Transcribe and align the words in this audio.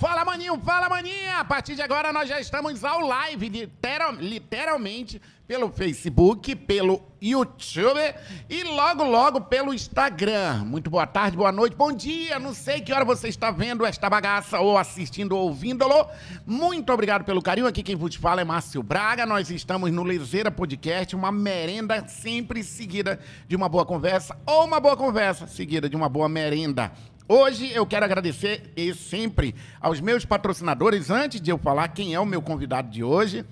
Fala, 0.00 0.24
maninho, 0.24 0.58
fala, 0.64 0.88
maninha! 0.88 1.40
A 1.40 1.44
partir 1.44 1.74
de 1.74 1.82
agora 1.82 2.10
nós 2.10 2.26
já 2.26 2.40
estamos 2.40 2.82
ao 2.84 3.00
live, 3.06 3.50
literal- 3.50 4.14
literalmente, 4.14 5.20
pelo 5.46 5.70
Facebook, 5.70 6.54
pelo 6.56 7.02
YouTube 7.20 8.00
e 8.48 8.62
logo, 8.64 9.04
logo 9.04 9.42
pelo 9.42 9.74
Instagram. 9.74 10.64
Muito 10.64 10.88
boa 10.88 11.06
tarde, 11.06 11.36
boa 11.36 11.52
noite, 11.52 11.76
bom 11.76 11.92
dia. 11.92 12.38
Não 12.38 12.54
sei 12.54 12.80
que 12.80 12.92
hora 12.94 13.04
você 13.04 13.28
está 13.28 13.50
vendo 13.50 13.84
esta 13.84 14.08
bagaça 14.08 14.58
ou 14.60 14.78
assistindo 14.78 15.32
ou 15.36 15.48
ouvindo-lo. 15.48 16.06
Muito 16.46 16.90
obrigado 16.92 17.22
pelo 17.24 17.42
carinho. 17.42 17.66
Aqui 17.66 17.82
quem 17.82 17.96
vos 17.96 18.14
fala 18.14 18.40
é 18.40 18.44
Márcio 18.44 18.82
Braga. 18.82 19.26
Nós 19.26 19.50
estamos 19.50 19.90
no 19.92 20.02
Lezeira 20.02 20.50
Podcast, 20.50 21.14
uma 21.14 21.30
merenda 21.32 22.06
sempre 22.08 22.62
seguida 22.64 23.20
de 23.46 23.54
uma 23.54 23.68
boa 23.68 23.84
conversa 23.84 24.34
ou 24.46 24.64
uma 24.64 24.80
boa 24.80 24.96
conversa 24.96 25.46
seguida 25.46 25.90
de 25.90 25.96
uma 25.96 26.08
boa 26.08 26.28
merenda. 26.28 26.90
Hoje 27.32 27.70
eu 27.72 27.86
quero 27.86 28.04
agradecer 28.04 28.72
e 28.76 28.92
sempre 28.92 29.54
aos 29.80 30.00
meus 30.00 30.24
patrocinadores. 30.24 31.10
Antes 31.10 31.40
de 31.40 31.48
eu 31.48 31.56
falar 31.56 31.86
quem 31.86 32.12
é 32.12 32.18
o 32.18 32.26
meu 32.26 32.42
convidado 32.42 32.90
de 32.90 33.04
hoje, 33.04 33.46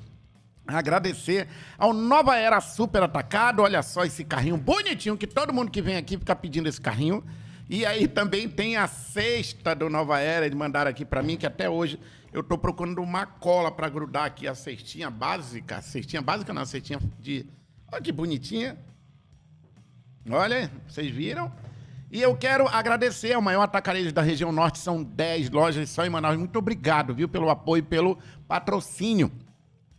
agradecer 0.67 1.47
ao 1.79 1.93
Nova 1.93 2.35
Era 2.35 2.61
Super 2.61 3.05
Atacado. 3.05 3.63
Olha 3.63 3.81
só 3.85 4.05
esse 4.05 4.25
carrinho 4.25 4.57
bonitinho 4.57 5.17
que 5.17 5.29
todo 5.29 5.53
mundo 5.53 5.71
que 5.71 5.81
vem 5.81 5.97
aqui 5.97 6.19
fica 6.19 6.35
pedindo 6.35 6.69
esse 6.69 6.81
carrinho. 6.81 7.25
E 7.71 7.87
aí 7.87 8.09
também 8.09 8.49
tem 8.49 8.77
a 8.77 8.89
cesta 8.89 9.77
do 9.77 9.89
Nova 9.89 10.19
Era, 10.19 10.45
eles 10.45 10.59
mandaram 10.59 10.91
aqui 10.91 11.05
pra 11.05 11.23
mim, 11.23 11.37
que 11.37 11.47
até 11.47 11.71
hoje 11.71 12.01
eu 12.33 12.43
tô 12.43 12.59
procurando 12.59 13.01
uma 13.01 13.27
cola 13.27 13.71
pra 13.71 13.89
grudar 13.89 14.25
aqui 14.25 14.49
a 14.49 14.57
cestinha 14.57 15.09
básica. 15.09 15.77
A 15.77 15.83
cestinha 15.83 16.21
básica 16.21 16.53
não, 16.53 16.63
a 16.63 16.67
cestinha 16.67 16.99
de... 17.21 17.47
Olha 17.93 18.03
que 18.03 18.11
bonitinha. 18.11 18.77
Olha, 20.29 20.69
vocês 20.89 21.13
viram? 21.13 21.53
E 22.11 22.23
eu 22.23 22.35
quero 22.35 22.67
agradecer 22.67 23.35
ao 23.35 23.43
maior 23.43 23.63
atacarejo 23.63 24.13
da 24.13 24.23
região 24.23 24.51
norte, 24.51 24.79
são 24.79 25.03
10 25.03 25.51
lojas 25.51 25.91
só 25.91 26.07
em 26.07 26.11
Manaus. 26.11 26.39
Muito 26.39 26.59
obrigado, 26.59 27.15
viu, 27.15 27.29
pelo 27.29 27.51
apoio, 27.51 27.85
pelo 27.85 28.19
patrocínio. 28.47 29.31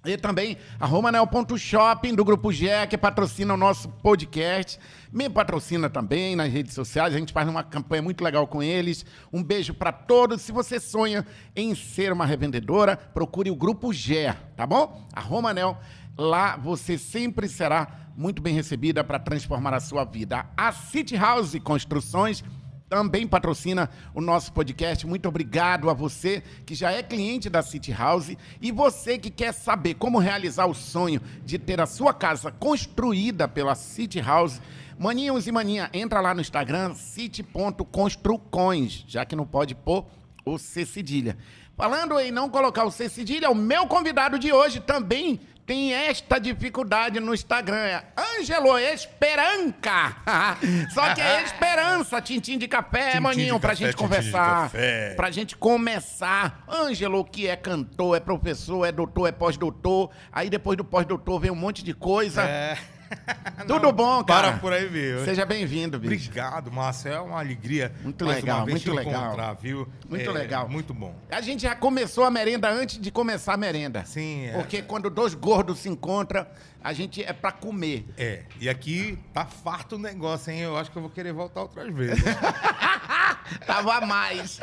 E 0.05 0.17
também 0.17 0.57
a 0.80 0.85
Romanel.shopping 0.85 2.15
do 2.15 2.23
Grupo 2.23 2.52
GE, 2.52 2.87
que 2.89 2.97
patrocina 2.97 3.53
o 3.53 3.57
nosso 3.57 3.89
podcast. 3.89 4.80
Me 5.11 5.30
patrocina 5.30 5.89
também 5.89 6.37
nas 6.37 6.52
redes 6.52 6.73
sociais. 6.73 7.13
A 7.13 7.17
gente 7.17 7.33
faz 7.33 7.47
uma 7.49 7.63
campanha 7.63 8.02
muito 8.02 8.23
legal 8.23 8.47
com 8.47 8.63
eles. 8.63 9.05
Um 9.31 9.43
beijo 9.43 9.73
para 9.73 9.91
todos. 9.91 10.41
Se 10.41 10.53
você 10.53 10.80
sonha 10.80 11.25
em 11.53 11.75
ser 11.75 12.13
uma 12.13 12.25
revendedora, 12.25 12.95
procure 12.95 13.52
o 13.52 13.55
Grupo 13.55 13.91
GE, 13.91 14.33
tá 14.55 14.65
bom? 14.65 15.05
A 15.13 15.19
Romanel, 15.19 15.77
lá 16.19 16.57
você 16.57 16.97
sempre 16.97 17.47
será 17.47 17.87
muito 18.15 18.41
bem 18.41 18.53
recebida 18.53 19.01
para 19.03 19.17
transformar 19.17 19.73
a 19.73 19.79
sua 19.79 20.03
vida. 20.03 20.45
A 20.57 20.73
City 20.73 21.15
House 21.15 21.57
Construções 21.63 22.43
também 22.89 23.25
patrocina 23.25 23.89
o 24.13 24.19
nosso 24.19 24.51
podcast. 24.51 25.07
Muito 25.07 25.29
obrigado 25.29 25.89
a 25.89 25.93
você 25.93 26.43
que 26.65 26.75
já 26.75 26.91
é 26.91 27.01
cliente 27.01 27.49
da 27.49 27.61
City 27.61 27.93
House 27.93 28.35
e 28.59 28.71
você 28.71 29.17
que 29.17 29.29
quer 29.29 29.53
saber 29.53 29.93
como 29.93 30.19
realizar 30.19 30.65
o 30.65 30.73
sonho 30.73 31.21
de 31.45 31.57
ter 31.57 31.79
a 31.79 31.85
sua 31.85 32.13
casa 32.13 32.51
construída 32.51 33.47
pela 33.47 33.75
City 33.75 34.19
House. 34.19 34.61
Maninhos 34.97 35.47
e 35.47 35.53
maninha, 35.53 35.89
entra 35.93 36.19
lá 36.19 36.33
no 36.33 36.41
Instagram, 36.41 36.93
city.construcões, 36.93 39.05
já 39.07 39.23
que 39.23 39.35
não 39.35 39.45
pode 39.45 39.73
pôr 39.73 40.05
o 40.43 40.57
C 40.57 40.85
cedilha. 40.85 41.37
Falando 41.77 42.19
em 42.19 42.29
não 42.29 42.49
colocar 42.49 42.83
o 42.83 42.91
C 42.91 43.07
cedilha, 43.07 43.49
o 43.49 43.55
meu 43.55 43.87
convidado 43.87 44.37
de 44.37 44.51
hoje 44.51 44.81
também 44.81 45.39
tem 45.69 45.93
esta 45.93 46.39
dificuldade 46.39 47.19
no 47.19 47.31
Instagram. 47.31 47.77
É 47.77 48.03
Ângelo 48.17 48.75
Esperanca. 48.79 50.15
Só 50.91 51.13
que 51.13 51.21
é 51.21 51.43
Esperança, 51.43 52.19
tintim 52.19 52.57
de 52.57 52.67
café, 52.67 53.11
Tintim 53.11 53.19
maninho, 53.19 53.53
de 53.53 53.61
pra 53.61 53.69
café, 53.69 53.85
gente 53.85 53.95
conversar. 53.95 54.71
Pra 55.15 55.29
gente 55.29 55.55
começar. 55.55 56.63
Ângelo, 56.67 57.23
que 57.23 57.47
é 57.47 57.55
cantor, 57.55 58.17
é 58.17 58.19
professor, 58.19 58.83
é 58.83 58.91
doutor, 58.91 59.27
é 59.27 59.31
pós-doutor. 59.31 60.09
Aí 60.31 60.49
depois 60.49 60.75
do 60.75 60.83
pós-doutor 60.83 61.39
vem 61.39 61.52
um 61.52 61.55
monte 61.55 61.83
de 61.83 61.93
coisa. 61.93 62.41
É. 62.41 62.75
Tudo 63.67 63.92
bom, 63.92 64.23
cara? 64.23 64.49
Para 64.52 64.59
por 64.59 64.73
aí, 64.73 64.87
viu? 64.87 65.23
Seja 65.25 65.45
bem-vindo, 65.45 65.99
bicho. 65.99 66.30
Obrigado, 66.30 66.71
Márcio. 66.71 67.11
É 67.11 67.20
uma 67.20 67.39
alegria. 67.39 67.92
Muito 68.03 68.25
legal, 68.25 68.65
muito 68.65 68.92
legal. 68.93 69.58
viu? 69.61 69.87
Muito 70.08 70.30
É, 70.30 70.33
legal. 70.33 70.67
Muito 70.70 70.93
bom. 70.93 71.15
A 71.30 71.42
gente 71.42 71.64
já 71.64 71.75
começou 71.75 72.23
a 72.23 72.31
merenda 72.31 72.70
antes 72.70 72.99
de 72.99 73.11
começar 73.11 73.53
a 73.53 73.58
merenda. 73.58 74.03
Sim, 74.05 74.47
é. 74.47 74.53
Porque 74.53 74.81
quando 74.81 75.09
dois 75.09 75.33
gordos 75.33 75.80
se 75.80 75.89
encontram, 75.89 76.45
a 76.83 76.93
gente 76.93 77.23
é 77.23 77.33
pra 77.33 77.52
comer. 77.52 78.05
É, 78.17 78.43
e 78.59 78.70
aqui 78.70 79.20
tá 79.33 79.45
farto 79.45 79.95
o 79.95 79.99
negócio, 79.99 80.52
hein? 80.52 80.59
Eu 80.61 80.77
acho 80.77 80.89
que 80.91 80.97
eu 80.97 81.02
vou 81.02 81.11
querer 81.11 81.33
voltar 81.33 81.61
outras 81.61 81.93
vezes. 81.93 82.23
Tava 83.65 83.95
a 83.95 84.02
mais. 84.05 84.60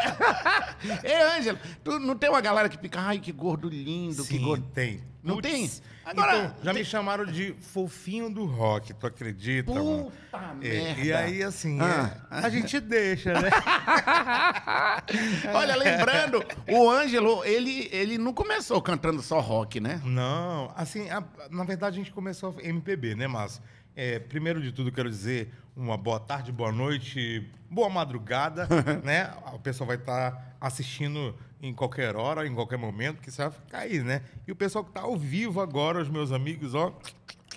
Ei, 1.05 1.23
Ângelo, 1.39 1.59
tu 1.83 1.99
não 1.99 2.17
tem 2.17 2.31
uma 2.31 2.41
galera 2.41 2.69
que 2.69 2.79
fica, 2.79 3.01
ai, 3.01 3.19
que 3.19 3.33
gordo 3.33 3.69
lindo, 3.69 4.23
que 4.25 4.37
Sim, 4.39 4.45
gordo. 4.45 4.65
tem. 4.75 5.01
Não 5.23 5.37
Puts. 5.37 5.51
tem? 5.51 5.71
Agora, 6.05 6.37
então, 6.39 6.55
já 6.63 6.73
tem- 6.73 6.83
me 6.83 6.89
chamaram 6.89 7.27
de 7.27 7.53
fofinho 7.73 8.31
do 8.31 8.45
rock, 8.47 8.95
tu 8.95 9.09
acredita, 9.09 9.75
mano? 9.75 10.05
Puta 10.31 10.39
É, 10.39 10.55
merda. 10.55 11.01
E 11.03 11.13
aí, 11.13 11.43
assim, 11.43 11.81
Ah. 11.81 12.17
é, 12.31 12.47
a 12.47 12.49
gente 12.49 12.79
deixa, 12.79 13.33
né? 13.33 13.51
Olha, 15.53 15.75
lembrando, 15.77 16.45
o 16.69 16.89
Ângelo, 16.89 17.45
ele, 17.45 17.89
ele 17.93 18.19
não 18.19 18.33
começou 18.33 18.81
cantando 18.81 19.21
só 19.23 19.41
rock, 19.41 19.81
né? 19.81 20.01
Não, 20.05 20.73
assim, 20.77 21.11
a- 21.11 21.25
na 21.51 21.65
verdade 21.65 21.97
a 21.97 21.99
gente 21.99 22.13
começou 22.13 22.55
MPB, 22.63 23.15
né, 23.17 23.27
Márcio? 23.27 23.61
É, 23.99 24.19
primeiro 24.19 24.61
de 24.61 24.73
tudo, 24.73 24.93
quero 24.93 25.09
dizer 25.09 25.51
uma 25.75 25.97
boa 25.97 26.21
tarde, 26.21 26.53
boa 26.53 26.71
noite, 26.71 27.51
boa 27.71 27.89
madrugada, 27.89 28.69
né? 29.03 29.33
O 29.55 29.59
pessoal 29.59 29.89
vai 29.89 29.97
estar 29.97 30.55
assistindo 30.61 31.34
em 31.62 31.73
qualquer 31.73 32.15
hora, 32.15 32.47
em 32.47 32.55
qualquer 32.55 32.77
momento, 32.77 33.23
que 33.23 33.31
você 33.31 33.41
vai 33.41 33.51
ficar 33.51 33.79
aí, 33.79 34.03
né? 34.03 34.21
E 34.47 34.53
o 34.53 34.55
pessoal 34.55 34.84
que 34.84 34.91
está 34.91 35.01
ao 35.01 35.17
vivo 35.17 35.62
agora, 35.62 35.99
os 35.99 36.11
meus 36.11 36.31
amigos, 36.31 36.75
ó, 36.75 36.95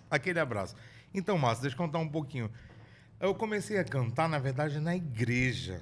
aquele 0.10 0.40
abraço. 0.40 0.78
Então, 1.14 1.38
Márcio, 1.38 1.64
deixa 1.64 1.76
eu 1.76 1.78
contar 1.78 2.00
um 2.00 2.08
pouquinho. 2.08 2.50
Eu 3.20 3.36
comecei 3.36 3.78
a 3.78 3.84
cantar, 3.84 4.30
na 4.30 4.40
verdade, 4.40 4.80
na 4.80 4.96
igreja, 4.96 5.82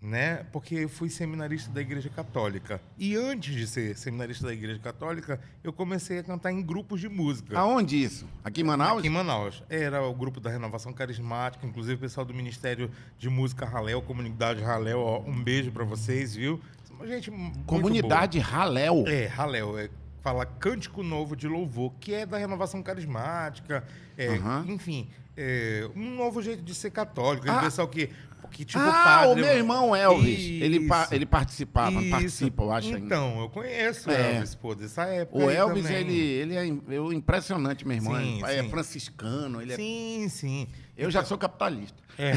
né? 0.00 0.46
Porque 0.50 0.74
eu 0.76 0.88
fui 0.88 1.10
seminarista 1.10 1.70
da 1.70 1.80
Igreja 1.80 2.08
Católica. 2.08 2.80
E 2.98 3.16
antes 3.16 3.54
de 3.54 3.66
ser 3.66 3.96
seminarista 3.96 4.46
da 4.46 4.52
Igreja 4.52 4.80
Católica, 4.80 5.38
eu 5.62 5.72
comecei 5.72 6.18
a 6.18 6.22
cantar 6.22 6.50
em 6.50 6.62
grupos 6.62 7.00
de 7.00 7.08
música. 7.08 7.58
Aonde 7.58 8.02
isso? 8.02 8.26
Aqui 8.42 8.62
em 8.62 8.64
Manaus? 8.64 8.98
Aqui 9.00 9.08
em 9.08 9.10
Manaus. 9.10 9.62
Era 9.68 10.02
o 10.02 10.14
grupo 10.14 10.40
da 10.40 10.50
Renovação 10.50 10.92
Carismática, 10.92 11.66
inclusive 11.66 11.96
o 11.96 11.98
pessoal 11.98 12.24
do 12.24 12.32
Ministério 12.32 12.90
de 13.18 13.28
Música 13.28 13.66
Raléu, 13.66 14.00
Comunidade 14.00 14.62
Raléu, 14.62 15.00
ó, 15.00 15.20
um 15.20 15.42
beijo 15.42 15.70
pra 15.70 15.84
vocês, 15.84 16.34
viu? 16.34 16.60
Gente, 17.04 17.30
Comunidade 17.66 18.38
Raléu. 18.38 19.04
É, 19.06 19.26
Raléu, 19.26 19.78
é, 19.78 19.88
fala 20.22 20.44
Cântico 20.44 21.02
Novo 21.02 21.34
de 21.34 21.48
Louvor, 21.48 21.92
que 21.98 22.12
é 22.14 22.26
da 22.26 22.38
Renovação 22.38 22.82
Carismática, 22.82 23.84
é, 24.16 24.28
Aham. 24.28 24.64
enfim, 24.68 25.08
é, 25.36 25.88
um 25.96 26.14
novo 26.14 26.42
jeito 26.42 26.62
de 26.62 26.74
ser 26.74 26.90
católico. 26.90 27.46
Ah. 27.48 27.54
Esse 27.54 27.64
pessoal 27.64 27.88
que, 27.88 28.10
que 28.50 28.64
tipo 28.64 28.82
ah, 28.82 29.02
padre... 29.04 29.42
o 29.42 29.46
meu 29.46 29.56
irmão 29.56 29.96
Elvis. 29.96 30.38
Ele, 30.62 30.86
pa- 30.86 31.08
ele 31.10 31.26
participava, 31.26 32.00
Isso. 32.00 32.10
participa, 32.10 32.62
eu 32.62 32.72
acho. 32.72 32.88
ainda. 32.88 32.98
Então, 32.98 33.40
eu 33.40 33.48
conheço 33.48 34.10
o 34.10 34.12
É. 34.12 34.36
Elvis, 34.36 34.54
pô, 34.54 34.74
dessa 34.74 35.04
época 35.04 35.44
O 35.44 35.50
Elvis, 35.50 35.84
também. 35.84 35.98
ele, 36.00 36.18
ele 36.18 36.56
é 36.56 36.94
eu- 36.96 37.12
impressionante, 37.12 37.86
meu 37.86 37.96
irmão. 37.96 38.16
Sim, 38.16 38.42
Ele 38.44 38.58
é 38.58 38.62
sim. 38.62 38.70
franciscano, 38.70 39.62
ele 39.62 39.72
é... 39.72 39.76
Sim, 39.76 40.26
sim. 40.28 40.68
Eu 40.96 41.10
já 41.10 41.24
sou 41.24 41.38
capitalista. 41.38 41.98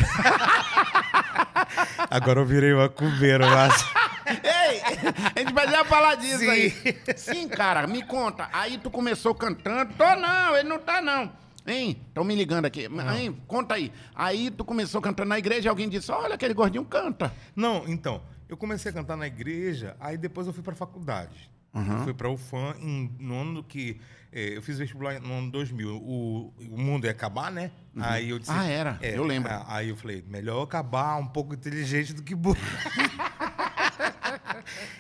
Agora 2.10 2.40
eu 2.40 2.46
virei 2.46 2.74
uma 2.74 2.90
cubeira, 2.90 3.48
mas... 3.50 3.84
Ei, 4.26 4.82
a 5.36 5.40
gente 5.40 5.54
vai 5.54 5.70
já 5.70 5.84
falar 5.84 6.16
disso 6.16 6.40
Sim. 6.40 6.50
aí. 6.50 6.74
Sim, 7.18 7.48
cara, 7.50 7.86
me 7.86 8.02
conta. 8.04 8.48
Aí 8.54 8.78
tu 8.78 8.90
começou 8.90 9.36
cantando. 9.36 9.94
Tô 9.98 10.16
não, 10.16 10.56
ele 10.56 10.70
não 10.70 10.80
tá 10.80 11.02
não. 11.02 11.30
Hein? 11.66 11.98
Estão 12.08 12.24
me 12.24 12.36
ligando 12.36 12.66
aqui. 12.66 12.88
Hein? 13.16 13.38
Conta 13.48 13.76
aí. 13.76 13.92
Aí 14.14 14.52
tu 14.52 14.66
começou 14.66 15.02
cantando 15.02 15.30
na 15.30 15.38
igreja 15.40 15.68
e 15.68 15.70
alguém 15.70 15.88
disse: 15.88 16.12
Olha, 16.12 16.36
aquele 16.36 16.54
gordinho 16.54 16.84
canta. 16.86 17.34
Não, 17.56 17.88
então, 17.88 18.22
eu 18.50 18.58
comecei 18.58 18.92
a 18.92 18.94
cantar 18.94 19.16
na 19.16 19.28
igreja, 19.28 19.96
aí 20.00 20.18
depois 20.18 20.46
eu 20.48 20.54
fui 20.54 20.62
pra 20.64 20.76
faculdade. 20.76 21.50
Uhum. 21.74 22.04
Fui 22.04 22.14
pra 22.14 22.30
UFAM 22.30 22.76
em, 22.80 23.10
no 23.20 23.42
ano 23.42 23.64
que... 23.64 24.00
eh, 24.32 24.58
eu 24.58 24.62
fiz 24.62 24.78
vestibular 24.78 25.20
no 25.20 25.34
ano 25.34 25.50
2000. 25.50 25.90
O, 25.90 26.54
o 26.70 26.78
mundo 26.78 27.06
ia 27.06 27.12
acabar, 27.12 27.52
né? 27.52 27.72
Aí 28.00 28.30
eu 28.30 28.38
disse... 28.38 28.52
Ah, 28.52 28.64
era? 28.66 29.00
Eu 29.02 29.24
lembro. 29.24 29.52
ah, 29.52 29.66
Aí 29.68 29.90
eu 29.90 29.96
falei, 29.96 30.24
melhor 30.28 30.62
acabar 30.62 31.18
um 31.18 31.26
pouco 31.26 31.56
inteligente 31.56 32.14
do 32.14 32.22
que 32.22 32.36
burro. 32.36 32.60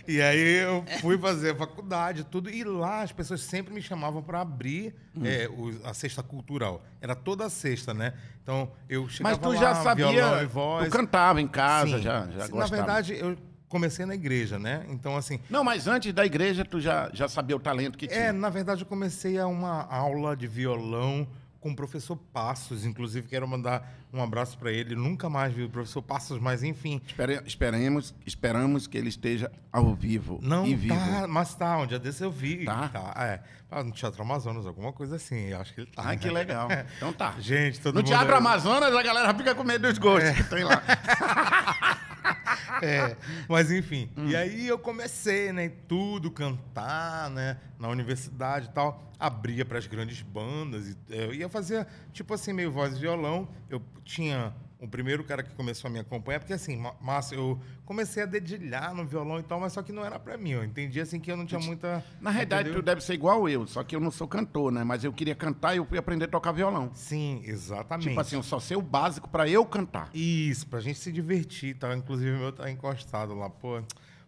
E 0.07 0.21
aí 0.21 0.63
eu 0.63 0.83
fui 1.01 1.17
fazer 1.17 1.51
a 1.51 1.55
faculdade, 1.55 2.23
tudo, 2.23 2.49
e 2.49 2.63
lá 2.63 3.01
as 3.01 3.11
pessoas 3.11 3.41
sempre 3.41 3.73
me 3.73 3.81
chamavam 3.81 4.21
para 4.21 4.41
abrir 4.41 4.93
Hum. 5.15 5.21
é, 5.25 5.47
o- 5.47 5.79
a 5.85 5.93
cesta 5.93 6.21
cultural. 6.23 6.83
Era 7.01 7.15
toda 7.15 7.49
sexta, 7.49 7.93
né? 7.93 8.13
Então 8.41 8.71
eu 8.89 9.03
Mas 9.03 9.13
chegava 9.13 9.37
tu 9.37 9.49
lá, 9.49 9.55
já 9.55 9.75
sabia. 9.75 10.07
violão 10.11 10.41
e 10.41 10.45
voz. 10.45 10.85
Tu 10.89 10.91
cantava 10.91 11.41
em 11.41 11.47
casa, 11.47 11.97
Sim. 11.97 12.03
já, 12.03 12.27
já 12.27 12.45
Sim. 12.47 12.57
Na 12.57 12.65
verdade, 12.65 13.13
eu 13.17 13.37
comecei 13.69 14.05
na 14.05 14.13
igreja, 14.13 14.59
né? 14.59 14.85
Então, 14.89 15.15
assim, 15.17 15.39
Não, 15.49 15.63
mas 15.63 15.87
antes 15.87 16.13
da 16.13 16.25
igreja 16.25 16.63
tu 16.63 16.79
já, 16.79 17.09
já 17.13 17.27
sabia 17.27 17.55
o 17.55 17.59
talento 17.59 17.97
que 17.97 18.07
tinha. 18.07 18.19
é, 18.19 18.31
na 18.31 18.49
verdade, 18.49 18.81
eu 18.83 18.87
comecei 18.87 19.39
a 19.39 19.47
uma 19.47 19.83
aula 19.85 20.35
de 20.37 20.45
violão 20.47 21.27
com 21.63 21.71
o 21.71 21.75
professor 21.75 22.17
Passos. 22.17 22.85
Inclusive, 22.85 23.25
quero 23.27 23.47
mandar 23.47 23.89
um 24.11 24.21
abraço 24.21 24.57
para 24.57 24.69
ele. 24.71 24.95
Nunca 24.95 25.29
mais 25.29 25.53
vi 25.53 25.63
o 25.63 25.69
professor 25.69 26.01
Passos, 26.01 26.37
mas 26.39 26.61
enfim. 26.61 27.01
Espere- 27.07 27.41
esperemos, 27.45 28.13
esperamos 28.25 28.85
que 28.85 28.97
ele 28.97 29.07
esteja 29.09 29.49
ao 29.71 29.95
vivo. 29.95 30.39
Não, 30.43 30.67
e 30.67 30.75
vivo. 30.75 30.93
tá, 30.95 31.25
mas 31.27 31.55
tá, 31.55 31.77
um 31.77 31.87
dia 31.87 31.97
desse 31.97 32.21
eu 32.23 32.29
vi. 32.31 32.65
Tá? 32.65 32.91
é. 33.17 33.39
Ah, 33.71 33.83
no 33.83 33.91
Teatro 33.91 34.21
Amazonas, 34.21 34.67
alguma 34.67 34.93
coisa 34.93 35.15
assim, 35.15 35.47
eu 35.47 35.59
acho 35.59 35.73
que 35.73 35.81
ele 35.81 35.89
tá. 35.89 36.03
Ai, 36.05 36.17
que 36.17 36.27
né? 36.27 36.33
legal. 36.33 36.67
Então 36.97 37.11
tá. 37.13 37.33
Gente, 37.39 37.79
todo 37.79 37.95
no 37.95 38.01
mundo 38.01 38.07
Teatro 38.09 38.31
aí- 38.33 38.37
Amazonas, 38.37 38.93
a 38.95 39.01
galera 39.01 39.33
fica 39.33 39.55
com 39.55 39.63
medo 39.63 39.87
dos 39.87 39.97
gostos 39.97 40.31
que 40.35 40.43
tem 40.43 40.63
lá. 40.63 40.83
É, 42.81 43.15
mas 43.47 43.71
enfim. 43.71 44.09
Hum. 44.17 44.27
E 44.27 44.35
aí 44.35 44.67
eu 44.67 44.77
comecei, 44.77 45.53
né, 45.53 45.71
tudo, 45.87 46.31
cantar, 46.31 47.29
né, 47.29 47.57
na 47.79 47.87
universidade 47.87 48.67
e 48.67 48.71
tal. 48.71 49.11
Abria 49.19 49.63
para 49.63 49.77
as 49.77 49.87
grandes 49.87 50.21
bandas. 50.21 50.89
E, 50.89 50.97
é, 51.09 51.25
eu 51.25 51.33
ia 51.33 51.47
fazer, 51.47 51.87
tipo 52.11 52.33
assim, 52.33 52.51
meio 52.51 52.71
voz 52.71 52.97
e 52.97 52.99
violão. 52.99 53.47
Eu 53.69 53.81
tinha 54.03 54.53
o 54.83 54.87
primeiro 54.87 55.23
cara 55.23 55.41
que 55.41 55.53
começou 55.55 55.87
a 55.87 55.91
me 55.91 55.99
acompanhar, 55.99 56.39
porque 56.39 56.53
assim, 56.53 56.81
Márcio, 57.01 57.35
eu 57.37 57.59
comecei 57.85 58.21
a 58.23 58.25
dedilhar 58.25 58.93
no 58.93 59.05
violão 59.05 59.39
e 59.39 59.43
tal, 59.43 59.59
mas 59.59 59.71
só 59.73 59.81
que 59.81 59.91
não 59.91 60.03
era 60.05 60.19
para 60.19 60.37
mim. 60.37 60.51
Eu 60.51 60.63
entendi 60.63 60.99
assim 60.99 61.19
que 61.19 61.31
eu 61.31 61.37
não 61.37 61.45
tinha 61.45 61.59
muita. 61.59 62.03
Na 62.19 62.29
realidade, 62.29 62.63
entendeu? 62.69 62.81
tu 62.81 62.85
deve 62.85 63.01
ser 63.01 63.13
igual 63.13 63.47
eu, 63.47 63.65
só 63.65 63.83
que 63.83 63.95
eu 63.95 63.99
não 63.99 64.11
sou 64.11 64.27
cantor, 64.27 64.71
né? 64.71 64.83
Mas 64.83 65.03
eu 65.03 65.13
queria 65.13 65.35
cantar 65.35 65.73
e 65.73 65.77
eu 65.77 65.85
fui 65.85 65.97
aprender 65.97 66.25
a 66.25 66.27
tocar 66.27 66.51
violão. 66.51 66.91
Sim, 66.93 67.41
exatamente. 67.45 68.09
Tipo 68.09 68.19
assim, 68.19 68.35
eu 68.35 68.43
só 68.43 68.59
sei 68.59 68.75
o 68.75 68.81
básico 68.81 69.29
pra 69.29 69.47
eu 69.47 69.65
cantar. 69.65 70.09
Isso, 70.13 70.67
pra 70.67 70.79
gente 70.81 70.99
se 70.99 71.11
divertir, 71.11 71.75
tá? 71.77 71.95
Inclusive 71.95 72.31
o 72.35 72.39
meu 72.39 72.51
tá 72.51 72.69
encostado 72.69 73.33
lá, 73.33 73.49
pô, 73.49 73.81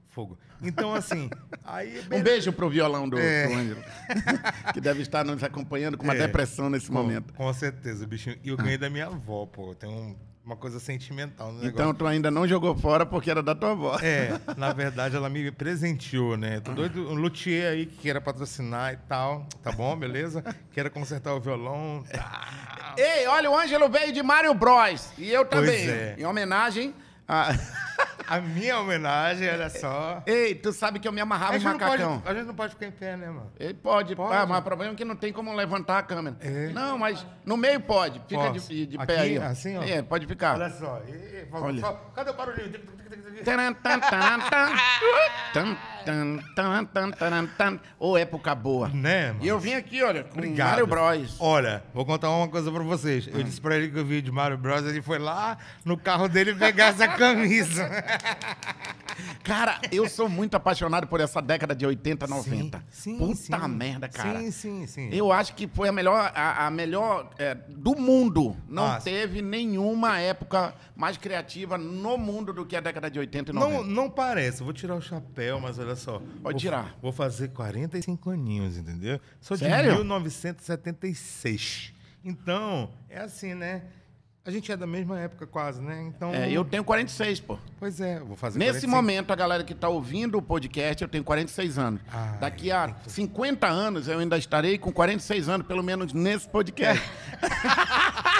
fogo. 0.07 0.37
Então, 0.61 0.95
assim, 0.95 1.29
aí... 1.65 2.01
Um 2.09 2.23
beijo 2.23 2.53
pro 2.53 2.69
violão 2.69 3.09
do, 3.09 3.19
É. 3.19 3.45
Ângelo, 3.53 3.83
que 4.73 4.79
deve 4.79 5.01
estar 5.01 5.25
nos 5.25 5.43
acompanhando 5.43 5.97
com 5.97 6.05
uma 6.05 6.15
É. 6.15 6.19
depressão 6.19 6.69
nesse 6.69 6.87
Com, 6.87 6.93
momento. 6.93 7.33
com 7.33 7.51
certeza, 7.53 8.07
bichinho. 8.07 8.37
E 8.41 8.47
eu 8.49 8.55
ganhei 8.57 8.77
da 8.77 8.89
minha 8.89 9.07
avó, 9.07 9.45
pô. 9.45 9.75
Tem 9.75 9.89
um- 9.89 10.15
uma 10.45 10.55
coisa 10.55 10.79
sentimental 10.79 11.51
no 11.51 11.65
Então 11.65 11.93
tu 11.93 12.05
ainda 12.05 12.29
não 12.29 12.47
jogou 12.47 12.75
fora 12.75 13.05
porque 13.05 13.31
era 13.31 13.41
da 13.41 13.55
tua 13.55 13.71
avó. 13.71 13.97
É, 13.99 14.39
na 14.55 14.71
verdade 14.71 15.15
ela 15.15 15.29
me 15.29 15.51
presenteou, 15.51 16.37
né? 16.37 16.59
Tô 16.59 16.71
doido, 16.73 17.09
um 17.09 17.15
luthier 17.15 17.71
aí 17.71 17.85
que 17.87 17.97
queira 17.97 18.21
patrocinar 18.21 18.93
e 18.93 18.97
tal, 19.07 19.47
tá 19.63 19.71
bom, 19.71 19.97
beleza? 19.97 20.43
Queira 20.71 20.89
consertar 20.89 21.33
o 21.33 21.39
violão, 21.39 22.03
tá. 22.11 22.93
Ei, 22.97 23.25
olha, 23.27 23.49
o 23.49 23.57
Ângelo 23.57 23.89
veio 23.89 24.13
de 24.13 24.21
Mario 24.21 24.53
Bros. 24.53 25.09
E 25.17 25.29
eu 25.31 25.45
Pois 25.45 25.61
também. 25.65 25.89
é. 25.89 26.15
Em 26.17 26.25
homenagem 26.25 26.93
a. 27.27 27.49
A 28.27 28.39
minha 28.41 28.79
homenagem, 28.79 29.47
olha 29.47 29.69
só. 29.69 30.23
Ei, 30.25 30.55
tu 30.55 30.73
sabe 30.73 30.97
que 30.99 31.07
eu 31.07 31.11
me 31.11 31.21
amarrava 31.21 31.57
em 31.57 31.59
não 31.59 31.73
pode, 31.77 31.83
macacão. 31.83 32.23
a 32.25 32.33
gente 32.33 32.45
não 32.47 32.55
pode 32.55 32.73
ficar 32.73 32.87
em 32.87 32.91
pé, 32.91 33.15
né, 33.15 33.27
mano? 33.27 33.51
Ele 33.59 33.75
pode, 33.75 34.15
Pode? 34.15 34.33
Ah, 34.35 34.47
mas 34.47 34.57
o 34.57 34.61
problema 34.63 34.93
é 34.93 34.95
que 34.95 35.05
não 35.05 35.15
tem 35.15 35.31
como 35.31 35.53
levantar 35.53 35.99
a 35.99 36.01
câmera. 36.01 36.35
É. 36.39 36.69
Não, 36.69 36.97
mas 36.97 37.23
no 37.45 37.55
meio 37.55 37.79
pode. 37.81 38.19
Fica 38.27 38.51
Posso? 38.51 38.67
de, 38.67 38.87
de 38.87 38.97
Aqui, 38.97 39.05
pé 39.05 39.19
aí. 39.19 39.37
assim, 39.37 39.77
ó? 39.77 39.83
É, 39.83 40.01
pode 40.01 40.25
ficar. 40.25 40.55
Olha 40.55 40.71
só. 40.71 41.03
Falta 41.51 41.67
Olha. 41.67 41.81
só- 41.81 41.93
Cadê 42.15 42.31
o 42.31 42.33
barulhinho? 42.33 42.71
Ô, 47.99 48.15
época 48.15 48.53
boa. 48.53 48.89
Né, 48.89 49.31
mano? 49.31 49.43
E 49.43 49.47
eu 49.47 49.59
vim 49.59 49.73
aqui, 49.73 50.03
olha, 50.03 50.23
com 50.23 50.37
Obrigado. 50.37 50.69
Mario 50.69 50.87
Bros. 50.87 51.35
Olha, 51.39 51.83
vou 51.93 52.05
contar 52.05 52.29
uma 52.29 52.47
coisa 52.47 52.71
pra 52.71 52.83
vocês. 52.83 53.27
Eu 53.27 53.41
disse 53.41 53.59
pra 53.59 53.75
ele 53.75 53.89
que 53.89 53.97
eu 53.97 54.05
vi 54.05 54.21
de 54.21 54.31
Mario 54.31 54.57
Bros. 54.57 54.85
Ele 54.85 55.01
foi 55.01 55.17
lá 55.17 55.57
no 55.83 55.97
carro 55.97 56.27
dele 56.27 56.53
pegar 56.53 56.87
essa 56.87 57.07
camisa. 57.07 57.89
Cara, 59.43 59.79
eu 59.91 60.09
sou 60.09 60.27
muito 60.27 60.55
apaixonado 60.55 61.07
por 61.07 61.21
essa 61.21 61.41
década 61.41 61.75
de 61.75 61.85
80, 61.85 62.27
90. 62.27 62.83
Sim, 62.89 63.17
Puta 63.17 63.35
sim. 63.35 63.67
merda, 63.69 64.09
cara. 64.09 64.39
Sim, 64.39 64.51
sim, 64.51 64.87
sim. 64.87 65.09
Eu 65.11 65.31
acho 65.31 65.55
que 65.55 65.67
foi 65.67 65.87
a 65.87 65.91
melhor, 65.91 66.31
a, 66.35 66.67
a 66.67 66.71
melhor 66.71 67.29
é, 67.37 67.55
do 67.55 67.95
mundo. 67.95 68.55
Não 68.67 68.87
Nossa. 68.87 69.05
teve 69.05 69.41
nenhuma 69.41 70.19
época 70.19 70.73
mais 70.95 71.17
criativa 71.17 71.77
no 71.77 72.17
mundo 72.17 72.51
do 72.51 72.65
que 72.65 72.75
a 72.75 72.81
década 72.81 73.09
de 73.09 73.19
80 73.19 73.24
e 73.51 73.53
90. 73.53 73.53
Não, 73.53 73.83
não 73.83 74.09
parece. 74.09 74.61
Eu 74.61 74.65
Vou 74.65 74.73
tirar 74.73 74.95
o 74.95 75.01
chapéu, 75.01 75.59
mas 75.59 75.77
olha 75.79 75.95
só. 75.95 76.19
Pode 76.19 76.41
Vou- 76.41 76.53
tirar. 76.55 76.95
Vou 77.01 77.11
fazer 77.11 77.49
45 77.49 78.29
aninhos, 78.29 78.77
entendeu? 78.77 79.19
Sou 79.41 79.57
Sério? 79.57 79.91
de 79.91 79.97
1976. 79.99 81.93
Então, 82.23 82.89
é 83.09 83.19
assim, 83.19 83.53
né? 83.53 83.83
A 84.47 84.51
gente 84.51 84.71
é 84.71 84.77
da 84.77 84.85
mesma 84.85 85.19
época 85.19 85.47
quase, 85.47 85.81
né? 85.81 86.03
Então, 86.03 86.31
É, 86.31 86.51
eu 86.51 86.63
tenho 86.63 86.83
46, 86.83 87.39
pô. 87.39 87.57
pois 87.79 87.99
é, 87.99 88.19
vou 88.19 88.35
fazer 88.35 88.59
Nesse 88.59 88.81
45. 88.81 88.91
momento, 88.95 89.31
a 89.33 89.35
galera 89.35 89.63
que 89.63 89.73
tá 89.73 89.89
ouvindo 89.89 90.37
o 90.37 90.41
podcast, 90.41 91.01
eu 91.01 91.07
tenho 91.09 91.23
46 91.23 91.79
anos. 91.79 91.99
Ai, 92.11 92.37
Daqui 92.37 92.71
a 92.71 92.95
50 93.07 93.65
anos, 93.67 94.07
eu 94.07 94.19
ainda 94.19 94.37
estarei 94.37 94.77
com 94.77 94.91
46 94.91 95.49
anos, 95.49 95.65
pelo 95.65 95.81
menos 95.81 96.13
nesse 96.13 96.47
podcast. 96.47 97.03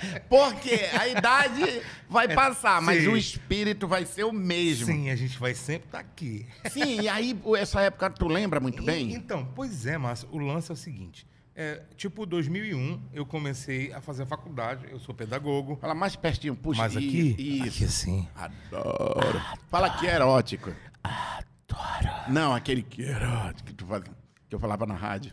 Porque 0.28 0.74
a 0.98 1.08
idade 1.08 1.80
vai 2.08 2.28
passar, 2.28 2.80
mas 2.82 3.02
sim. 3.02 3.08
o 3.08 3.16
espírito 3.16 3.86
vai 3.88 4.04
ser 4.04 4.24
o 4.24 4.32
mesmo. 4.32 4.86
Sim, 4.86 5.10
a 5.10 5.16
gente 5.16 5.38
vai 5.38 5.54
sempre 5.54 5.86
estar 5.88 5.98
aqui. 6.00 6.46
Sim, 6.70 7.00
e 7.02 7.08
aí, 7.08 7.38
essa 7.58 7.80
época, 7.80 8.10
tu 8.10 8.26
lembra 8.28 8.60
muito 8.60 8.82
E- 8.82 8.86
bem? 8.86 9.12
Então, 9.14 9.44
pois 9.54 9.86
é, 9.86 9.96
Márcio, 9.98 10.28
o 10.32 10.38
lance 10.38 10.70
é 10.70 10.74
o 10.74 10.76
seguinte. 10.76 11.26
É, 11.58 11.82
tipo, 11.96 12.26
2001, 12.26 13.00
eu 13.14 13.24
comecei 13.24 13.90
a 13.94 14.00
fazer 14.02 14.24
a 14.24 14.26
faculdade, 14.26 14.86
eu 14.90 14.98
sou 14.98 15.14
pedagogo. 15.14 15.76
Fala 15.80 15.94
mais 15.94 16.14
pertinho, 16.14 16.54
puxa. 16.54 16.82
Mas 16.82 16.94
i- 16.94 16.98
aqui, 16.98 17.34
Isso. 17.38 17.66
aqui 17.68 17.84
assim, 17.84 18.28
Adoro. 18.34 19.40
Fala 19.70 19.88
que 19.98 20.06
é 20.06 20.14
erótico. 20.14 20.70
Adoro. 21.02 22.30
Não, 22.32 22.54
aquele 22.54 22.82
que 22.82 23.02
é 23.04 23.08
erótico 23.10 23.68
que, 23.68 23.72
tu 23.74 23.86
faz, 23.86 24.02
que 24.48 24.54
eu 24.54 24.58
falava 24.60 24.84
na 24.84 24.94
rádio. 24.94 25.32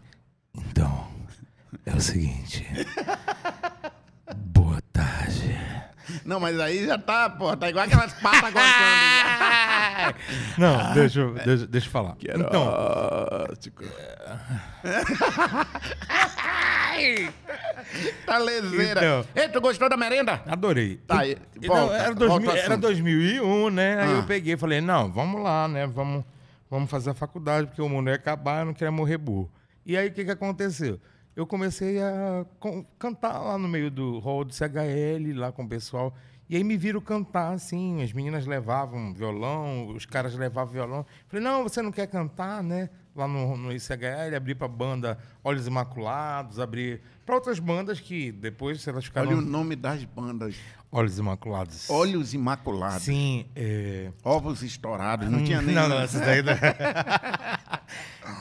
Então, 0.56 1.12
é 1.86 1.94
o 1.94 2.00
seguinte. 2.00 2.65
Não, 6.25 6.39
mas 6.39 6.59
aí 6.59 6.85
já 6.85 6.97
tá, 6.97 7.29
pô, 7.29 7.55
tá 7.55 7.69
igual 7.69 7.85
aquelas 7.85 8.13
patas 8.13 8.44
aguentando. 8.44 10.19
Não, 10.57 10.94
deixa, 10.94 11.19
eu- 11.19 11.33
deixa, 11.33 11.67
deixa 11.67 11.88
eu 11.88 11.91
falar. 11.91 12.15
Que 12.15 12.29
Então, 12.31 12.63
erótico. 12.63 13.83
tá 18.25 18.38
lezeira. 18.38 19.00
Então. 19.01 19.25
Ei, 19.35 19.50
tu 19.50 19.61
gostou 19.61 19.89
da 19.89 19.97
merenda? 19.97 20.41
adorei. 20.47 20.97
Tá, 21.07 21.17
volta, 21.65 21.95
era, 21.95 22.13
volta 22.13 22.15
2000, 22.15 22.50
ao 22.50 22.55
era 22.57 22.67
assunto. 22.67 22.81
2001, 22.81 23.69
né? 23.69 24.01
Aí 24.01 24.09
Ah. 24.09 24.17
eu 24.17 24.23
peguei 24.23 24.53
e 24.53 24.57
falei, 24.57 24.81
não, 24.81 25.11
vamos 25.11 25.41
lá, 25.41 25.67
né? 25.67 25.88
Vamos, 25.88 26.23
vamos 26.69 26.89
fazer 26.89 27.11
a 27.11 27.13
faculdade, 27.13 27.67
porque 27.67 27.81
o 27.81 27.89
mundo 27.89 28.09
ia 28.09 28.15
acabar, 28.15 28.61
eu 28.61 28.65
não 28.67 28.73
queria 28.73 28.91
morrer 28.91 29.17
burro. 29.17 29.51
E 29.85 29.97
aí, 29.97 30.07
o 30.07 30.11
que, 30.13 30.23
que 30.23 30.31
aconteceu? 30.31 31.00
Eu 31.35 31.47
comecei 31.47 32.00
a 32.01 32.45
cantar 33.00 33.39
lá 33.39 33.57
no 33.57 33.68
meio 33.68 33.89
do 33.89 34.19
hall 34.19 34.45
do 34.45 34.53
CHL, 34.53 35.33
lá 35.35 35.51
com 35.51 35.63
o 35.63 35.68
pessoal. 35.68 36.13
E 36.47 36.56
aí 36.56 36.63
me 36.63 36.77
viram 36.77 37.01
cantar, 37.01 37.53
assim, 37.53 38.03
as 38.03 38.13
meninas 38.13 38.46
levavam 38.46 39.13
violão, 39.13 39.88
os 39.88 40.05
caras 40.05 40.36
levavam 40.36 40.74
violão. 40.74 41.05
Falei, 41.27 41.43
não, 41.43 41.63
você 41.63 41.81
não 41.81 41.91
quer 41.91 42.05
cantar, 42.08 42.62
né? 42.62 42.89
Lá 43.15 43.27
no, 43.27 43.55
no 43.55 43.72
ICHL, 43.72 44.36
abri 44.36 44.55
pra 44.55 44.67
banda 44.67 45.20
Olhos 45.43 45.67
Imaculados, 45.67 46.60
abri 46.60 47.00
pra 47.25 47.36
outras 47.36 47.60
bandas 47.60 48.00
que 48.00 48.32
depois 48.32 48.88
elas 48.88 49.05
ficaram... 49.05 49.29
Olha 49.29 49.38
o 49.38 49.41
nome 49.41 49.75
das 49.75 50.03
bandas. 50.03 50.55
Olhos 50.96 51.17
Imaculados. 51.17 51.89
Olhos 51.89 52.36
Imaculados. 52.36 53.01
Sim, 53.01 53.48
é... 53.55 54.12
Ovos 54.24 54.62
estourados. 54.62 55.27
Não 55.27 55.43
tinha 55.43 55.60
nem. 55.60 55.74
Não, 55.74 55.89
não, 55.89 56.00
essa 56.00 56.20
daí 56.20 56.43
não. 56.43 56.53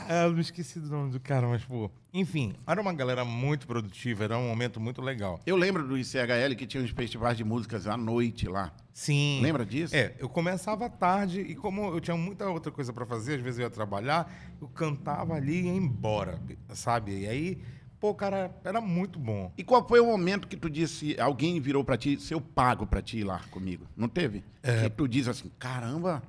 É, 0.07 0.25
eu 0.29 0.33
me 0.35 0.43
esqueci 0.43 0.79
do 0.79 0.89
nome 0.89 1.13
do 1.13 1.19
cara, 1.19 1.49
mas, 1.49 1.65
pô. 1.65 1.91
Enfim, 2.13 2.55
era 2.67 2.79
uma 2.79 2.93
galera 2.93 3.25
muito 3.25 3.67
produtiva, 3.67 4.25
era 4.25 4.37
um 4.37 4.49
momento 4.49 4.79
muito 4.79 5.01
legal. 5.01 5.41
Eu 5.47 5.57
lembro 5.57 5.89
do 5.89 5.97
ICHL 5.97 6.55
que 6.55 6.67
tinha 6.67 6.83
uns 6.83 6.91
festivais 6.91 7.39
de 7.39 7.43
músicas 7.45 7.87
à 7.87 7.97
noite 7.97 8.47
lá. 8.47 8.71
Sim. 8.93 9.41
Lembra 9.43 9.65
disso? 9.65 9.97
É, 9.97 10.15
eu 10.19 10.29
começava 10.29 10.89
tarde 10.89 11.41
e 11.41 11.55
como 11.55 11.87
eu 11.87 12.01
tinha 12.01 12.17
muita 12.17 12.49
outra 12.49 12.71
coisa 12.71 12.93
pra 12.93 13.07
fazer, 13.07 13.37
às 13.37 13.41
vezes 13.41 13.59
eu 13.59 13.65
ia 13.65 13.71
trabalhar, 13.71 14.31
eu 14.61 14.69
cantava 14.69 15.35
ali 15.35 15.63
e 15.63 15.65
ia 15.67 15.73
embora, 15.73 16.39
sabe? 16.75 17.21
E 17.21 17.27
aí, 17.27 17.59
pô, 17.99 18.15
cara, 18.15 18.55
era 18.63 18.81
muito 18.81 19.19
bom. 19.19 19.51
E 19.57 19.65
qual 19.65 19.87
foi 19.87 19.99
o 20.01 20.07
momento 20.07 20.47
que 20.47 20.57
tu 20.57 20.69
disse, 20.69 21.19
alguém 21.19 21.61
virou 21.61 21.83
pra 21.83 21.97
ti, 21.97 22.21
se 22.21 22.35
eu 22.35 22.41
pago 22.41 22.87
pra 22.87 23.01
ti 23.01 23.19
ir 23.19 23.25
lá 23.25 23.41
comigo? 23.51 23.87
Não 23.97 24.09
teve? 24.09 24.45
Que 24.63 24.91
tu 24.91 25.09
diz 25.09 25.27
assim, 25.27 25.51
caramba, 25.59 26.23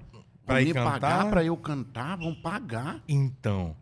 ir 0.50 0.66
me 0.66 0.74
cantar? 0.74 0.92
pagar 1.00 1.30
pra 1.30 1.44
eu 1.44 1.58
cantar, 1.58 2.18
vão 2.18 2.34
pagar. 2.34 3.04
Então, 3.08 3.76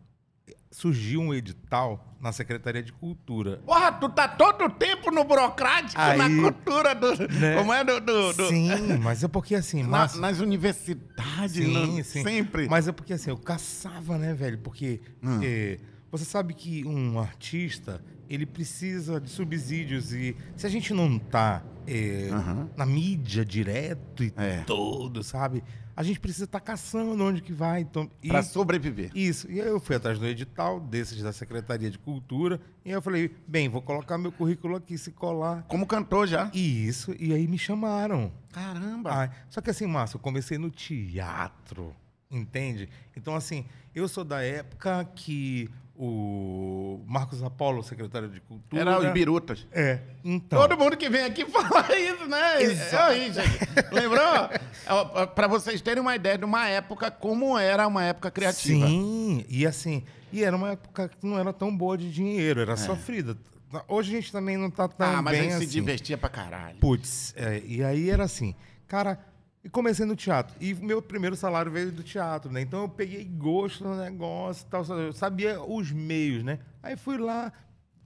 surgiu 0.72 1.20
um 1.20 1.32
edital 1.32 2.16
na 2.20 2.32
Secretaria 2.32 2.82
de 2.82 2.92
Cultura. 2.92 3.58
Porra, 3.66 3.92
tu 3.92 4.08
tá 4.08 4.26
todo 4.26 4.68
tempo 4.70 5.10
no 5.12 5.22
burocrático, 5.24 6.00
Aí, 6.00 6.16
na 6.18 6.28
cultura 6.50 6.94
do. 6.94 7.14
né? 7.32 7.56
Como 7.56 7.72
é 7.72 7.84
do. 7.84 8.00
do- 8.00 8.32
do- 8.32 8.48
Sim, 8.48 8.98
mas 9.02 9.22
é 9.22 9.28
porque 9.28 9.54
assim, 9.54 9.82
na- 9.82 9.88
Márcio, 9.88 10.20
nas 10.20 10.40
universidades, 10.40 11.52
Sim, 11.52 11.72
no- 11.72 12.04
sim. 12.04 12.22
sempre. 12.22 12.68
Mas 12.68 12.88
é 12.88 12.92
porque 12.92 13.12
assim, 13.12 13.30
eu 13.30 13.36
caçava, 13.36 14.16
né, 14.18 14.34
velho? 14.34 14.58
Porque 14.58 15.00
Hum. 15.22 15.40
eh, 15.42 15.78
você 16.12 16.24
sabe 16.24 16.54
que 16.54 16.84
um 16.86 17.18
artista, 17.18 18.00
ele 18.28 18.46
precisa 18.46 19.20
de 19.20 19.28
subsídios 19.30 20.12
e 20.12 20.36
se 20.56 20.66
a 20.66 20.70
gente 20.70 20.92
não 20.94 21.18
tá 21.18 21.64
é, 21.86 22.28
Aham. 22.30 22.70
na 22.76 22.86
mídia 22.86 23.44
direto 23.44 24.22
e 24.22 24.32
É. 24.36 24.58
todo, 24.64 25.24
sabe? 25.24 25.64
A 25.96 26.02
gente 26.02 26.18
precisa 26.20 26.44
estar 26.44 26.60
caçando 26.60 27.22
onde 27.22 27.42
que 27.42 27.52
vai. 27.52 27.80
Então, 27.82 28.10
Pra 28.26 28.42
sobreviver. 28.42 29.10
isso. 29.14 29.50
E 29.50 29.60
aí 29.60 29.66
eu 29.68 29.78
fui 29.80 29.94
atrás 29.96 30.18
do 30.18 30.26
edital 30.26 30.80
desses 30.80 31.20
da 31.22 31.32
Secretaria 31.32 31.90
de 31.90 31.98
Cultura 31.98 32.58
e 32.84 32.88
aí 32.88 32.94
eu 32.94 33.02
falei, 33.02 33.34
bem, 33.46 33.68
vou 33.68 33.82
colocar 33.82 34.16
meu 34.16 34.32
currículo 34.32 34.76
aqui, 34.76 34.96
se 34.96 35.10
colar. 35.12 35.64
Como 35.68 35.86
cantor 35.86 36.26
já. 36.26 36.50
E 36.54 36.86
isso, 36.86 37.14
e 37.18 37.34
aí 37.34 37.46
me 37.46 37.58
chamaram. 37.58 38.32
Caramba. 38.52 39.10
Ai, 39.12 39.30
só 39.50 39.60
que 39.60 39.68
assim, 39.70 39.86
Márcio, 39.86 40.16
eu 40.16 40.20
comecei 40.20 40.56
no 40.56 40.70
teatro, 40.70 41.94
entende? 42.30 42.88
Então, 43.16 43.34
assim, 43.36 43.64
eu 43.94 44.08
sou 44.08 44.24
da 44.24 44.42
época 44.42 45.04
que 45.14 45.68
o 46.04 47.00
Marcos 47.06 47.44
Apolo, 47.44 47.80
secretário 47.84 48.28
de 48.28 48.40
Cultura... 48.40 48.82
Era 48.82 48.98
os 48.98 49.12
birutas. 49.12 49.64
É, 49.70 50.00
então... 50.24 50.60
Todo 50.60 50.76
mundo 50.76 50.96
que 50.96 51.08
vem 51.08 51.22
aqui 51.22 51.44
fala 51.48 51.96
isso, 51.96 52.26
né? 52.26 52.60
Exato. 52.60 53.12
É 53.12 53.14
aí, 53.14 53.32
gente. 53.32 53.58
Lembrou? 53.92 54.48
É, 54.50 55.26
Pra 55.26 55.46
vocês 55.46 55.80
terem 55.80 56.00
uma 56.00 56.16
ideia 56.16 56.36
de 56.36 56.44
uma 56.44 56.66
época, 56.66 57.08
como 57.08 57.56
era 57.56 57.86
uma 57.86 58.02
época 58.02 58.32
criativa. 58.32 58.84
Sim, 58.84 59.44
e 59.48 59.64
assim, 59.64 60.02
e 60.32 60.42
era 60.42 60.56
uma 60.56 60.72
época 60.72 61.08
que 61.08 61.24
não 61.24 61.38
era 61.38 61.52
tão 61.52 61.74
boa 61.76 61.96
de 61.96 62.10
dinheiro, 62.10 62.60
era 62.60 62.76
sofrida. 62.76 63.36
Hoje 63.86 64.10
a 64.10 64.20
gente 64.20 64.32
também 64.32 64.56
não 64.56 64.70
tá 64.70 64.88
tão 64.88 65.06
É. 65.06 65.14
Ah, 65.14 65.22
mas 65.22 65.34
a 65.34 65.40
bem 65.40 65.50
gente 65.50 65.58
se 65.58 65.64
assim. 65.64 65.72
divertia 65.72 66.18
pra 66.18 66.28
caralho. 66.28 66.78
Putz, 66.80 67.32
é, 67.36 67.62
e 67.64 67.84
aí 67.84 68.10
era 68.10 68.24
assim, 68.24 68.56
cara, 68.88 69.20
e 69.64 69.68
comecei 69.68 70.04
no 70.04 70.16
teatro. 70.16 70.54
E 70.60 70.74
meu 70.74 71.00
primeiro 71.00 71.36
salário 71.36 71.70
veio 71.70 71.92
do 71.92 72.02
teatro, 72.02 72.50
né? 72.50 72.60
Então 72.60 72.82
eu 72.82 72.88
peguei 72.88 73.24
gosto 73.24 73.84
no 73.84 73.96
negócio 73.96 74.66
e 74.66 74.70
tal, 74.70 74.84
eu 74.98 75.12
sabia 75.12 75.60
os 75.62 75.90
meios, 75.92 76.42
né? 76.42 76.58
Aí 76.82 76.96
fui 76.96 77.16
lá, 77.18 77.52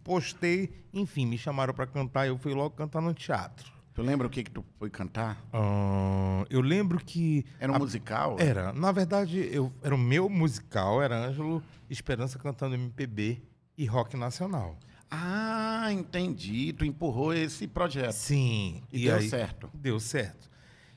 postei, 0.04 0.84
enfim, 0.92 1.26
me 1.26 1.38
chamaram 1.38 1.72
pra 1.75 1.86
cantar 1.86 2.26
e 2.26 2.28
eu 2.28 2.38
fui 2.38 2.52
logo 2.54 2.70
cantar 2.76 3.00
no 3.00 3.12
teatro. 3.14 3.72
Tu 3.94 4.02
lembra 4.02 4.26
o 4.26 4.30
que 4.30 4.44
que 4.44 4.50
tu 4.50 4.62
foi 4.78 4.90
cantar? 4.90 5.42
Ahn, 5.54 6.44
eu 6.50 6.60
lembro 6.60 6.98
que. 7.02 7.46
Era 7.58 7.72
um 7.72 7.76
a- 7.76 7.78
musical? 7.78 8.36
Era. 8.38 8.70
Na 8.75 8.92
verdade, 8.92 9.48
eu, 9.50 9.72
era 9.82 9.94
o 9.94 9.98
meu 9.98 10.28
musical, 10.28 11.02
era 11.02 11.16
Ângelo 11.28 11.62
Esperança 11.88 12.38
cantando 12.38 12.75
MPB 12.75 13.40
e 13.78 13.86
rock 13.86 14.14
nacional. 14.16 14.78
Ah, 15.10 15.88
entendi. 15.92 16.72
Tu 16.75 16.84
empurrou 16.84 17.32
esse 17.32 17.66
projeto. 17.66 18.12
Sim. 18.12 18.82
E 18.92 19.04
deu 19.04 19.22
certo. 19.22 19.70
Deu 19.72 19.98
certo. 20.00 20.50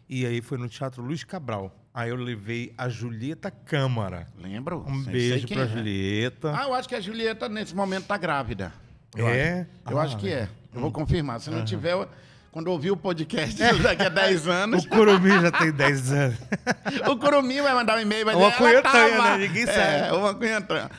E 0.09 0.25
aí 0.25 0.41
foi 0.41 0.57
no 0.57 0.67
Teatro 0.67 1.03
Luiz 1.03 1.23
Cabral. 1.23 1.75
Aí 1.93 2.09
eu 2.09 2.15
levei 2.15 2.73
a 2.77 2.89
Julieta 2.89 3.51
Câmara. 3.51 4.27
Lembro? 4.37 4.83
Um 4.87 5.03
Sei- 5.03 5.13
beijo 5.13 5.47
sei 5.47 5.55
pra 5.57 5.65
é. 5.65 5.67
Julieta. 5.67 6.53
Ah, 6.55 6.63
eu 6.63 6.73
acho 6.73 6.87
que 6.89 6.95
a 6.95 6.99
Julieta, 7.01 7.47
nesse 7.49 7.75
momento, 7.75 8.05
tá 8.05 8.17
grávida. 8.17 8.73
Eu 9.15 9.27
É? 9.27 9.61
acho. 9.85 9.93
Eu 9.93 9.99
Ah, 9.99 10.03
acho 10.03 10.17
que 10.17 10.29
é. 10.29 10.49
Eu 10.73 10.81
vou 10.81 10.91
confirmar. 10.91 11.39
Se 11.39 11.49
não 11.49 11.63
tiver, 11.65 11.93
eu- 11.93 12.07
quando 12.51 12.67
eu 12.67 12.73
ouvir 12.73 12.89
o 12.91 12.97
podcast 12.97 13.55
daqui 13.83 14.03
a 14.03 14.09
10 14.09 14.47
anos, 14.47 14.85
O 14.85 14.89
Curumi 14.89 15.29
já 15.29 15.51
tem 15.51 15.71
10 15.71 16.11
anos. 16.11 16.37
o 17.07 17.17
Curumi 17.17 17.61
vai 17.61 17.73
mandar 17.73 17.97
um 17.97 18.01
e-mail, 18.01 18.25
vai 18.25 18.35
dizer, 18.35 18.57
cunhetanha, 18.57 19.17
tava. 19.17 19.37
né? 19.37 19.47
Ninguém 19.47 19.63
É, 19.63 19.99
sabe. 20.07 20.17
uma 20.17 20.33
cunhetanha. 20.33 20.91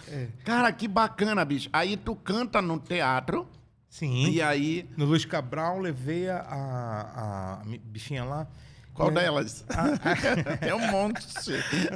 Cara, 0.44 0.70
que 0.72 0.86
bacana, 0.86 1.44
bicho. 1.44 1.68
Aí 1.72 1.96
tu 1.96 2.14
canta 2.14 2.60
no 2.62 2.78
teatro 2.78 3.48
Sim. 3.88 4.28
e 4.30 4.40
aí... 4.42 4.88
No 4.96 5.04
Luiz 5.04 5.24
Cabral, 5.24 5.78
levei 5.80 6.28
a, 6.28 6.36
a, 6.38 7.52
a 7.54 7.62
bichinha 7.84 8.22
lá. 8.24 8.46
Qual 9.00 9.12
E 9.12 9.18
aí- 9.18 9.24
delas? 9.24 9.64
Tem 10.60 10.72
um 10.76 10.90
monte. 10.90 11.26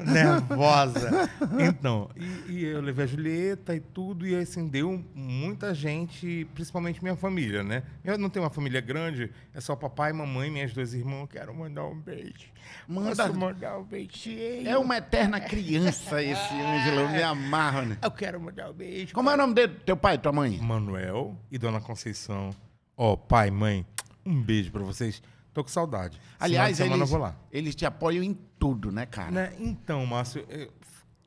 nervosa. 0.06 1.10
Então, 1.58 2.10
e, 2.16 2.52
e 2.52 2.64
eu 2.64 2.80
levei 2.80 3.04
a 3.04 3.06
Julieta 3.06 3.74
e 3.74 3.80
tudo, 3.80 4.26
e 4.26 4.34
assim, 4.34 4.66
deu 4.66 5.02
muita 5.14 5.74
gente, 5.74 6.46
principalmente 6.54 7.02
minha 7.02 7.16
família, 7.16 7.62
né? 7.62 7.82
Eu 8.04 8.18
não 8.18 8.28
tenho 8.28 8.44
uma 8.44 8.50
família 8.50 8.80
grande, 8.80 9.30
é 9.52 9.60
só 9.60 9.76
papai, 9.76 10.12
mamãe, 10.12 10.50
minhas 10.50 10.72
duas 10.72 10.94
irmãs. 10.94 11.28
Quero 11.30 11.54
mandar 11.54 11.84
um 11.86 11.98
beijo. 12.00 12.46
Manda- 12.88 13.32
mandar 13.32 13.78
um 13.78 13.84
beijinho? 13.84 14.68
É 14.68 14.76
uma 14.78 14.96
eterna 14.96 15.40
criança 15.40 16.22
esse 16.22 16.54
Ângelo. 16.54 17.00
Eu 17.00 17.08
me 17.10 17.22
amarro, 17.22 17.82
né? 17.82 17.98
Eu 18.02 18.10
quero 18.10 18.40
mandar 18.40 18.70
um 18.70 18.74
beijo. 18.74 19.14
Como 19.14 19.30
é 19.30 19.34
o 19.34 19.36
nome 19.36 19.54
dele? 19.54 19.76
Teu 19.84 19.96
pai, 19.96 20.18
tua 20.18 20.32
mãe? 20.32 20.58
Manuel 20.60 21.36
e 21.50 21.58
Dona 21.58 21.80
Conceição. 21.80 22.50
Ó, 22.96 23.16
pai, 23.16 23.50
mãe, 23.50 23.84
um 24.24 24.40
beijo 24.40 24.70
pra 24.70 24.82
vocês. 24.82 25.22
Tô 25.54 25.62
com 25.62 25.70
saudade. 25.70 26.20
Aliás, 26.38 26.76
semana 26.76 26.96
eles, 26.96 27.08
eu 27.08 27.16
vou 27.16 27.24
lá. 27.24 27.36
eles 27.52 27.74
te 27.76 27.86
apoiam 27.86 28.24
em 28.24 28.36
tudo, 28.58 28.90
né, 28.90 29.06
cara? 29.06 29.30
Né? 29.30 29.56
Então, 29.60 30.04
Márcio, 30.04 30.44
é, 30.50 30.68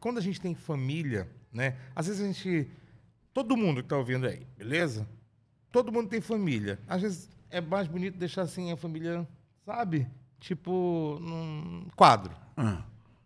quando 0.02 0.18
a 0.18 0.22
gente 0.22 0.40
tem 0.42 0.54
família, 0.54 1.30
né? 1.52 1.78
Às 1.96 2.08
vezes 2.08 2.22
a 2.22 2.28
gente. 2.28 2.70
Todo 3.34 3.56
mundo 3.56 3.82
que 3.82 3.90
tá 3.90 3.98
ouvindo 3.98 4.28
aí, 4.28 4.46
beleza? 4.58 5.08
Todo 5.72 5.92
mundo 5.92 6.10
tem 6.10 6.20
família. 6.20 6.78
Às 6.88 7.02
vezes 7.02 7.30
é 7.50 7.62
mais 7.62 7.88
bonito 7.88 8.18
deixar 8.18 8.42
assim 8.42 8.72
a 8.72 8.76
família, 8.76 9.26
sabe? 9.66 10.08
Tipo, 10.40 11.18
num 11.22 11.88
quadro. 11.96 12.36
Ah. 12.56 12.84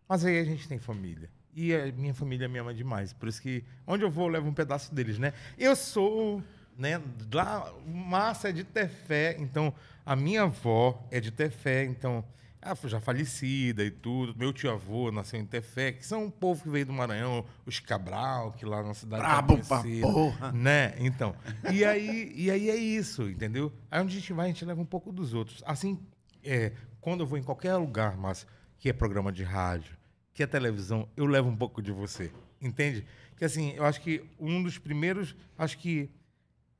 Mas 0.08 0.24
aí 0.24 0.38
a 0.38 0.44
gente 0.44 0.68
tem 0.68 0.78
família. 0.78 1.30
E 1.54 1.74
a 1.74 1.92
minha 1.92 2.14
família 2.14 2.48
me 2.48 2.60
ama 2.60 2.74
demais. 2.74 3.12
Por 3.12 3.28
isso 3.28 3.42
que 3.42 3.64
onde 3.88 4.04
eu 4.04 4.12
vou, 4.12 4.26
eu 4.28 4.34
levo 4.34 4.48
um 4.48 4.54
pedaço 4.54 4.94
deles, 4.94 5.18
né? 5.18 5.34
Eu 5.58 5.76
sou, 5.76 6.44
né? 6.78 7.02
Lá, 7.34 7.72
massa 7.86 8.50
é 8.50 8.52
de 8.52 8.64
ter 8.64 8.90
fé. 8.90 9.36
Então, 9.40 9.74
a 10.06 10.16
minha 10.16 10.44
avó 10.44 11.08
é 11.12 11.20
de 11.20 11.32
ter 11.32 11.50
fé. 11.50 11.86
Então, 11.86 12.24
ela 12.62 12.76
foi 12.76 12.90
já 12.90 13.00
falecida 13.00 13.84
e 13.84 13.90
tudo. 13.90 14.38
Meu 14.38 14.54
tio-avô 14.54 15.12
nasceu 15.12 15.40
em 15.40 15.46
Tefé, 15.46 15.94
que 15.94 16.06
são 16.06 16.26
um 16.26 16.30
povo 16.30 16.62
que 16.62 16.70
veio 16.70 16.86
do 16.86 16.94
Maranhão, 16.94 17.44
os 17.66 17.80
Cabral, 17.80 18.52
que 18.52 18.66
lá 18.66 18.84
na 18.84 18.94
cidade 18.94 19.24
é 19.24 19.28
Brabo 19.28 19.58
pra 19.58 19.82
conhecido, 19.82 20.08
porra. 20.08 20.52
Né? 20.52 20.94
Então. 21.00 21.36
E 21.72 21.84
aí, 21.84 22.32
e 22.36 22.52
aí 22.52 22.70
é 22.70 22.76
isso, 22.76 23.28
entendeu? 23.28 23.74
Aí 23.90 24.00
onde 24.00 24.16
a 24.16 24.20
gente 24.20 24.32
vai, 24.32 24.46
a 24.46 24.50
gente 24.50 24.64
leva 24.64 24.80
um 24.80 24.86
pouco 24.86 25.12
dos 25.12 25.34
outros. 25.34 25.64
Assim, 25.66 26.00
é, 26.44 26.74
quando 27.00 27.22
eu 27.22 27.28
vou 27.28 27.40
em 27.40 27.44
qualquer 27.44 27.76
lugar, 27.78 28.16
mas 28.16 28.46
que 28.78 28.90
é 28.90 28.94
programa 28.94 29.32
de 29.32 29.44
rádio, 29.44 29.98
que 30.32 30.44
é 30.44 30.48
televisão, 30.48 31.10
eu 31.18 31.26
levo 31.26 31.50
um 31.50 31.56
pouco 31.56 31.82
de 31.82 31.92
você. 31.92 32.32
Entende? 32.62 33.04
Que 33.38 33.46
assim, 33.46 33.72
eu 33.72 33.84
acho 33.84 34.00
que 34.02 34.24
um 34.40 34.62
dos 34.62 34.78
primeiros. 34.78 35.36
Acho 35.58 35.80
que. 35.80 36.12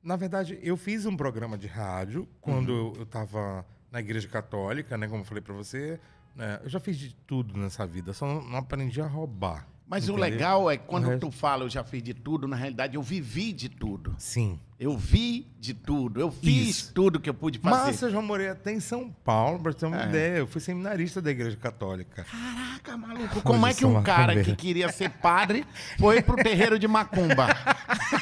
Na 0.02 0.16
verdade, 0.16 0.58
eu 0.62 0.76
fiz 0.76 1.06
um 1.06 1.16
programa 1.16 1.56
de 1.56 1.66
rádio 1.66 2.28
quando 2.40 2.72
eu- 2.72 2.92
eu 2.96 3.02
estava 3.04 3.64
na 3.90 4.00
igreja 4.00 4.26
católica, 4.28 4.96
né? 4.98 5.06
Como 5.06 5.20
eu 5.20 5.24
falei 5.26 5.42
para 5.42 5.54
você. 5.54 5.98
né, 6.34 6.58
eu 6.64 6.70
já 6.70 6.80
fiz 6.80 6.96
de 6.96 7.14
tudo 7.26 7.58
nessa 7.58 7.86
vida, 7.86 8.14
só 8.14 8.26
não, 8.26 8.40
não 8.42 8.56
aprendi 8.56 9.02
a 9.02 9.06
roubar. 9.06 9.68
Mas 9.86 10.08
o 10.08 10.12
entendeu? 10.12 10.30
legal 10.30 10.70
é 10.70 10.78
que 10.78 10.86
quando 10.86 11.04
O 11.04 11.10
resto- 11.10 11.26
tu 11.26 11.30
fala 11.30 11.64
eu 11.64 11.68
já 11.68 11.84
fiz 11.84 12.02
de 12.02 12.14
tudo, 12.14 12.48
na 12.48 12.56
realidade 12.56 12.94
eu 12.96 13.02
vivi 13.02 13.52
de 13.52 13.68
tudo. 13.68 14.14
Sim. 14.16 14.58
Eu 14.80 14.96
vi 14.96 15.46
de 15.60 15.74
tudo. 15.74 16.18
Eu 16.18 16.30
fiz 16.32 16.68
Isso. 16.68 16.94
tudo 16.94 17.20
que 17.20 17.28
eu 17.28 17.34
pude 17.34 17.58
fazer. 17.58 17.76
Mas 17.76 18.00
eu 18.02 18.10
já 18.10 18.20
morei 18.22 18.48
até 18.48 18.72
em 18.72 18.80
São 18.80 19.10
Paulo, 19.10 19.60
pra 19.62 19.72
ter 19.74 19.84
uma 19.84 20.02
É. 20.04 20.08
ideia. 20.08 20.36
Eu 20.38 20.46
fui 20.46 20.60
seminarista 20.62 21.20
da 21.20 21.30
igreja 21.30 21.56
católica. 21.58 22.24
Caraca, 22.24 22.96
maluco. 22.96 23.42
Como 23.42 23.66
é 23.66 23.74
que 23.74 23.84
um 23.84 24.02
cara 24.02 24.28
macumbeiro. 24.34 24.44
que 24.50 24.56
queria 24.56 24.90
ser 24.90 25.10
padre 25.10 25.66
foi 25.98 26.22
pro 26.22 26.36
terreiro 26.36 26.78
de 26.78 26.88
macumba? 26.88 27.46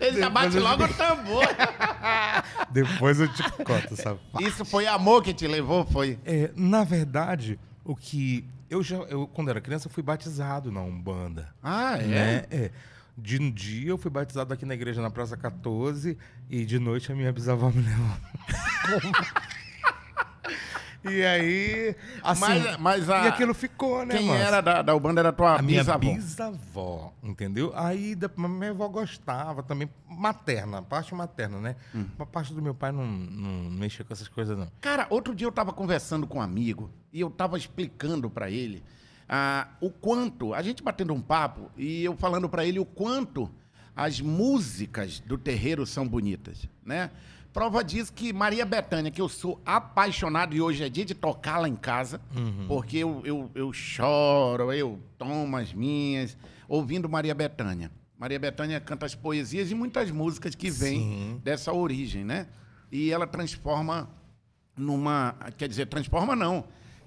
Ele 0.00 0.20
já 0.20 0.28
bate 0.28 0.58
logo 0.58 0.84
o 0.84 0.88
tambor. 0.94 1.44
Depois 2.70 3.20
eu 3.20 3.32
te 3.32 3.42
conto 3.52 3.94
essa 3.94 4.18
Isso 4.40 4.64
foi 4.64 4.86
amor 4.86 5.22
que 5.22 5.32
te 5.32 5.46
levou? 5.46 5.86
Foi. 5.86 6.18
É, 6.24 6.50
na 6.56 6.84
verdade, 6.84 7.58
o 7.84 7.94
que. 7.94 8.44
Eu 8.68 8.82
já. 8.82 8.96
Eu, 8.96 9.26
quando 9.28 9.48
era 9.48 9.60
criança, 9.60 9.86
eu 9.86 9.92
fui 9.92 10.02
batizado 10.02 10.72
na 10.72 10.80
Umbanda. 10.80 11.48
Ah, 11.62 11.98
é? 11.98 12.06
Né? 12.06 12.44
É. 12.50 12.70
De 13.18 13.40
um 13.40 13.50
dia 13.50 13.88
eu 13.88 13.96
fui 13.96 14.10
batizado 14.10 14.52
aqui 14.52 14.66
na 14.66 14.74
igreja 14.74 15.00
na 15.00 15.08
Praça 15.08 15.38
14 15.38 16.18
e 16.50 16.66
de 16.66 16.78
noite 16.78 17.10
a 17.10 17.14
minha 17.14 17.32
bisavó 17.32 17.70
me 17.70 17.80
levou. 17.80 18.16
e 21.10 21.24
aí. 21.24 21.96
Assim, 22.22 22.40
Mas- 22.40 22.76
mas 22.78 23.10
a- 23.10 23.24
E 23.24 23.28
aquilo 23.28 23.54
ficou, 23.54 24.04
né, 24.04 24.16
Quem 24.16 24.30
era 24.34 24.60
da, 24.60 24.82
da 24.82 24.94
Ubanda 24.94 25.20
era 25.20 25.32
tua 25.32 25.56
A 25.58 25.62
minha 25.62 25.80
bisavó. 25.80 25.98
bisavó, 25.98 27.12
entendeu? 27.22 27.72
Aí 27.74 28.14
da, 28.14 28.30
minha 28.36 28.70
avó 28.70 28.88
gostava 28.88 29.62
também, 29.62 29.88
materna, 30.08 30.82
parte 30.82 31.14
materna, 31.14 31.58
né? 31.60 31.76
Hum. 31.94 32.06
A 32.18 32.26
parte 32.26 32.52
do 32.54 32.62
meu 32.62 32.74
pai 32.74 32.92
não, 32.92 33.06
não 33.06 33.70
mexia 33.70 34.04
com 34.04 34.12
essas 34.12 34.28
coisas, 34.28 34.56
não. 34.56 34.68
Cara, 34.80 35.06
outro 35.10 35.34
dia 35.34 35.46
eu 35.46 35.52
tava 35.52 35.72
conversando 35.72 36.26
com 36.26 36.38
um 36.38 36.42
amigo 36.42 36.90
e 37.12 37.20
eu 37.20 37.30
tava 37.30 37.56
explicando 37.58 38.28
pra 38.30 38.50
ele 38.50 38.82
ah, 39.28 39.68
o 39.80 39.90
quanto, 39.90 40.54
a 40.54 40.62
gente 40.62 40.82
batendo 40.82 41.12
um 41.12 41.20
papo 41.20 41.70
e 41.76 42.04
eu 42.04 42.16
falando 42.16 42.48
pra 42.48 42.64
ele 42.64 42.78
o 42.78 42.84
quanto 42.84 43.50
as 43.94 44.20
músicas 44.20 45.20
do 45.20 45.36
terreiro 45.36 45.84
são 45.86 46.06
bonitas, 46.06 46.68
né? 46.84 47.10
Prova 47.56 47.82
disso 47.82 48.12
que 48.12 48.34
Maria 48.34 48.66
Bethânia, 48.66 49.10
que 49.10 49.18
eu 49.18 49.30
sou 49.30 49.58
apaixonado 49.64 50.54
e 50.54 50.60
hoje 50.60 50.84
é 50.84 50.90
dia 50.90 51.06
de 51.06 51.14
tocá-la 51.14 51.66
em 51.66 51.74
casa, 51.74 52.20
porque 52.68 52.98
eu, 52.98 53.22
eu, 53.24 53.50
eu 53.54 53.72
choro, 53.72 54.70
eu 54.74 55.00
tomo 55.16 55.56
as 55.56 55.72
minhas, 55.72 56.36
ouvindo 56.68 57.08
Maria 57.08 57.34
Bethânia. 57.34 57.90
Maria 58.18 58.38
Bethânia 58.38 58.78
canta 58.78 59.06
as 59.06 59.14
poesias 59.14 59.70
e 59.70 59.74
muitas 59.74 60.10
músicas 60.10 60.54
que 60.54 60.70
vêm 60.70 61.40
dessa 61.42 61.72
origem, 61.72 62.24
né? 62.26 62.46
E 62.92 63.10
ela 63.10 63.26
transforma 63.26 64.06
numa. 64.76 65.34
Quer 65.56 65.66
dizer, 65.66 65.86
transforma 65.86 66.36
não. 66.36 66.62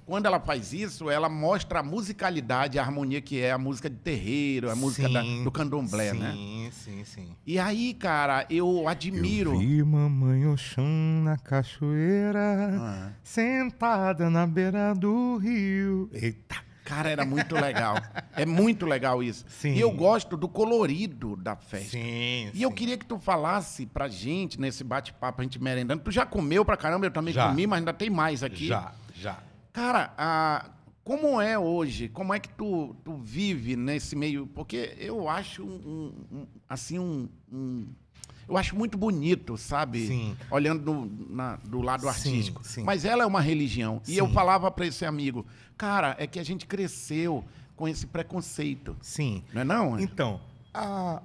Quando 0.10 0.26
ela 0.26 0.40
faz 0.40 0.74
isso, 0.74 1.08
ela 1.10 1.30
mostra 1.30 1.82
a 1.82 1.84
musicalidade, 1.84 2.80
a 2.80 2.82
harmonia 2.82 3.22
que 3.22 3.40
é 3.40 3.52
a 3.52 3.60
música 3.60 3.88
de 3.88 3.96
terreiro, 3.98 4.72
a 4.72 4.76
música 4.76 5.08
da- 5.08 5.22
Sim, 5.22 5.44
do 5.44 5.52
candomblé, 5.52 6.14
né? 6.14 6.32
Sim, 6.34 6.70
sim, 6.72 7.04
sim. 7.06 7.36
E 7.46 7.60
aí, 7.60 7.94
cara, 7.94 8.44
eu 8.50 8.88
admiro. 8.88 9.54
Eu 9.54 9.60
vi 9.60 9.84
mamãe 9.84 10.48
Oxum 10.48 11.22
na 11.24 11.38
cachoeira, 11.38 12.40
Ah. 12.82 13.12
sentada 13.24 14.30
na 14.32 14.48
beira 14.48 14.94
do 14.96 15.38
rio. 15.38 16.10
Eita! 16.12 16.56
Cara, 16.84 17.08
era 17.08 17.24
muito 17.24 17.54
legal. 17.54 17.96
É 18.36 18.48
muito 18.48 18.88
legal 18.88 19.22
isso. 19.22 19.46
Sim. 19.48 19.74
E 19.76 19.80
eu 19.80 19.92
gosto 19.92 20.36
do 20.36 20.48
colorido 20.50 21.36
da 21.36 21.56
festa. 21.56 21.92
Sim, 21.92 22.50
E 22.52 22.64
eu 22.64 22.72
queria 22.72 22.98
que 22.98 23.06
tu 23.06 23.20
falasse 23.20 23.86
pra 23.86 24.08
gente, 24.08 24.60
nesse 24.60 24.84
bate-papo, 24.84 25.40
a 25.40 25.44
gente 25.44 25.62
merendando. 25.62 26.02
Tu 26.02 26.10
já 26.10 26.26
comeu 26.26 26.66
pra 26.66 26.76
caramba, 26.76 27.06
eu 27.06 27.12
também 27.12 27.32
Já. 27.32 27.48
comi, 27.48 27.68
mas 27.68 27.78
ainda 27.78 27.94
tem 27.94 28.10
mais 28.10 28.42
aqui. 28.42 28.66
Já, 28.66 28.92
já. 29.14 29.38
Cara, 29.74 30.14
a- 30.18 30.70
como 31.04 31.40
é 31.42 31.58
hoje? 31.58 32.10
Como 32.10 32.34
é 32.34 32.40
que 32.40 32.50
tu, 32.50 32.96
tu 33.04 33.16
vive 33.18 33.76
nesse 33.76 34.16
meio? 34.16 34.46
Porque 34.48 34.96
eu 35.00 35.28
acho 35.30 35.64
um, 35.64 36.14
um- 36.32 36.48
assim 36.68 37.00
um, 37.00 37.28
um- 37.52 37.88
eu 38.48 38.58
acho 38.58 38.76
muito 38.76 38.98
bonito, 38.98 39.58
sabe? 39.58 40.08
Sim. 40.08 40.38
Olhando 40.52 40.84
do, 41.06 41.34
na- 41.34 41.56
do 41.58 41.82
lado 41.82 42.02
Sim, 42.02 42.08
artístico. 42.10 42.64
sim. 42.64 42.84
Mas 42.84 43.06
ela 43.06 43.24
é 43.24 43.26
uma 43.26 43.42
religião. 43.42 44.02
E 44.08 44.14
Sim. 44.14 44.18
eu 44.18 44.28
falava 44.30 44.70
pra 44.72 44.86
esse 44.88 45.06
amigo, 45.06 45.46
cara, 45.78 46.16
é 46.20 46.26
que 46.28 46.40
a 46.40 46.44
gente 46.44 46.66
cresceu 46.66 47.44
com 47.76 47.88
esse 47.88 48.06
preconceito, 48.08 48.96
Sim. 49.02 49.44
não 49.54 49.62
é 49.62 49.64
não? 49.64 50.00
Então, 50.00 50.42
a- 50.74 51.22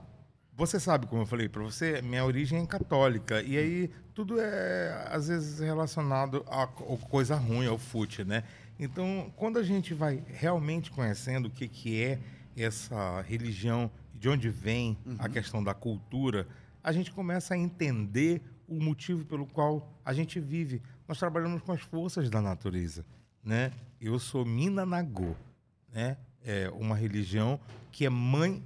você 0.57 0.79
sabe, 0.79 1.07
como 1.07 1.23
eu 1.23 1.27
falei 1.27 1.49
para 1.49 1.63
você, 1.63 2.01
minha 2.03 2.25
origem 2.25 2.63
é 2.63 2.67
católica. 2.67 3.43
E 3.43 3.57
aí 3.59 3.91
tudo 4.15 4.41
é, 4.41 5.09
às 5.11 5.29
vezes, 5.29 5.59
relacionado 5.59 6.45
a 6.49 6.67
co- 6.67 6.97
coisa 7.09 7.35
ruim, 7.35 7.67
ao 7.67 7.77
fute, 7.79 8.25
né? 8.25 8.45
Então, 8.79 9.33
quando 9.37 9.59
a 9.59 9.63
gente 9.63 9.93
vai 9.95 10.23
realmente 10.27 10.91
conhecendo 10.91 11.47
o 11.47 11.51
que, 11.51 11.67
que 11.69 12.01
é 12.03 12.19
essa 12.57 13.21
religião, 13.23 13.91
de 14.15 14.29
onde 14.29 14.49
vem 14.49 14.97
a 15.19 15.29
questão 15.29 15.63
da 15.63 15.75
cultura, 15.75 16.47
a 16.83 16.93
gente 16.93 17.11
começa 17.13 17.55
a 17.55 17.59
entender 17.59 18.41
o 18.69 18.81
motivo 18.81 19.25
pelo 19.25 19.47
qual 19.47 19.93
a 20.05 20.13
gente 20.13 20.39
vive. 20.41 20.81
Nós 21.07 21.19
trabalhamos 21.19 21.63
com 21.63 21.73
as 21.73 21.81
forças 21.83 22.31
da 22.31 22.41
natureza, 22.41 23.05
né? 23.43 23.73
Eu 24.01 24.19
sou 24.19 24.45
Mina 24.45 24.87
Nagô, 24.87 25.35
né? 25.93 26.17
É 26.45 26.71
uma 26.71 26.95
religião 26.95 27.59
que 27.91 28.07
é 28.07 28.11
mãe 28.11 28.63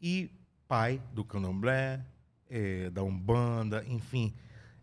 e 0.00 0.30
pai 0.68 1.00
do 1.12 1.24
candomblé, 1.24 2.00
é, 2.48 2.90
da 2.90 3.02
umbanda, 3.02 3.84
enfim, 3.86 4.32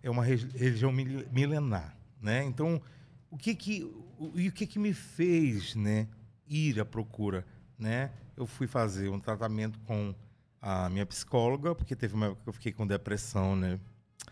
é 0.03 0.09
uma 0.09 0.23
re- 0.23 0.35
religião 0.55 0.91
mil- 0.91 1.27
milenar, 1.31 1.95
né? 2.21 2.43
Então, 2.43 2.81
o 3.29 3.37
que 3.37 3.55
que 3.55 3.83
o, 4.17 4.31
e 4.35 4.47
o 4.47 4.51
que 4.51 4.65
que 4.67 4.79
me 4.79 4.93
fez, 4.93 5.75
né, 5.75 6.07
ir 6.47 6.79
à 6.79 6.85
procura, 6.85 7.45
né? 7.77 8.11
Eu 8.35 8.45
fui 8.45 8.67
fazer 8.67 9.09
um 9.09 9.19
tratamento 9.19 9.79
com 9.79 10.13
a 10.61 10.89
minha 10.89 11.05
psicóloga, 11.05 11.73
porque 11.75 11.95
teve 11.95 12.13
uma 12.13 12.27
época 12.27 12.41
que 12.43 12.49
eu 12.49 12.53
fiquei 12.53 12.71
com 12.71 12.85
depressão, 12.85 13.55
né? 13.55 13.79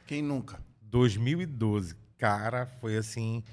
Quem 0.05 0.21
nunca? 0.21 0.61
2012. 0.83 1.95
Cara, 2.17 2.65
foi 2.81 2.97
assim. 2.97 3.43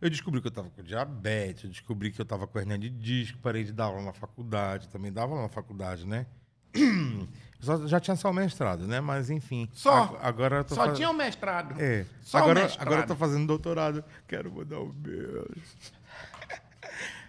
Eu 0.00 0.10
descobri 0.10 0.40
que 0.40 0.46
eu 0.48 0.50
tava 0.52 0.68
com 0.70 0.82
diabetes, 0.82 1.64
eu 1.64 1.70
descobri 1.70 2.10
que 2.10 2.20
eu 2.20 2.24
tava 2.24 2.46
com 2.46 2.58
hernia 2.58 2.76
de 2.78 2.90
disco, 2.90 3.38
parei 3.38 3.62
de 3.64 3.72
dar 3.72 3.84
aula 3.84 4.02
na 4.02 4.12
faculdade, 4.12 4.88
também 4.88 5.12
dava 5.12 5.32
aula 5.32 5.42
na 5.44 5.48
faculdade, 5.48 6.06
né? 6.06 6.26
Só- 7.60 7.86
já 7.86 8.00
tinha 8.00 8.16
só 8.16 8.28
o 8.28 8.34
mestrado, 8.34 8.88
né? 8.88 9.00
Mas 9.00 9.30
enfim. 9.30 9.68
Só? 9.72 10.02
Ag- 10.02 10.16
Agora 10.20 10.56
eu 10.56 10.64
tô 10.64 10.74
Só 10.74 10.84
faz- 10.86 10.96
tinha 10.96 11.08
o 11.08 11.14
mestrado. 11.14 11.80
É. 11.80 12.04
Só 12.20 12.38
o 12.38 12.40
agora, 12.42 12.62
mestrado. 12.62 12.86
agora 12.86 13.02
eu 13.02 13.06
tô 13.06 13.14
fazendo 13.14 13.46
doutorado. 13.46 14.02
Quero 14.26 14.50
mandar 14.52 14.80
um 14.80 14.90
beijo. 14.90 15.46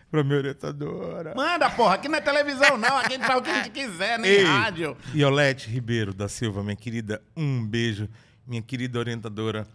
pra 0.09 0.23
minha 0.23 0.37
orientadora. 0.37 1.33
Manda, 1.35 1.69
porra, 1.69 1.95
aqui 1.95 2.07
não 2.07 2.17
é 2.17 2.21
televisão, 2.21 2.77
não. 2.77 2.97
Aqui 2.97 3.13
a 3.13 3.17
gente 3.17 3.27
faz 3.27 3.39
o 3.39 3.41
que 3.43 3.49
a 3.49 3.55
gente 3.63 3.69
quiser, 3.71 4.17
nem 4.19 4.31
Ei, 4.31 4.43
rádio. 4.43 4.97
Iolete 5.13 5.69
Ribeiro 5.69 6.13
da 6.13 6.27
Silva, 6.27 6.63
minha 6.63 6.75
querida, 6.75 7.21
um 7.35 7.65
beijo, 7.65 8.09
minha 8.45 8.61
querida 8.61 8.97
orientadora. 8.99 9.67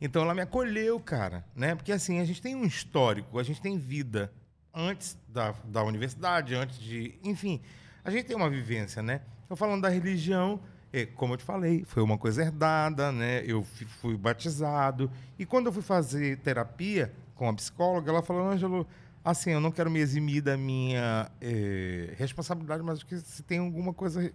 Então 0.00 0.22
ela 0.22 0.34
me 0.34 0.42
acolheu, 0.42 1.00
cara, 1.00 1.44
né? 1.54 1.74
Porque 1.74 1.92
assim, 1.92 2.20
a 2.20 2.24
gente 2.24 2.40
tem 2.42 2.54
um 2.54 2.64
histórico, 2.64 3.38
a 3.38 3.42
gente 3.42 3.60
tem 3.60 3.78
vida 3.78 4.30
antes 4.74 5.16
da, 5.28 5.54
da 5.64 5.82
universidade, 5.82 6.54
antes 6.54 6.78
de. 6.78 7.18
Enfim, 7.22 7.60
a 8.06 8.10
gente 8.10 8.26
tem 8.26 8.36
uma 8.36 8.48
vivência, 8.48 9.02
né? 9.02 9.20
Eu 9.50 9.56
falando 9.56 9.82
da 9.82 9.88
religião, 9.88 10.60
é, 10.92 11.04
como 11.04 11.34
eu 11.34 11.36
te 11.36 11.42
falei, 11.42 11.84
foi 11.84 12.04
uma 12.04 12.16
coisa 12.16 12.40
herdada, 12.40 13.10
né? 13.10 13.42
Eu 13.44 13.64
fui 14.00 14.16
batizado. 14.16 15.10
E 15.36 15.44
quando 15.44 15.66
eu 15.66 15.72
fui 15.72 15.82
fazer 15.82 16.38
terapia 16.38 17.12
com 17.34 17.48
a 17.48 17.52
psicóloga, 17.52 18.08
ela 18.12 18.22
falou, 18.22 18.48
Ângelo, 18.48 18.86
assim, 19.24 19.50
eu 19.50 19.60
não 19.60 19.72
quero 19.72 19.90
me 19.90 19.98
eximir 19.98 20.40
da 20.40 20.56
minha 20.56 21.28
eh, 21.40 22.14
responsabilidade, 22.16 22.80
mas 22.80 22.98
acho 22.98 23.06
que 23.06 23.18
se 23.18 23.42
tem 23.42 23.58
alguma 23.58 23.92
coisa 23.92 24.32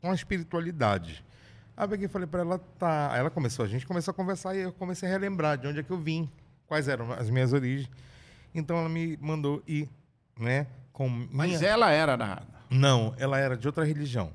com 0.00 0.12
a 0.12 0.14
espiritualidade. 0.14 1.24
Aí 1.76 1.84
eu 1.84 1.88
peguei 1.88 2.06
e 2.06 2.08
falei 2.08 2.28
para 2.28 2.42
ela, 2.42 2.58
tá. 2.78 3.12
Aí 3.12 3.18
ela 3.18 3.30
começou, 3.30 3.64
a 3.64 3.68
gente 3.68 3.84
começou 3.84 4.12
a 4.12 4.14
conversar 4.14 4.54
e 4.54 4.60
eu 4.60 4.72
comecei 4.72 5.08
a 5.08 5.12
relembrar 5.12 5.58
de 5.58 5.66
onde 5.66 5.80
é 5.80 5.82
que 5.82 5.90
eu 5.90 5.98
vim, 5.98 6.30
quais 6.68 6.86
eram 6.86 7.10
as 7.12 7.28
minhas 7.30 7.52
origens. 7.52 7.90
Então 8.54 8.76
ela 8.78 8.88
me 8.88 9.18
mandou 9.20 9.60
ir, 9.66 9.88
né? 10.38 10.68
Com 10.92 11.08
Mas 11.32 11.58
minha... 11.58 11.68
ela 11.68 11.90
era 11.90 12.14
da. 12.14 12.57
Não, 12.70 13.14
ela 13.18 13.38
era 13.38 13.56
de 13.56 13.66
outra 13.66 13.84
religião. 13.84 14.30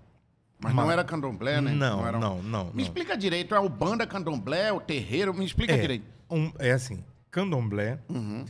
Mas 0.59 0.73
não 0.73 0.89
era 0.89 1.03
candomblé, 1.03 1.59
né? 1.59 1.71
Não, 1.73 2.07
era 2.07 2.17
um- 2.17 2.21
não, 2.21 2.41
não. 2.41 2.65
Me 2.67 2.71
não. 2.75 2.79
explica 2.81 3.17
direito, 3.17 3.53
é 3.53 3.59
o 3.59 3.67
banda 3.67 4.07
candomblé, 4.07 4.71
o 4.71 4.79
terreiro, 4.79 5.33
me 5.33 5.43
explica 5.45 5.73
É, 5.73 5.77
direito. 5.77 6.05
um- 6.29 6.53
é 6.57 6.71
assim, 6.71 7.03
candomblé, 7.29 7.99
Uhum. 8.07 8.45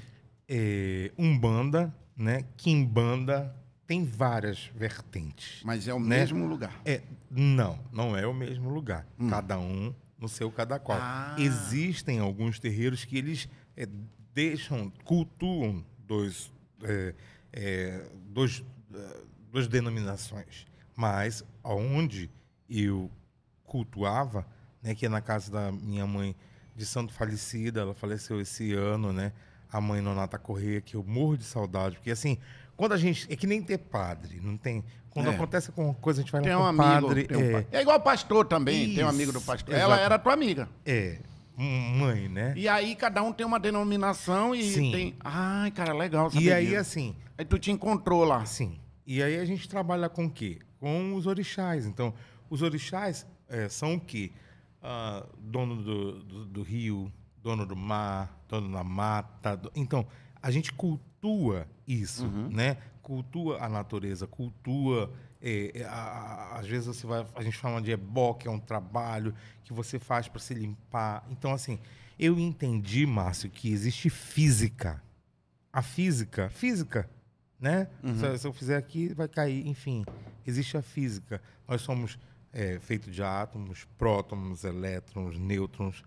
é, 0.47 1.11
umbanda, 1.17 1.93
né? 2.15 2.43
Quimbanda, 2.55 3.55
tem 3.87 4.05
várias 4.05 4.69
vertentes. 4.75 5.61
Mas 5.65 5.87
é 5.87 5.93
o 5.93 5.99
Né? 5.99 6.19
mesmo 6.19 6.45
lugar. 6.45 6.79
É, 6.85 7.01
não, 7.31 7.79
não 7.91 8.15
é 8.15 8.27
o 8.27 8.33
mesmo 8.33 8.69
lugar. 8.69 9.07
Cada 9.29 9.57
um 9.57 9.91
no 10.19 10.29
seu 10.29 10.51
cada 10.51 10.77
qual. 10.79 10.99
Hum. 10.99 11.01
Ah. 11.03 11.35
Existem 11.39 12.19
alguns 12.19 12.59
terreiros 12.59 13.03
que 13.05 13.17
eles 13.17 13.49
é, 13.75 13.87
deixam, 14.35 14.91
cultuam 15.03 15.83
dois, 16.05 16.51
é, 16.83 17.15
é, 17.51 18.05
dois, 18.29 18.63
é, 19.53 19.55
duas 19.55 19.67
denominações. 19.67 20.65
Mas 20.95 21.43
aonde 21.63 22.29
eu 22.69 23.09
cultuava, 23.65 24.45
né, 24.81 24.93
que 24.95 25.05
é 25.05 25.09
na 25.09 25.21
casa 25.21 25.51
da 25.51 25.71
minha 25.71 26.05
mãe 26.05 26.35
de 26.75 26.85
santo 26.85 27.13
falecida, 27.13 27.81
ela 27.81 27.93
faleceu 27.93 28.41
esse 28.41 28.73
ano, 28.73 29.13
né? 29.13 29.31
A 29.71 29.79
mãe 29.79 30.01
Nonata 30.01 30.37
Correia, 30.37 30.81
que 30.81 30.95
eu 30.95 31.03
morro 31.03 31.37
de 31.37 31.43
saudade, 31.43 31.95
porque 31.95 32.11
assim, 32.11 32.37
quando 32.75 32.93
a 32.93 32.97
gente 32.97 33.31
é 33.31 33.35
que 33.35 33.47
nem 33.47 33.61
ter 33.61 33.77
padre, 33.79 34.39
não 34.41 34.57
tem, 34.57 34.83
quando 35.09 35.29
É. 35.29 35.35
acontece 35.35 35.69
alguma 35.69 35.93
coisa 35.95 36.21
a 36.21 36.23
gente 36.23 36.31
vai 36.31 36.41
Tem 36.41 36.51
lá 36.51 36.57
um 36.57 36.61
com 36.75 36.81
amigo. 36.83 37.07
padre, 37.07 37.23
tem 37.27 37.37
um 37.37 37.57
é, 37.57 37.65
é 37.71 37.81
igual 37.81 37.99
pastor 37.99 38.45
também, 38.45 38.93
tem 38.93 39.03
um 39.03 39.07
amigo 39.07 39.31
do 39.31 39.37
Isso, 39.39 39.47
pastor. 39.47 39.73
Ela 39.73 39.95
exato. 39.95 40.01
era 40.03 40.19
tua 40.19 40.33
amiga. 40.33 40.69
é, 40.85 41.19
mãe, 41.57 42.27
né? 42.27 42.53
E 42.55 42.67
aí 42.67 42.95
cada 42.95 43.21
um 43.23 43.31
tem 43.31 43.45
uma 43.45 43.59
denominação 43.59 44.53
e 44.55 44.63
Sim. 44.63 44.91
tem. 44.91 45.15
Ai, 45.19 45.69
cara, 45.71 45.93
legal 45.93 46.29
E 46.33 46.51
aí 46.51 46.75
assim, 46.75 47.15
Aí 47.37 47.45
tu 47.45 47.57
te 47.57 47.71
encontrou 47.71 48.23
lá. 48.23 48.45
Sim. 48.45 48.79
E 49.05 49.21
aí 49.21 49.37
a 49.39 49.45
gente 49.45 49.67
trabalha 49.67 50.07
com 50.09 50.25
o 50.25 50.29
quê? 50.31 50.59
Com 50.79 51.15
os 51.15 51.27
orixás. 51.27 51.85
Então, 51.85 52.13
os 52.49 52.61
orixás 52.61 53.25
eh, 53.49 53.67
são 53.69 53.95
o 53.95 53.99
quê? 53.99 54.31
Ah, 54.81 55.25
dono 55.37 55.81
do, 55.81 56.23
do, 56.23 56.45
do 56.45 56.61
rio, 56.61 57.11
dono 57.41 57.65
do 57.65 57.75
mar, 57.75 58.37
dono 58.47 58.71
da 58.71 58.83
mata. 58.83 59.55
do- 59.57 59.71
Então, 59.75 60.05
a 60.41 60.51
gente 60.51 60.71
cultua 60.73 61.67
isso, 61.87 62.25
né? 62.49 62.77
Cultua 63.01 63.59
a 63.63 63.67
natureza, 63.69 64.25
cultua... 64.27 65.11
eh, 65.41 65.71
eh, 65.75 65.83
a- 65.83 65.89
a- 66.55 66.59
às 66.59 66.67
vezes 66.67 66.87
você 66.87 67.05
vai, 67.05 67.25
a 67.35 67.43
gente 67.43 67.57
fala 67.57 67.81
de 67.81 67.91
ebó, 67.91 68.33
que 68.33 68.47
é 68.47 68.51
um 68.51 68.59
trabalho 68.59 69.33
que 69.65 69.73
você 69.73 69.99
faz 69.99 70.27
para 70.29 70.39
se 70.39 70.53
limpar. 70.53 71.25
Então, 71.29 71.51
assim, 71.53 71.77
eu 72.17 72.39
entendi, 72.39 73.05
Márcio, 73.05 73.49
que 73.49 73.69
existe 73.71 74.09
física. 74.09 75.03
A 75.71 75.81
física, 75.81 76.49
física, 76.49 77.09
né? 77.63 77.87
Se, 78.17 78.39
se 78.39 78.45
eu 78.45 78.51
fizer 78.51 78.75
aqui, 78.75 79.13
vai 79.13 79.25
cair. 79.25 79.65
Enfim, 79.65 80.03
existe 80.45 80.75
a 80.75 80.81
física. 80.81 81.41
Nós 81.65 81.81
somos 81.81 82.19
é, 82.51 82.77
feitos 82.77 83.15
de 83.15 83.23
átomos, 83.23 83.87
prótons, 83.97 84.65
elétrons, 84.65 85.39
nêutrons. 85.39 86.03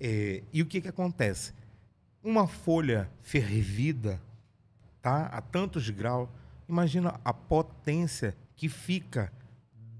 É, 0.00 0.42
e 0.52 0.60
o 0.60 0.66
que, 0.66 0.80
que 0.80 0.88
acontece? 0.88 1.54
Uma 2.24 2.48
folha 2.48 3.08
fervida, 3.22 4.20
tá? 5.00 5.26
A 5.26 5.40
tantos 5.40 5.88
graus, 5.90 6.28
imagina 6.68 7.20
a 7.24 7.32
potência 7.32 8.36
que 8.56 8.68
fica 8.68 9.32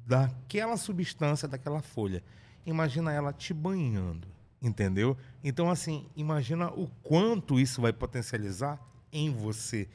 daquela 0.05 0.77
substância, 0.77 1.47
daquela 1.47 1.83
folha. 1.83 2.21
Imagina 2.67 3.13
ela 3.13 3.33
te 3.33 3.55
banhando, 3.55 4.27
entendeu? 4.61 5.17
Então, 5.45 5.71
assim, 5.71 6.09
imagina 6.17 6.69
o 6.73 6.89
quanto 7.05 7.61
isso 7.61 7.81
vai 7.81 7.93
potencializar 7.93 8.81
em 9.13 9.31
você. 9.31 9.89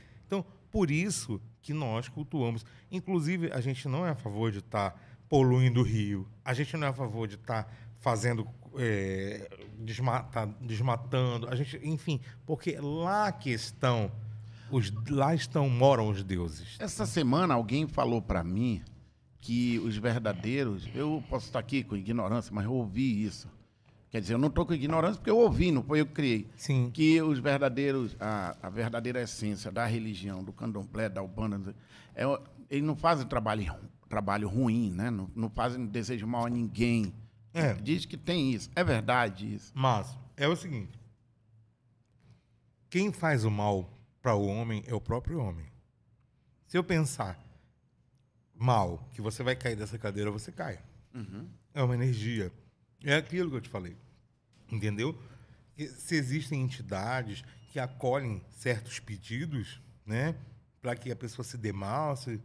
Por 0.71 0.89
isso 0.89 1.41
que 1.61 1.73
nós 1.73 2.07
cultuamos. 2.07 2.65
Inclusive, 2.91 3.51
a 3.51 3.59
gente 3.61 3.87
não 3.87 4.05
é 4.05 4.09
a 4.11 4.15
favor 4.15 4.51
de 4.51 4.59
estar 4.59 4.99
poluindo 5.29 5.81
o 5.81 5.83
rio. 5.83 6.27
A 6.43 6.53
gente 6.53 6.75
não 6.77 6.87
é 6.87 6.89
a 6.89 6.93
favor 6.93 7.27
de 7.27 7.35
estar 7.35 7.71
fazendo 7.99 8.47
é, 8.77 9.49
desmata- 9.77 10.47
desmatando. 10.61 11.47
A 11.49 11.55
gente, 11.55 11.79
enfim, 11.83 12.19
porque 12.45 12.77
lá 12.79 13.31
que 13.31 13.49
estão 13.51 14.11
os, 14.71 14.91
lá 15.09 15.35
estão, 15.35 15.69
moram 15.69 16.09
os 16.09 16.23
deuses. 16.23 16.77
Essa 16.79 17.05
semana 17.05 17.53
alguém 17.53 17.85
falou 17.87 18.21
pra 18.21 18.43
mim 18.43 18.81
que 19.41 19.77
os 19.79 19.97
verdadeiros. 19.97 20.87
Eu 20.95 21.21
posso 21.29 21.47
estar 21.47 21.59
aqui 21.59 21.83
com 21.83 21.95
ignorância, 21.97 22.51
mas 22.53 22.65
eu 22.65 22.73
ouvi 22.73 23.23
isso. 23.25 23.47
Quer 24.11 24.19
dizer, 24.19 24.33
eu 24.33 24.37
não 24.37 24.49
estou 24.49 24.65
com 24.65 24.73
ignorância 24.73 25.15
porque 25.15 25.29
eu 25.29 25.37
ouvi, 25.37 25.71
não 25.71 25.81
foi 25.81 26.01
eu 26.01 26.05
que 26.05 26.11
criei. 26.11 26.49
Sim. 26.57 26.91
Que 26.93 27.21
os 27.21 27.39
verdadeiros, 27.39 28.17
a, 28.19 28.57
a 28.61 28.69
verdadeira 28.69 29.21
essência 29.21 29.71
da 29.71 29.85
religião, 29.85 30.43
do 30.43 30.51
candomblé, 30.51 31.07
da 31.07 31.23
Ubanda, 31.23 31.73
é, 32.13 32.25
eles 32.69 32.83
não 32.83 32.95
fazem 32.95 33.25
trabalho, 33.25 33.73
trabalho 34.09 34.49
ruim, 34.49 34.91
né? 34.91 35.09
Não, 35.09 35.31
não 35.33 35.49
fazem 35.49 35.85
desejo 35.85 36.27
mal 36.27 36.45
a 36.45 36.49
ninguém. 36.49 37.13
É. 37.53 37.73
Diz 37.75 38.05
que 38.05 38.17
tem 38.17 38.51
isso. 38.51 38.69
É 38.75 38.83
verdade 38.83 39.55
isso. 39.55 39.71
Mas 39.73 40.17
é 40.35 40.45
o 40.45 40.57
seguinte: 40.57 40.99
quem 42.89 43.13
faz 43.13 43.45
o 43.45 43.49
mal 43.49 43.89
para 44.21 44.35
o 44.35 44.45
homem 44.45 44.83
é 44.87 44.93
o 44.93 44.99
próprio 44.99 45.39
homem. 45.39 45.65
Se 46.67 46.77
eu 46.77 46.83
pensar 46.83 47.39
mal, 48.53 49.07
que 49.13 49.21
você 49.21 49.41
vai 49.41 49.55
cair 49.55 49.77
dessa 49.77 49.97
cadeira, 49.97 50.29
você 50.29 50.51
cai. 50.51 50.79
É 51.73 51.81
uma 51.81 51.93
energia. 51.95 52.51
É 53.03 53.15
aquilo 53.15 53.49
que 53.49 53.57
eu 53.57 53.61
te 53.61 53.69
falei. 53.69 53.95
Entendeu? 54.71 55.17
Se 55.97 56.15
existem 56.15 56.61
entidades 56.61 57.43
que 57.71 57.79
acolhem 57.79 58.41
certos 58.49 58.99
pedidos, 58.99 59.81
né? 60.05 60.35
Para 60.81 60.95
que 60.95 61.11
a 61.11 61.15
pessoa 61.15 61.43
se 61.45 61.57
dê 61.57 61.71
mal, 61.71 62.15
se, 62.15 62.39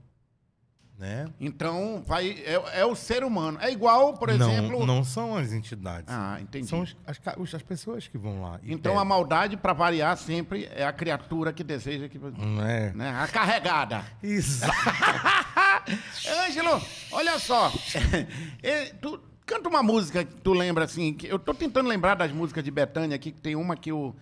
né? 0.99 1.27
Então, 1.39 2.03
vai, 2.07 2.31
é, 2.31 2.81
é 2.81 2.85
o 2.87 2.95
ser 2.97 3.23
humano. 3.25 3.59
É 3.61 3.71
igual, 3.71 4.15
por 4.15 4.29
exemplo. 4.31 4.79
não, 4.81 4.87
não 4.87 5.05
são 5.05 5.37
as 5.37 5.53
entidades. 5.53 6.07
Ah, 6.09 6.39
entendi. 6.41 6.67
São 6.69 6.83
as, 7.07 7.21
os- 7.37 7.55
as 7.55 7.63
pessoas 7.63 8.09
que 8.09 8.17
vão 8.17 8.41
lá. 8.43 8.59
Então, 8.63 8.99
a 8.99 9.05
maldade, 9.05 9.57
para 9.57 9.73
variar, 9.75 10.17
sempre 10.17 10.65
é 10.73 10.85
a 10.87 10.93
criatura 10.93 11.53
que 11.53 11.63
deseja 11.65 12.09
que. 12.09 12.19
Não 12.19 12.65
é? 12.65 12.93
Né? 12.95 13.11
A 13.11 13.27
carregada. 13.29 14.05
Exato. 14.23 14.73
Ângelo, 16.47 16.81
olha 17.13 17.39
só. 17.39 17.71
Tu 19.01 19.21
canta 19.47 19.69
uma 19.69 19.83
música 19.83 20.25
que 20.25 20.35
tu 20.43 20.53
lembra 20.53 20.85
assim. 20.85 21.15
Que 21.15 21.27
eu 21.29 21.39
tô 21.39 21.55
tentando 21.55 21.89
lembrar 21.89 22.15
das 22.17 22.33
músicas 22.33 22.63
de 22.65 22.71
Betânia 22.71 23.15
aqui, 23.17 23.33
que 23.33 23.41
tem 23.41 23.57
uma 23.57 23.77
que 23.77 23.93
o. 23.93 24.15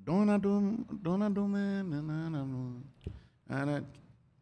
Dona 0.00 0.38
do. 0.38 0.84
Dona 0.92 1.30
do. 1.30 1.46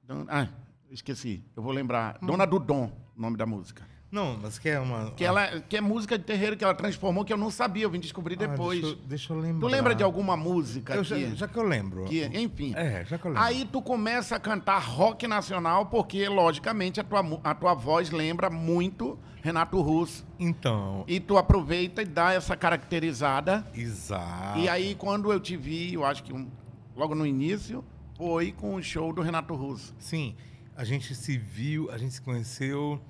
Dona- 0.05 0.27
Ah, 0.29 0.49
esqueci. 0.91 1.45
Eu 1.57 1.63
vou 1.63 1.73
lembrar. 1.73 2.19
Dona 2.23 2.47
do 2.47 2.59
Dom, 2.59 2.91
o 3.17 3.21
nome 3.21 3.37
da 3.37 3.47
música. 3.47 3.87
Não, 4.13 4.39
mas 4.43 4.59
que 4.59 4.69
é 4.69 4.79
uma. 4.79 5.11
Que, 5.13 5.25
ela, 5.25 5.61
que 5.63 5.75
é 5.75 5.81
música 5.81 6.19
de 6.19 6.25
terreiro 6.25 6.55
que 6.55 6.63
ela 6.63 6.75
transformou, 6.75 7.25
que 7.25 7.33
eu 7.33 7.37
não 7.39 7.51
sabia, 7.51 7.85
eu 7.85 7.91
vim 7.91 7.99
descobrir 7.99 8.35
Ah, 8.35 8.47
depois. 8.47 8.79
deixa, 8.81 8.95
eu- 8.95 9.01
deixa 9.07 9.33
eu 9.33 9.39
lembrar. 9.41 9.61
Tu 9.61 9.67
lembra 9.73 9.95
de 9.95 10.03
alguma 10.03 10.37
música 10.37 10.95
Eu 10.95 11.03
que, 11.03 11.09
já, 11.09 11.17
já 11.35 11.49
que 11.49 11.57
eu 11.57 11.63
lembro. 11.63 12.05
que- 12.05 12.25
enfim. 12.27 12.75
É, 12.77 13.05
já 13.07 13.17
que 13.17 13.25
eu 13.25 13.31
lembro. 13.33 13.43
Aí 13.47 13.65
tu 13.65 13.81
começa 13.81 14.37
a 14.37 14.39
cantar 14.39 14.79
rock 14.81 15.27
nacional, 15.27 15.87
porque, 15.87 16.29
logicamente, 16.29 17.01
a 17.01 17.05
tua, 17.05 17.41
a 17.43 17.55
tua 17.55 17.73
voz 17.73 18.11
lembra 18.11 18.51
muito 18.51 19.19
Renato 19.43 19.81
Russo. 19.81 20.27
Então. 20.39 21.05
E 21.09 21.19
tu 21.19 21.39
aproveita 21.39 22.03
e 22.03 22.05
dá 22.05 22.35
essa 22.35 22.55
caracterizada. 22.55 23.67
Exato. 23.75 24.59
E 24.59 24.69
aí, 24.69 24.95
quando 24.95 25.33
eu 25.33 25.41
te 25.41 25.57
vi, 25.57 25.95
eu 25.95 26.05
acho 26.05 26.23
que 26.23 26.35
um- 26.35 26.49
logo 26.95 27.15
no 27.15 27.27
início, 27.27 27.83
foi 28.17 28.53
com 28.53 28.75
o 28.75 28.83
show 28.83 29.11
do 29.11 29.23
Renato 29.23 29.55
Russo. 29.55 29.95
Sim, 29.99 30.37
a 30.77 30.85
gente 30.85 31.15
se 31.15 31.39
viu, 31.39 31.91
a 31.91 31.97
gente 31.97 32.13
se 32.13 32.21
conheceu. 32.21 33.01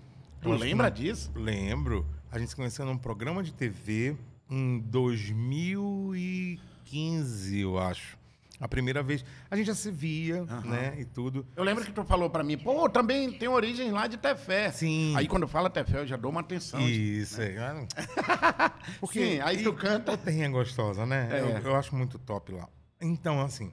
Tu 0.43 0.53
lembra 0.53 0.91
disso? 0.91 1.31
Lembro. 1.35 2.07
A 2.31 2.39
gente 2.39 2.51
se 2.51 2.57
conheceu 2.57 2.85
num 2.85 2.99
programa 2.99 3.43
de 3.43 3.53
TV 3.53 4.15
em 4.51 4.81
2015, 4.81 7.61
eu 7.61 7.79
acho. 7.79 8.21
A 8.59 8.67
primeira 8.69 9.03
vez. 9.03 9.25
A 9.51 9.57
gente 9.57 9.67
já 9.67 9.75
se 9.75 9.91
via, 9.91 10.45
né? 10.65 10.95
E 10.99 11.05
tudo. 11.05 11.45
Eu 11.57 11.65
lembro 11.65 11.85
que 11.85 11.91
tu 11.91 12.05
falou 12.05 12.31
pra 12.31 12.45
mim, 12.45 12.57
pô, 12.57 12.89
também 12.89 13.33
tem 13.33 13.49
origem 13.49 13.91
lá 13.91 14.07
de 14.07 14.17
Tefé. 14.17 14.71
Sim. 14.71 15.15
Aí 15.17 15.27
quando 15.27 15.49
fala 15.49 15.69
Tefé, 15.69 15.99
eu 15.99 16.07
já 16.07 16.17
dou 16.17 16.31
uma 16.31 16.41
atenção. 16.41 16.81
Isso, 16.81 17.43
é. 17.43 17.57
Sim, 19.11 19.41
aí 19.41 19.65
tu 19.65 19.73
canta. 19.73 20.17
Terrinha 20.17 20.49
gostosa, 20.49 21.05
né? 21.05 21.29
É. 21.33 21.41
Eu, 21.41 21.49
eu 21.71 21.77
acho 21.77 21.97
muito 21.97 22.21
top 22.21 22.53
lá. 22.53 22.69
Então, 23.01 23.41
assim. 23.41 23.73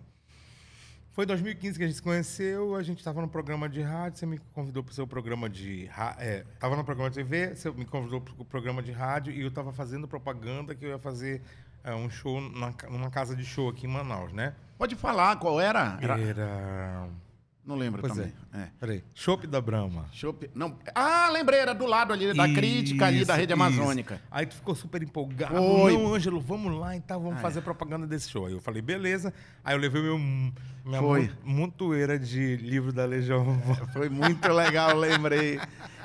Foi 1.19 1.25
2015 1.25 1.77
que 1.77 1.83
a 1.83 1.87
gente 1.87 1.97
se 1.97 2.01
conheceu, 2.01 2.77
a 2.77 2.81
gente 2.81 2.99
estava 2.99 3.19
no 3.19 3.27
programa 3.27 3.67
de 3.67 3.81
rádio, 3.81 4.19
você 4.19 4.25
me 4.25 4.39
convidou 4.53 4.81
para 4.81 4.91
o 4.91 4.95
seu 4.95 5.05
programa 5.05 5.49
de 5.49 5.83
rádio. 5.87 6.21
É, 6.23 6.45
tava 6.57 6.77
no 6.77 6.83
programa 6.85 7.09
de 7.09 7.17
TV, 7.17 7.53
você 7.53 7.69
me 7.71 7.83
convidou 7.83 8.21
para 8.21 8.33
o 8.37 8.45
programa 8.45 8.81
de 8.81 8.93
rádio 8.93 9.33
e 9.33 9.41
eu 9.41 9.49
estava 9.49 9.73
fazendo 9.73 10.07
propaganda 10.07 10.73
que 10.73 10.85
eu 10.85 10.91
ia 10.91 10.97
fazer 10.97 11.41
é, 11.83 11.93
um 11.93 12.09
show 12.09 12.39
na, 12.39 12.73
numa 12.89 13.09
casa 13.09 13.35
de 13.35 13.43
show 13.43 13.67
aqui 13.67 13.85
em 13.85 13.89
Manaus, 13.89 14.31
né? 14.31 14.55
Pode 14.77 14.95
falar 14.95 15.35
qual? 15.35 15.59
Era- 15.59 15.99
Era. 16.01 17.09
Não 17.69 17.75
lembro 17.75 18.01
Pois 18.01 18.11
também. 18.13 18.33
É. 18.51 18.67
Peraí. 18.79 19.03
Chopp 19.13 19.45
da 19.45 19.61
Brahma. 19.61 20.07
Chopp- 20.11 20.49
Não. 20.55 20.75
Ah, 20.95 21.29
lembrei, 21.31 21.59
era 21.59 21.71
do 21.75 21.85
lado 21.85 22.11
ali 22.11 22.33
da 22.33 22.51
crítica 22.51 23.05
ali 23.05 23.17
da 23.23 23.33
Isso, 23.33 23.39
rede 23.41 23.53
isso. 23.53 23.61
amazônica. 23.61 24.19
Aí 24.31 24.47
tu 24.47 24.55
ficou 24.55 24.73
super 24.73 25.03
empolgado. 25.03 25.53
Foi. 25.55 25.93
Não, 25.93 26.15
Ângelo, 26.15 26.39
vamos 26.41 26.73
lá 26.79 26.95
então, 26.95 27.21
vamos 27.21 27.37
Ah, 27.37 27.41
fazer 27.41 27.59
é. 27.59 27.61
propaganda 27.61 28.07
desse 28.07 28.27
show. 28.27 28.47
Aí 28.47 28.53
eu 28.53 28.59
falei, 28.59 28.81
beleza. 28.81 29.31
Aí 29.63 29.75
eu 29.75 29.79
levei 29.79 30.01
meu, 30.01 30.17
minha 30.17 30.99
Foi. 30.99 31.29
mon- 31.43 31.53
montoeira 31.61 32.17
de 32.17 32.57
livro 32.57 32.91
da 32.91 33.05
Legião. 33.05 33.45
Foi 33.93 34.09
muito 34.09 34.51
legal, 34.51 34.97
lembrei. 34.97 35.59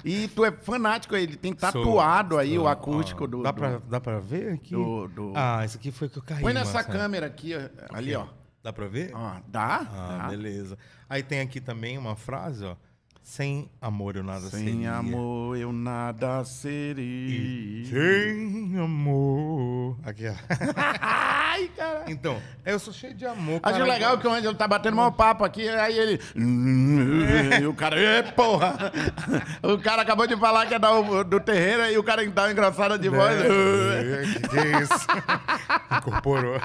E 0.04 0.28
tu 0.28 0.44
é 0.44 0.52
fanático, 0.52 1.16
ele 1.16 1.34
tem 1.34 1.52
Sou- 1.58 1.60
tatuado 1.72 2.36
aí 2.36 2.58
o 2.58 2.62
sou, 2.62 2.68
acústico 2.68 3.24
ó. 3.24 3.26
do. 3.26 3.42
Dá, 3.42 3.52
do- 3.52 3.56
pra, 3.58 3.78
dá 3.88 4.00
pra 4.02 4.20
ver 4.20 4.52
aqui? 4.52 4.74
do- 4.74 5.08
do- 5.08 5.32
Ah, 5.34 5.64
esse 5.64 5.78
aqui 5.78 5.90
foi 5.90 6.10
que 6.10 6.18
eu 6.18 6.22
caí. 6.22 6.42
Põe 6.42 6.52
nessa 6.52 6.74
Marcelo. 6.74 6.98
câmera 6.98 7.24
aqui, 7.24 7.52
ó, 7.56 7.96
ali, 7.96 8.14
ó. 8.14 8.26
Dá 8.64 8.72
pra 8.72 8.86
ver? 8.88 9.10
Ó, 9.14 9.40
dá? 9.46 9.80
Ah, 9.92 10.18
Dá. 10.22 10.28
beleza. 10.28 10.78
Aí 11.06 11.22
tem 11.22 11.40
aqui 11.40 11.60
também 11.60 11.98
uma 11.98 12.16
frase, 12.16 12.64
ó. 12.64 12.74
Sem 13.26 13.70
amor 13.80 14.16
eu 14.16 14.22
nada 14.22 14.50
Sem 14.50 14.64
seria. 14.66 14.92
amor 14.96 15.56
eu 15.56 15.72
nada 15.72 16.44
seria. 16.44 17.86
Sem 17.86 18.78
amor. 18.78 19.96
Aqui, 20.04 20.28
ó. 20.28 20.34
Ai, 21.00 21.70
cara. 21.74 22.04
Então, 22.06 22.38
eu 22.66 22.78
sou 22.78 22.92
cheio 22.92 23.14
de 23.14 23.24
amor. 23.24 23.60
Acho 23.62 23.78
cara. 23.78 23.90
legal 23.90 24.18
que 24.18 24.26
o 24.26 24.30
Ângelo 24.30 24.54
tá 24.54 24.68
batendo 24.68 24.96
mau 24.96 25.10
papo 25.10 25.42
aqui, 25.42 25.66
aí 25.66 25.98
ele. 25.98 26.20
E 27.62 27.66
o 27.66 27.72
cara, 27.72 27.98
"Ê, 27.98 28.22
porra! 28.24 28.92
O 29.62 29.78
cara 29.78 30.02
acabou 30.02 30.26
de 30.26 30.36
falar 30.36 30.66
que 30.66 30.74
é 30.74 30.78
do, 30.78 31.24
do 31.24 31.40
terreiro 31.40 31.86
e 31.90 31.96
o 31.96 32.04
cara 32.04 32.28
dá 32.30 32.42
uma 32.42 32.52
engraçada 32.52 32.98
de 32.98 33.08
voz. 33.08 33.32
É, 33.40 34.22
que, 34.34 34.40
que 34.48 34.58
é 34.58 34.80
isso? 34.82 35.06
Incorporou. 35.96 36.60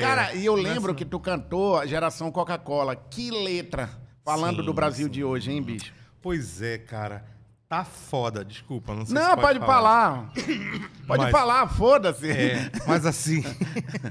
Cara, 0.00 0.32
É, 0.32 0.36
e 0.38 0.46
eu 0.46 0.54
lembro 0.54 0.94
que 0.94 1.04
tu 1.04 1.20
cantou 1.20 1.78
a 1.78 1.84
geração 1.84 2.32
Coca-Cola. 2.32 2.96
Que 2.96 3.30
letra! 3.30 3.90
Falando 4.24 4.60
Sim, 4.60 4.66
do 4.66 4.72
Brasil 4.74 5.06
sim. 5.06 5.12
de 5.12 5.24
hoje, 5.24 5.50
hein, 5.52 5.62
bicho? 5.62 5.92
Pois 6.20 6.60
é, 6.62 6.78
cara. 6.78 7.24
Tá 7.68 7.84
foda, 7.84 8.44
desculpa, 8.44 8.94
não 8.94 9.06
sei 9.06 9.14
Não, 9.14 9.30
se 9.30 9.40
pode, 9.40 9.58
falar. 9.60 10.32
Pode 11.06 11.22
Mas- 11.24 11.30
falar, 11.30 11.68
foda-se. 11.68 12.28
É, 12.28 12.70
mas 12.86 13.06
assim. 13.06 13.44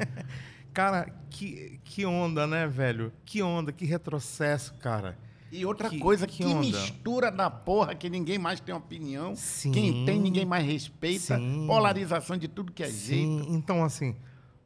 cara, 0.73 1.09
que, 1.29 1.79
que 1.83 2.05
onda, 2.05 2.47
né, 2.47 2.67
velho? 2.67 3.11
Que 3.25 3.41
onda, 3.41 3.71
que 3.71 3.85
retrocesso, 3.85 4.73
cara. 4.75 5.17
E 5.51 5.65
outra 5.65 5.89
Que- 5.89 5.97
coisa, 5.99 6.27
que 6.27 6.43
que, 6.43 6.53
mistura 6.53 7.31
da 7.31 7.49
porra, 7.49 7.95
que 7.95 8.09
ninguém 8.09 8.37
mais 8.37 8.59
tem 8.59 8.73
opinião. 8.73 9.35
Sim. 9.35 9.71
Quem 9.71 10.05
tem, 10.05 10.19
ninguém 10.19 10.45
mais 10.45 10.65
respeita. 10.65 11.37
Sim. 11.37 11.65
Polarização 11.67 12.37
de 12.37 12.47
tudo 12.47 12.71
que 12.71 12.83
é 12.83 12.87
jeito. 12.89 13.43
Sim, 13.43 13.45
então 13.49 13.83
assim. 13.83 14.15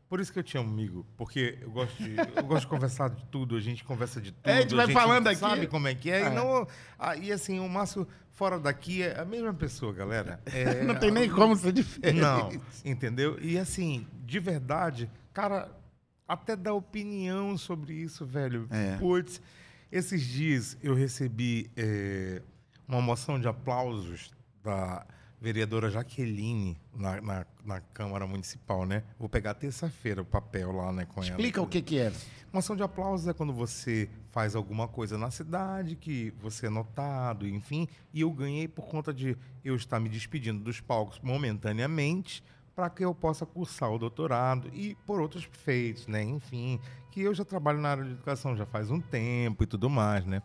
Por 0.08 0.20
isso 0.20 0.32
que 0.32 0.38
eu 0.38 0.44
te 0.44 0.58
amo, 0.58 0.70
amigo. 0.70 1.06
Porque 1.18 1.58
eu 1.62 1.72
gosto 1.72 2.04
de, 2.04 2.16
eu 2.18 2.44
gosto 2.44 2.62
de 2.62 2.68
conversar 2.68 3.10
de 3.10 3.26
tudo, 3.26 3.56
a 3.56 3.60
gente 3.60 3.84
conversa 3.84 4.22
de 4.22 4.32
tudo. 4.32 4.48
É, 4.48 4.58
a 4.58 4.62
gente 4.62 4.76
vai 4.76 4.88
falando 4.92 5.28
aqui. 5.28 5.39
Sabe 5.39 5.68
como 5.68 5.88
é 5.88 5.96
que 5.96 6.12
é? 6.12 6.22
É. 6.22 6.28
E, 6.28 6.30
não, 6.30 6.68
ah, 7.00 7.16
e 7.16 7.32
assim, 7.32 7.60
o 7.60 7.68
Márcio 7.68 8.08
fora 8.32 8.60
daqui 8.60 9.02
é 9.02 9.20
a 9.20 9.26
mesma 9.26 9.54
pessoa, 9.54 9.94
galera. 9.94 10.39
É, 10.46 10.84
Não 10.86 10.96
tem 10.96 11.12
nem 11.12 11.30
como 11.30 11.56
ser 11.56 11.72
diferente. 11.72 12.20
Não, 12.20 12.50
entendeu? 12.86 13.39
E 13.42 13.58
assim, 13.58 14.06
de 14.24 14.39
verdade, 14.39 15.10
cara, 15.34 15.72
até 16.28 16.56
dar 16.56 16.74
opinião 16.74 17.58
sobre 17.58 17.94
isso, 17.94 18.26
velho. 18.26 18.68
É. 18.70 18.98
Putz, 18.98 19.42
esses 19.92 20.22
dias 20.22 20.78
eu 20.82 20.94
recebi 20.94 21.72
é, 21.78 22.42
uma 22.88 23.02
moção 23.02 23.39
de 23.39 23.48
aplausos 23.48 24.32
da 24.63 25.06
vereadora 25.44 25.92
Jaqueline 25.92 26.78
na, 26.96 27.20
na, 27.20 27.46
na 27.66 27.82
Câmara 27.82 28.26
Municipal, 28.26 28.86
né? 28.86 29.04
Vou 29.20 29.28
pegar 29.28 29.54
terça-feira 29.54 30.22
o 30.22 30.26
papel 30.26 30.72
lá, 30.72 30.90
né, 30.94 31.06
com 31.06 31.22
ela. 31.22 31.32
Explica 31.32 31.62
o 31.62 31.68
que 31.68 31.82
que 31.82 32.00
é. 32.00 32.14
Moção 32.54 32.78
de 32.78 32.82
aplausos 32.82 33.28
é 33.28 33.34
quando 33.34 33.52
você 33.52 34.10
faz 34.32 34.56
alguma 34.56 34.88
coisa 34.88 35.18
na 35.18 35.30
cidade, 35.30 35.98
que 35.98 36.34
você 36.42 36.68
é 36.68 36.70
notado, 36.70 37.46
enfim. 37.46 37.90
E 38.14 38.22
eu 38.22 38.32
ganhei 38.32 38.70
por 38.70 38.86
conta 38.86 39.14
de 39.14 39.36
eu 39.66 39.76
estar 39.76 40.00
me 40.00 40.08
despedindo 40.08 40.64
dos 40.64 40.80
palcos 40.80 41.20
momentaneamente 41.20 42.42
para 42.74 42.90
que 42.90 43.04
eu 43.04 43.14
possa 43.14 43.46
cursar 43.46 43.92
o 43.92 44.00
doutorado 44.00 44.70
e 44.74 44.96
por 45.06 45.20
outros 45.20 45.44
feitos, 45.44 46.08
né? 46.08 46.24
Enfim, 46.24 46.80
que 47.12 47.20
eu 47.20 47.34
já 47.34 47.44
trabalho 47.44 47.82
na 47.82 47.90
área 47.90 48.06
de 48.06 48.12
educação 48.12 48.56
já 48.56 48.66
faz 48.66 48.90
um 48.90 49.02
tempo 49.02 49.62
e 49.66 49.68
tudo 49.68 49.90
mais, 49.90 50.26
né? 50.26 50.42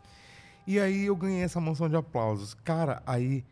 E 0.67 0.81
aí 0.81 1.07
eu 1.07 1.15
ganhei 1.15 1.43
essa 1.43 1.61
moção 1.61 1.89
de 1.89 1.95
aplausos. 1.95 2.53
Cara, 2.53 3.01
aí 3.07 3.45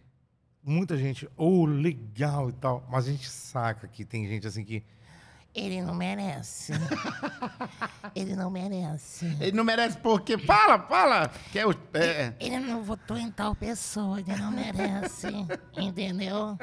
muita 0.67 0.97
gente, 0.97 1.29
oh, 1.37 1.65
legal 1.65 2.51
e 2.51 2.53
tal, 2.53 2.85
mas 2.91 3.07
a 3.07 3.11
gente 3.13 3.29
saca 3.31 3.87
que 3.87 4.05
tem 4.05 4.27
gente 4.27 4.47
assim 4.47 4.65
que 4.65 4.83
Ele 5.55 5.81
não 5.81 5.95
merece. 5.95 6.73
Ele 8.15 8.35
não 8.35 8.51
merece. 8.51 9.27
Ele 9.41 9.57
não 9.57 9.65
merece 9.65 9.97
porque. 9.99 10.37
Fala, 10.37 10.79
fala! 10.81 11.31
Que 11.53 11.61
é 11.61 11.67
o. 11.67 11.71
É, 11.95 12.35
Ele 12.41 12.59
não 12.59 12.83
votou 12.83 13.17
em 13.17 13.31
tal 13.31 13.55
pessoa, 13.55 14.21
ele 14.21 14.35
não 14.37 14.51
merece. 14.51 15.29
Entendeu? 15.79 16.59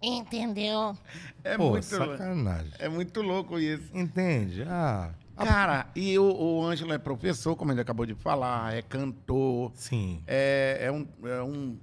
Entendeu? 0.00 0.96
é 1.44 1.56
Pô, 1.56 1.70
muito. 1.70 1.84
sacanagem. 1.84 2.72
É 2.78 2.88
muito 2.88 3.20
louco 3.20 3.58
isso. 3.58 3.90
Entende? 3.96 4.62
Ah, 4.66 5.10
Cara, 5.36 5.86
e 5.94 6.18
o, 6.18 6.24
o 6.24 6.64
Ângelo 6.64 6.92
é 6.92 6.98
professor, 6.98 7.54
como 7.54 7.70
ele 7.70 7.80
acabou 7.80 8.04
de 8.04 8.14
falar, 8.14 8.74
é 8.74 8.82
cantor, 8.82 9.70
sim. 9.74 10.22
é, 10.26 10.78
é 10.80 10.90
um, 10.92 11.06
é 11.24 11.42
um. 11.42 11.78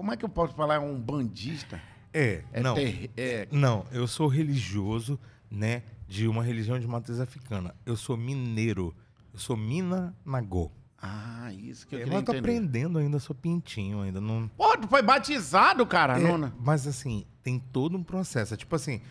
Como 0.00 0.10
é 0.14 0.16
que 0.16 0.24
eu 0.24 0.30
posso 0.30 0.54
falar? 0.54 0.76
É 0.76 0.78
um 0.78 0.98
bandista? 0.98 1.78
É, 2.10 2.42
É, 2.54 2.62
não. 2.62 2.74
ter- 2.74 3.10
é 3.18 3.46
Não, 3.52 3.84
eu 3.92 4.06
sou 4.06 4.28
religioso, 4.28 5.20
né, 5.50 5.82
de 6.08 6.26
uma 6.26 6.42
religião 6.42 6.78
de 6.78 6.86
matriz 6.88 7.20
africana. 7.20 7.74
Eu 7.84 7.98
sou 7.98 8.16
mineiro. 8.16 8.94
Eu 9.30 9.38
sou 9.38 9.58
Mina 9.58 10.16
Nagô. 10.24 10.70
Ah, 11.02 11.52
isso 11.52 11.86
que 11.86 11.94
eu 11.96 11.98
É, 11.98 12.04
queria 12.04 12.18
eu 12.18 12.22
tô 12.22 12.32
aprendendo 12.32 12.98
ainda, 12.98 13.18
sou 13.18 13.36
pintinho 13.36 14.00
ainda. 14.00 14.22
Não... 14.22 14.48
Pô, 14.56 14.74
tu 14.78 14.88
foi 14.88 15.02
batizado, 15.02 15.84
cara, 15.84 16.18
É, 16.18 16.22
nona. 16.22 16.54
mas 16.58 16.86
assim, 16.86 17.26
tem 17.42 17.58
todo 17.58 17.94
um 17.98 18.02
processo. 18.02 18.54
É 18.54 18.56
tipo 18.56 18.74
assim, 18.74 19.02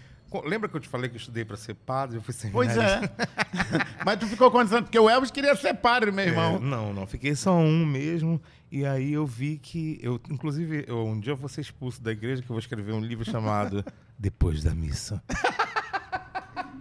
lembra 0.44 0.68
que 0.68 0.76
eu 0.76 0.80
te 0.80 0.88
falei 0.90 1.08
que 1.08 1.16
eu 1.18 1.20
estudei 1.20 1.46
pra 1.46 1.56
ser 1.56 1.76
padre? 1.76 2.18
Eu 2.18 2.22
fui 2.24 2.34
Pois 2.52 2.72
seminarista? 2.72 3.14
é. 3.16 3.26
Mas 4.04 4.20
tu 4.20 4.26
ficou 4.26 4.50
quantos 4.50 4.74
anos? 4.74 4.86
Porque 4.86 4.98
o 5.00 5.08
Elvis 5.08 5.30
queria 5.30 5.56
ser 5.56 5.76
padre, 5.76 6.12
meu 6.12 6.26
É, 6.26 6.30
irmão. 6.30 6.60
não, 6.60 6.92
não. 6.94 7.06
Fiquei 7.06 7.36
só 7.36 7.56
um 7.56 7.86
mesmo. 7.86 8.42
E 8.72 8.86
aí 8.86 9.14
eu 9.14 9.26
vi 9.26 9.58
que. 9.58 10.00
Eu, 10.02 10.20
inclusive, 10.30 10.86
eu, 10.88 11.06
um 11.06 11.20
dia 11.20 11.34
eu 11.34 11.38
vou 11.38 11.50
ser 11.50 11.62
expulso 11.62 12.02
da 12.02 12.12
igreja, 12.12 12.42
que 12.42 12.46
eu 12.50 12.54
vou 12.54 12.60
escrever 12.60 12.94
um 12.94 13.00
livro 13.02 13.26
chamado 13.26 13.84
Depois 14.18 14.64
da 14.64 14.74
Missa. 14.76 15.22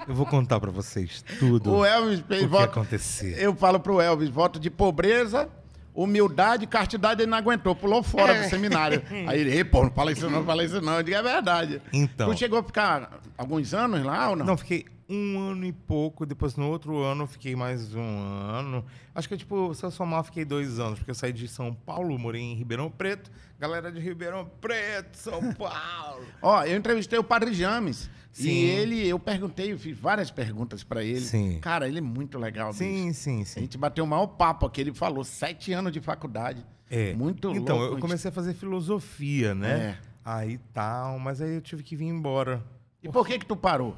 Eu 0.06 0.14
vou 0.14 0.26
contar 0.26 0.58
pra 0.60 0.70
vocês 0.70 1.22
tudo 1.38 1.70
O 1.70 1.84
Elvis 1.84 2.20
o 2.20 2.24
fez 2.24 2.40
que 2.42 2.46
voto. 2.46 2.64
acontecer. 2.64 3.36
Eu 3.38 3.54
falo 3.54 3.78
pro 3.78 4.00
Elvis, 4.00 4.28
voto 4.30 4.58
de 4.58 4.70
pobreza, 4.70 5.48
humildade, 5.94 6.66
castidade, 6.66 7.22
ele 7.22 7.30
não 7.30 7.36
aguentou, 7.38 7.74
pulou 7.74 8.02
fora 8.02 8.34
É. 8.34 8.42
do 8.44 8.48
seminário. 8.50 9.02
Aí 9.28 9.40
ele, 9.40 9.50
"Ei, 9.54 9.64
pô, 9.64 9.82
não 9.84 9.90
fala 9.90 10.10
isso 10.12 10.24
não, 10.24 10.38
não 10.40 10.44
fala 10.46 10.64
isso 10.64 10.80
não. 10.80 10.94
Eu 10.96 11.02
digo, 11.02 11.16
é 11.16 11.22
verdade. 11.22 11.82
Então. 11.92 12.30
Tu 12.30 12.38
chegou 12.38 12.58
a 12.58 12.62
ficar 12.62 13.20
alguns 13.36 13.74
anos 13.74 14.02
lá 14.02 14.30
ou 14.30 14.36
não? 14.36 14.46
Não, 14.46 14.56
fiquei 14.56 14.86
um 15.08 15.38
ano 15.40 15.64
e 15.64 15.72
pouco. 15.72 16.26
Depois, 16.26 16.56
no 16.56 16.68
outro 16.68 16.98
ano, 17.02 17.22
eu 17.24 17.26
fiquei 17.26 17.56
mais 17.56 17.94
um 17.94 18.00
ano. 18.02 18.84
Acho 19.14 19.28
que, 19.28 19.36
tipo, 19.36 19.72
se 19.74 19.84
eu 19.84 19.90
somar, 19.90 20.22
fiquei 20.24 20.44
dois 20.44 20.78
anos. 20.78 20.98
Porque 20.98 21.10
eu 21.10 21.14
saí 21.14 21.32
de 21.32 21.48
São 21.48 21.72
Paulo, 21.72 22.18
morei 22.18 22.42
em 22.42 22.54
Ribeirão 22.54 22.90
Preto. 22.90 23.30
Galera 23.58 23.90
de 23.90 23.98
Ribeirão 24.00 24.48
Preto, 24.60 25.16
São 25.16 25.40
Paulo. 25.54 26.24
Ó, 26.42 26.62
eu 26.64 26.76
entrevistei 26.76 27.18
o 27.18 27.24
Padre 27.24 27.52
James. 27.54 28.10
Sim. 28.30 28.48
E 28.50 28.64
ele, 28.66 29.08
eu 29.08 29.18
perguntei, 29.18 29.72
eu 29.72 29.78
fiz 29.78 29.98
várias 29.98 30.30
perguntas 30.30 30.84
pra 30.84 31.02
ele. 31.02 31.20
Sim. 31.22 31.58
Cara, 31.60 31.88
ele 31.88 31.98
é 31.98 32.02
muito 32.02 32.38
legal, 32.38 32.68
bicho. 32.68 32.78
Sim, 32.84 33.12
sim, 33.12 33.42
A 33.42 33.44
sim. 33.46 33.60
gente 33.62 33.76
bateu 33.78 34.04
o 34.04 34.06
maior 34.06 34.26
papo 34.28 34.66
aqui, 34.66 34.80
ele 34.80 34.94
falou, 34.94 35.24
sete 35.24 35.72
anos 35.72 35.90
de 35.92 36.00
faculdade. 36.00 36.64
É. 36.90 37.14
Muito 37.14 37.50
Então, 37.54 37.76
louco. 37.78 37.94
eu 37.96 37.98
comecei 37.98 38.28
a 38.28 38.32
fazer 38.32 38.54
filosofia, 38.54 39.54
né? 39.54 39.96
É. 40.04 40.08
Aí 40.24 40.58
tal, 40.72 41.18
mas 41.18 41.40
aí 41.40 41.54
eu 41.54 41.60
tive 41.60 41.82
que 41.82 41.96
vir 41.96 42.04
embora. 42.06 42.62
E 43.02 43.08
por 43.08 43.26
que 43.26 43.38
que 43.38 43.46
tu 43.46 43.56
parou? 43.56 43.96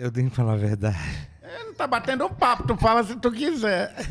Eu 0.00 0.10
tenho 0.10 0.30
que 0.30 0.36
falar 0.36 0.54
a 0.54 0.56
verdade. 0.56 0.98
É, 1.42 1.64
não 1.64 1.74
tá 1.74 1.86
batendo 1.86 2.24
um 2.24 2.32
papo, 2.32 2.66
tu 2.66 2.74
fala 2.76 3.04
se 3.04 3.14
tu 3.16 3.30
quiser. 3.30 3.94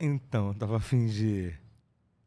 Então, 0.00 0.48
eu 0.48 0.54
tava 0.54 0.76
a 0.76 0.80
fim 0.80 1.06
de. 1.08 1.52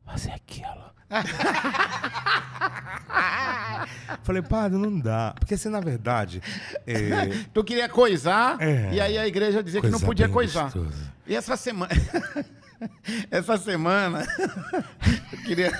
Fazer 0.05 0.31
aquilo. 0.31 0.91
Falei, 4.23 4.41
padre, 4.41 4.77
não 4.77 4.99
dá. 4.99 5.33
Porque 5.39 5.53
assim, 5.53 5.69
na 5.69 5.79
verdade. 5.79 6.43
É, 6.85 7.29
Tu 7.53 7.63
queria 7.63 7.87
coisar, 7.87 8.61
É. 8.61 8.93
e 8.93 8.99
aí 8.99 9.17
a 9.17 9.25
igreja 9.25 9.63
dizia 9.63 9.79
que 9.79 9.87
não 9.87 10.01
podia 10.01 10.27
coisar. 10.27 10.63
gostosa. 10.65 11.13
E 11.25 11.33
essa 11.33 11.55
semana. 11.55 11.93
essa 13.31 13.57
semana. 13.57 14.27
tu 15.29 15.37
queria. 15.45 15.71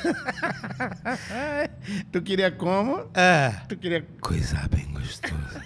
tu 2.09 2.21
queria 2.21 2.51
como? 2.51 3.05
É. 3.13 3.49
Tu 3.67 3.75
queria. 3.75 4.07
Coisa 4.21 4.65
bem 4.69 4.89
gostosa. 4.93 5.61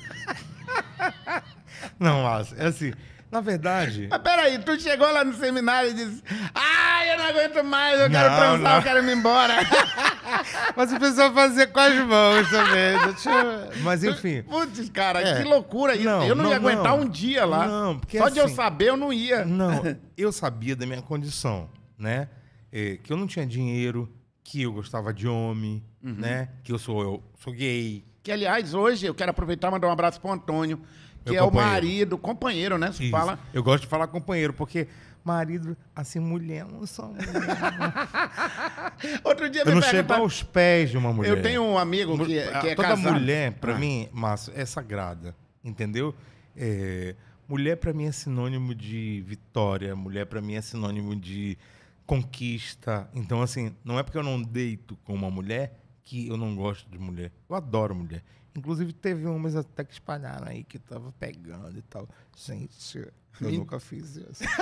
não, 2.00 2.28
é 2.58 2.66
assim. 2.66 2.94
Na 3.32 3.42
verdade. 3.42 4.08
Mas 4.10 4.22
peraí, 4.22 4.60
tu 4.60 4.80
chegou 4.80 5.12
lá 5.12 5.24
no 5.26 5.34
seminário 5.34 5.90
e 5.90 5.94
disse: 5.94 6.24
Ai, 6.54 7.12
eu 7.14 7.18
não 7.18 7.26
aguento 7.26 7.64
mais, 7.66 8.00
eu 8.00 8.10
quero 8.10 8.30
Não, 8.30 8.38
transar, 8.38 8.60
não. 8.62 8.76
eu 8.78 8.84
quero 8.84 9.10
ir 9.10 9.18
embora. 9.18 9.54
Mas 10.76 10.94
o 10.94 11.00
pessoal 11.00 11.34
fazia 11.34 11.68
com 11.68 11.80
as 11.80 11.96
mãos 12.06 12.50
também. 12.50 12.94
Eu- 12.94 13.82
Mas 13.84 14.04
enfim. 14.04 14.42
Putz, 14.44 14.90
cara, 14.90 15.22
É. 15.22 15.38
que 15.42 15.44
loucura 15.48 15.96
isso. 15.96 16.08
Eu 16.08 16.36
não, 16.36 16.46
não, 16.46 16.52
ia 16.52 16.56
aguentar 16.58 16.94
um 16.96 17.10
dia 17.10 17.46
lá. 17.46 17.66
Não, 17.68 18.00
porque 18.00 18.18
Só 18.20 18.30
de 18.30 18.40
eu 18.40 18.46
assim- 18.46 18.56
saber, 18.56 18.90
eu 18.90 18.98
não 18.98 19.12
ia. 19.12 19.44
Não, 19.44 19.82
eu 20.18 20.32
sabia 20.32 20.76
da 20.76 20.86
minha 20.86 21.02
condição, 21.02 21.68
né? 21.98 22.30
É, 22.72 22.98
que 23.04 23.12
eu 23.12 23.18
não 23.18 23.28
tinha 23.28 23.46
dinheiro, 23.46 24.10
que 24.44 24.62
eu 24.62 24.72
gostava 24.72 25.14
de 25.14 25.28
homem, 25.28 25.84
Uhum. 26.02 26.14
né? 26.14 26.50
Que 26.64 26.72
eu 26.72 26.78
sou, 26.80 27.02
eu 27.02 27.24
sou 27.40 27.52
gay. 27.52 28.06
Que, 28.26 28.32
aliás, 28.32 28.74
hoje 28.74 29.06
eu 29.06 29.14
quero 29.14 29.30
aproveitar 29.30 29.68
e 29.68 29.72
mandar 29.72 29.88
um 29.88 29.92
abraço 29.92 30.20
pro 30.20 30.32
Antônio, 30.32 30.82
que 31.24 31.32
Meu 31.32 31.44
é 31.44 31.46
companheiro. 31.46 31.70
o 31.70 31.72
marido, 31.72 32.18
companheiro, 32.18 32.78
né? 32.80 32.92
Se 32.92 33.04
Isso. 33.04 33.12
fala. 33.12 33.38
Eu 33.54 33.62
gosto 33.62 33.84
de 33.84 33.88
falar 33.88 34.08
companheiro, 34.08 34.52
porque 34.52 34.88
marido, 35.24 35.78
assim, 35.96 36.18
mulher, 36.20 36.66
não 36.66 36.88
sou 36.88 37.10
mulher. 37.10 37.22
Outro 39.24 39.48
dia 39.48 39.62
eu 39.62 39.68
me 39.68 39.76
não 39.76 39.82
chego 39.84 39.92
perguntaram- 39.94 40.24
aos 40.24 40.42
pés 40.42 40.90
de 40.90 40.98
uma 40.98 41.14
mulher. 41.14 41.30
Eu 41.38 41.42
tenho 41.44 41.62
um 41.64 41.78
amigo 41.78 42.18
que, 42.26 42.40
Ah, 42.40 42.62
que 42.62 42.70
é 42.70 42.76
Toda 42.76 42.88
casado. 42.88 43.14
mulher, 43.14 43.52
pra 43.54 43.76
Ah. 43.76 43.78
mim, 43.78 44.10
Márcio, 44.12 44.52
é 44.56 44.66
sagrada. 44.66 45.36
Entendeu? 45.64 46.16
É, 46.58 47.14
mulher, 47.48 47.78
pra 47.78 47.94
mim, 47.94 48.08
é 48.08 48.12
sinônimo 48.12 48.74
de 48.74 49.24
vitória. 49.28 49.96
Mulher, 49.96 50.26
pra 50.26 50.42
mim, 50.42 50.56
é 50.56 50.62
sinônimo 50.64 51.16
de 51.16 51.60
conquista. 52.08 53.08
Então, 53.14 53.44
assim, 53.44 53.76
não 53.84 54.00
é 54.00 54.04
porque 54.04 54.18
eu 54.18 54.24
não 54.24 54.42
deito 54.42 54.98
com 55.04 55.14
uma 55.14 55.30
mulher 55.30 55.80
que 56.06 56.28
eu 56.30 56.38
não 56.38 56.56
gosto 56.56 56.90
de 56.90 56.98
mulher. 56.98 57.32
Eu 57.50 57.56
adoro 57.56 57.94
mulher. 57.96 58.24
Inclusive, 58.56 58.94
teve 58.94 59.26
homens 59.26 59.56
até 59.56 59.84
que 59.84 59.92
espalharam 59.92 60.48
aí 60.48 60.64
que 60.64 60.80
tava 60.80 61.12
pegando 61.20 61.78
e 61.78 61.82
tal. 61.82 62.08
Gente, 62.38 62.98
eu 63.42 63.50
Me- 63.52 63.58
nunca 63.58 63.80
fiz 63.82 64.16
isso. 64.16 64.44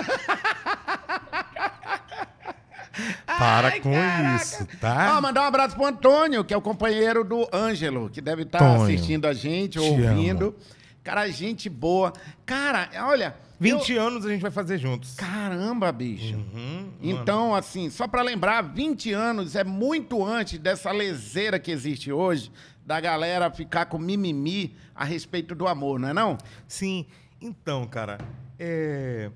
Para 3.25 3.79
com 3.81 3.91
isso, 4.35 4.65
tá? 4.79 5.17
Ah, 5.17 5.21
mandar 5.21 5.41
um 5.41 5.45
abraço 5.45 5.75
pro 5.75 5.85
Antônio, 5.85 6.43
que 6.45 6.53
é 6.53 6.57
o 6.57 6.61
companheiro 6.61 7.23
do 7.23 7.47
Ângelo, 7.51 8.09
que 8.09 8.21
deve 8.21 8.43
estar 8.43 8.59
Tonho, 8.59 8.83
assistindo 8.83 9.25
a 9.25 9.33
gente, 9.33 9.73
te 9.73 9.79
ouvindo. 9.79 10.55
Cara, 11.03 11.27
gente 11.29 11.69
boa. 11.69 12.13
Cara, 12.45 12.89
olha. 13.07 13.35
20 13.63 13.93
eu- 13.93 14.05
anos 14.07 14.25
a 14.25 14.29
gente 14.29 14.41
vai 14.41 14.51
fazer 14.51 14.77
juntos. 14.77 15.15
Caramba, 15.15 15.91
bicho. 15.91 16.35
Uhum. 16.35 16.91
Então, 17.01 17.55
assim, 17.55 17.89
só 17.89 18.07
pra 18.07 18.21
lembrar, 18.21 18.61
20 18.61 19.11
anos 19.13 19.55
é 19.55 19.63
muito 19.63 20.23
antes 20.23 20.59
dessa 20.59 20.91
leseira 20.91 21.57
que 21.59 21.71
existe 21.71 22.11
hoje, 22.11 22.51
da 22.85 22.99
galera 22.99 23.49
ficar 23.49 23.85
com 23.85 23.97
mimimi 23.97 24.75
a 24.93 25.03
respeito 25.05 25.55
do 25.55 25.67
amor, 25.67 25.99
não 25.99 26.09
é 26.09 26.13
não? 26.13 26.37
Sim. 26.67 27.05
Então, 27.41 27.87
cara, 27.87 28.17
é... 28.59 29.31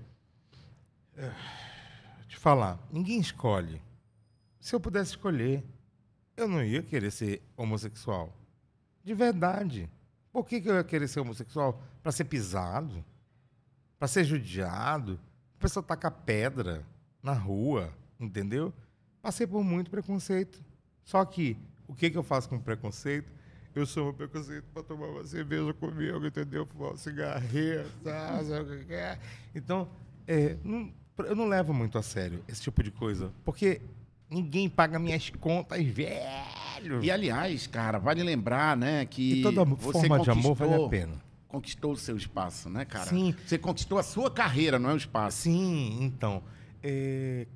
é, 1.17 1.31
Te 2.27 2.37
falar, 2.37 2.77
ninguém 2.91 3.19
escolhe. 3.19 3.81
Se 4.59 4.75
eu 4.75 4.79
pudesse 4.79 5.11
escolher, 5.11 5.63
eu 6.35 6.47
não 6.47 6.63
ia 6.63 6.83
querer 6.83 7.11
ser 7.11 7.41
homossexual. 7.55 8.33
De 9.03 9.13
verdade. 9.13 9.89
Por 10.31 10.45
que, 10.45 10.59
que 10.61 10.69
eu 10.69 10.75
ia 10.75 10.83
querer 10.83 11.07
ser 11.07 11.21
homossexual? 11.21 11.81
Pra 12.03 12.11
ser 12.11 12.25
pisado? 12.25 13.03
Pra 13.99 14.07
ser 14.07 14.23
judiado? 14.23 15.19
A 15.57 15.61
pessoa 15.61 15.81
tacar 15.83 16.11
pedra 16.11 16.83
na 17.21 17.33
rua, 17.33 17.91
entendeu? 18.19 18.73
Passei 19.21 19.47
por 19.47 19.63
muito 19.63 19.89
preconceito. 19.89 20.61
Só 21.03 21.23
que, 21.25 21.57
o 21.87 21.95
que, 21.95 22.09
que 22.09 22.17
eu 22.17 22.23
faço 22.23 22.47
com 22.47 22.59
preconceito? 22.59 23.31
Eu 23.73 23.85
sou 23.85 24.09
um 24.09 24.13
preconceito 24.13 24.65
pra 24.73 24.83
tomar 24.83 25.07
uma 25.07 25.23
cerveja 25.25 25.73
comigo, 25.73 26.25
entendeu? 26.25 26.65
Fumar 26.65 26.93
um 26.93 26.97
cigarrinho, 26.97 27.85
tá? 28.03 28.43
sabe 28.43 28.75
o 28.75 28.85
que 28.85 28.93
é? 28.93 29.19
Então, 29.53 29.87
é, 30.27 30.57
não- 30.63 30.91
eu 31.19 31.35
não 31.35 31.47
levo 31.47 31.73
muito 31.73 31.97
a 31.97 32.03
sério 32.03 32.43
esse 32.47 32.61
tipo 32.61 32.81
de 32.83 32.91
coisa. 32.91 33.31
Porque 33.43 33.81
ninguém 34.29 34.69
paga 34.69 34.99
minhas 34.99 35.29
contas, 35.31 35.83
velho. 35.83 37.03
E 37.03 37.09
aliás, 37.11 37.65
cara, 37.67 37.97
vale 37.97 38.21
lembrar, 38.23 38.75
né, 38.77 39.05
que 39.05 39.39
E 39.39 39.43
toda 39.43 39.65
forma 39.65 40.19
de 40.19 40.29
amor 40.29 40.55
vale 40.55 40.73
a 40.85 40.89
pena. 40.89 41.26
Conquistou 41.47 41.93
o 41.93 41.97
seu 41.97 42.17
espaço, 42.17 42.69
né, 42.69 42.83
cara? 42.85 43.05
Sim. 43.09 43.33
Você 43.45 43.57
conquistou 43.57 43.97
a 43.97 44.03
sua 44.03 44.29
carreira, 44.29 44.77
não 44.77 44.89
é 44.89 44.93
o 44.93 44.97
espaço. 44.97 45.37
Sim, 45.43 45.97
então. 46.03 46.43
é, 46.83 47.47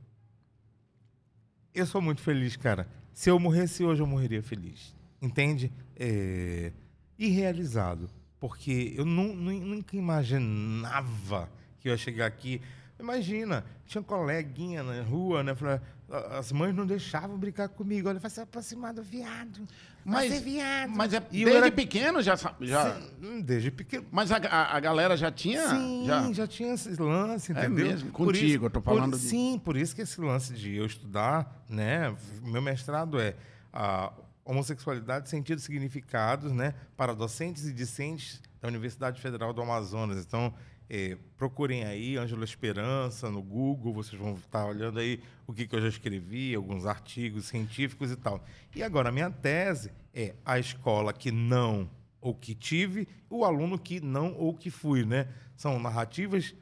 Eu 1.73 1.85
sou 1.85 2.01
muito 2.01 2.21
feliz, 2.21 2.55
cara. 2.55 2.87
Se 3.13 3.29
eu 3.29 3.37
morresse 3.39 3.83
hoje, 3.83 4.01
eu 4.01 4.07
morreria 4.07 4.41
feliz. 4.41 4.95
Entende? 5.21 5.71
É... 5.95 6.71
E 7.19 7.27
realizado. 7.29 8.09
Porque 8.39 8.93
eu 8.97 9.05
nu- 9.05 9.35
nu- 9.35 9.59
nunca 9.59 9.95
imaginava 9.95 11.49
que 11.79 11.87
eu 11.87 11.91
ia 11.91 11.97
chegar 11.97 12.25
aqui. 12.25 12.61
Imagina, 13.01 13.65
tinha 13.85 14.01
coleguinha 14.03 14.83
na 14.83 15.01
rua, 15.01 15.43
né? 15.43 15.53
Falei, 15.55 15.79
"Ah, 16.09 16.37
As 16.39 16.51
mães 16.51 16.73
não 16.75 16.85
deixavam 16.85 17.37
brincar 17.37 17.67
comigo. 17.69 18.07
Olha, 18.07 18.19
vai 18.19 18.29
se 18.29 18.39
aproximar 18.39 18.93
do 18.93 19.01
viado. 19.01 19.67
Mas, 20.05 20.41
viado. 20.41 20.89
mas 20.95 21.13
é, 21.13 21.19
desde 21.19 21.49
era- 21.55 21.71
pequeno 21.71 22.21
já, 22.21 22.35
já 22.59 22.95
Sim, 23.21 23.41
Desde 23.41 23.69
pequeno. 23.71 24.05
Mas 24.11 24.31
a, 24.31 24.37
a, 24.37 24.77
a 24.77 24.79
galera 24.79 25.15
já 25.15 25.31
tinha? 25.31 25.67
Sim, 25.69 26.03
já. 26.07 26.33
já, 26.33 26.47
tinha 26.47 26.73
esse 26.73 26.89
lance, 27.01 27.51
É 27.51 27.55
entendeu? 27.59 27.85
mesmo? 27.87 28.11
Por 28.11 28.27
Contigo, 28.27 28.65
eu 28.65 28.69
tô 28.69 28.81
falando 28.81 29.11
por, 29.11 29.19
de- 29.19 29.25
Sim, 29.25 29.61
por 29.63 29.77
isso 29.77 29.95
que 29.95 30.01
esse 30.01 30.19
lance 30.19 30.53
de 30.53 30.75
eu 30.75 30.85
estudar, 30.85 31.63
né? 31.69 32.15
Meu 32.41 32.61
mestrado 32.61 33.19
é 33.19 33.35
a 33.71 34.11
homossexualidade, 34.43 35.29
sentido 35.29 35.59
e 35.59 35.61
significados, 35.61 36.51
né? 36.51 36.73
Para 36.97 37.13
docentes 37.13 37.65
e 37.67 37.71
discentes 37.73 38.41
da 38.59 38.67
Universidade 38.67 39.21
Federal 39.21 39.53
do 39.53 39.61
Amazonas. 39.61 40.23
Então, 40.25 40.53
eh, 40.93 41.17
procurem 41.37 41.85
aí 41.85 42.17
Ângela 42.17 42.43
Esperança 42.43 43.29
no 43.29 43.41
Google, 43.41 43.93
vocês 43.93 44.21
vão 44.21 44.33
estar 44.33 44.65
olhando 44.65 44.99
aí 44.99 45.21
o 45.47 45.53
que, 45.53 45.65
que 45.65 45.73
eu 45.73 45.81
já 45.81 45.87
escrevi, 45.87 46.53
alguns 46.53 46.85
artigos 46.85 47.45
científicos 47.45 48.11
e 48.11 48.17
tal. 48.17 48.43
E 48.75 48.83
agora, 48.83 49.07
a 49.07 49.11
minha 49.11 49.31
tese 49.31 49.89
é 50.13 50.35
a 50.43 50.59
escola 50.59 51.13
que 51.13 51.31
não 51.31 51.89
ou 52.19 52.35
que 52.35 52.53
tive, 52.53 53.07
o 53.29 53.45
aluno 53.45 53.79
que 53.79 54.01
não 54.01 54.35
ou 54.37 54.53
que 54.53 54.69
fui, 54.69 55.05
né? 55.05 55.29
São 55.55 55.79
narrativas, 55.79 56.53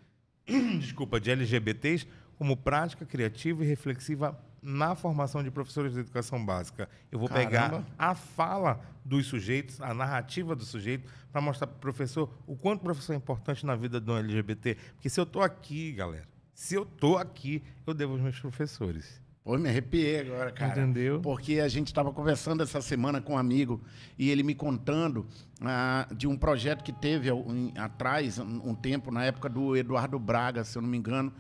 desculpa, 0.80 1.20
de 1.20 1.32
LGBTs 1.32 2.08
como 2.38 2.56
prática 2.56 3.08
criativa 3.08 3.63
e 3.63 3.68
reflexiva 3.68 4.39
na 4.62 4.95
formação 4.95 5.43
de 5.43 5.50
professores 5.52 5.93
de 5.93 6.00
educação 6.00 6.43
básica. 6.45 6.89
Eu 7.12 7.19
vou 7.19 7.30
pegar 7.30 7.69
Caramba. 7.69 7.88
a 7.98 8.13
fala 8.15 8.82
dos 9.06 9.26
sujeitos, 9.28 9.80
a 9.82 9.93
narrativa 9.93 10.56
do 10.56 10.65
sujeito, 10.65 11.10
para 11.32 11.41
mostrar 11.41 11.67
para 11.67 11.78
o 11.78 11.80
professor 11.80 12.30
o 12.45 12.56
quanto 12.56 12.82
o 12.82 12.84
professor 12.84 13.13
é 13.13 13.15
importante 13.15 13.65
na 13.65 13.76
vida 13.76 14.00
do 14.00 14.15
LGBT. 14.15 14.76
Porque 14.95 15.10
se 15.10 15.19
eu 15.19 15.24
estou 15.24 15.41
aqui, 15.41 15.91
galera, 15.93 16.28
se 16.54 16.76
eu 16.76 16.84
estou 16.84 17.17
aqui, 17.17 17.63
eu 17.88 17.93
devo 17.93 18.13
aos 18.13 18.22
meus 18.22 18.39
professores. 18.39 19.22
Pô, 19.43 19.58
me 19.58 19.69
arrepiei 19.69 20.19
agora, 20.19 20.52
cara. 20.52 20.74
Entendeu? 20.74 21.22
Porque 21.22 21.60
a 21.60 21.67
gente 21.67 21.88
estava 21.88 22.12
conversando 22.12 22.62
essa 22.62 22.82
semana 22.82 23.22
com 23.22 23.34
um 23.34 23.38
amigo 23.38 23.82
e 24.17 24.30
ele 24.30 24.43
me 24.43 24.54
contando 24.54 25.26
ah, 25.62 26.08
de 26.15 26.28
um 26.28 26.38
projeto 26.38 26.84
que 26.84 26.91
teve 26.91 27.32
um- 27.32 27.72
atrás, 27.78 28.38
um, 28.38 28.69
um 28.69 28.76
tempo, 28.76 29.10
na 29.10 29.24
época 29.24 29.48
do 29.50 29.76
Eduardo 29.76 30.19
Braga, 30.19 30.63
se 30.63 30.78
eu 30.78 30.82
não 30.82 30.89
me 30.89 30.98
engano, 30.98 31.34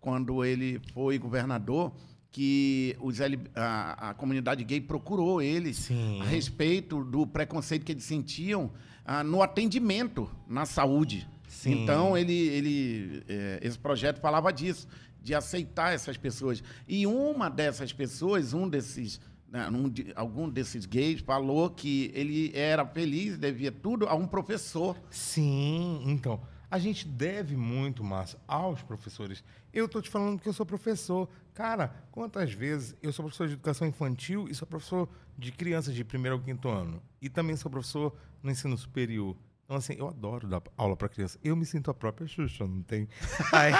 quando 0.00 0.44
ele 0.44 0.80
foi 0.92 1.18
governador, 1.18 1.92
que 2.34 2.96
os 3.00 3.20
a, 3.54 4.10
a 4.10 4.14
comunidade 4.14 4.64
gay 4.64 4.80
procurou 4.80 5.40
eles 5.40 5.76
Sim. 5.76 6.20
a 6.20 6.24
respeito 6.24 7.04
do 7.04 7.24
preconceito 7.24 7.84
que 7.84 7.92
eles 7.92 8.02
sentiam 8.02 8.72
ah, 9.04 9.22
no 9.22 9.40
atendimento 9.40 10.28
na 10.48 10.66
saúde. 10.66 11.28
Sim. 11.46 11.84
Então, 11.84 12.18
ele, 12.18 12.32
ele, 12.36 13.22
eh, 13.28 13.60
esse 13.62 13.78
projeto 13.78 14.18
falava 14.20 14.52
disso, 14.52 14.88
de 15.22 15.32
aceitar 15.32 15.94
essas 15.94 16.16
pessoas. 16.16 16.60
E 16.88 17.06
uma 17.06 17.48
dessas 17.48 17.92
pessoas, 17.92 18.52
um 18.52 18.68
desses, 18.68 19.20
né, 19.48 19.68
um 19.68 19.88
de- 19.88 20.08
algum 20.16 20.48
desses 20.50 20.86
gays, 20.86 21.20
falou 21.20 21.70
que 21.70 22.10
ele 22.12 22.50
era 22.52 22.84
feliz, 22.84 23.38
devia 23.38 23.70
tudo 23.70 24.08
a 24.08 24.14
um 24.16 24.26
professor. 24.26 24.96
Sim, 25.08 26.02
então. 26.04 26.40
A 26.74 26.78
gente 26.80 27.06
deve 27.06 27.56
muito, 27.56 28.02
Márcio, 28.02 28.36
aos 28.48 28.82
professores. 28.82 29.44
Eu 29.72 29.88
tô 29.88 30.02
te 30.02 30.10
falando 30.10 30.40
que 30.40 30.48
eu 30.48 30.52
sou 30.52 30.66
professor. 30.66 31.28
Cara, 31.54 31.94
quantas 32.10 32.52
vezes 32.52 32.96
eu 33.00 33.12
sou 33.12 33.24
professor 33.24 33.46
de 33.46 33.52
educação 33.54 33.86
infantil 33.86 34.48
e 34.50 34.54
sou 34.56 34.66
professor 34.66 35.08
de 35.38 35.52
crianças 35.52 35.94
de 35.94 36.02
primeiro 36.02 36.34
ao 36.34 36.42
quinto 36.42 36.68
ano. 36.68 37.00
E 37.22 37.28
também 37.28 37.54
sou 37.54 37.70
professor 37.70 38.12
no 38.42 38.50
ensino 38.50 38.76
superior. 38.76 39.36
Então, 39.64 39.76
assim, 39.76 39.94
eu 39.96 40.08
adoro 40.08 40.48
dar 40.48 40.60
aula 40.76 40.96
para 40.96 41.08
criança. 41.08 41.38
Eu 41.44 41.54
me 41.54 41.64
sinto 41.64 41.92
a 41.92 41.94
própria 41.94 42.26
Xuxa, 42.26 42.66
não 42.66 42.82
tem? 42.82 43.08
Aí, 43.52 43.72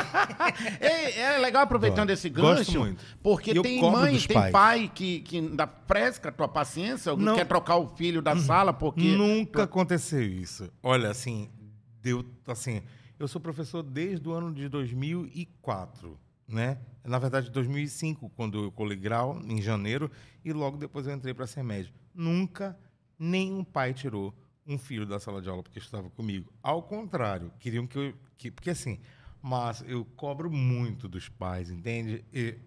É, 0.78 1.18
é 1.34 1.38
legal 1.38 1.64
aproveitando 1.64 2.10
Gosto. 2.10 2.12
esse 2.12 2.30
Gosto 2.30 2.58
gancho, 2.58 2.78
muito. 2.78 3.04
porque 3.20 3.58
eu 3.58 3.62
tem 3.64 3.82
mãe, 3.82 4.16
tem 4.20 4.34
pais. 4.36 4.52
pai 4.52 4.92
que, 4.94 5.18
que 5.18 5.40
dá 5.40 5.66
fresca 5.66 6.28
a 6.28 6.32
tua 6.32 6.46
paciência, 6.46 7.16
Não. 7.16 7.34
Quer 7.34 7.44
trocar 7.46 7.74
o 7.74 7.88
filho 7.88 8.22
da 8.22 8.36
sala 8.36 8.72
porque... 8.72 9.16
Nunca 9.16 9.64
aconteceu 9.64 10.22
isso. 10.22 10.70
Olha, 10.80 11.10
assim, 11.10 11.50
deu 12.04 12.24
assim. 12.46 12.82
Eu 13.18 13.26
sou 13.26 13.40
professor 13.40 13.82
desde 13.82 14.28
o 14.28 14.32
ano 14.32 14.52
de 14.52 14.68
2004, 14.68 16.18
né? 16.46 16.78
Na 17.02 17.18
verdade, 17.18 17.50
2005, 17.50 18.28
quando 18.30 18.64
eu 18.64 18.70
colei 18.72 18.96
grau, 18.96 19.40
em 19.42 19.60
janeiro, 19.62 20.10
e 20.44 20.52
logo 20.52 20.76
depois 20.76 21.06
eu 21.06 21.14
entrei 21.14 21.32
para 21.34 21.46
ser 21.46 21.62
médico. 21.62 21.96
Nunca 22.14 22.78
nenhum 23.18 23.64
pai 23.64 23.94
tirou 23.94 24.34
um 24.66 24.76
filho 24.78 25.06
da 25.06 25.18
sala 25.18 25.40
de 25.40 25.48
aula 25.48 25.62
porque 25.62 25.78
estava 25.78 26.10
comigo. 26.10 26.52
Ao 26.62 26.82
contrário, 26.82 27.50
queriam 27.58 27.86
que 27.86 27.98
eu. 27.98 28.14
Que, 28.36 28.50
porque 28.50 28.70
assim, 28.70 28.98
mas 29.40 29.82
eu 29.86 30.04
cobro 30.16 30.50
muito 30.50 31.08
dos 31.08 31.28
pais, 31.28 31.70
entende? 31.70 32.24
E, 32.32 32.58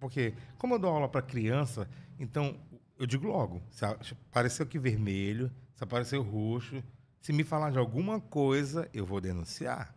porque, 0.00 0.34
como 0.58 0.74
eu 0.74 0.78
dou 0.78 0.90
aula 0.90 1.08
para 1.08 1.22
criança, 1.22 1.88
então 2.18 2.56
eu 2.98 3.06
digo 3.06 3.26
logo: 3.28 3.62
se 3.70 3.84
a- 3.84 3.98
se 4.02 4.14
apareceu 4.30 4.64
aqui 4.64 4.78
vermelho, 4.78 5.50
se 5.74 5.84
apareceu 5.84 6.22
roxo, 6.22 6.82
se 7.22 7.32
me 7.32 7.44
falar 7.44 7.70
de 7.70 7.78
alguma 7.78 8.20
coisa, 8.20 8.88
eu 8.92 9.06
vou 9.06 9.20
denunciar. 9.20 9.94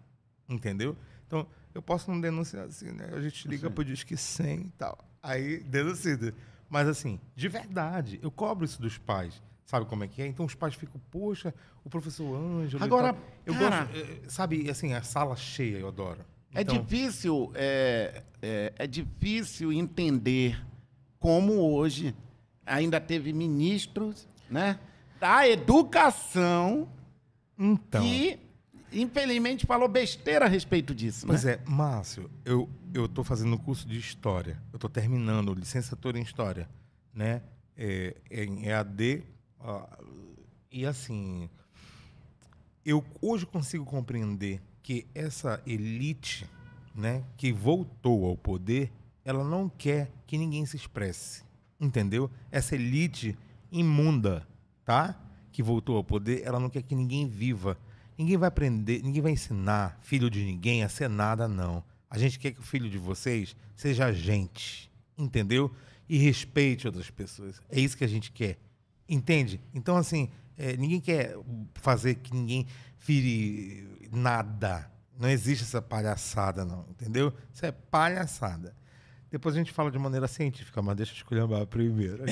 Entendeu? 0.47 0.95
Então, 1.27 1.45
eu 1.73 1.81
posso 1.81 2.09
não 2.11 2.21
denunciar 2.21 2.65
assim, 2.65 2.91
né? 2.91 3.09
A 3.11 3.19
gente 3.19 3.47
liga 3.47 3.69
pro 3.69 3.83
Disque 3.83 4.15
100 4.15 4.59
e 4.59 4.69
tal. 4.77 4.97
Aí, 5.21 5.57
denuncia. 5.63 6.33
Mas, 6.69 6.87
assim, 6.87 7.19
de 7.35 7.49
verdade, 7.49 8.19
eu 8.21 8.29
cobro 8.31 8.63
isso 8.63 8.79
dos 8.81 8.97
pais. 8.97 9.41
Sabe 9.65 9.87
como 9.87 10.03
é 10.03 10.07
que 10.07 10.21
é? 10.21 10.27
Então, 10.27 10.45
os 10.45 10.53
pais 10.53 10.75
ficam, 10.75 11.01
poxa, 11.09 11.51
o 11.83 11.89
professor 11.89 12.35
Ângelo. 12.35 12.83
Agora, 12.83 13.15
eu 13.43 13.53
cara- 13.55 13.85
gosto, 13.85 13.97
eh, 13.97 14.19
sabe, 14.29 14.69
assim, 14.69 14.93
a 14.93 15.01
sala 15.01 15.35
cheia, 15.35 15.79
eu 15.79 15.87
adoro. 15.87 16.23
É 16.53 16.61
Então, 16.61 16.77
difícil, 16.77 17.51
é, 17.55 18.21
é, 18.41 18.73
é 18.77 18.85
difícil 18.87 19.73
entender 19.73 20.63
como 21.19 21.53
hoje 21.73 22.15
ainda 22.63 23.01
teve 23.01 23.33
ministros, 23.33 24.27
né, 24.49 24.79
da 25.19 25.47
educação 25.47 26.87
Então. 27.57 28.03
que 28.03 28.39
infelizmente 28.91 29.65
falou 29.65 29.87
besteira 29.87 30.45
a 30.45 30.47
respeito 30.47 30.95
disso, 30.95 31.25
né? 31.25 31.33
Pois 31.33 31.45
é, 31.45 31.61
Márcio, 31.65 32.29
eu 32.45 32.69
estou 32.93 33.23
fazendo 33.23 33.53
um 33.55 33.57
curso 33.57 33.87
de 33.87 33.97
história. 33.97 34.61
Eu 34.71 34.77
estou 34.77 34.89
terminando 34.89 35.53
licenciatura 35.53 36.17
em 36.17 36.21
história, 36.21 36.69
né? 37.13 37.41
É, 37.77 38.15
em 38.31 38.67
EAD 38.67 39.23
ah, 39.67 39.97
e 40.71 40.85
assim, 40.85 41.49
eu 42.85 43.03
hoje 43.19 43.47
consigo 43.47 43.83
compreender 43.83 44.61
que 44.83 45.07
essa 45.15 45.59
elite, 45.65 46.47
né, 46.93 47.23
que 47.35 47.51
voltou 47.51 48.25
ao 48.25 48.37
poder, 48.37 48.91
ela 49.23 49.43
não 49.43 49.67
quer 49.67 50.11
que 50.27 50.37
ninguém 50.37 50.63
se 50.67 50.75
expresse, 50.75 51.43
entendeu? 51.81 52.29
Essa 52.51 52.75
elite 52.75 53.35
imunda, 53.71 54.47
tá? 54.83 55.19
Que 55.55 55.63
voltou 55.63 55.95
ao 55.95 56.03
poder, 56.03 56.41
ela 56.43 56.59
não 56.59 56.69
quer 56.69 56.81
que 56.81 56.93
ninguém 56.93 57.25
viva. 57.25 57.77
Ninguém 58.17 58.35
vai 58.35 58.49
aprender, 58.49 59.01
ninguém 59.01 59.21
vai 59.21 59.31
ensinar 59.31 59.97
filho 60.01 60.29
de 60.29 60.43
ninguém 60.43 60.83
a 60.83 60.89
ser 60.89 61.07
nada, 61.07 61.47
não. 61.47 61.81
A 62.09 62.17
gente 62.17 62.37
quer 62.37 62.51
que 62.51 62.59
o 62.59 62.61
filho 62.61 62.89
de 62.89 62.97
vocês 62.97 63.55
seja 63.73 64.11
gente, 64.11 64.91
entendeu? 65.17 65.71
E 66.09 66.17
respeite 66.17 66.87
outras 66.87 67.09
pessoas. 67.09 67.61
É 67.69 67.79
isso 67.79 67.95
que 67.95 68.03
a 68.03 68.07
gente 68.07 68.33
quer. 68.33 68.57
Entende? 69.07 69.61
Então, 69.73 69.95
assim, 69.95 70.29
é, 70.57 70.75
ninguém 70.75 70.99
quer 70.99 71.37
fazer 71.75 72.15
que 72.15 72.33
ninguém 72.33 72.67
vire 72.99 74.09
nada. 74.11 74.91
Não 75.17 75.29
existe 75.29 75.63
essa 75.63 75.81
palhaçada, 75.81 76.65
não. 76.65 76.85
Entendeu? 76.89 77.31
Isso 77.53 77.65
é 77.65 77.71
palhaçada. 77.71 78.75
Depois 79.31 79.55
a 79.55 79.57
gente 79.57 79.71
fala 79.71 79.89
de 79.89 79.97
maneira 79.97 80.27
científica, 80.27 80.81
mas 80.81 80.97
deixa 80.97 81.13
eu 81.13 81.15
escolher 81.15 81.47
primeiro. 81.67 82.25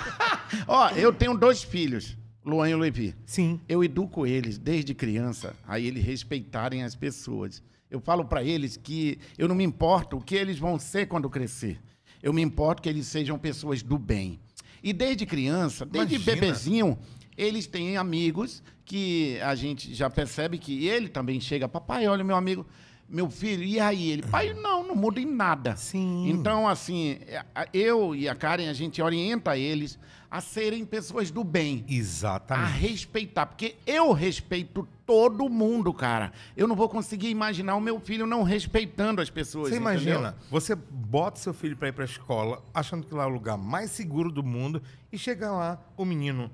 Ó, 0.68 0.90
eu 0.90 1.14
tenho 1.14 1.34
dois 1.34 1.62
filhos, 1.62 2.14
Luan 2.48 2.70
e 2.70 2.74
Levi. 2.74 3.14
Sim. 3.26 3.60
Eu 3.68 3.84
educo 3.84 4.26
eles 4.26 4.58
desde 4.58 4.94
criança 4.94 5.54
a 5.66 5.78
eles 5.78 6.02
respeitarem 6.02 6.82
as 6.82 6.94
pessoas. 6.94 7.62
Eu 7.90 8.00
falo 8.00 8.24
para 8.24 8.42
eles 8.42 8.76
que 8.76 9.18
eu 9.36 9.46
não 9.46 9.54
me 9.54 9.64
importo 9.64 10.16
o 10.16 10.20
que 10.20 10.34
eles 10.34 10.58
vão 10.58 10.78
ser 10.78 11.06
quando 11.06 11.28
crescer. 11.28 11.78
Eu 12.22 12.32
me 12.32 12.42
importo 12.42 12.82
que 12.82 12.88
eles 12.88 13.06
sejam 13.06 13.38
pessoas 13.38 13.82
do 13.82 13.98
bem. 13.98 14.40
E 14.82 14.92
desde 14.92 15.26
criança, 15.26 15.84
desde 15.84 16.14
Imagina. 16.14 16.34
bebezinho, 16.34 16.98
eles 17.36 17.66
têm 17.66 17.96
amigos 17.96 18.62
que 18.84 19.38
a 19.40 19.54
gente 19.54 19.94
já 19.94 20.08
percebe 20.08 20.58
que 20.58 20.86
ele 20.86 21.08
também 21.08 21.38
chega, 21.40 21.68
papai, 21.68 22.08
olha 22.08 22.24
meu 22.24 22.36
amigo, 22.36 22.66
meu 23.08 23.30
filho, 23.30 23.62
e 23.62 23.80
aí? 23.80 24.10
Ele, 24.10 24.22
pai, 24.22 24.52
não, 24.52 24.86
não 24.86 24.94
muda 24.94 25.20
em 25.20 25.24
nada. 25.26 25.74
Sim. 25.76 26.28
Então, 26.28 26.68
assim, 26.68 27.18
a- 27.54 27.66
eu 27.72 28.14
e 28.14 28.28
a 28.28 28.34
Karen, 28.34 28.68
a 28.68 28.72
gente 28.74 29.00
orienta 29.00 29.56
eles 29.56 29.98
a 30.30 30.42
serem 30.42 30.84
pessoas 30.84 31.30
do 31.30 31.42
bem 31.42 31.86
a 31.88 31.92
Exatamente. 31.92 32.78
respeitar, 32.78 33.46
porque 33.46 33.76
eu 33.86 34.12
respeito 34.12 34.86
todo 35.06 35.48
mundo, 35.48 35.90
cara. 35.94 36.32
Eu 36.54 36.68
não 36.68 36.76
vou 36.76 36.86
conseguir 36.86 37.30
imaginar 37.30 37.76
o 37.76 37.80
meu 37.80 37.98
filho 37.98 38.26
não 38.26 38.42
respeitando 38.42 39.22
as 39.22 39.30
pessoas. 39.30 39.70
Você 39.70 39.76
entendeu? 39.76 39.90
imagina, 39.92 40.36
você 40.50 40.74
bota 40.74 41.38
seu 41.40 41.54
filho 41.54 41.78
para 41.78 41.88
ir 41.88 41.92
para 41.92 42.04
a 42.04 42.06
escola, 42.06 42.62
achando 42.74 43.06
que 43.06 43.14
lá 43.14 43.22
é 43.22 43.26
o 43.26 43.30
lugar 43.30 43.56
mais 43.56 43.90
seguro 43.90 44.30
do 44.30 44.42
mundo, 44.42 44.82
e 45.10 45.16
chega 45.16 45.50
lá, 45.50 45.80
o 45.96 46.04
menino 46.04 46.50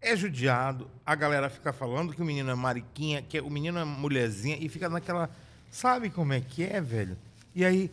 é 0.00 0.14
judiado, 0.14 0.88
a 1.04 1.16
galera 1.16 1.50
fica 1.50 1.72
falando 1.72 2.12
que 2.14 2.22
o 2.22 2.24
menino 2.24 2.48
é 2.48 2.54
mariquinha, 2.54 3.20
que 3.22 3.40
o 3.40 3.50
menino 3.50 3.80
é 3.80 3.84
mulherzinha, 3.84 4.56
e 4.60 4.68
fica 4.68 4.88
naquela 4.88 5.28
Sabe 5.70 6.10
como 6.10 6.32
é 6.32 6.40
que 6.40 6.64
é, 6.64 6.80
velho? 6.80 7.16
E 7.54 7.64
aí 7.64 7.90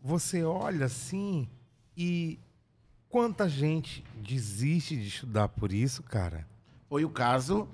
você 0.00 0.44
olha 0.44 0.86
assim 0.86 1.48
e 1.96 2.38
quanta 3.08 3.48
gente 3.48 4.04
desiste 4.16 4.96
de 4.96 5.08
estudar 5.08 5.48
por 5.48 5.72
isso, 5.72 6.02
cara? 6.02 6.46
Foi 6.88 7.04
o 7.04 7.10
caso 7.10 7.68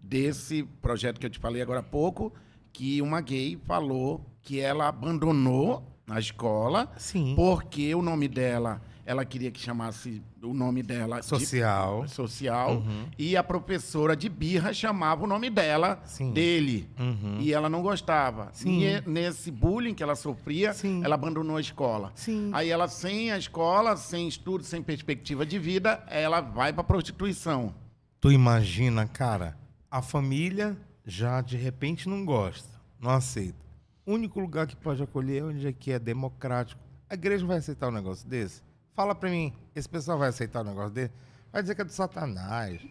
desse 0.00 0.62
projeto 0.82 1.18
que 1.18 1.26
eu 1.26 1.30
te 1.30 1.38
falei 1.38 1.62
agora 1.62 1.80
há 1.80 1.82
pouco, 1.82 2.32
que 2.72 3.00
uma 3.00 3.20
gay 3.20 3.58
falou 3.66 4.24
que 4.42 4.60
ela 4.60 4.88
abandonou 4.88 5.82
a 6.08 6.18
escola 6.18 6.90
Sim. 6.96 7.34
porque 7.36 7.94
o 7.94 8.02
nome 8.02 8.28
dela, 8.28 8.80
ela 9.08 9.24
queria 9.24 9.50
que 9.50 9.58
chamasse 9.58 10.22
o 10.42 10.52
nome 10.52 10.82
dela 10.82 11.20
de- 11.20 11.24
Social. 11.24 12.06
social 12.08 12.72
Uhum. 12.76 13.06
e 13.16 13.38
a 13.38 13.42
professora 13.42 14.14
de 14.14 14.28
birra 14.28 14.70
chamava 14.74 15.24
o 15.24 15.26
nome 15.26 15.48
dela 15.48 15.98
Sim. 16.04 16.30
dele 16.30 16.86
Uhum. 17.00 17.38
e 17.40 17.50
ela 17.54 17.70
não 17.70 17.80
gostava. 17.80 18.50
Sim. 18.52 18.82
E 18.84 19.00
nesse 19.08 19.50
bullying 19.50 19.94
que 19.94 20.02
ela 20.02 20.14
sofria, 20.14 20.74
Sim. 20.74 21.02
ela 21.02 21.14
abandonou 21.14 21.56
a 21.56 21.60
escola. 21.60 22.12
Sim. 22.14 22.50
Aí 22.52 22.68
ela 22.68 22.86
sem 22.86 23.32
a 23.32 23.38
escola, 23.38 23.96
sem 23.96 24.28
estudo, 24.28 24.62
sem 24.62 24.82
perspectiva 24.82 25.46
de 25.46 25.58
vida, 25.58 26.04
ela 26.08 26.42
vai 26.42 26.70
para 26.70 26.84
prostituição. 26.84 27.74
Tu 28.20 28.30
imagina, 28.30 29.06
cara, 29.06 29.56
a 29.90 30.02
família 30.02 30.76
já 31.06 31.40
de 31.40 31.56
repente 31.56 32.10
não 32.10 32.26
gosta, 32.26 32.68
não 33.00 33.10
aceita. 33.12 33.56
O 34.04 34.12
único 34.12 34.38
lugar 34.38 34.66
que 34.66 34.76
pode 34.76 35.02
acolher 35.02 35.40
é 35.40 35.44
onde 35.44 35.66
é 35.66 35.72
que 35.72 35.92
é 35.92 35.98
democrático. 35.98 36.78
A 37.08 37.14
igreja 37.14 37.46
vai 37.46 37.56
aceitar 37.56 37.88
um 37.88 37.92
negócio 37.92 38.28
desse? 38.28 38.67
Fala 38.98 39.14
pra 39.14 39.30
mim, 39.30 39.52
esse 39.76 39.88
pessoal 39.88 40.18
vai 40.18 40.28
aceitar 40.28 40.62
um 40.62 40.64
negócio 40.64 40.90
desse? 40.90 41.12
Vai 41.52 41.62
dizer 41.62 41.76
que 41.76 41.82
é 41.82 41.84
do 41.84 41.92
satanás, 41.92 42.84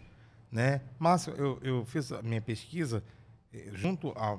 né? 0.50 0.80
Márcio, 0.98 1.34
eu, 1.34 1.58
eu 1.60 1.84
fiz 1.84 2.10
a 2.10 2.22
minha 2.22 2.40
pesquisa 2.40 3.04
eh, 3.52 3.68
junto 3.74 4.12
a 4.16 4.38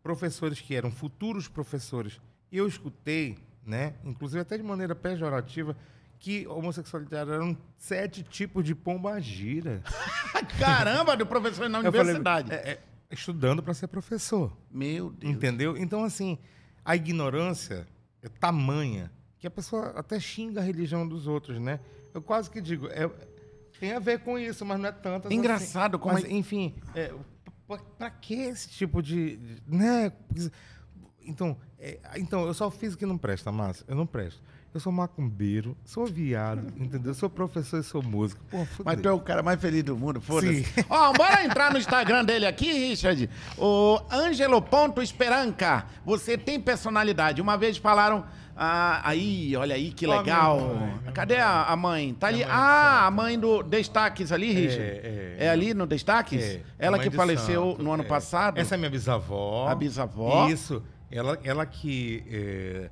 professores 0.00 0.60
que 0.60 0.76
eram 0.76 0.92
futuros 0.92 1.48
professores. 1.48 2.20
E 2.52 2.58
eu 2.58 2.68
escutei, 2.68 3.36
né, 3.66 3.94
inclusive 4.04 4.40
até 4.40 4.56
de 4.56 4.62
maneira 4.62 4.94
pejorativa, 4.94 5.76
que 6.20 6.46
homossexualidade 6.46 7.32
eram 7.32 7.58
sete 7.76 8.22
tipos 8.22 8.64
de 8.64 8.72
pombagira. 8.76 9.82
Caramba, 10.56 11.16
do 11.16 11.26
professor 11.26 11.68
na 11.68 11.78
Eu 11.78 11.90
falei, 11.90 12.00
universidade. 12.14 12.52
é, 12.52 12.74
é, 12.74 12.80
estudando 13.10 13.60
para 13.60 13.74
ser 13.74 13.88
professor. 13.88 14.56
Meu 14.70 15.10
Deus. 15.10 15.34
Entendeu? 15.34 15.76
Então, 15.76 16.04
assim, 16.04 16.38
a 16.84 16.94
ignorância 16.94 17.88
é 18.22 18.28
tamanha 18.28 19.10
que 19.38 19.46
a 19.46 19.50
pessoa 19.50 19.92
até 19.96 20.18
xinga 20.18 20.60
a 20.60 20.64
religião 20.64 21.06
dos 21.06 21.26
outros, 21.26 21.58
né? 21.60 21.80
Eu 22.14 22.20
quase 22.22 22.50
que 22.50 22.60
digo, 22.60 22.88
é, 22.88 23.08
tem 23.78 23.92
a 23.92 23.98
ver 23.98 24.20
com 24.20 24.38
isso, 24.38 24.64
mas 24.64 24.78
não 24.80 24.88
é 24.88 24.92
tanto. 24.92 25.28
assim. 25.28 25.36
Engraçado 25.36 25.98
como 25.98 26.14
Mas, 26.14 26.24
é- 26.24 26.32
enfim, 26.32 26.74
é, 26.94 27.12
pra, 27.66 27.78
pra 27.98 28.10
que 28.10 28.34
esse 28.34 28.68
tipo 28.68 29.02
de. 29.02 29.36
de- 29.36 29.62
né? 29.66 30.12
Então, 31.24 31.56
é, 31.78 31.98
então, 32.16 32.46
eu 32.46 32.54
só 32.54 32.70
fiz 32.70 32.94
o 32.94 32.98
que 32.98 33.04
não 33.06 33.18
presta, 33.18 33.52
Márcio. 33.52 33.84
Eu 33.86 33.94
não 33.94 34.06
presto. 34.06 34.42
Eu 34.72 34.80
sou 34.80 34.92
macumbeiro, 34.92 35.76
sou 35.84 36.06
viado, 36.06 36.66
entendeu? 36.76 37.12
Sou 37.14 37.28
professor 37.30 37.80
e 37.80 37.82
sou 37.82 38.02
músico. 38.02 38.42
Pô, 38.50 38.66
Mas 38.84 39.00
tu 39.00 39.08
é 39.08 39.12
o 39.12 39.20
cara 39.20 39.42
mais 39.42 39.60
feliz 39.60 39.82
do 39.82 39.96
mundo, 39.96 40.20
foda-se. 40.20 40.64
Ó, 40.88 41.12
bora 41.12 41.44
entrar 41.44 41.70
no 41.72 41.78
Instagram 41.78 42.24
dele 42.24 42.46
aqui, 42.46 42.72
Richard. 42.72 43.28
O 43.56 43.98
Angelo.esperanca. 44.10 45.86
Você 46.04 46.36
tem 46.36 46.60
personalidade. 46.60 47.40
Uma 47.40 47.56
vez 47.56 47.76
falaram. 47.76 48.24
Ah, 48.60 49.00
aí, 49.04 49.54
olha 49.56 49.76
aí 49.76 49.92
que 49.92 50.04
legal. 50.04 50.58
mãe, 50.58 51.12
Cadê 51.14 51.36
a, 51.36 51.62
a 51.62 51.76
mãe? 51.76 52.12
Tá 52.14 52.26
ali. 52.26 52.38
Mãe 52.40 52.48
Ah, 52.50 53.06
a 53.06 53.10
mãe 53.10 53.38
do 53.38 53.62
Destaques 53.62 54.32
ali, 54.32 54.52
Richard. 54.52 54.82
é. 54.82 55.36
É 55.38 55.48
ali 55.50 55.72
no 55.72 55.86
Destaques? 55.86 56.42
É, 56.42 56.62
Ela 56.76 56.98
que 56.98 57.08
faleceu 57.08 57.70
santo, 57.70 57.82
no 57.84 57.92
ano 57.92 58.02
é. 58.02 58.06
passado? 58.06 58.58
Essa 58.58 58.74
é 58.74 58.78
minha 58.78 58.90
bisavó. 58.90 59.68
A 59.68 59.74
bisavó. 59.76 60.48
Isso. 60.48 60.82
Ela, 61.08 61.38
ela 61.44 61.64
que 61.64 62.24
é, 62.28 62.90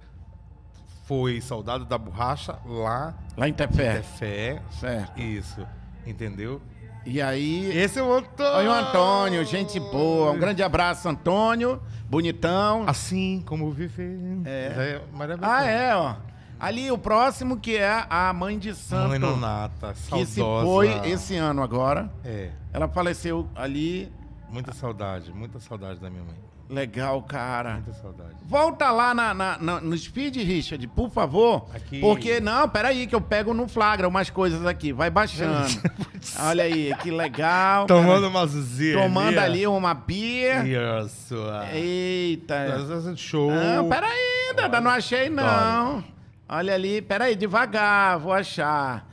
foi 1.05 1.41
soldado 1.41 1.85
da 1.85 1.99
borracha 1.99 2.57
lá 2.65 3.15
Lá 3.37 3.49
em 3.49 3.51
em 3.51 3.55
Tefé. 3.55 3.95
Tefé. 3.97 4.63
Certo. 4.71 5.21
Isso. 5.21 5.67
Entendeu? 6.07 6.63
E 7.07 7.23
aí. 7.23 7.71
Esse 7.77 8.01
é 8.01 8.03
o 8.03 8.13
Antônio. 8.13 8.57
Oi, 8.59 8.67
o 8.67 8.73
Antônio, 8.73 9.45
gente 9.45 9.79
boa. 9.79 10.33
Um 10.33 10.39
grande 10.39 10.61
abraço, 10.63 11.09
Antônio. 11.09 11.81
Bonitão. 12.11 12.85
Assim 12.87 13.43
como 13.47 13.71
viver. 13.71 14.19
É. 14.45 15.01
É 15.11 15.17
maravilhoso. 15.17 15.53
Ah, 15.53 15.65
é, 15.65 15.95
ó. 15.95 16.17
Ali 16.59 16.91
o 16.91 16.99
próximo 16.99 17.59
que 17.59 17.77
é 17.77 18.07
a 18.11 18.33
mãe 18.33 18.59
de 18.59 18.75
santo. 18.75 19.11
Mãe 19.11 19.19
Nonata, 19.19 19.95
que 20.11 20.27
se 20.27 20.41
foi 20.41 20.89
esse 21.09 21.37
ano 21.37 21.63
agora. 21.63 22.11
É. 22.25 22.51
Ela 22.73 22.89
faleceu 22.89 23.49
ali. 23.55 24.13
Muita 24.51 24.73
saudade, 24.73 25.33
muita 25.33 25.61
saudade 25.61 26.01
da 26.01 26.11
minha 26.11 26.25
mãe. 26.25 26.37
Legal, 26.69 27.23
cara. 27.23 27.75
Muita 27.75 27.93
saudade. 27.95 28.31
Volta 28.45 28.91
lá 28.91 29.15
na, 29.15 29.33
na- 29.35 29.59
na- 29.59 29.81
no 29.81 29.97
Speed, 29.97 30.37
Richard, 30.37 30.85
por 30.89 31.11
favor. 31.11 31.69
Aqui. 31.75 32.01
Porque, 32.01 32.41
não, 32.41 32.69
peraí, 32.69 33.07
que 33.07 33.15
eu 33.15 33.21
pego 33.21 33.55
no 33.55 33.69
flagra 33.69 34.07
umas 34.09 34.31
coisas 34.31 34.65
aqui. 34.67 34.93
Vai 34.93 35.09
baixando. 35.11 35.67
Olha 36.41 36.65
aí, 36.65 36.93
que 37.03 37.11
legal. 37.11 37.87
Tomando 37.87 38.27
uma 38.29 38.47
zuzia. 38.47 38.95
cara. 38.95 39.07
Tomando 39.07 39.39
ali 39.39 39.67
uma 39.67 39.95
bia. 39.95 40.65
Isso. 41.05 41.37
Eita. 41.73 43.15
Show. 43.17 43.51
Não, 43.51 43.89
peraí, 43.89 44.53
Dada, 44.57 44.81
não 44.81 44.91
achei 44.91 45.29
não. 45.29 46.03
Olha 46.49 46.75
ali, 46.75 47.03
peraí, 47.03 47.35
devagar, 47.37 48.19
vou 48.19 48.33
achar. 48.33 49.09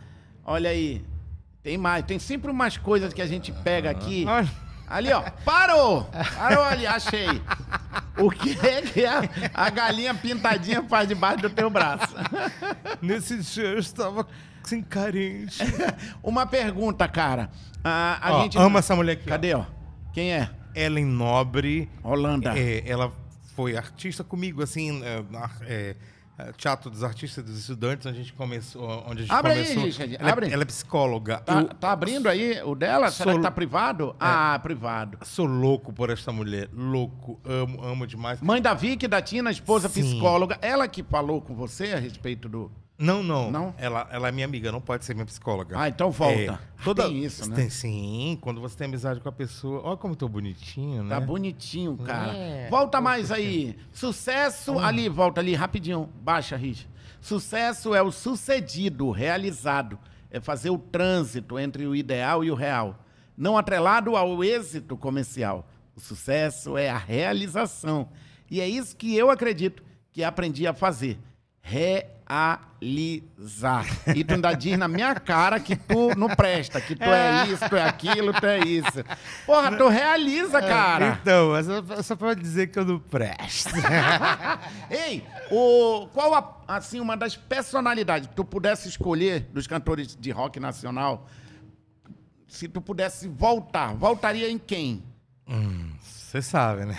Olha 0.45 0.69
aí. 0.69 1.03
Tem 1.63 1.77
mais, 1.77 2.03
tem 2.05 2.19
sempre 2.19 2.51
umas 2.51 2.77
coisas 2.77 3.13
que 3.13 3.21
a 3.21 3.25
gente 3.27 3.51
pega 3.51 3.89
aqui. 3.89 4.25
Olha. 4.27 4.49
Ali, 4.93 5.11
ó, 5.11 5.23
parou! 5.43 6.07
Parou 6.35 6.63
ali, 6.63 6.85
achei. 6.85 7.41
O 8.15 8.29
que 8.29 8.51
é 8.63 8.81
que 8.83 9.03
a, 9.03 9.21
a 9.51 9.69
galinha 9.71 10.13
pintadinha 10.13 10.83
faz 10.83 11.07
debaixo 11.07 11.41
do 11.41 11.49
teu 11.49 11.67
braço? 11.67 12.13
Nesse 13.01 13.39
dia 13.39 13.69
eu 13.69 13.79
estava 13.79 14.27
assim, 14.63 14.83
carente. 14.83 15.57
Uma 16.21 16.45
pergunta, 16.45 17.07
cara. 17.07 17.49
A, 17.83 18.19
a 18.21 18.35
Ó, 18.35 18.41
gente. 18.43 18.57
Ama 18.59 18.79
essa 18.79 18.95
mulher 18.95 19.13
aqui. 19.13 19.23
ó. 19.25 19.29
Cadê, 19.29 19.53
ó? 19.55 19.65
Quem 20.13 20.31
é? 20.31 20.49
Ellen 20.75 21.05
Nobre. 21.05 21.89
Holanda. 22.03 22.53
É, 22.55 22.83
ela 22.87 23.11
foi 23.55 23.75
artista 23.75 24.23
comigo, 24.23 24.61
assim, 24.61 25.03
é, 25.03 25.07
é, 25.17 25.49
é, 25.65 25.95
Teatro 26.57 26.89
dos 26.89 27.03
Artistas 27.03 27.43
e 27.43 27.47
dos 27.47 27.59
Estudantes, 27.59 28.05
onde 28.07 28.17
a 28.17 28.21
gente 28.21 28.33
começou. 28.33 29.03
Onde 29.07 29.19
a 29.19 29.21
gente 29.25 29.31
Abre 29.31 29.51
aí, 29.51 29.59
começou. 29.63 29.83
Richard, 29.83 30.15
ela, 30.19 30.29
é- 30.29 30.31
abre. 30.31 30.51
ela 30.51 30.63
é 30.63 30.65
psicóloga. 30.65 31.37
Tá, 31.39 31.59
Eu 31.61 31.67
tá 31.69 31.91
abrindo 31.91 32.27
aí 32.27 32.59
o 32.63 32.73
dela? 32.73 33.11
Será 33.11 33.31
Sou- 33.31 33.39
que 33.39 33.45
tá 33.45 33.51
privado? 33.51 34.15
Ah, 34.19 34.59
privado. 34.61 35.19
sou 35.23 35.45
louco 35.45 35.93
por 35.93 36.09
esta 36.09 36.31
mulher. 36.31 36.69
Louco. 36.73 37.39
Amo, 37.45 37.83
amo 37.83 38.07
demais. 38.07 38.41
Mãe 38.41 38.61
da 38.61 38.73
Vicky, 38.73 39.07
da 39.07 39.21
Tina, 39.21 39.51
esposa 39.51 39.87
Sim. 39.87 40.01
psicóloga. 40.01 40.57
Ela 40.61 40.87
que 40.87 41.03
falou 41.03 41.39
com 41.41 41.53
você 41.53 41.93
a 41.93 41.99
respeito 41.99 42.49
do. 42.49 42.71
Não, 42.97 43.23
não. 43.23 43.49
Não? 43.49 43.75
Ela, 43.77 44.07
ela 44.11 44.27
é 44.27 44.31
minha 44.31 44.45
amiga, 44.45 44.71
não 44.71 44.79
pode 44.79 45.03
ser 45.03 45.13
minha 45.13 45.25
psicóloga. 45.25 45.75
Ah, 45.79 45.89
então 45.89 46.11
volta. 46.11 46.53
É, 46.53 46.83
toda... 46.83 47.03
Tem 47.03 47.23
isso, 47.23 47.49
né? 47.49 47.55
Tem, 47.55 47.69
sim, 47.69 48.37
quando 48.39 48.61
você 48.61 48.77
tem 48.77 48.85
amizade 48.85 49.19
com 49.19 49.27
a 49.27 49.31
pessoa. 49.31 49.81
Olha 49.83 49.97
como 49.97 50.13
eu 50.13 50.17
tô 50.17 50.29
bonitinho, 50.29 51.03
né? 51.03 51.09
Tá 51.09 51.19
bonitinho, 51.19 51.97
cara. 51.97 52.33
É. 52.33 52.69
Volta 52.69 53.01
mais 53.01 53.31
aí. 53.31 53.75
Sucesso. 53.91 54.77
Ali, 54.79 55.09
volta 55.09 55.41
ali, 55.41 55.55
rapidinho. 55.55 56.09
Baixa, 56.21 56.55
Rich. 56.55 56.87
Sucesso 57.19 57.95
é 57.95 58.01
o 58.01 58.11
sucedido, 58.11 59.09
realizado. 59.09 59.97
É 60.29 60.39
fazer 60.39 60.69
o 60.69 60.77
trânsito 60.77 61.57
entre 61.57 61.85
o 61.85 61.95
ideal 61.95 62.43
e 62.43 62.51
o 62.51 62.55
real. 62.55 62.99
Não 63.35 63.57
atrelado 63.57 64.15
ao 64.15 64.43
êxito 64.43 64.95
comercial. 64.95 65.67
O 65.95 65.99
sucesso 65.99 66.77
é 66.77 66.89
a 66.89 66.97
realização. 66.97 68.09
E 68.49 68.61
é 68.61 68.67
isso 68.67 68.95
que 68.95 69.15
eu 69.15 69.29
acredito 69.31 69.83
que 70.11 70.23
aprendi 70.23 70.67
a 70.67 70.73
fazer. 70.73 71.19
Realizar. 72.27 73.85
E 74.15 74.23
tu 74.23 74.33
ainda 74.33 74.53
diz 74.53 74.77
na 74.77 74.87
minha 74.87 75.15
cara 75.15 75.59
que 75.59 75.75
tu 75.75 76.15
não 76.17 76.27
presta, 76.29 76.79
que 76.81 76.95
tu 76.95 77.03
é 77.03 77.47
isso, 77.47 77.67
tu 77.69 77.75
é 77.75 77.83
aquilo, 77.87 78.33
tu 78.33 78.45
é 78.45 78.59
isso. 78.59 79.03
Porra, 79.45 79.75
tu 79.77 79.87
realiza, 79.87 80.61
cara. 80.61 81.19
Então, 81.21 81.55
essa, 81.55 82.03
só 82.03 82.15
pode 82.15 82.41
dizer 82.41 82.67
que 82.67 82.77
eu 82.79 82.85
não 82.85 82.99
presto. 82.99 83.69
Ei, 84.89 85.23
o, 85.51 86.07
qual 86.13 86.33
a- 86.35 86.57
assim 86.75 86.99
uma 86.99 87.15
das 87.15 87.35
personalidades 87.35 88.27
que 88.27 88.35
tu 88.35 88.43
pudesse 88.43 88.87
escolher 88.89 89.41
dos 89.53 89.67
cantores 89.67 90.15
de 90.15 90.31
rock 90.31 90.59
nacional? 90.59 91.27
Se 92.47 92.67
tu 92.67 92.81
pudesse 92.81 93.27
voltar, 93.27 93.95
voltaria 93.95 94.49
em 94.49 94.57
quem? 94.59 95.03
Você 96.33 96.41
sabe, 96.41 96.83
né? 96.83 96.97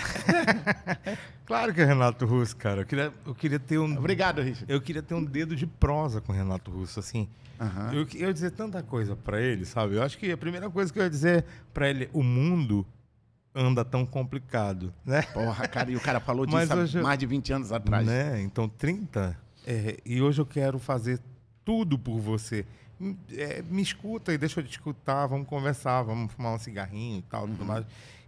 claro 1.45 1.75
que 1.75 1.81
é 1.81 1.85
Renato 1.85 2.25
Russo, 2.25 2.57
cara. 2.57 2.83
Eu 2.83 2.87
queria, 2.87 3.13
eu 3.27 3.35
queria 3.35 3.59
ter 3.59 3.79
um. 3.79 3.99
Obrigado, 3.99 4.41
Richard. 4.41 4.73
Eu 4.73 4.81
queria 4.81 5.03
ter 5.03 5.13
um 5.15 5.25
dedo 5.25 5.57
de 5.57 5.67
prosa 5.67 6.21
com 6.21 6.33
o 6.33 6.35
Renato 6.37 6.71
Russo, 6.71 7.01
assim. 7.01 7.29
Aham. 7.61 7.93
Eu, 7.93 8.07
eu 8.15 8.29
ia 8.29 8.33
dizer 8.33 8.53
tanta 8.53 8.81
coisa 8.81 9.17
pra 9.17 9.41
ele, 9.41 9.65
sabe? 9.65 9.97
Eu 9.97 10.05
acho 10.05 10.19
que 10.19 10.31
a 10.31 10.37
primeira 10.37 10.71
coisa 10.71 10.93
que 10.93 11.01
eu 11.01 11.03
ia 11.03 11.11
dizer 11.11 11.45
pra 11.73 11.91
ele, 11.91 12.09
o 12.13 12.23
mundo 12.23 12.87
anda 13.53 13.85
tão 13.85 14.07
complicado, 14.07 14.95
né? 15.05 15.23
Porra, 15.23 15.67
cara, 15.67 15.91
e 15.91 15.97
o 15.97 16.01
cara 16.01 16.21
falou 16.21 16.47
Mas 16.51 16.69
disso 16.69 16.97
há 16.97 17.01
eu- 17.01 17.03
mais 17.03 17.19
de 17.19 17.27
20 17.27 17.53
anos 17.53 17.73
atrás. 17.73 18.07
Né? 18.07 18.41
Então, 18.41 18.69
30. 18.69 19.37
é, 19.67 19.97
e 20.07 20.23
hoje 20.23 20.41
eu 20.41 20.47
quero 20.47 20.79
fazer 20.79 21.19
tudo 21.65 21.99
por 21.99 22.21
você. 22.21 22.65
Me- 23.01 23.19
é, 23.33 23.63
me 23.69 23.83
escuta 23.83 24.33
e 24.33 24.39
deixa 24.39 24.61
eu 24.61 24.65
te 24.65 24.71
escutar, 24.71 25.27
vamos 25.27 25.49
conversar, 25.49 26.03
vamos 26.03 26.33
fumar 26.33 26.55
um 26.55 26.59
cigarrinho 26.61 27.19
e 27.19 27.23
tal, 27.23 27.49
tudo 27.49 27.65
mais. 27.65 27.85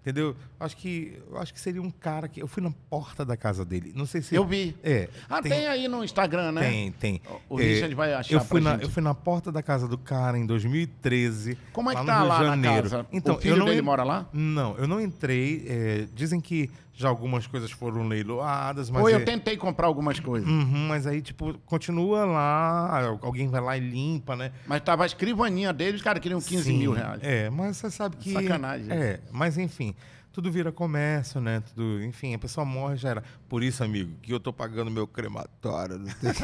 Entendeu? 0.07 0.36
Acho 0.61 0.76
que, 0.76 1.18
acho 1.34 1.52
que 1.52 1.59
seria 1.59 1.82
um 1.82 1.90
cara 1.90 2.28
que. 2.28 2.40
Eu 2.40 2.46
fui 2.46 2.62
na 2.62 2.70
porta 2.88 3.24
da 3.24 3.36
casa 3.36 3.64
dele. 3.64 3.92
Não 3.92 4.07
sei 4.07 4.22
se. 4.22 4.36
Eu 4.36 4.46
vi. 4.46 4.72
É. 4.80 5.09
Ah, 5.28 5.42
tem, 5.42 5.66
aí 5.66 5.88
no 5.88 6.04
Instagram, 6.04 6.52
né? 6.52 6.61
Tem, 6.61 6.92
tem. 6.92 7.20
O 7.48 7.59
É, 7.59 7.64
Richard 7.64 7.92
vai 7.96 8.14
achar 8.14 8.32
eu 8.32 8.40
fui, 8.40 8.61
na, 8.61 8.74
gente. 8.74 8.84
eu 8.84 8.90
fui 8.90 9.02
na 9.02 9.14
porta 9.14 9.50
da 9.50 9.64
casa 9.64 9.88
do 9.88 9.98
cara 9.98 10.38
em 10.38 10.46
2013. 10.46 11.59
Como 11.72 11.90
é 11.90 11.96
que 11.96 12.07
tá 12.07 12.20
Rio 12.20 12.28
lá 12.28 12.36
de 12.38 12.44
na 12.44 12.50
Janeiro. 12.50 12.82
casa? 12.90 13.07
Então, 13.12 13.34
O 13.34 13.38
filho 13.40 13.54
eu 13.54 13.59
não 13.59 13.66
dele 13.66 13.82
mora 13.82 14.04
lá? 14.04 14.28
Não, 14.32 14.76
eu 14.78 14.86
não 14.86 15.00
entrei. 15.00 15.64
é, 15.68 16.07
dizem 16.14 16.40
que 16.40 16.70
já 16.97 17.09
algumas 17.09 17.47
coisas 17.47 17.70
foram 17.70 18.09
leiloadas, 18.09 18.88
mas. 18.90 19.03
Ou 19.03 19.11
eu 19.11 19.18
é- 19.18 19.22
tentei 19.24 19.57
comprar 19.57 19.86
algumas 19.86 20.18
coisas. 20.18 20.49
Uhum, 20.49 20.88
mas 20.88 21.07
aí, 21.07 21.20
tipo, 21.20 21.53
continua 21.66 22.24
lá, 22.24 23.18
alguém 23.20 23.49
vai 23.49 23.61
lá 23.61 23.76
e 23.76 23.80
limpa, 23.80 24.34
né? 24.34 24.51
Mas 24.66 24.80
tava 24.80 25.03
a 25.03 25.07
escrivaninha 25.07 25.72
deles, 25.74 26.01
cara, 26.01 26.18
queriam 26.18 26.40
15 26.40 26.64
Sim, 26.64 26.78
mil 26.78 26.92
reais. 26.92 27.20
É, 27.22 27.51
mas 27.51 27.76
você 27.76 27.90
sabe 27.90 28.16
que. 28.16 28.32
Sacanagem. 28.32 28.90
É, 28.90 29.20
mas 29.30 29.59
enfim, 29.59 29.94
tudo 30.37 30.51
vira 30.51 30.70
comércio, 30.70 31.41
né? 31.41 31.62
Tudo, 31.74 32.05
enfim, 32.05 32.34
a 32.34 32.39
pessoa 32.39 32.62
morre 32.62 32.95
já 32.99 33.09
era. 33.09 33.22
Por 33.49 33.62
isso, 33.62 33.82
amigo, 33.82 34.12
que 34.20 34.30
eu 34.30 34.39
tô 34.39 34.53
pagando 34.53 34.91
meu 34.91 35.07
crematório. 35.07 35.99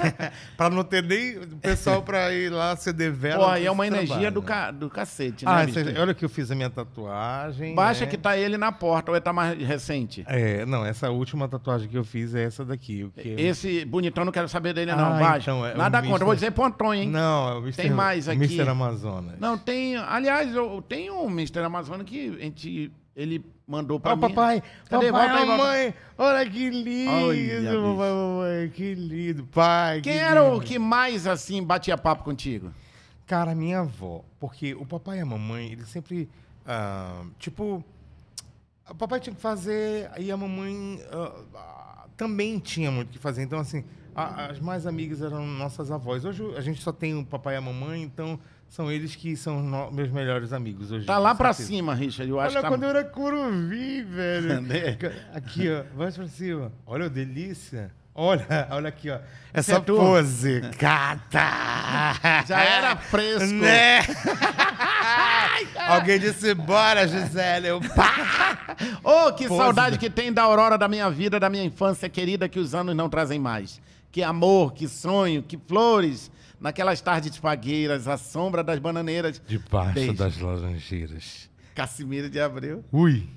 Pra 0.56 0.70
não 0.70 0.82
ter 0.82 1.02
nem 1.02 1.36
o 1.36 1.58
pessoal 1.58 2.02
pra 2.02 2.32
ir 2.32 2.50
lá 2.50 2.70
acender 2.70 3.12
vela. 3.12 3.44
Pô, 3.44 3.50
aí 3.50 3.66
é 3.66 3.70
uma 3.70 3.86
energia 3.86 4.08
trabalho, 4.16 4.32
do, 4.32 4.40
né? 4.40 4.46
ca... 4.46 4.70
do 4.70 4.88
cacete, 4.88 5.44
né, 5.44 5.50
Ah, 5.52 6.00
olha 6.00 6.14
que 6.14 6.24
eu 6.24 6.28
fiz 6.30 6.50
a 6.50 6.54
minha 6.54 6.70
tatuagem. 6.70 7.74
Baixa 7.74 8.06
né? 8.06 8.10
que 8.10 8.16
tá 8.16 8.34
ele 8.34 8.56
na 8.56 8.72
porta, 8.72 9.10
ou 9.10 9.14
ele 9.14 9.22
tá 9.22 9.30
mais 9.30 9.58
recente? 9.58 10.24
É, 10.26 10.64
não, 10.64 10.86
essa 10.86 11.10
última 11.10 11.46
tatuagem 11.46 11.86
que 11.86 11.98
eu 11.98 12.04
fiz 12.04 12.34
é 12.34 12.44
essa 12.44 12.64
daqui. 12.64 13.04
O 13.04 13.10
que 13.10 13.28
Esse 13.28 13.84
bonitão 13.84 14.24
não 14.24 14.32
quero 14.32 14.48
saber 14.48 14.72
dele, 14.72 14.94
não. 14.94 15.16
Ah, 15.16 15.18
Baixa. 15.18 15.50
então, 15.50 15.66
é 15.66 15.74
Nada 15.74 15.98
Mr. 15.98 16.10
contra, 16.10 16.24
vou 16.24 16.34
dizer 16.34 16.50
pontões, 16.52 17.00
hein? 17.02 17.10
Não, 17.10 17.48
é 17.50 17.54
o 17.56 17.58
Mr. 17.58 17.82
Tem 17.82 17.90
mais 17.90 18.26
aqui. 18.26 18.42
Mr. 18.42 18.70
Amazonas. 18.70 19.38
Não, 19.38 19.58
tem. 19.58 19.98
Aliás, 19.98 20.54
eu 20.54 20.80
tenho 20.80 21.22
um 21.22 21.30
Mr. 21.30 21.58
Amazônia 21.58 22.06
que 22.06 22.38
a 22.40 22.44
gente, 22.44 22.90
ele 23.16 23.44
mandou 23.66 23.98
pra 24.00 24.12
Ó, 24.12 24.16
mim. 24.16 24.20
papai, 24.22 24.62
Cadê? 24.88 25.10
papai, 25.12 25.28
Volta 25.28 25.34
aí, 25.40 25.46
volta. 25.46 25.62
mamãe, 25.64 25.94
olha 26.18 26.50
que 26.50 26.70
lindo, 26.70 27.10
Olha, 27.10 27.90
papai, 27.90 28.10
mamãe, 28.12 28.68
que 28.70 28.94
lindo, 28.94 29.44
pai. 29.46 30.00
Quem 30.00 30.12
que 30.14 30.18
era 30.18 30.42
o 30.44 30.54
lindo. 30.54 30.64
que 30.64 30.78
mais, 30.78 31.26
assim, 31.26 31.62
batia 31.62 31.96
papo 31.98 32.24
contigo? 32.24 32.72
Cara, 33.26 33.54
minha 33.54 33.80
avó, 33.80 34.24
porque 34.40 34.74
o 34.74 34.84
papai 34.84 35.18
e 35.18 35.20
a 35.20 35.26
mamãe, 35.26 35.72
eles 35.72 35.88
sempre, 35.88 36.28
ah, 36.66 37.22
tipo, 37.38 37.82
o 38.90 38.94
papai 38.94 39.20
tinha 39.20 39.34
que 39.34 39.40
fazer, 39.40 40.10
aí 40.12 40.30
a 40.30 40.36
mamãe 40.36 41.00
ah, 41.12 42.04
também 42.16 42.58
tinha 42.58 42.90
muito 42.90 43.08
o 43.08 43.12
que 43.12 43.18
fazer, 43.18 43.42
então 43.42 43.58
assim, 43.58 43.84
a- 44.14 44.46
as 44.46 44.60
mais 44.60 44.86
amigas 44.86 45.22
eram 45.22 45.46
nossas 45.46 45.90
avós. 45.90 46.24
Hoje 46.24 46.44
a 46.56 46.60
gente 46.60 46.82
só 46.82 46.92
tem 46.92 47.14
o 47.16 47.24
papai 47.24 47.54
e 47.54 47.56
a 47.56 47.60
mamãe, 47.60 48.02
então 48.02 48.38
são 48.72 48.90
eles 48.90 49.14
que 49.14 49.36
são 49.36 49.90
meus 49.92 50.10
melhores 50.10 50.50
amigos 50.50 50.90
hoje. 50.90 51.04
Tá 51.04 51.18
lá 51.18 51.34
pra 51.34 51.52
certeza. 51.52 51.76
cima, 51.76 51.94
Richard. 51.94 52.30
Eu 52.30 52.40
acho 52.40 52.52
Olha 52.52 52.56
que 52.56 52.62
tá... 52.62 52.68
quando 52.70 52.82
eu 52.84 52.88
era 52.88 53.04
curuvi, 53.04 54.02
velho. 54.02 54.48
Cadê? 54.96 54.98
Aqui, 55.34 55.68
ó. 55.70 55.84
Vai 55.94 56.10
pra 56.10 56.26
cima. 56.26 56.72
Olha, 56.86 57.10
delícia. 57.10 57.90
Olha, 58.14 58.46
olha 58.72 58.88
aqui, 58.88 59.10
ó. 59.10 59.18
Essa 59.52 59.74
é 59.74 59.80
pose. 59.80 60.62
Cata. 60.78 61.38
Já 62.48 62.64
era 62.64 62.96
fresco. 62.96 63.52
Né? 63.52 64.00
Alguém 65.76 66.18
disse, 66.18 66.54
bora, 66.54 67.06
Gisele. 67.06 67.68
Eu, 67.68 67.80
pá. 67.94 68.74
Ô, 69.04 69.34
que 69.34 69.48
Pose. 69.48 69.60
saudade 69.60 69.98
que 69.98 70.08
tem 70.08 70.32
da 70.32 70.44
aurora 70.44 70.78
da 70.78 70.88
minha 70.88 71.10
vida, 71.10 71.38
da 71.38 71.50
minha 71.50 71.62
infância 71.62 72.08
querida, 72.08 72.48
que 72.48 72.58
os 72.58 72.74
anos 72.74 72.96
não 72.96 73.10
trazem 73.10 73.38
mais. 73.38 73.82
Que 74.10 74.22
amor, 74.22 74.72
que 74.72 74.88
sonho, 74.88 75.42
que 75.42 75.58
flores. 75.58 76.30
Naquelas 76.62 77.00
tardes 77.00 77.36
fagueiras, 77.36 78.06
a 78.06 78.16
sombra 78.16 78.62
das 78.62 78.78
bananeiras. 78.78 79.42
Debaixo 79.46 79.94
Beijo. 79.94 80.12
das 80.14 80.38
laranjeiras. 80.38 81.50
Casimiro 81.74 82.30
de 82.30 82.38
Abreu. 82.40 82.84
Ui. 82.92 83.28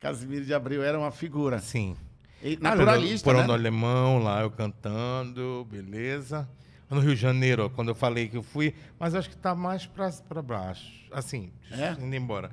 Casimiro 0.00 0.46
de 0.46 0.54
Abreu 0.54 0.82
era 0.82 0.98
uma 0.98 1.10
figura. 1.10 1.58
Sim. 1.58 1.94
E 2.42 2.56
naturalista, 2.56 3.22
Porão 3.24 3.40
né? 3.42 3.46
do 3.48 3.52
Alemão, 3.52 4.18
lá 4.18 4.40
eu 4.40 4.50
cantando, 4.50 5.66
beleza. 5.70 6.48
No 6.88 7.00
Rio 7.00 7.14
de 7.14 7.20
Janeiro, 7.20 7.68
quando 7.70 7.88
eu 7.88 7.94
falei 7.94 8.28
que 8.28 8.36
eu 8.38 8.42
fui, 8.42 8.74
mas 8.98 9.14
acho 9.14 9.28
que 9.28 9.36
tá 9.36 9.54
mais 9.54 9.84
pra 9.86 10.42
baixo. 10.42 10.90
Assim, 11.12 11.52
É? 11.70 11.92
indo 12.02 12.16
embora. 12.16 12.50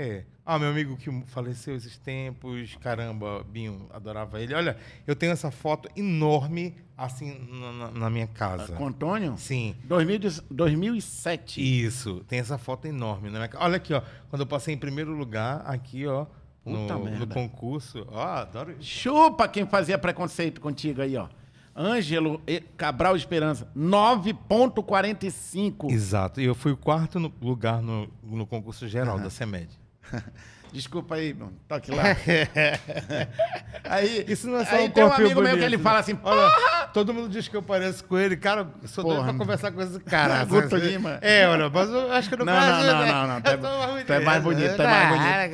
É. 0.00 0.22
Ah, 0.46 0.58
meu 0.60 0.68
amigo 0.70 0.96
que 0.96 1.10
faleceu 1.26 1.74
esses 1.74 1.98
tempos, 1.98 2.76
caramba, 2.80 3.44
Binho, 3.50 3.86
adorava 3.92 4.40
ele. 4.40 4.54
Olha, 4.54 4.76
eu 5.06 5.14
tenho 5.16 5.32
essa 5.32 5.50
foto 5.50 5.88
enorme, 5.96 6.74
assim, 6.96 7.36
na, 7.50 7.90
na- 7.90 8.08
minha 8.10 8.28
casa. 8.28 8.74
Com 8.76 8.86
Antônio? 8.86 9.36
Sim. 9.36 9.74
2000 9.84 10.18
de- 10.20 10.40
2007. 10.50 11.60
Isso, 11.84 12.22
tem 12.28 12.38
essa 12.38 12.56
foto 12.56 12.86
enorme 12.86 13.28
na 13.28 13.38
minha 13.40 13.48
casa. 13.48 13.64
Olha 13.64 13.76
aqui, 13.76 13.92
ó. 13.92 14.00
Quando 14.30 14.42
eu 14.42 14.46
passei 14.46 14.72
em 14.72 14.78
primeiro 14.78 15.10
lugar, 15.12 15.62
aqui, 15.66 16.06
ó, 16.06 16.26
Puta 16.62 16.94
no, 16.94 17.04
merda. 17.04 17.26
no 17.26 17.34
concurso. 17.34 18.06
Ó, 18.10 18.22
adoro 18.22 18.70
isso. 18.72 18.82
Chupa 18.84 19.48
quem 19.48 19.66
fazia 19.66 19.98
preconceito 19.98 20.60
contigo 20.60 21.02
aí, 21.02 21.16
ó. 21.16 21.26
Ângelo 21.76 22.40
Cabral 22.76 23.16
Esperança, 23.16 23.68
9.45. 23.76 25.90
Exato. 25.90 26.40
E 26.40 26.44
eu 26.44 26.54
fui 26.54 26.72
o 26.72 26.76
quarto 26.76 27.18
no- 27.20 27.32
lugar 27.40 27.80
no, 27.82 28.08
no 28.22 28.46
concurso 28.46 28.86
geral 28.88 29.18
da 29.18 29.30
CEMED. 29.30 29.68
Desculpa 30.72 31.14
aí, 31.14 31.32
mano. 31.32 31.54
Toque 31.66 31.90
lá. 31.90 32.02
aí, 33.84 34.24
Isso 34.28 34.46
não 34.48 34.58
é 34.58 34.64
só 34.66 34.76
aí 34.76 34.86
um 34.86 34.90
tem 34.90 35.02
um 35.02 35.12
amigo 35.12 35.28
meu 35.40 35.44
que 35.44 35.48
bonito, 35.50 35.64
ele 35.64 35.76
né? 35.78 35.82
fala 35.82 35.98
assim, 36.00 36.14
porra! 36.14 36.88
todo 36.92 37.14
mundo 37.14 37.28
diz 37.30 37.48
que 37.48 37.56
eu 37.56 37.62
pareço 37.62 38.04
com 38.04 38.18
ele. 38.18 38.36
Cara, 38.36 38.68
eu 38.82 38.88
sou 38.88 39.02
doido 39.02 39.24
pra 39.24 39.34
conversar 39.34 39.72
com 39.72 39.80
esse 39.80 39.98
cara. 40.00 40.44
Guto 40.46 40.76
Lima. 40.76 41.18
É, 41.22 41.48
olha, 41.48 41.70
mas 41.70 41.88
eu 41.88 42.12
acho 42.12 42.28
que 42.28 42.34
eu 42.34 42.38
não 42.38 42.46
Não, 42.46 42.54
não, 42.54 42.82
não, 42.82 43.00
né? 43.00 43.12
não, 43.12 43.26
não. 43.26 43.40
Tu 43.40 43.50
é- 43.50 43.56
tu 44.04 44.12
é 44.12 44.20
mais 44.20 44.42
bonito, 44.42 44.76
tu 44.76 44.82
é 44.82 44.86
mais 44.86 45.50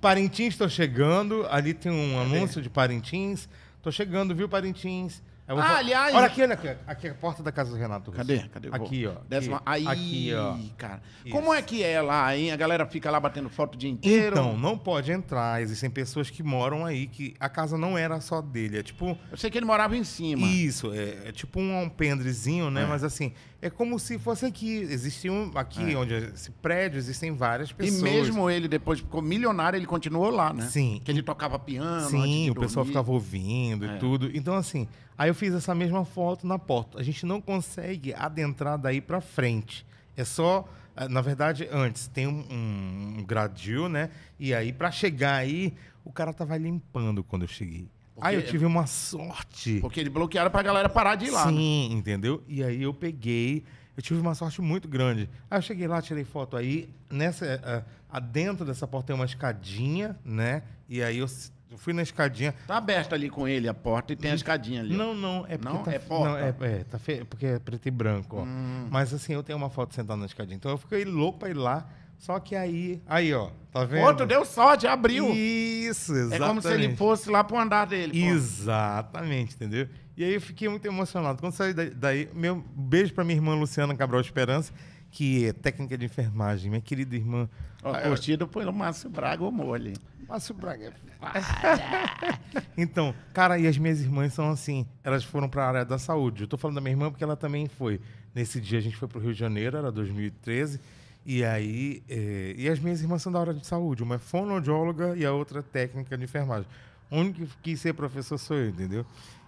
Parintins, 0.00 0.56
tô 0.56 0.68
chegando. 0.68 1.46
Ali 1.50 1.74
tem 1.74 1.92
um 1.92 2.20
anúncio 2.20 2.62
de 2.62 2.70
Parintins. 2.70 3.48
Tô 3.82 3.92
chegando, 3.92 4.34
viu, 4.34 4.48
Parintins? 4.48 5.22
Eu 5.48 5.56
vou 5.56 5.64
Ah, 5.64 5.78
aliás- 5.78 6.14
Olha 6.14 6.26
aqui, 6.26 6.40
olha 6.42 6.54
aqui. 6.54 6.68
Aqui 6.86 7.06
é 7.08 7.10
a 7.10 7.14
porta 7.14 7.42
da 7.42 7.50
casa 7.50 7.70
do 7.72 7.76
Renato 7.76 8.10
Russo. 8.12 8.16
Cadê? 8.18 8.38
Cadê? 8.48 8.68
Vou- 8.70 8.76
Aqui, 8.86 9.06
ó. 9.06 9.14
Décima... 9.28 9.60
Aí, 9.66 9.86
Aqui, 9.86 10.32
ó. 10.34 10.56
cara. 10.78 11.02
Isso. 11.24 11.34
Como 11.34 11.52
é 11.52 11.60
que 11.60 11.82
é 11.82 12.00
lá, 12.00 12.34
hein? 12.36 12.52
A 12.52 12.56
galera 12.56 12.86
fica 12.86 13.10
lá 13.10 13.18
batendo 13.18 13.48
foto 13.50 13.74
o 13.74 13.76
dia 13.78 13.90
inteiro. 13.90 14.36
Então, 14.36 14.56
não 14.56 14.78
pode 14.78 15.10
entrar. 15.10 15.60
Existem 15.60 15.90
pessoas 15.90 16.30
que 16.30 16.42
moram 16.44 16.86
aí 16.86 17.08
que 17.08 17.34
a 17.40 17.48
casa 17.48 17.76
não 17.76 17.98
era 17.98 18.20
só 18.20 18.40
dele. 18.40 18.78
É 18.78 18.82
tipo. 18.84 19.18
Eu 19.32 19.36
sei 19.36 19.50
que 19.50 19.58
ele 19.58 19.66
morava 19.66 19.96
em 19.96 20.04
cima. 20.04 20.46
Isso, 20.46 20.92
é, 20.94 21.28
é 21.28 21.32
tipo 21.32 21.60
um 21.60 21.76
alpendrezinho, 21.76 22.70
né? 22.70 22.82
É. 22.84 22.86
Mas 22.86 23.02
assim, 23.02 23.32
é 23.60 23.68
como 23.68 23.98
se 23.98 24.18
fosse 24.20 24.46
aqui. 24.46 24.76
Existe 24.78 25.28
um. 25.28 25.50
Aqui, 25.56 25.92
É. 25.92 25.96
onde 25.96 26.14
esse 26.14 26.52
prédio, 26.52 26.98
existem 26.98 27.32
várias 27.34 27.70
E 27.70 27.74
pessoas. 27.74 28.00
mesmo 28.00 28.48
ele, 28.48 28.68
depois 28.68 29.00
ficou 29.00 29.20
milionário, 29.20 29.76
ele 29.76 29.86
continuou 29.86 30.30
lá, 30.30 30.52
né? 30.52 30.66
Sim. 30.68 31.00
Que 31.04 31.10
ele 31.10 31.20
tocava 31.22 31.58
piano. 31.58 31.82
antes 31.96 32.10
Sim, 32.10 32.44
de 32.44 32.50
o 32.52 32.54
pessoal 32.54 32.84
dormir. 32.84 32.90
ficava 32.92 33.10
ouvindo 33.12 33.84
É. 33.86 33.96
e 33.96 33.98
tudo. 33.98 34.30
Então, 34.34 34.54
assim, 34.54 34.86
aí 35.16 35.28
eu 35.30 35.34
fiz 35.34 35.52
essa 35.54 35.74
mesma 35.74 36.04
foto 36.04 36.46
na 36.46 36.58
porta. 36.58 36.98
A 36.98 37.02
gente 37.02 37.24
não 37.26 37.40
consegue 37.40 38.14
adentrar 38.14 38.78
daí 38.78 39.00
pra 39.00 39.20
frente. 39.20 39.86
É 40.16 40.24
só, 40.24 40.68
eh, 40.96 41.08
na 41.08 41.20
verdade, 41.20 41.68
antes 41.72 42.06
tem 42.08 42.26
um, 42.26 42.44
um, 42.50 43.24
gradil, 43.24 43.88
né? 43.88 44.10
E 44.38 44.52
aí, 44.54 44.72
pra 44.72 44.90
chegar 44.90 45.34
aí, 45.36 45.74
o 46.04 46.12
cara 46.12 46.32
tava 46.32 46.56
limpando 46.56 47.22
quando 47.24 47.42
eu 47.42 47.48
cheguei. 47.48 47.88
Aí 48.20 48.34
eu 48.34 48.40
Porque- 48.42 48.50
tive 48.52 48.66
uma 48.66 48.86
sorte. 48.86 49.78
Porque 49.80 50.00
eles 50.00 50.12
bloquearam 50.12 50.50
pra 50.50 50.62
galera 50.62 50.88
parar 50.88 51.14
de 51.16 51.26
ir 51.26 51.30
lá. 51.30 51.46
né? 51.46 51.52
Sim, 51.52 51.92
entendeu? 51.92 52.42
E 52.46 52.62
aí 52.62 52.82
eu 52.82 52.92
peguei, 52.92 53.64
eu 53.96 54.02
tive 54.02 54.20
uma 54.20 54.34
sorte 54.34 54.60
muito 54.60 54.86
grande. 54.86 55.28
Aí 55.50 55.58
eu 55.58 55.62
cheguei 55.62 55.88
lá, 55.88 56.00
tirei 56.02 56.24
foto 56.24 56.56
aí, 56.56 56.90
nessa, 57.10 57.46
eh, 57.46 57.82
adentro 58.10 58.66
dessa 58.66 58.86
porta 58.86 59.08
tem 59.08 59.16
uma 59.16 59.24
escadinha, 59.24 60.18
né? 60.24 60.62
E 60.88 61.02
aí 61.02 61.18
eu, 61.18 61.26
eu 61.72 61.78
fui 61.78 61.92
na 61.92 62.02
escadinha. 62.02 62.54
Tá 62.66 62.76
aberta 62.76 63.14
ali 63.14 63.28
com 63.30 63.48
ele 63.48 63.66
a 63.68 63.74
porta 63.74 64.12
e 64.12 64.16
tem 64.16 64.30
a 64.30 64.34
escadinha 64.34 64.80
ali. 64.80 64.94
Não, 64.96 65.14
não, 65.14 65.44
é 65.48 65.56
porque 65.56 65.72
Não? 65.74 65.82
tá, 65.82 65.92
É 65.92 65.98
porta? 65.98 66.28
Não, 66.28 66.38
é, 66.38 66.54
é, 66.60 66.84
tá 66.84 66.98
fe... 66.98 67.24
porque 67.24 67.46
é 67.46 67.58
preto 67.58 67.86
e 67.86 67.90
branco, 67.90 68.36
ó. 68.38 68.42
Hum. 68.44 68.88
Mas 68.90 69.12
assim, 69.14 69.32
eu 69.32 69.42
tenho 69.42 69.56
uma 69.58 69.70
foto 69.70 69.94
sentada 69.94 70.18
na 70.20 70.26
escadinha. 70.26 70.56
Então 70.56 70.70
eu 70.70 70.78
fiquei 70.78 71.04
louco 71.04 71.38
pra 71.38 71.48
ir 71.50 71.54
lá, 71.56 71.88
só 72.18 72.38
que 72.38 72.54
aí, 72.54 73.00
aí, 73.06 73.32
ó, 73.34 73.50
tá 73.72 73.84
vendo? 73.84 74.04
Outro 74.06 74.26
deu 74.26 74.44
sorte, 74.44 74.86
abriu. 74.86 75.32
Isso, 75.34 76.12
É 76.14 76.18
exatamente. 76.18 76.46
como 76.48 76.62
se 76.62 76.72
ele 76.72 76.94
fosse 76.96 77.30
lá 77.30 77.42
pro 77.42 77.58
andar 77.58 77.86
dele. 77.86 78.12
pô. 78.20 78.26
Exatamente, 78.34 79.54
entendeu? 79.54 79.88
E 80.16 80.22
aí 80.24 80.34
eu 80.34 80.40
fiquei 80.40 80.68
muito 80.68 80.86
emocionado. 80.86 81.40
Quando 81.40 81.52
saí 81.54 81.72
da- 81.72 81.84
daí, 81.94 82.28
meu 82.34 82.62
beijo 82.76 83.14
pra 83.14 83.24
minha 83.24 83.36
irmã 83.36 83.54
Luciana 83.54 83.94
Cabral 83.96 84.20
Esperança, 84.20 84.72
que 85.10 85.46
é 85.46 85.52
técnica 85.52 85.96
de 85.96 86.04
enfermagem, 86.04 86.70
minha 86.70 86.80
querida 86.82 87.16
irmã. 87.16 87.48
Ó, 87.82 87.92
curtido 88.00 88.46
pelo 88.46 88.72
Márcio 88.72 89.10
Braga, 89.10 89.42
o 89.42 89.50
mole. 89.50 89.94
Márcio 90.32 90.54
Braga. 90.54 90.94
é 91.20 92.62
então, 92.74 93.14
cara, 93.34 93.58
e 93.58 93.66
as 93.66 93.76
minhas 93.76 94.00
irmãs 94.00 94.32
são 94.32 94.50
assim, 94.50 94.86
elas 95.04 95.22
foram 95.22 95.46
para 95.46 95.62
a 95.62 95.68
área 95.68 95.84
da 95.84 95.98
saúde. 95.98 96.44
Eu 96.44 96.48
tô 96.48 96.56
falando 96.56 96.76
da 96.76 96.80
minha 96.80 96.94
irmã 96.94 97.10
porque 97.10 97.22
ela 97.22 97.36
também 97.36 97.68
foi. 97.68 98.00
Nesse 98.34 98.58
dia 98.58 98.78
a 98.78 98.80
gente 98.80 98.96
foi 98.96 99.06
pro 99.06 99.20
Rio 99.20 99.34
de 99.34 99.38
Janeiro, 99.38 99.76
era 99.76 99.92
2013. 99.92 100.80
E 101.26 101.44
aí, 101.44 102.02
eh, 102.08 102.54
e 102.56 102.66
as 102.66 102.78
minhas 102.78 103.02
irmãs 103.02 103.20
são 103.20 103.30
da 103.30 103.40
área 103.40 103.52
de 103.52 103.66
saúde. 103.66 104.02
Uma 104.02 104.14
é 104.14 104.18
fonoaudióloga 104.18 105.14
e 105.18 105.26
a 105.26 105.32
outra 105.32 105.58
é 105.58 105.62
técnica 105.62 106.16
de 106.16 106.24
enfermagem. 106.24 106.66
O 107.10 107.18
único 107.18 107.40
que 107.40 107.56
quis 107.62 107.80
ser 107.82 107.92
professor 107.92 108.38
sou 108.38 108.56
eu, 108.56 108.70
entendeu? 108.70 109.04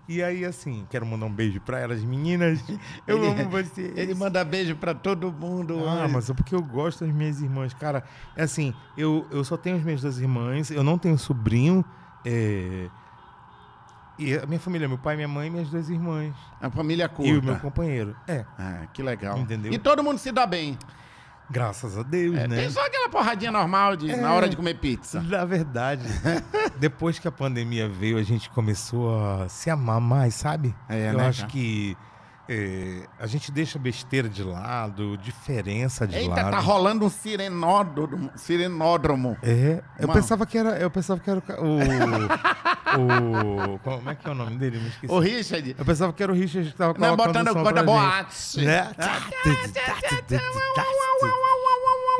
E 0.06 0.22
aí, 0.22 0.44
assim, 0.44 0.86
quero 0.90 1.06
mandar 1.06 1.24
um 1.26 1.32
beijo 1.32 1.60
pra 1.62 1.78
elas, 1.80 2.02
meninas. 2.04 2.62
Eu 3.06 3.16
Ele- 3.24 3.26
amo 3.42 3.48
vocês. 3.50 3.96
Ele 3.96 4.14
manda 4.14 4.44
beijo 4.44 4.76
pra 4.76 4.92
todo 4.94 5.32
mundo. 5.32 5.82
Ah, 5.88 6.06
mas 6.06 6.28
é 6.28 6.34
porque 6.34 6.54
eu 6.54 6.62
gosto 6.62 7.04
das 7.06 7.14
minhas 7.14 7.40
irmãs. 7.40 7.72
Cara, 7.72 8.04
é 8.36 8.42
assim, 8.42 8.74
eu, 8.98 9.26
eu 9.30 9.42
só 9.44 9.56
tenho 9.56 9.76
as 9.76 9.82
minhas 9.82 10.02
duas 10.02 10.18
irmãs, 10.18 10.70
eu 10.70 10.82
não 10.84 10.98
tenho 10.98 11.16
sobrinho. 11.16 11.82
é, 12.24 12.88
E 14.18 14.34
a 14.34 14.46
minha 14.46 14.60
família, 14.60 14.86
meu 14.86 14.98
pai, 14.98 15.16
minha 15.16 15.26
mãe 15.26 15.46
e 15.48 15.50
minhas 15.50 15.70
duas 15.70 15.88
irmãs. 15.88 16.34
A 16.60 16.70
família 16.70 17.08
curta. 17.08 17.30
E 17.32 17.38
o 17.38 17.42
meu 17.42 17.56
companheiro. 17.56 18.14
É, 18.28 18.44
Ah, 18.58 18.86
que 18.92 19.02
legal. 19.02 19.38
Entendeu? 19.38 19.72
E 19.72 19.78
todo 19.78 20.04
mundo 20.04 20.18
se 20.18 20.30
dá 20.30 20.46
bem. 20.46 20.78
Graças 21.50 21.96
a 21.98 22.02
Deus, 22.02 22.36
É, 22.36 22.46
né? 22.48 22.56
Tem 22.56 22.70
só 22.70 22.84
aquela 22.84 23.08
porradinha 23.08 23.50
normal 23.52 23.96
de, 23.96 24.14
na 24.16 24.28
É. 24.28 24.32
hora 24.32 24.48
de 24.48 24.56
comer 24.56 24.74
pizza. 24.74 25.20
Na 25.20 25.44
verdade, 25.44 26.02
depois 26.78 27.18
que 27.18 27.28
a 27.28 27.32
pandemia 27.32 27.88
veio, 27.88 28.18
a 28.18 28.22
gente 28.22 28.48
começou 28.50 29.18
a 29.42 29.48
se 29.48 29.70
amar 29.70 30.00
mais, 30.00 30.34
sabe? 30.34 30.74
É, 30.88 31.10
Eu 31.10 31.14
né, 31.18 31.26
acho 31.28 31.40
cara? 31.40 31.52
que 31.52 31.96
é, 32.46 33.06
a 33.18 33.26
gente 33.26 33.50
deixa 33.50 33.78
besteira 33.78 34.28
de 34.28 34.42
lado, 34.42 35.16
diferença 35.16 36.06
de 36.06 36.16
Eita, 36.16 36.34
lado. 36.34 36.50
tá 36.50 36.58
rolando 36.58 37.06
um 37.06 37.08
sirenódromo. 37.08 38.30
sirenódromo. 38.36 39.36
É, 39.42 39.82
eu 39.98 40.06
Mano. 40.08 40.20
pensava 40.20 40.44
que 40.44 40.58
era, 40.58 40.78
eu 40.78 40.90
pensava 40.90 41.18
que 41.20 41.30
era 41.30 41.42
o, 41.58 41.78
o, 43.00 43.74
o 43.74 43.78
como 43.78 44.10
é 44.10 44.14
que 44.14 44.28
é 44.28 44.30
o 44.30 44.34
nome 44.34 44.56
dele? 44.58 44.78
Me 44.78 44.88
esqueci. 44.88 45.10
Ô, 45.12 45.18
Richard, 45.20 45.74
Eu 45.78 45.84
pensava 45.86 46.12
que 46.12 46.22
era 46.22 46.32
o 46.32 46.34
Richard 46.34 46.70
que 46.70 46.76
tava 46.76 46.92
não, 46.98 47.16
colocando 47.16 47.26
botando 47.44 47.48
o 47.48 47.64
som 47.80 47.84
boate. 47.86 48.60
né? 48.64 48.90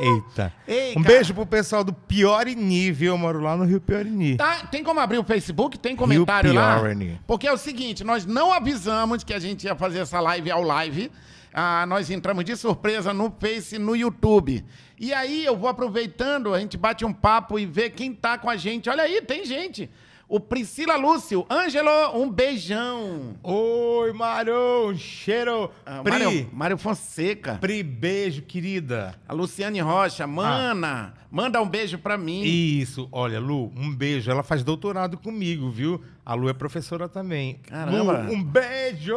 Eita. 0.01 0.53
Ei, 0.66 0.90
um 0.92 1.03
cara. 1.03 1.14
beijo 1.14 1.34
pro 1.34 1.47
pessoal 1.47 1.84
do 1.84 1.92
Piorini, 1.92 2.90
viu? 2.90 3.12
Eu 3.12 3.18
moro 3.18 3.40
lá 3.40 3.57
no 3.57 3.64
Rio 3.64 3.80
Piorini. 3.80 4.36
Tá, 4.36 4.66
tem 4.66 4.82
como 4.82 5.01
abrir 5.01 5.18
o 5.18 5.24
Facebook? 5.24 5.78
Tem 5.78 5.95
comentário 5.95 6.53
lá? 6.53 6.78
Piorni. 6.78 7.20
Porque 7.26 7.47
é 7.47 7.53
o 7.53 7.57
seguinte, 7.57 8.03
nós 8.03 8.26
não 8.26 8.53
avisamos 8.53 9.22
que 9.22 9.32
a 9.32 9.38
gente 9.38 9.64
ia 9.64 9.74
fazer 9.74 10.01
essa 10.01 10.20
live 10.20 10.51
ao 10.51 10.62
live. 10.62 11.11
Ah, 11.53 11.86
nós 11.86 12.11
entramos 12.11 12.45
de 12.45 12.57
surpresa 12.57 13.14
no 13.14 13.32
Face 13.38 13.76
e 13.76 13.78
no 13.78 13.95
YouTube. 13.95 14.64
E 14.99 15.12
aí 15.12 15.45
eu 15.45 15.57
vou 15.57 15.68
aproveitando, 15.68 16.53
a 16.53 16.59
gente 16.59 16.76
bate 16.76 17.05
um 17.05 17.12
papo 17.12 17.59
e 17.59 17.66
vê 17.66 17.88
quem 17.88 18.12
tá 18.12 18.36
com 18.36 18.51
a 18.51 18.57
gente. 18.57 18.90
Olha 18.90 19.05
aí, 19.05 19.22
tem 19.22 19.45
gente. 19.45 19.88
O 20.35 20.41
Priscila 20.41 20.97
Lúcio, 20.97 21.47
Ângelo, 21.49 21.89
um 22.12 22.28
beijão. 22.28 23.37
Oi, 23.41 24.12
Mário, 24.12 24.93
cheiro. 24.97 25.70
Ah, 25.87 26.03
Pri, 26.03 26.11
Mário, 26.11 26.51
Mário 26.53 26.76
Fonseca. 26.76 27.55
Pri, 27.61 27.85
beijo, 27.85 28.43
querida. 28.43 29.14
A 29.28 29.32
Luciane 29.32 29.78
Rocha, 29.78 30.26
mana, 30.26 31.14
manda 31.30 31.62
um 31.62 31.68
beijo 31.68 31.99
pra 31.99 32.18
mim. 32.18 32.43
Isso, 32.43 33.09
olha, 33.12 33.39
Lu, 33.39 33.72
um 33.76 33.95
beijo. 33.95 34.28
Ela 34.28 34.43
faz 34.43 34.64
doutorado 34.64 35.16
comigo, 35.16 35.70
viu? 35.70 36.03
A 36.26 36.35
Lu 36.35 36.49
é 36.49 36.53
professora 36.53 37.09
também. 37.09 37.61
Caramba. 37.68 38.22
Lu, 38.22 38.32
um 38.35 38.43
beijo! 38.43 39.14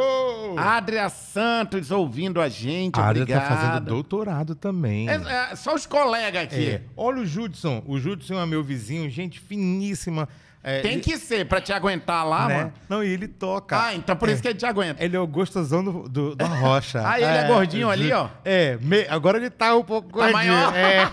Adria 0.55 1.09
Santos 1.09 1.89
ouvindo 1.89 2.39
a 2.39 2.47
gente, 2.47 2.99
A 2.99 3.07
Adria 3.07 3.23
obrigado. 3.23 3.47
tá 3.49 3.55
fazendo 3.55 3.85
doutorado 3.85 4.53
também. 4.53 5.09
É, 5.09 5.15
é, 5.15 5.55
só 5.55 5.73
os 5.73 5.87
colegas 5.87 6.43
aqui. 6.43 6.69
É. 6.69 6.81
Olha 6.95 7.21
o 7.21 7.25
Judson. 7.25 7.81
O 7.87 7.97
Judson 7.97 8.39
é 8.39 8.45
meu 8.45 8.63
vizinho, 8.63 9.09
gente 9.09 9.39
finíssima. 9.39 10.29
É, 10.69 10.81
Tem 10.81 10.93
ele- 10.93 11.01
que 11.01 11.17
ser 11.17 11.45
pra 11.47 11.61
te 11.61 11.71
aguentar 11.71 12.27
lá, 12.27 12.47
né? 12.47 12.57
mano. 12.57 12.73
Não, 12.89 13.03
e 13.03 13.07
ele 13.07 13.27
toca. 13.27 13.81
Ah, 13.81 13.95
então 13.95 14.15
por 14.17 14.27
É. 14.27 14.33
isso 14.33 14.41
que 14.41 14.49
ele 14.49 14.57
te 14.59 14.65
aguenta. 14.65 15.01
Ele 15.03 15.15
é 15.15 15.19
o 15.19 15.25
gostosão 15.25 15.81
do, 15.83 16.09
do- 16.09 16.35
da 16.35 16.45
rocha. 16.45 17.01
Ah, 17.07 17.15
ele 17.19 17.25
é 17.29 17.47
gordinho 17.47 17.89
ali, 17.89 18.11
ó. 18.11 18.27
É, 18.43 18.77
me- 18.81 19.07
agora 19.09 19.37
ele 19.37 19.49
tá 19.49 19.73
um 19.75 19.83
pouco 19.83 20.09
Tá 20.09 20.13
gordinho. 20.31 20.33
maior. 20.33 20.75
É. 20.75 21.07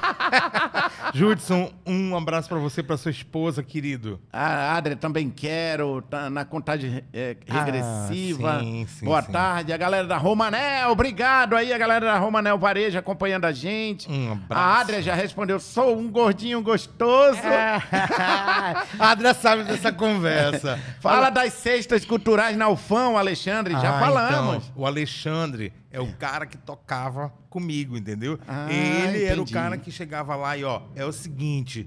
Judson, 1.14 1.70
um 1.86 2.16
abraço 2.16 2.48
pra 2.48 2.58
você 2.58 2.80
e 2.80 2.82
pra 2.84 2.96
sua 2.96 3.10
esposa, 3.12 3.62
querido. 3.62 4.20
A 4.32 4.74
Adria 4.76 4.96
também 4.96 5.30
quero, 5.30 6.02
tá 6.02 6.28
na 6.28 6.44
contagem 6.44 7.04
é, 7.12 7.36
regressiva. 7.46 8.56
Ah, 8.56 8.60
sim, 8.60 8.86
sim, 8.88 9.04
Boa 9.06 9.22
sim. 9.22 9.30
tarde, 9.32 9.72
a 9.72 9.76
galera 9.76 10.06
da 10.08 10.16
Romanel, 10.16 10.90
obrigado 10.90 11.54
aí, 11.54 11.72
a 11.72 11.78
galera 11.78 12.06
da 12.06 12.18
Romanel 12.18 12.58
Varejo 12.58 12.98
acompanhando 12.98 13.44
a 13.44 13.52
gente. 13.52 14.10
Um 14.10 14.32
abraço. 14.32 14.48
A 14.68 14.80
Adria 14.80 15.02
já 15.02 15.14
respondeu, 15.14 15.60
sou 15.60 15.96
um 15.96 16.10
gordinho 16.10 16.60
gostoso. 16.62 17.38
a 18.98 19.10
Adria 19.10 19.34
sabe 19.44 19.62
dessa 19.64 19.92
conversa. 19.92 20.78
Fala 21.00 21.28
das 21.30 21.52
cestas 21.52 22.04
culturais 22.04 22.56
na 22.56 22.68
Ufão, 22.68 23.16
Alexandre, 23.18 23.74
já 23.74 23.96
Ah, 23.96 24.00
falamos. 24.00 24.64
então, 24.64 24.72
o 24.74 24.86
Alexandre 24.86 25.70
é 25.92 26.00
o 26.00 26.10
cara 26.14 26.46
que 26.46 26.56
tocava 26.56 27.30
comigo, 27.50 27.96
entendeu? 27.96 28.38
Ah, 28.48 28.66
Ele 28.72 29.22
era 29.24 29.32
o 29.38 29.42
entendi. 29.42 29.52
cara 29.52 29.76
que 29.76 29.90
chegava 29.90 30.34
lá 30.34 30.56
e, 30.56 30.64
ó, 30.64 30.80
é 30.96 31.04
o 31.04 31.12
seguinte, 31.12 31.86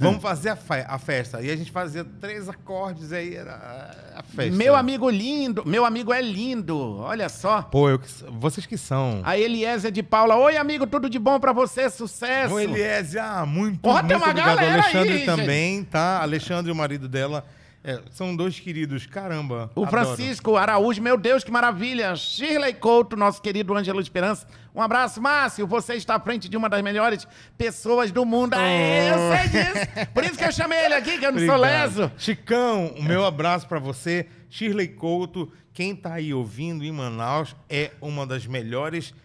vamos 0.00 0.22
fazer 0.22 0.50
a, 0.50 0.56
fe- 0.56 0.84
a 0.88 0.98
festa. 0.98 1.40
E 1.42 1.50
a 1.50 1.56
gente 1.56 1.70
fazia 1.70 2.04
três 2.20 2.48
acordes, 2.48 3.12
aí 3.12 3.34
era 3.34 3.90
a 4.16 4.22
festa. 4.22 4.56
Meu 4.56 4.74
amigo 4.76 5.08
lindo, 5.10 5.62
meu 5.66 5.84
amigo 5.84 6.12
é 6.12 6.20
lindo, 6.20 6.98
olha 6.98 7.28
só. 7.28 7.62
Pô, 7.62 7.88
eu 7.90 8.00
vocês 8.40 8.66
que 8.66 8.76
são. 8.76 9.20
A 9.24 9.38
Eliezer 9.38 9.90
de 9.90 10.02
Paula. 10.02 10.36
Oi, 10.36 10.56
amigo, 10.56 10.86
tudo 10.86 11.08
de 11.08 11.18
bom 11.18 11.38
pra 11.40 11.52
você? 11.52 11.88
Sucesso. 11.90 12.54
O 12.54 12.60
Eliese, 12.60 13.18
ah, 13.18 13.44
muito, 13.46 13.80
Porra, 13.80 14.02
muito 14.02 14.08
tem 14.08 14.16
uma 14.16 14.28
obrigado. 14.30 14.56
galera 14.56 14.74
aí, 14.74 14.80
Alexandre 14.80 15.12
gente. 15.18 15.26
também, 15.26 15.84
tá? 15.84 16.20
Alexandre, 16.22 16.70
o 16.70 16.74
marido 16.74 17.08
dela, 17.08 17.44
é, 17.86 18.00
são 18.10 18.34
dois 18.34 18.58
queridos, 18.58 19.04
caramba. 19.04 19.70
O 19.74 19.84
adoro. 19.84 19.90
Francisco 19.90 20.56
Araújo, 20.56 21.02
meu 21.02 21.18
Deus, 21.18 21.44
que 21.44 21.50
maravilha. 21.50 22.16
Shirley 22.16 22.72
Couto, 22.72 23.14
nosso 23.14 23.42
querido 23.42 23.76
Ângelo 23.76 24.00
Esperança. 24.00 24.46
Um 24.74 24.80
abraço, 24.80 25.20
Márcio. 25.20 25.66
Você 25.66 25.94
está 25.94 26.14
à 26.16 26.20
frente 26.20 26.48
de 26.48 26.56
uma 26.56 26.68
das 26.70 26.80
melhores 26.82 27.28
pessoas 27.58 28.10
do 28.10 28.24
mundo. 28.24 28.54
Aê, 28.54 29.10
eu 29.10 29.16
sei 29.36 29.48
disso. 29.48 30.06
Por 30.14 30.24
isso 30.24 30.38
que 30.38 30.44
eu 30.44 30.52
chamei 30.52 30.78
ele 30.86 30.94
aqui, 30.94 31.18
que 31.18 31.26
eu 31.26 31.32
não 31.32 31.38
sou 31.38 31.56
Obrigado. 31.56 31.98
leso. 31.98 32.12
Chicão, 32.16 32.86
o 32.96 33.02
meu 33.02 33.24
abraço 33.24 33.68
pra 33.68 33.78
você. 33.78 34.26
Shirley 34.48 34.88
Couto, 34.88 35.52
quem 35.74 35.94
tá 35.94 36.14
aí 36.14 36.32
ouvindo 36.32 36.84
em 36.84 36.90
Manaus 36.92 37.54
é 37.68 37.90
uma 38.00 38.26
das 38.26 38.46
melhores 38.46 39.10
pessoas 39.10 39.23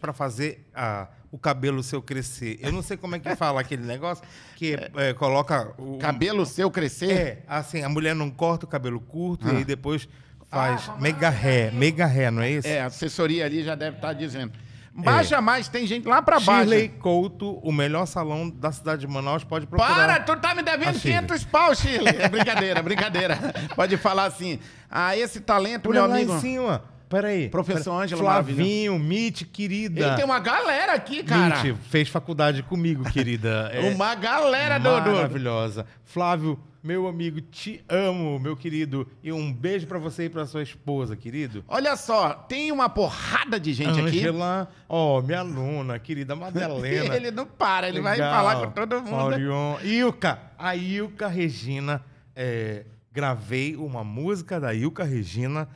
pra 0.00 0.12
fazer 0.12 0.66
ah, 0.74 1.08
o 1.30 1.38
cabelo 1.38 1.82
seu 1.82 2.00
crescer. 2.02 2.58
Eu 2.60 2.72
não 2.72 2.82
sei 2.82 2.96
como 2.96 3.16
é 3.16 3.18
que 3.18 3.34
fala 3.36 3.60
aquele 3.60 3.84
negócio 3.84 4.24
que 4.56 4.76
é, 4.96 5.12
coloca 5.14 5.72
o 5.78 5.98
Cabelo 5.98 6.44
seu 6.46 6.70
crescer. 6.70 7.10
É, 7.10 7.42
assim, 7.48 7.82
a 7.82 7.88
mulher 7.88 8.14
não 8.14 8.30
corta 8.30 8.64
o 8.66 8.68
cabelo 8.68 9.00
curto 9.00 9.48
Ah. 9.48 9.54
e 9.54 9.64
depois 9.64 10.08
faz 10.50 10.90
mega 11.00 11.28
ré, 11.28 11.70
mega 11.72 12.06
ré, 12.06 12.30
não 12.30 12.40
é 12.42 12.50
isso? 12.50 12.68
É, 12.68 12.80
a 12.82 12.86
assessoria 12.86 13.44
ali 13.44 13.62
já 13.64 13.74
deve 13.74 13.96
estar 13.96 14.12
dizendo. 14.12 14.52
Baixa 14.96 15.40
mais, 15.40 15.66
tem 15.66 15.88
gente 15.88 16.06
lá 16.06 16.22
pra 16.22 16.38
baixo. 16.38 16.60
Shirley 16.70 16.88
Couto, 16.88 17.54
o 17.64 17.72
melhor 17.72 18.06
salão 18.06 18.48
da 18.48 18.70
cidade 18.70 19.00
de 19.00 19.08
Manaus, 19.08 19.42
pode 19.42 19.66
procurar. 19.66 19.92
Para, 19.92 20.20
tu 20.20 20.36
tá 20.36 20.54
me 20.54 20.62
devendo 20.62 20.90
A 20.90 20.92
Shirley. 21.00 21.18
500 21.26 21.44
pau, 21.46 21.74
Shirley. 21.74 22.14
É 22.16 22.28
brincadeira, 22.28 22.80
brincadeira. 22.80 23.36
Pode 23.74 23.96
falar 23.96 24.26
assim. 24.26 24.60
Ah, 24.88 25.16
esse 25.16 25.40
talento, 25.40 25.88
Olha 25.88 26.02
meu 26.02 26.08
lá 26.10 26.14
amigo. 26.14 26.36
em 26.36 26.40
cima. 26.40 26.84
Peraí. 27.08 27.48
Professor 27.48 27.92
Ângelo, 28.02 28.20
Flavinho, 28.22 28.98
Mitch, 28.98 29.42
querida. 29.52 30.06
Ele 30.06 30.16
tem 30.16 30.24
uma 30.24 30.40
galera 30.40 30.94
aqui, 30.94 31.22
cara. 31.22 31.62
Mitch, 31.62 31.76
fez 31.88 32.08
faculdade 32.08 32.62
comigo, 32.62 33.04
querida. 33.10 33.70
É 33.74 33.80
Uma 33.90 34.14
galera 34.14 34.78
do, 34.78 35.00
do, 35.00 35.10
maravilhosa. 35.12 35.86
Flávio, 36.04 36.58
meu 36.82 37.06
amigo, 37.06 37.40
te 37.40 37.82
amo, 37.88 38.38
meu 38.38 38.56
querido. 38.56 39.08
E 39.22 39.32
um 39.32 39.52
beijo 39.52 39.86
pra 39.86 39.98
você 39.98 40.24
e 40.24 40.28
pra 40.28 40.46
sua 40.46 40.62
esposa, 40.62 41.16
querido. 41.16 41.64
Olha 41.68 41.96
só, 41.96 42.34
tem 42.34 42.70
uma 42.72 42.88
porrada 42.88 43.58
de 43.58 43.72
gente 43.72 44.00
Angela, 44.00 44.68
ó, 44.88 45.20
minha 45.22 45.40
aluna, 45.40 45.98
querida 45.98 46.34
Madalena. 46.36 47.04
aqui. 47.04 47.14
Ele 47.16 47.30
não 47.30 47.46
para, 47.46 47.88
ele 47.88 48.00
vai 48.00 48.12
Legal. 48.16 48.34
falar 48.34 48.66
com 48.66 48.72
todo 48.72 48.96
mundo. 49.00 49.10
Maurion. 49.10 49.76
Ilka, 49.82 50.38
a 50.58 50.74
Ilka 50.76 51.26
Regina. 51.28 52.02
é, 52.36 52.84
gravei 53.12 53.76
uma 53.76 54.02
música 54.02 54.58
da 54.58 54.74
Ilka 54.74 55.04
Regina 55.04 55.68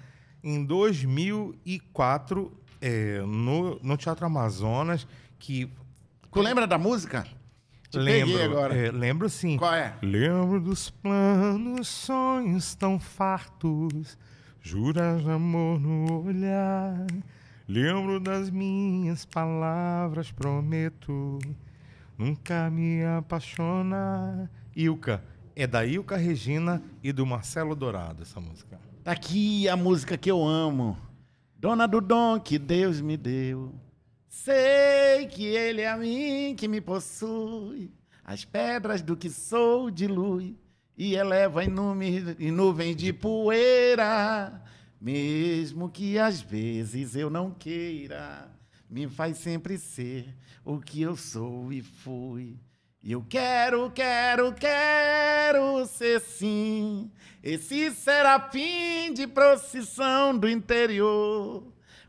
em 0.43 0.65
2004 0.65 2.53
é, 2.81 3.21
no, 3.23 3.79
no 3.83 3.97
Teatro 3.97 4.27
Amazonas, 4.27 5.07
que 5.39 5.71
Tu 6.31 6.43
lembra 6.43 6.67
da 6.67 6.79
música? 6.79 7.27
Te 7.91 7.99
lembro, 7.99 8.43
agora. 8.43 8.77
é, 8.77 8.91
lembro 8.91 9.31
sim. 9.31 9.57
Qual 9.57 9.75
é? 9.75 9.95
Lembro 10.03 10.61
dos 10.61 10.91
planos, 10.91 11.89
sonhos 11.89 12.75
tão 12.75 13.01
fartos, 13.01 14.19
juras 14.61 15.23
de 15.23 15.31
amor 15.31 15.81
no 15.81 16.23
olhar. 16.23 17.07
Lembro 17.67 18.21
das 18.21 18.51
minhas 18.51 19.25
palavras, 19.25 20.31
prometo 20.31 21.39
nunca 22.17 22.69
me 22.71 23.03
apaixonar. 23.05 24.51
Ilka, 24.77 25.25
é 25.57 25.67
da 25.67 25.85
Ilka 25.85 26.17
Regina 26.17 26.83
e 27.03 27.11
do 27.11 27.25
Marcelo 27.25 27.75
Dourado 27.75 28.23
essa 28.23 28.39
música. 28.39 28.79
Tá 29.09 29.13
aqui 29.13 29.67
a 29.67 29.75
música 29.75 30.19
que 30.19 30.31
eu 30.31 30.47
amo. 30.47 30.95
Dona 31.57 31.89
do 31.89 31.99
dom 31.99 32.39
que 32.39 32.59
Deus 32.59 33.01
me 33.01 33.17
deu. 33.17 33.75
Sei 34.29 35.27
que 35.29 35.47
ele 35.47 35.81
é 35.81 35.89
a 35.89 35.97
mim 35.97 36.55
que 36.55 36.69
me 36.69 36.79
possui. 36.79 37.91
As 38.23 38.45
pedras 38.45 39.01
do 39.01 39.17
que 39.17 39.31
sou 39.31 39.91
dilui 39.91 40.59
e 40.95 41.15
eleva 41.15 41.65
em, 41.65 41.69
nume- 41.69 42.37
em 42.39 42.51
nuvens 42.51 42.97
de 42.97 43.11
poeira. 43.15 44.63
Mesmo 45.01 45.89
que 45.89 46.19
às 46.19 46.43
vezes 46.43 47.17
eu 47.17 47.31
não 47.31 47.51
queira, 47.51 48.47
me 48.91 49.09
faz 49.09 49.39
sempre 49.39 49.79
ser 49.79 50.37
o 50.63 50.79
que 50.79 51.01
eu 51.01 51.17
sou 51.17 51.73
e 51.73 51.81
fui. 51.81 52.59
E 53.03 53.13
eu 53.13 53.25
quero, 53.27 53.91
quero, 53.91 54.53
quero 54.53 55.87
ser 55.87 56.21
sim 56.21 57.11
Esse 57.49 57.91
serafim 57.93 59.15
de 59.15 59.27
procissão 59.27 60.37
do 60.37 60.47
interior, 60.47 61.63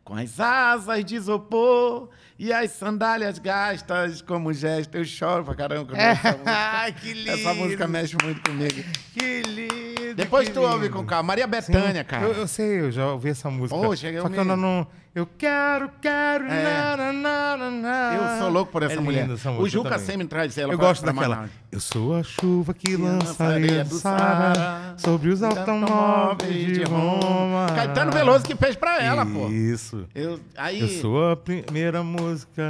com 0.03 0.13
as 0.15 0.37
asas 0.37 1.05
de 1.05 1.15
isopor 1.15 2.09
e 2.37 2.51
as 2.51 2.71
sandálias 2.71 3.39
gastas 3.39 4.21
como 4.21 4.51
gesto. 4.53 4.95
Eu 4.95 5.05
choro 5.05 5.45
pra 5.45 5.55
caramba 5.55 5.93
com 5.93 5.95
essa 5.95 6.31
música. 6.35 6.43
Ai, 6.51 6.91
que 6.91 7.13
lindo. 7.13 7.31
Essa 7.31 7.53
música 7.53 7.87
mexe 7.87 8.17
muito 8.21 8.41
comigo. 8.41 8.83
Que 9.13 9.41
lindo. 9.43 9.78
Depois 10.15 10.47
que 10.47 10.53
tu 10.53 10.61
ouve 10.61 10.85
lindo. 10.85 10.95
com 10.97 11.05
calma. 11.05 11.23
Maria 11.27 11.47
Bethânia, 11.47 12.03
cara. 12.03 12.25
Eu, 12.25 12.33
eu 12.33 12.47
sei, 12.47 12.79
eu 12.81 12.91
já 12.91 13.07
ouvi 13.07 13.29
essa 13.29 13.49
música. 13.49 13.79
Poxa, 13.79 14.07
eu 14.09 14.21
Só 14.23 14.29
que 14.29 14.37
eu 14.37 14.45
não. 14.45 14.87
Eu 15.15 15.27
quero, 15.37 15.89
quero. 15.99 16.45
É. 16.45 16.63
na, 17.11 17.57
na, 17.57 17.71
na. 17.71 18.13
Eu 18.15 18.39
sou 18.41 18.49
louco 18.51 18.71
por 18.71 18.83
essa 18.83 18.93
É 18.93 18.99
mulher. 18.99 19.27
essa 19.29 19.51
o 19.51 19.67
Juca 19.67 19.89
também. 19.89 20.05
sempre 20.05 20.27
traz 20.27 20.55
ela 20.57 20.71
Eu 20.73 20.77
pra- 20.77 20.87
gosto 20.87 21.01
pra 21.01 21.11
daquela. 21.11 21.35
Manaus. 21.35 21.51
Eu 21.71 21.79
sou 21.79 22.15
a 22.15 22.23
chuva 22.23 22.73
que 22.75 22.95
lança 22.95 23.25
lança 23.27 23.43
areia 23.43 23.83
do 23.83 23.95
Sara 23.95 24.93
sobre 24.97 25.29
os 25.29 25.41
automóveis 25.41 26.73
de 26.77 26.83
Roma. 26.83 27.67
Caetano 27.75 28.11
Veloso 28.11 28.45
que 28.45 28.55
fez 28.55 28.75
pra 28.75 29.01
ela, 29.03 29.25
pô. 29.25 29.47
Isso. 29.49 30.05
Eu, 30.13 30.39
aí, 30.55 30.79
Eu 30.81 30.87
sou 30.87 31.31
a 31.31 31.35
primeira 31.35 32.03
música 32.03 32.67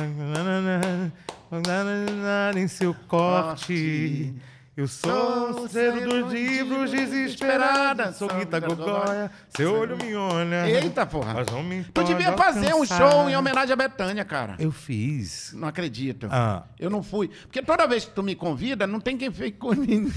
em 2.56 2.68
seu 2.68 2.96
corte. 3.08 4.34
Eu 4.80 4.88
sou 4.88 5.66
o 5.66 5.68
cedo 5.68 6.08
dos 6.08 6.32
livros 6.32 6.90
desesperada. 6.90 8.14
Sou 8.14 8.30
Guita 8.30 8.62
Gogóia. 8.62 9.30
Seu 9.50 9.74
olho 9.74 9.98
me 9.98 10.16
olha. 10.16 10.70
Eita, 10.70 11.06
porra. 11.06 11.34
Mas 11.34 11.48
não 11.48 11.62
me 11.62 11.84
Tu 11.84 12.02
devia 12.06 12.32
fazer 12.38 12.74
um 12.74 12.86
show 12.86 13.30
em 13.30 13.36
homenagem 13.36 13.74
a 13.74 13.76
Betânia, 13.76 14.24
cara. 14.24 14.56
Eu 14.58 14.72
fiz. 14.72 15.52
Não 15.52 15.68
acredito. 15.68 16.30
Ah. 16.32 16.64
Eu 16.80 16.90
não 16.90 17.04
fui. 17.04 17.28
Porque 17.28 17.62
toda 17.62 17.86
vez 17.88 18.06
que 18.06 18.12
tu 18.12 18.24
me 18.24 18.36
convida, 18.36 18.88
não 18.88 19.02
tem 19.02 19.18
quem 19.18 19.30
fique 19.34 19.58
comigo. 19.58 20.10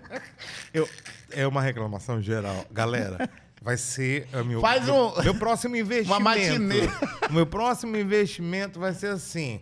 Eu, 0.72 0.88
é 1.30 1.46
uma 1.46 1.60
reclamação 1.60 2.18
geral. 2.22 2.64
Galera, 2.70 3.28
vai 3.60 3.76
ser 3.76 4.26
o 4.32 4.42
meu, 4.42 4.62
Faz 4.62 4.86
meu, 4.86 4.94
um- 4.94 5.22
meu 5.22 5.34
próximo 5.34 5.76
investimento. 5.76 6.08
Uma 6.18 6.20
matinê. 6.20 6.88
O 7.28 7.32
meu 7.34 7.44
próximo 7.44 7.94
investimento 7.94 8.80
vai 8.80 8.94
ser 8.94 9.08
assim. 9.08 9.60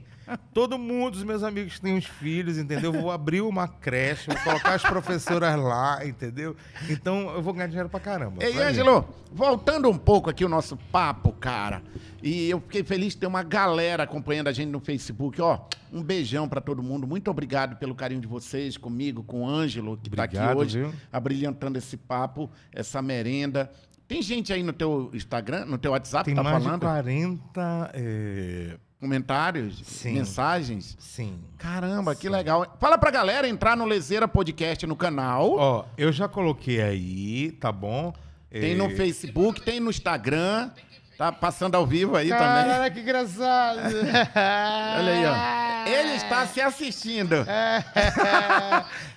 Todo 0.53 0.79
mundo, 0.79 1.15
os 1.15 1.23
meus 1.25 1.43
amigos 1.43 1.75
que 1.75 1.81
têm 1.81 1.97
os 1.97 2.05
filhos, 2.05 2.59
entendeu? 2.59 2.93
Eu 2.95 3.01
vou 3.01 3.11
abrir 3.11 3.41
uma 3.41 3.67
creche, 3.69 4.27
vou 4.29 4.37
colocar 4.43 4.75
as 4.75 4.83
professoras 4.83 5.57
lá, 5.59 6.05
entendeu? 6.07 6.57
Então 6.89 7.31
eu 7.31 7.43
vou 7.43 7.53
ganhar 7.53 7.67
dinheiro 7.69 7.89
pra 7.89 8.01
caramba. 8.01 8.43
Ei. 8.45 8.57
Ângelo, 8.61 9.09
voltando 9.33 9.89
um 9.89 9.97
pouco 9.99 10.29
aqui 10.31 10.45
o 10.45 10.49
nosso 10.49 10.77
papo, 10.91 11.33
cara. 11.33 11.83
E 12.23 12.51
eu 12.51 12.61
fiquei 12.61 12.83
feliz 12.85 13.15
de 13.15 13.21
ter 13.21 13.27
uma 13.27 13.43
galera 13.43 14.03
acompanhando 14.03 14.49
a 14.49 14.53
gente 14.53 14.69
no 14.71 14.81
Facebook. 14.81 15.41
Ó, 15.41 15.59
um 15.93 16.03
beijão 16.03 16.49
pra 16.49 16.61
todo 16.61 16.83
mundo. 16.83 17.07
Muito 17.07 17.31
obrigado 17.31 17.77
pelo 17.77 17.95
carinho 17.95 18.21
de 18.21 18.27
vocês 18.29 18.77
comigo, 18.77 19.23
com 19.23 19.43
o 19.43 19.49
Ângelo, 19.49 19.97
que 19.97 20.11
tá 20.11 20.25
aqui 20.25 20.37
Obrigado, 20.37 20.59
hoje, 20.59 20.79
viu? 20.81 20.95
abrilhantando 21.13 21.79
esse 21.79 21.97
papo, 21.97 22.51
essa 22.73 23.01
merenda. 23.01 23.71
Tem 24.07 24.21
gente 24.21 24.53
aí 24.53 24.63
no 24.63 24.73
teu 24.73 25.11
Instagram, 25.15 25.65
no 25.67 25.79
teu 25.79 25.93
WhatsApp, 25.93 26.25
Tem 26.25 26.35
tá 26.35 26.43
mais 26.43 26.63
falando? 26.63 26.81
de 26.81 26.87
40. 26.87 27.91
é, 27.95 28.77
Comentários, 29.01 29.81
Sim. 29.87 30.13
mensagens. 30.13 30.95
Sim. 31.01 31.39
Caramba, 31.57 32.15
que 32.15 32.29
legal. 32.29 32.77
Fala 32.79 32.99
pra 32.99 33.11
galera 33.11 33.49
entrar 33.49 33.75
no 33.75 33.87
Lezeira 33.87 34.29
Podcast 34.29 34.87
no 34.87 34.95
canal. 34.95 35.53
Ó, 35.57 35.85
eu 35.97 36.13
já 36.13 36.29
coloquei 36.29 36.83
aí, 36.83 37.53
tá 37.53 37.73
bom? 37.73 38.13
Tem 38.51 38.73
É, 38.73 38.75
no 38.75 38.91
Facebook, 38.91 39.63
tem 39.63 39.81
no 39.81 39.89
Instagram. 39.89 40.71
Tá 41.17 41.33
passando 41.33 41.75
ao 41.77 41.87
vivo 41.87 42.15
aí 42.17 42.29
também. 42.29 42.45
Caralho, 42.45 42.93
que 42.95 43.01
engraçado. 43.01 43.79
Olha 44.99 45.13
aí, 45.13 45.27
ó. 45.27 45.89
Ele 45.89 46.15
está 46.17 46.47
se 46.47 46.61
assistindo. 46.61 47.37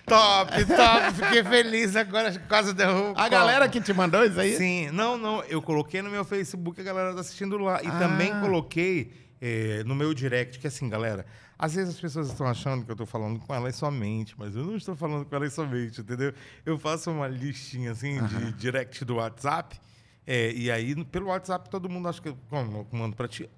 top, 0.06 0.66
top. 0.66 1.14
Fiquei 1.14 1.44
feliz 1.44 1.96
agora, 1.96 2.34
quase 2.48 2.74
derrubo. 2.74 3.20
A 3.20 3.28
galera 3.30 3.68
que 3.68 3.82
te 3.82 3.94
mandou 3.94 4.24
isso 4.26 4.40
aí? 4.40 4.56
Sim, 4.56 4.90
não, 4.92 5.18
não. 5.18 5.44
Eu 5.44 5.62
coloquei 5.62 6.02
no 6.02 6.10
meu 6.10 6.24
Facebook, 6.24 6.80
a 6.80 6.84
galera 6.84 7.14
tá 7.14 7.20
assistindo 7.22 7.58
lá. 7.58 7.82
E 7.84 7.88
Ah. 7.88 7.92
também 8.00 8.32
coloquei 8.42 9.12
eh, 9.46 9.84
no 9.86 9.94
meu 9.94 10.14
direct, 10.14 10.58
que 10.58 10.68
assim, 10.68 10.88
galera, 10.88 11.26
às 11.60 11.76
vezes 11.76 11.96
as 11.96 12.00
pessoas 12.00 12.28
estão 12.30 12.48
achando 12.48 12.86
que 12.86 12.92
eu 12.92 12.96
tô 12.96 13.06
falando 13.06 13.40
com 13.42 13.54
elas 13.54 13.76
somente, 13.76 14.34
mas 14.38 14.56
eu 14.56 14.64
não 14.64 14.78
estou 14.78 14.96
falando 14.96 15.26
com 15.26 15.36
elas 15.36 15.54
somente, 15.54 16.00
entendeu? 16.00 16.34
Eu 16.66 16.78
faço 16.80 17.12
uma 17.12 17.28
listinha 17.28 17.92
assim 17.92 18.24
de 18.26 18.54
direct 18.54 19.04
do 19.04 19.16
WhatsApp. 19.16 19.78
eh, 20.26 20.54
e 20.56 20.72
aí, 20.72 20.96
pelo 21.04 21.28
WhatsApp, 21.28 21.70
todo 21.70 21.90
mundo 21.90 22.08
acha 22.08 22.22
que 22.22 22.30
eu 22.30 22.38
mando 22.94 23.14
pra 23.18 23.28
ti. 23.28 23.50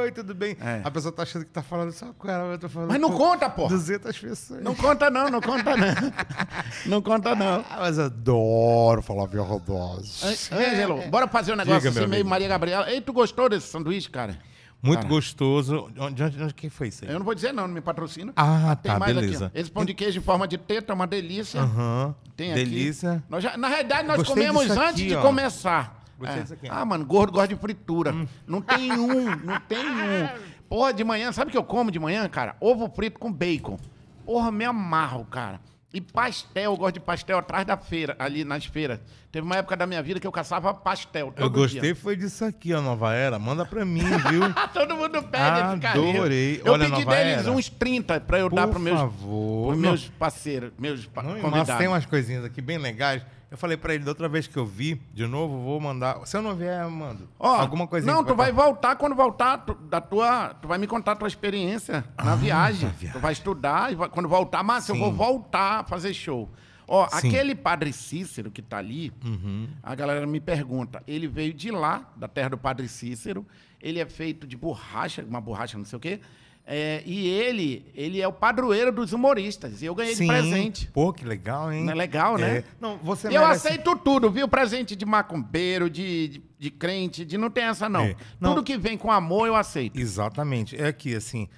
Oi, 0.00 0.10
tudo 0.12 0.34
bem? 0.34 0.56
É. 0.58 0.80
A 0.82 0.90
pessoa 0.90 1.12
tá 1.12 1.24
achando 1.24 1.44
que 1.44 1.50
tá 1.50 1.62
falando 1.62 1.92
só 1.92 2.10
com 2.14 2.26
ela, 2.30 2.44
mas 2.44 2.52
eu 2.54 2.58
tô 2.58 2.68
falando 2.70 2.88
Mas 2.90 2.98
não 3.00 3.10
conta, 3.12 3.50
porra. 3.50 3.68
200 3.68 4.18
pessoas. 4.18 4.62
Não 4.62 4.74
conta 4.74 5.10
não, 5.10 5.28
não 5.28 5.42
conta 5.42 5.76
não. 5.76 5.86
Não 6.86 7.02
conta 7.02 7.34
não. 7.34 7.64
Ah, 7.68 7.76
mas 7.80 7.98
adoro 7.98 9.02
falar 9.02 9.26
verdade. 9.26 10.10
Ân- 10.50 10.56
Ângelo, 10.56 11.02
bora 11.10 11.26
fazer 11.28 11.52
um 11.52 11.56
negócio 11.56 11.80
Diga, 11.90 12.00
assim 12.00 12.08
meio. 12.08 12.24
Maria 12.24 12.48
Gabriela. 12.48 12.90
Ei, 12.90 13.00
tu 13.00 13.12
gostou 13.12 13.48
desse 13.48 13.66
sanduíche, 13.68 14.08
cara? 14.08 14.38
Muito 14.86 14.98
Cara. 15.02 15.08
gostoso. 15.08 15.90
Onde, 15.98 16.22
onde, 16.22 16.42
onde 16.42 16.54
que 16.54 16.70
foi 16.70 16.88
isso 16.88 17.04
aí? 17.04 17.10
Eu 17.10 17.18
não 17.18 17.24
vou 17.24 17.34
dizer 17.34 17.52
não, 17.52 17.66
não 17.66 17.74
me 17.74 17.80
patrocina. 17.80 18.32
Ah, 18.36 18.76
Tem 18.80 18.92
tá, 18.92 18.98
mais 18.98 19.14
beleza. 19.14 19.46
aqui. 19.46 19.58
Esse 19.58 19.70
pão 19.70 19.84
de 19.84 19.92
queijo 19.94 20.18
em 20.18 20.22
forma 20.22 20.46
de 20.48 20.56
teta 20.56 20.92
é 20.92 20.94
uma 20.94 21.06
delícia. 21.06 21.60
Aham. 21.60 22.14
Tem 22.36 22.52
aqui. 22.52 22.64
Delícia. 22.64 23.22
Nós 23.28 23.42
já- 23.42 23.56
na 23.56 23.68
realidade, 23.68 24.06
nós 24.08 24.16
Gostei 24.18 24.34
comemos 24.34 24.70
antes 24.70 24.82
aqui, 25.00 25.06
de 25.08 25.14
ó. 25.16 25.22
começar. 25.22 26.02
Gostei 26.18 26.38
É. 26.38 26.42
disso 26.42 26.54
aqui. 26.54 26.68
Ah, 26.70 26.84
mano, 26.84 27.04
gordo 27.04 27.32
gosta 27.32 27.48
de 27.48 27.56
fritura. 27.56 28.14
Não 28.46 28.60
tem 28.62 28.92
um, 28.92 29.36
não 29.36 29.60
tem 29.68 29.78
um. 29.86 30.28
Porra, 30.68 30.92
de 30.92 31.04
manhã, 31.04 31.30
sabe 31.32 31.48
o 31.48 31.52
que 31.52 31.58
eu 31.58 31.64
como 31.64 31.90
de 31.90 31.98
manhã, 31.98 32.28
cara? 32.28 32.56
Ovo 32.60 32.88
frito 32.88 33.18
com 33.20 33.32
bacon. 33.32 33.78
Porra, 34.24 34.50
me 34.50 34.64
amarro, 34.64 35.24
cara. 35.26 35.60
E 35.94 36.00
pastel, 36.00 36.72
eu 36.72 36.76
gosto 36.76 36.94
de 36.94 37.00
pastel 37.00 37.38
atrás 37.38 37.64
da 37.64 37.76
feira, 37.76 38.14
ali 38.18 38.44
nas 38.44 38.66
feiras. 38.66 39.00
Teve 39.32 39.46
uma 39.46 39.56
época 39.56 39.76
da 39.76 39.86
minha 39.86 40.02
vida 40.02 40.18
que 40.18 40.26
eu 40.26 40.32
caçava 40.32 40.74
pastel. 40.74 41.32
Eu 41.36 41.48
gostei 41.48 41.80
dia. 41.80 41.94
foi 41.96 42.16
disso 42.16 42.44
aqui, 42.44 42.74
ó, 42.74 42.82
Nova 42.82 43.14
Era. 43.14 43.38
Manda 43.38 43.64
pra 43.64 43.84
mim, 43.84 44.02
viu? 44.02 44.42
Todo 44.74 44.96
mundo 44.96 45.22
pede. 45.22 45.86
Adorei. 45.86 46.60
Eu 46.64 46.72
Olha, 46.72 46.86
pedi 46.86 47.04
Nova 47.04 47.16
deles 47.16 47.38
Era. 47.38 47.50
uns 47.52 47.68
30 47.70 48.20
pra 48.20 48.38
eu 48.40 48.50
dar 48.50 48.62
Por 48.66 48.72
pros 48.72 48.82
meus, 48.82 48.98
favor. 48.98 49.66
pros 49.68 49.78
meus 49.80 50.08
parceiros, 50.08 50.72
meus 50.78 51.08
Não, 51.14 51.22
mas 51.22 51.40
convidados. 51.40 51.76
tem 51.76 51.88
umas 51.88 52.04
coisinhas 52.04 52.44
aqui 52.44 52.60
bem 52.60 52.78
legais. 52.78 53.22
Eu 53.56 53.58
falei 53.58 53.78
pra 53.78 53.94
ele 53.94 54.04
da 54.04 54.10
outra 54.10 54.28
vez 54.28 54.46
que 54.46 54.54
eu 54.58 54.66
vi, 54.66 55.00
de 55.14 55.26
novo, 55.26 55.62
vou 55.62 55.80
mandar. 55.80 56.26
Se 56.26 56.36
eu 56.36 56.42
não 56.42 56.54
vier, 56.54 56.82
eu 56.82 56.90
mando. 56.90 57.26
Ó, 57.38 57.56
Alguma 57.56 57.86
coisinha. 57.86 58.12
Não, 58.14 58.22
tu 58.22 58.34
vai 58.34 58.52
voltar 58.52 58.96
quando 58.96 59.16
voltar 59.16 59.56
tu- 59.64 59.72
da 59.74 59.98
tua. 59.98 60.52
Tu 60.60 60.68
vai 60.68 60.76
me 60.76 60.86
contar 60.86 61.12
a 61.12 61.16
tua 61.16 61.26
experiência 61.26 62.04
na 62.22 62.36
viagem. 62.36 62.84
na 62.88 62.94
viagem. 62.94 63.12
Tu 63.12 63.18
vai 63.18 63.32
estudar 63.32 63.90
e 63.90 63.94
vai- 63.94 64.10
quando 64.10 64.28
voltar, 64.28 64.62
Márcio, 64.62 64.94
eu 64.94 64.98
vou 65.00 65.10
voltar 65.10 65.80
a 65.80 65.84
fazer 65.84 66.12
show. 66.12 66.50
Ó, 66.86 67.08
Sim. 67.08 67.28
aquele 67.28 67.54
padre 67.54 67.94
Cícero 67.94 68.50
que 68.50 68.60
tá 68.60 68.76
ali, 68.76 69.10
Uhum. 69.24 69.68
a 69.82 69.94
galera 69.94 70.26
me 70.26 70.38
pergunta, 70.38 71.02
ele 71.06 71.26
veio 71.26 71.54
de 71.54 71.70
lá, 71.70 72.12
da 72.14 72.28
terra 72.28 72.50
do 72.50 72.58
padre 72.58 72.86
Cícero, 72.88 73.44
ele 73.80 73.98
é 73.98 74.04
feito 74.06 74.46
de 74.46 74.54
borracha, 74.56 75.24
uma 75.26 75.40
borracha, 75.40 75.78
não 75.78 75.84
sei 75.86 75.96
o 75.96 76.00
quê. 76.00 76.20
É, 76.68 77.00
e 77.06 77.28
ele, 77.28 77.86
ele 77.94 78.20
é 78.20 78.26
o 78.26 78.32
padroeiro 78.32 78.90
dos 78.90 79.12
humoristas. 79.12 79.80
E 79.82 79.86
eu 79.86 79.94
ganhei 79.94 80.16
Sim. 80.16 80.24
de 80.24 80.28
presente. 80.32 80.86
Pô, 80.92 81.12
que 81.12 81.24
legal, 81.24 81.72
hein? 81.72 81.84
Não 81.84 81.92
é 81.92 81.94
legal, 81.94 82.36
né? 82.36 82.58
É. 82.58 82.64
Não, 82.80 82.98
você 82.98 83.28
Eu 83.28 83.40
merece- 83.42 83.68
aceito 83.68 83.94
tudo, 83.96 84.30
viu? 84.30 84.48
Presente 84.48 84.96
de 84.96 85.06
macumbeiro, 85.06 85.88
de, 85.88 86.28
de, 86.28 86.42
de 86.58 86.70
crente, 86.70 87.24
de 87.24 87.38
não 87.38 87.48
tem 87.50 87.64
essa, 87.64 87.88
não. 87.88 88.00
É. 88.02 88.16
Não. 88.40 88.50
Tudo 88.54 88.64
que 88.64 88.76
vem 88.76 88.98
com 88.98 89.12
amor, 89.12 89.46
eu 89.46 89.54
aceito. 89.54 89.96
Exatamente. 89.98 90.74
É 90.80 90.88
aqui, 90.88 91.14
assim. 91.14 91.48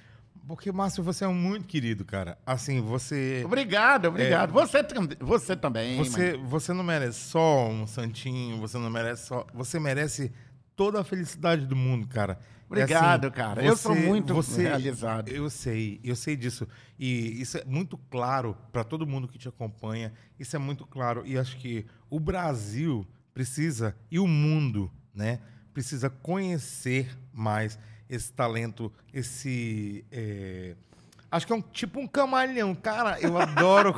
Porque, 0.47 0.71
Márcio, 0.71 1.03
você 1.03 1.25
é 1.25 1.27
muito 1.27 1.65
querido, 1.67 2.03
cara. 2.05 2.37
Assim, 2.45 2.81
você. 2.81 3.41
Obrigado, 3.45 4.07
obrigado. 4.07 4.51
Você, 4.51 4.83
tam- 4.83 5.07
você 5.19 5.55
também. 5.55 5.93
É. 5.93 5.97
Você, 6.03 6.37
você 6.37 6.73
não 6.73 6.83
merece 6.83 7.19
só 7.29 7.67
um 7.67 7.85
santinho, 7.85 8.59
você 8.59 8.77
não 8.77 8.89
merece 8.89 9.27
só. 9.27 9.45
Você 9.53 9.79
merece 9.79 10.31
toda 10.75 11.01
a 11.01 11.03
felicidade 11.03 11.65
do 11.67 11.75
mundo, 11.75 12.07
cara. 12.07 12.39
É 12.69 12.83
Obrigado, 12.83 13.31
cara. 13.31 13.63
Eu 13.63 13.75
sou 13.75 13.95
muito 13.95 14.39
realizado. 14.39 15.29
Eu 15.29 15.49
sei, 15.49 15.99
eu 16.03 16.15
sei 16.15 16.35
disso. 16.35 16.67
E 16.99 17.41
isso 17.41 17.57
é 17.57 17.65
muito 17.65 17.97
claro 17.97 18.55
para 18.71 18.83
todo 18.83 19.07
mundo 19.07 19.27
que 19.27 19.39
te 19.39 19.47
acompanha. 19.47 20.13
Isso 20.39 20.55
é 20.55 20.59
muito 20.59 20.85
claro. 20.85 21.25
E 21.25 21.37
acho 21.37 21.57
que 21.57 21.85
o 22.09 22.19
Brasil 22.19 23.07
precisa, 23.33 23.95
e 24.11 24.19
o 24.19 24.27
mundo, 24.27 24.91
né? 25.13 25.39
Precisa 25.73 26.09
conhecer 26.09 27.17
mais 27.33 27.79
esse 28.07 28.31
talento, 28.33 28.91
esse. 29.13 30.05
é, 30.11 30.75
Acho 31.31 31.45
que 31.45 31.53
é 31.53 31.55
um 31.55 31.61
tipo 31.61 31.99
um 31.99 32.07
camaleão. 32.07 32.73
Cara, 32.73 33.19
eu 33.21 33.37
adoro. 33.37 33.95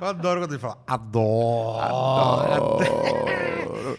eu 0.00 0.06
adoro 0.06 0.40
quando 0.40 0.52
ele 0.52 0.60
fala. 0.60 0.78
Adoro. 0.86 2.78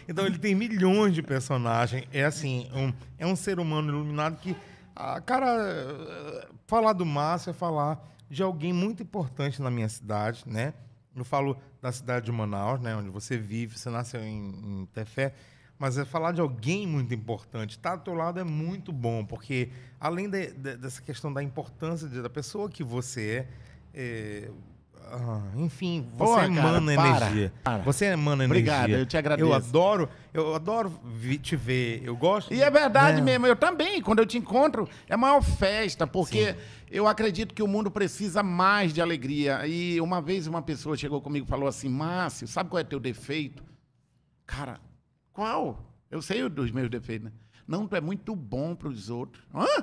então 0.08 0.24
ele 0.26 0.38
tem 0.38 0.54
milhões 0.54 1.14
de 1.14 1.22
personagens. 1.22 2.06
É 2.12 2.24
assim, 2.24 2.70
um- 2.74 2.92
é 3.18 3.26
um 3.26 3.36
ser 3.36 3.58
humano 3.58 3.88
iluminado 3.90 4.36
que. 4.38 4.56
ah, 4.94 5.20
cara, 5.20 6.48
falar 6.66 6.92
do 6.92 7.04
Márcio 7.04 7.50
é 7.50 7.52
falar 7.52 7.98
de 8.28 8.42
alguém 8.42 8.72
muito 8.72 9.02
importante 9.02 9.60
na 9.62 9.70
minha 9.70 9.88
cidade, 9.88 10.42
né? 10.46 10.72
Eu 11.14 11.24
falo 11.24 11.56
da 11.80 11.90
cidade 11.92 12.26
de 12.26 12.32
Manaus, 12.32 12.80
né? 12.80 12.94
Onde 12.94 13.08
você 13.08 13.36
vive, 13.38 13.78
você 13.78 13.88
nasceu 13.88 14.20
em, 14.22 14.82
em 14.82 14.86
Tefé. 14.92 15.32
Mas 15.78 15.98
é 15.98 16.04
falar 16.04 16.32
de 16.32 16.40
alguém 16.40 16.86
muito 16.86 17.12
importante. 17.12 17.72
Estar 17.72 17.96
do 17.96 18.02
teu 18.04 18.14
lado 18.14 18.40
é 18.40 18.44
muito 18.44 18.92
bom, 18.92 19.24
porque 19.24 19.68
além 20.00 20.28
de- 20.30 20.52
de- 20.52 20.76
dessa 20.76 21.02
questão 21.02 21.30
da 21.32 21.42
importância 21.42 22.08
de- 22.08 22.22
da 22.22 22.30
pessoa 22.30 22.68
que 22.70 22.82
você 22.82 23.46
é, 23.94 24.00
é, 24.48 24.50
ah, 25.12 25.42
enfim, 25.56 26.08
você 26.12 26.16
Porra, 26.24 26.40
cara, 26.48 26.52
emana 26.78 26.94
para, 26.94 27.08
energia. 27.26 27.52
para. 27.62 27.82
Você 27.82 28.06
emana 28.06 28.44
Obrigado, 28.46 28.78
energia. 28.84 28.98
eu 28.98 29.06
te 29.06 29.16
agradeço. 29.18 29.46
Eu 29.48 29.52
adoro, 29.54 30.08
eu 30.32 30.54
adoro 30.54 30.98
te 31.42 31.54
ver. 31.56 32.00
Eu 32.02 32.16
gosto. 32.16 32.54
E 32.54 32.62
é 32.62 32.70
verdade 32.70 33.18
né? 33.18 33.24
mesmo, 33.24 33.46
eu 33.46 33.54
também, 33.54 34.00
quando 34.00 34.20
eu 34.20 34.26
te 34.26 34.38
encontro, 34.38 34.88
é 35.06 35.12
a 35.12 35.18
maior 35.18 35.42
festa, 35.42 36.06
porque 36.06 36.56
eu 36.90 37.06
acredito 37.06 37.54
que 37.54 37.62
o 37.62 37.68
mundo 37.68 37.90
precisa 37.90 38.42
mais 38.42 38.94
de 38.94 39.02
alegria. 39.02 39.66
E 39.66 40.00
uma 40.00 40.22
vez 40.22 40.46
uma 40.46 40.62
pessoa 40.62 40.96
chegou 40.96 41.20
comigo 41.20 41.44
e 41.44 41.48
falou 41.50 41.68
assim: 41.68 41.90
Márcio, 41.90 42.48
sabe 42.48 42.70
qual 42.70 42.80
é 42.80 42.84
teu 42.84 42.98
defeito? 42.98 43.62
Cara, 44.46 44.80
qual? 45.36 45.92
Eu 46.10 46.22
sei 46.22 46.42
o 46.42 46.48
dos 46.48 46.70
meus 46.70 46.88
defeitos, 46.88 47.26
né? 47.26 47.32
Não, 47.68 47.86
tu 47.86 47.94
é 47.96 48.00
muito 48.00 48.34
bom 48.34 48.74
pros 48.76 49.10
outros. 49.10 49.44
Hã? 49.54 49.66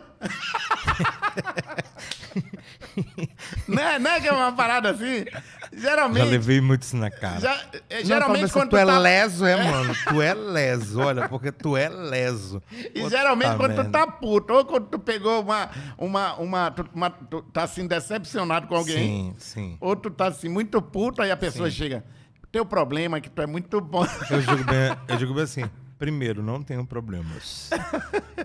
né, 3.67 3.99
né 3.99 4.21
que 4.21 4.27
é 4.27 4.31
uma 4.31 4.51
parada 4.53 4.91
assim? 4.91 5.25
Geralmente. 5.71 6.23
Já 6.23 6.31
levei 6.31 6.61
muito 6.61 6.83
isso 6.83 6.95
na 6.95 7.11
cara. 7.11 7.39
já- 7.41 7.61
é, 7.89 7.99
Não, 7.99 8.05
geralmente 8.05 8.45
assim, 8.45 8.53
quando 8.53 8.69
tu 8.69 8.77
é 8.77 8.85
tá- 8.85 8.97
leso, 8.97 9.45
é, 9.45 9.63
mano. 9.69 9.93
Tu 10.07 10.21
é 10.21 10.33
leso, 10.33 10.99
olha, 11.01 11.27
porque 11.27 11.51
tu 11.51 11.75
é 11.75 11.89
leso. 11.89 12.61
E 12.71 13.01
Puta 13.01 13.09
geralmente 13.09 13.57
quando 13.57 13.71
tu 13.75 13.83
merda. 13.83 13.89
tá 13.89 14.07
puto, 14.07 14.53
ou 14.53 14.65
quando 14.65 14.87
tu 14.87 14.99
pegou 14.99 15.41
uma. 15.41 15.69
uma, 15.97 16.35
uma, 16.35 16.71
tu, 16.71 16.85
uma- 16.93 17.09
tu 17.09 17.41
tá 17.41 17.63
assim 17.63 17.85
decepcionado 17.85 18.67
com 18.67 18.75
alguém, 18.75 18.97
Sim, 18.97 19.35
sim. 19.37 19.77
ou 19.81 19.95
tu 19.95 20.09
tá 20.09 20.27
assim 20.27 20.47
muito 20.49 20.81
puto, 20.81 21.21
aí 21.21 21.31
a 21.31 21.37
pessoa 21.37 21.69
chega. 21.69 22.03
Teu 22.53 22.63
problema 22.63 23.17
é 23.17 23.19
que 23.19 23.31
tu 23.31 23.41
é 23.41 23.47
muito 23.47 23.81
bom. 23.81 24.05
Eu 24.29 24.39
digo 24.39 24.63
bem, 24.63 24.97
eu 25.07 25.17
digo 25.17 25.33
bem 25.33 25.43
assim. 25.43 25.63
Primeiro, 25.97 26.43
não 26.43 26.61
tenho 26.61 26.85
problemas. 26.85 27.71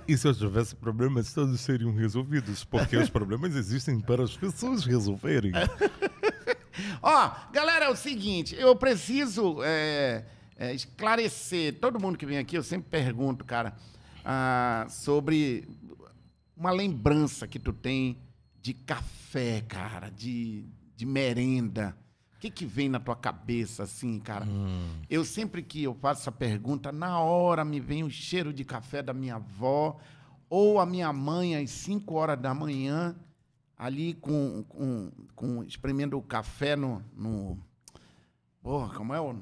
E 0.06 0.16
se 0.16 0.26
eu 0.26 0.34
tivesse 0.34 0.74
problemas, 0.74 1.34
todos 1.34 1.60
seriam 1.60 1.92
resolvidos, 1.94 2.64
porque 2.64 2.96
os 2.96 3.10
problemas 3.10 3.54
existem 3.54 4.00
para 4.00 4.24
as 4.24 4.34
pessoas 4.34 4.86
resolverem. 4.86 5.52
Ó, 7.02 7.30
galera, 7.52 7.84
é 7.84 7.90
o 7.90 7.96
seguinte, 7.96 8.56
eu 8.58 8.74
preciso 8.74 9.62
é, 9.62 10.24
é, 10.56 10.72
esclarecer. 10.72 11.78
Todo 11.78 12.00
mundo 12.00 12.16
que 12.16 12.24
vem 12.24 12.38
aqui, 12.38 12.56
eu 12.56 12.62
sempre 12.62 12.88
pergunto, 12.88 13.44
cara, 13.44 13.76
ah, 14.24 14.86
sobre 14.88 15.68
uma 16.56 16.70
lembrança 16.70 17.46
que 17.46 17.58
tu 17.58 17.74
tem 17.74 18.18
de 18.62 18.72
café, 18.72 19.62
cara, 19.68 20.08
de, 20.08 20.64
de 20.96 21.04
merenda. 21.04 21.94
O 22.38 22.40
que, 22.40 22.50
que 22.52 22.64
vem 22.64 22.88
na 22.88 23.00
tua 23.00 23.16
cabeça, 23.16 23.82
assim, 23.82 24.20
cara? 24.20 24.46
Eu 25.10 25.24
sempre 25.24 25.60
que 25.60 25.82
eu 25.82 25.92
faço 25.92 26.20
essa 26.20 26.30
pergunta, 26.30 26.92
na 26.92 27.18
hora 27.18 27.64
me 27.64 27.80
vem 27.80 28.04
o 28.04 28.10
cheiro 28.10 28.52
de 28.52 28.64
café 28.64 29.02
da 29.02 29.12
minha 29.12 29.34
avó, 29.34 29.96
ou 30.48 30.78
a 30.78 30.86
minha 30.86 31.12
mãe 31.12 31.56
às 31.56 31.68
5 31.70 32.14
horas 32.14 32.40
da 32.40 32.54
manhã, 32.54 33.16
ali 33.76 34.14
com, 34.14 34.64
com, 34.68 35.10
com 35.34 35.64
espremendo 35.64 36.16
o 36.16 36.22
café 36.22 36.76
no, 36.76 37.02
no. 37.12 37.58
Porra, 38.62 38.94
como 38.94 39.12
é 39.12 39.20
o. 39.20 39.34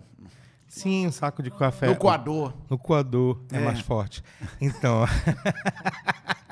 Sim, 0.66 1.07
um 1.07 1.12
saco 1.12 1.42
de 1.42 1.51
café. 1.51 1.88
No 1.88 1.97
coador. 1.97 2.55
No 2.70 2.78
coador 2.78 3.42
é, 3.53 3.59
É. 3.59 3.61
mais 3.61 3.80
forte. 3.80 4.22
Então, 4.59 5.05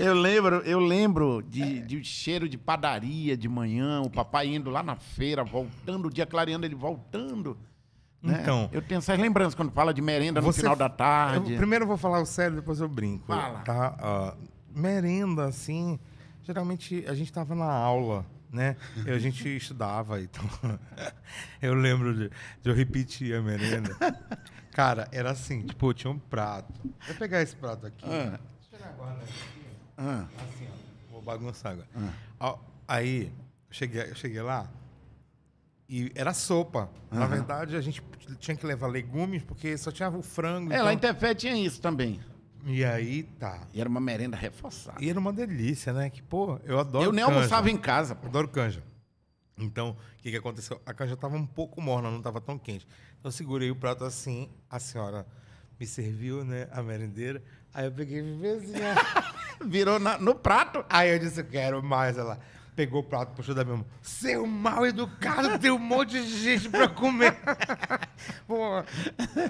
Eu 0.00 0.14
lembro, 0.14 0.56
eu 0.56 0.78
lembro 0.80 1.42
de, 1.42 1.80
de 1.82 2.02
cheiro 2.04 2.48
de 2.48 2.56
padaria 2.56 3.36
de 3.36 3.48
manhã, 3.48 4.00
o 4.00 4.10
papai 4.10 4.46
indo 4.48 4.70
lá 4.70 4.82
na 4.82 4.96
feira, 4.96 5.44
voltando, 5.44 6.06
o 6.08 6.10
dia 6.10 6.26
clareando, 6.26 6.64
ele 6.66 6.74
voltando. 6.74 7.56
né? 8.22 8.38
Então. 8.42 8.68
Eu 8.72 8.80
tenho 8.82 8.98
essas 8.98 9.18
lembranças 9.18 9.54
quando 9.54 9.70
fala 9.72 9.92
de 9.92 10.00
merenda 10.02 10.40
no 10.40 10.46
Você- 10.46 10.60
final 10.62 10.76
da 10.76 10.88
tarde. 10.88 11.52
eu- 11.52 11.58
primeiro 11.58 11.84
eu 11.84 11.88
vou 11.88 11.96
falar 11.96 12.20
o 12.20 12.26
sério, 12.26 12.56
depois 12.56 12.80
eu 12.80 12.88
brinco. 12.88 13.26
Fala. 13.26 13.60
Tá? 13.60 13.96
Ah, 14.00 14.36
merenda, 14.74 15.44
assim, 15.46 15.98
geralmente 16.42 17.04
a 17.06 17.14
gente 17.14 17.32
tava 17.32 17.54
na 17.54 17.70
aula, 17.70 18.24
né? 18.50 18.76
E 19.06 19.10
a 19.10 19.18
gente 19.18 19.46
estudava, 19.56 20.20
então 20.20 20.42
eu 21.60 21.74
lembro 21.74 22.14
de, 22.14 22.30
de 22.62 22.70
eu 22.70 22.74
repetir 22.74 23.34
a 23.34 23.42
merenda. 23.42 23.94
Cara, 24.72 25.08
era 25.12 25.30
assim, 25.32 25.62
tipo, 25.62 25.92
tinha 25.92 26.10
um 26.12 26.18
prato. 26.18 26.72
Vou 27.06 27.16
pegar 27.16 27.42
esse 27.42 27.54
prato 27.56 27.86
aqui. 27.86 28.04
Ah. 28.06 28.38
Deixa 28.38 28.68
eu 28.72 28.78
pegar 28.78 28.90
agora 28.90 29.18
aqui. 29.22 29.59
Ah, 30.00 30.26
Assim, 30.48 30.66
ó. 30.66 31.12
Vou 31.12 31.22
bagunçar 31.22 31.72
agora. 31.72 31.88
Ó, 32.40 32.58
Aí, 32.88 33.26
eu 33.68 33.72
cheguei, 33.72 34.02
eu 34.02 34.14
cheguei 34.16 34.42
lá 34.42 34.68
e 35.88 36.10
era 36.14 36.32
sopa. 36.32 36.88
Na 37.10 37.26
verdade, 37.26 37.76
a 37.76 37.80
gente 37.80 38.02
tinha 38.38 38.56
que 38.56 38.64
levar 38.64 38.86
legumes 38.86 39.42
porque 39.42 39.76
só 39.76 39.90
tinha 39.92 40.08
o 40.08 40.22
frango. 40.22 40.72
É, 40.72 40.80
lá 40.82 40.92
em 40.92 40.96
então- 40.96 41.12
Tefé 41.12 41.34
tinha 41.34 41.54
isso 41.56 41.80
também. 41.80 42.20
E 42.64 42.84
aí, 42.84 43.24
tá. 43.38 43.60
E 43.72 43.80
era 43.80 43.88
uma 43.88 44.00
merenda 44.00 44.36
reforçada. 44.36 45.02
E 45.02 45.08
era 45.10 45.18
uma 45.18 45.32
delícia, 45.32 45.92
né? 45.92 46.10
Que, 46.10 46.22
pô, 46.22 46.60
eu 46.64 46.78
adoro 46.78 47.04
eu 47.06 47.12
nem 47.12 47.24
canja. 47.24 47.36
almoçava 47.36 47.70
em 47.70 47.76
casa. 47.76 48.14
pô. 48.14 48.26
Adoro 48.28 48.48
canja. 48.48 48.82
Então, 49.56 49.90
o 50.18 50.22
que, 50.22 50.30
que 50.30 50.36
aconteceu? 50.36 50.80
A 50.86 50.94
canja 50.94 51.16
tava 51.16 51.36
um 51.36 51.46
pouco 51.46 51.80
morna, 51.80 52.10
não 52.10 52.22
tava 52.22 52.40
tão 52.40 52.58
quente. 52.58 52.86
Então, 53.18 53.28
eu 53.28 53.32
segurei 53.32 53.70
o 53.70 53.76
prato 53.76 54.04
assim, 54.04 54.48
a 54.68 54.78
senhora 54.78 55.26
me 55.78 55.86
serviu, 55.86 56.44
né, 56.44 56.68
a 56.70 56.82
merendeira. 56.82 57.42
Aí 57.72 57.84
eu 57.86 57.92
peguei 57.92 58.20
e 58.20 58.38
fiz 58.40 58.74
assim. 58.74 59.24
Virou 59.64 59.98
na- 59.98 60.18
no 60.18 60.34
prato. 60.34 60.84
Aí 60.88 61.10
eu 61.12 61.18
disse, 61.18 61.40
eu 61.40 61.44
quero 61.44 61.82
mais. 61.82 62.16
Ela 62.16 62.38
pegou 62.74 63.00
o 63.00 63.04
prato, 63.04 63.32
puxou 63.36 63.54
da 63.54 63.62
minha 63.62 63.76
mão. 63.76 63.86
Seu 64.00 64.46
mal 64.46 64.86
educado, 64.86 65.58
tem 65.58 65.70
um 65.70 65.78
monte 65.78 66.12
de 66.12 66.26
gente 66.42 66.68
pra 66.70 66.88
comer. 66.88 67.36
Pô, 68.48 68.82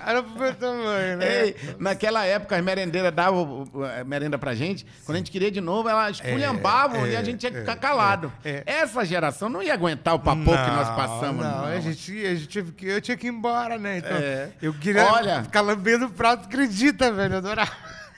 era 0.04 0.20
pro 0.22 0.32
meu 0.40 0.54
tamanho, 0.54 1.16
né? 1.18 1.44
Ei, 1.46 1.56
naquela 1.78 2.24
época 2.26 2.56
as 2.56 2.64
merendeiras 2.64 3.12
davam 3.14 3.62
uh, 3.62 4.04
merenda 4.04 4.36
pra 4.36 4.52
gente. 4.54 4.84
Quando 5.06 5.14
a 5.14 5.18
gente 5.18 5.30
queria 5.30 5.50
de 5.50 5.60
novo, 5.60 5.88
elas 5.88 6.16
esculhambavam 6.16 7.06
É, 7.06 7.10
e 7.10 7.16
a 7.16 7.20
é, 7.20 7.24
gente 7.24 7.38
tinha 7.38 7.52
que 7.52 7.58
é, 7.58 7.60
ficar 7.60 7.76
calado. 7.76 8.32
é, 8.44 8.64
Essa 8.66 9.04
geração 9.04 9.48
não 9.48 9.62
ia 9.62 9.74
aguentar 9.74 10.14
o 10.14 10.18
papo 10.18 10.42
que 10.42 10.50
nós 10.50 10.88
passamos. 10.90 11.44
Não, 11.44 11.58
Não, 11.58 11.64
A 11.66 11.78
gente, 11.78 12.26
a 12.26 12.34
gente 12.34 12.64
eu 12.82 13.00
tinha 13.00 13.16
que 13.16 13.28
ir 13.28 13.30
embora, 13.30 13.78
né? 13.78 13.98
Então, 13.98 14.16
É. 14.16 14.50
eu 14.60 14.74
queria 14.74 15.04
Olha- 15.06 15.44
ficar 15.44 15.60
lambendo 15.60 16.06
o 16.06 16.10
prato, 16.10 16.46
acredita, 16.46 17.12
velho? 17.12 17.34
Eu 17.34 17.38
adorava. 17.38 17.70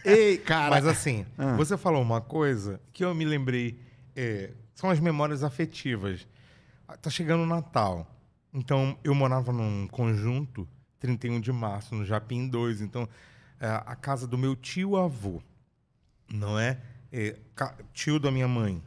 Ei, 0.05 0.39
cara. 0.39 0.71
Mas 0.75 0.87
assim, 0.87 1.25
Ah. 1.39 1.57
você 1.57 1.77
falou 1.77 2.03
uma 2.03 2.21
coisa 2.21 2.81
que 2.93 3.05
eu 3.05 3.15
me 3.15 3.25
lembrei, 3.25 3.79
é, 4.17 4.51
são 4.75 4.91
as 4.91 4.99
memórias 5.01 5.43
afetivas. 5.43 6.27
Ah, 6.89 6.97
Tá 6.97 7.09
chegando 7.11 7.43
o 7.43 7.47
Natal. 7.47 8.07
Então, 8.53 8.99
eu 9.03 9.15
morava 9.15 9.53
num 9.53 9.87
conjunto, 9.89 10.69
31 11.01 11.41
de 11.41 11.51
março, 11.53 11.95
no 11.95 12.05
Japim 12.05 12.47
2. 12.49 12.81
Então, 12.83 13.09
é, 13.59 13.67
a 13.67 13.97
casa 13.97 14.27
do 14.27 14.37
meu 14.37 14.55
tio-avô, 14.55 15.41
não 16.33 16.59
é? 16.59 16.79
É, 17.11 17.37
Tio 17.95 18.19
da 18.19 18.31
minha 18.31 18.49
mãe. 18.49 18.83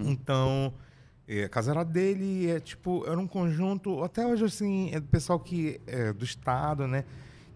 Então, 0.00 0.72
é, 1.26 1.44
a 1.44 1.48
casa 1.48 1.70
era 1.72 1.82
dele, 1.84 2.48
é 2.50 2.60
tipo, 2.60 3.04
era 3.06 3.18
um 3.18 3.26
conjunto, 3.26 4.02
até 4.04 4.24
hoje, 4.26 4.44
assim, 4.44 4.90
é 4.92 5.00
do 5.00 5.06
pessoal 5.08 5.40
que 5.40 5.80
é 5.86 6.12
do 6.12 6.24
estado, 6.24 6.86
né? 6.86 7.04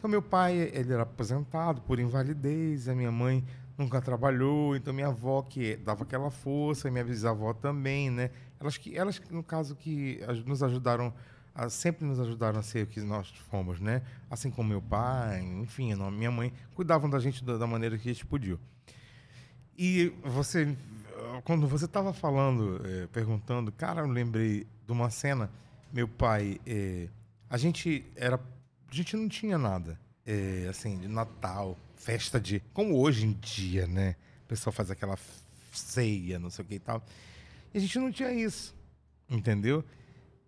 Então, 0.06 0.12
meu 0.12 0.22
pai, 0.22 0.70
ele 0.72 0.92
era 0.92 1.02
aposentado 1.02 1.82
por 1.82 1.98
invalidez, 1.98 2.88
a 2.88 2.94
minha 2.94 3.10
mãe 3.10 3.44
nunca 3.76 4.00
trabalhou, 4.00 4.76
então 4.76 4.94
minha 4.94 5.08
avó 5.08 5.42
que 5.42 5.74
dava 5.78 6.04
aquela 6.04 6.30
força, 6.30 6.88
minha 6.88 7.02
bisavó 7.02 7.52
também, 7.52 8.08
né? 8.08 8.30
Elas 8.60 8.76
que, 8.78 8.96
elas 8.96 9.20
no 9.32 9.42
caso 9.42 9.74
que 9.74 10.20
nos 10.46 10.62
ajudaram, 10.62 11.12
a- 11.52 11.68
sempre 11.68 12.04
nos 12.06 12.20
ajudaram 12.20 12.60
a 12.60 12.62
ser 12.62 12.84
o 12.84 12.86
que 12.86 13.00
nós 13.00 13.30
fomos, 13.50 13.80
né? 13.80 14.00
Assim 14.30 14.48
como 14.48 14.68
meu 14.68 14.80
pai, 14.80 15.40
enfim, 15.40 15.92
minha 16.12 16.30
mãe 16.30 16.52
cuidavam 16.76 17.10
da 17.10 17.18
gente 17.18 17.44
da, 17.44 17.66
maneira 17.66 17.98
que 17.98 18.08
eles 18.08 18.22
podiam. 18.22 18.60
E 19.76 20.12
você, 20.22 20.76
quando 21.42 21.66
você 21.66 21.86
estava 21.86 22.12
falando, 22.12 22.80
eh, 22.84 23.08
perguntando, 23.12 23.72
cara, 23.72 24.02
eu 24.02 24.06
lembrei 24.06 24.68
de 24.86 24.92
uma 24.92 25.10
cena. 25.10 25.50
Meu 25.92 26.06
pai, 26.06 26.60
eh, 26.64 27.08
a 27.50 27.56
gente 27.56 28.06
era, 28.14 28.38
a 29.00 29.02
gente 29.02 29.16
não 29.16 29.28
tinha 29.28 29.58
nada, 29.58 29.98
eh, 30.26 30.66
assim, 30.70 30.98
de 30.98 31.08
Natal, 31.08 31.76
festa 31.96 32.40
de, 32.40 32.60
como 32.72 32.98
hoje 32.98 33.26
em 33.26 33.32
dia, 33.32 33.86
né? 33.86 34.16
O 34.44 34.48
pessoal 34.48 34.72
faz 34.72 34.90
aquela 34.90 35.18
ceia, 35.72 36.38
não 36.38 36.48
sei 36.50 36.64
o 36.64 36.68
que 36.68 36.74
e 36.76 36.78
tal. 36.78 37.04
E 37.74 37.78
a 37.78 37.80
gente 37.80 37.98
não 37.98 38.10
tinha 38.10 38.32
isso, 38.32 38.74
entendeu? 39.28 39.84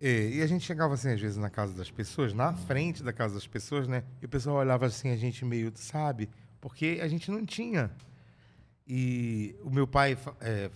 Eh, 0.01 0.31
E 0.37 0.43
a 0.43 0.47
gente 0.47 0.65
chegava 0.65 0.95
assim, 0.95 1.11
às 1.11 1.21
vezes, 1.21 1.37
na 1.37 1.51
casa 1.51 1.75
das 1.75 1.91
pessoas, 1.91 2.33
na 2.33 2.55
frente 2.55 3.03
da 3.03 3.13
casa 3.13 3.35
das 3.35 3.47
pessoas, 3.47 3.87
né? 3.87 4.03
E 4.23 4.25
o 4.27 4.29
pessoal 4.29 4.57
olhava 4.57 4.87
assim, 4.87 5.11
a 5.11 5.17
gente 5.17 5.45
meio, 5.45 5.71
sabe? 5.75 6.31
Porque 6.61 7.01
a 7.03 7.09
gente 7.09 7.31
não 7.31 7.45
tinha. 7.45 7.91
E 8.87 9.55
o 9.63 9.71
meu 9.71 9.87
pai 9.87 10.17
é, 10.41 10.71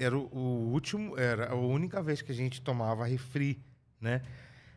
era 0.00 0.16
o 0.16 0.70
último, 0.72 1.18
era 1.18 1.50
a 1.50 1.54
única 1.56 2.00
vez 2.00 2.22
que 2.22 2.30
a 2.30 2.34
gente 2.34 2.62
tomava 2.62 3.04
refri, 3.04 3.58
né? 4.00 4.22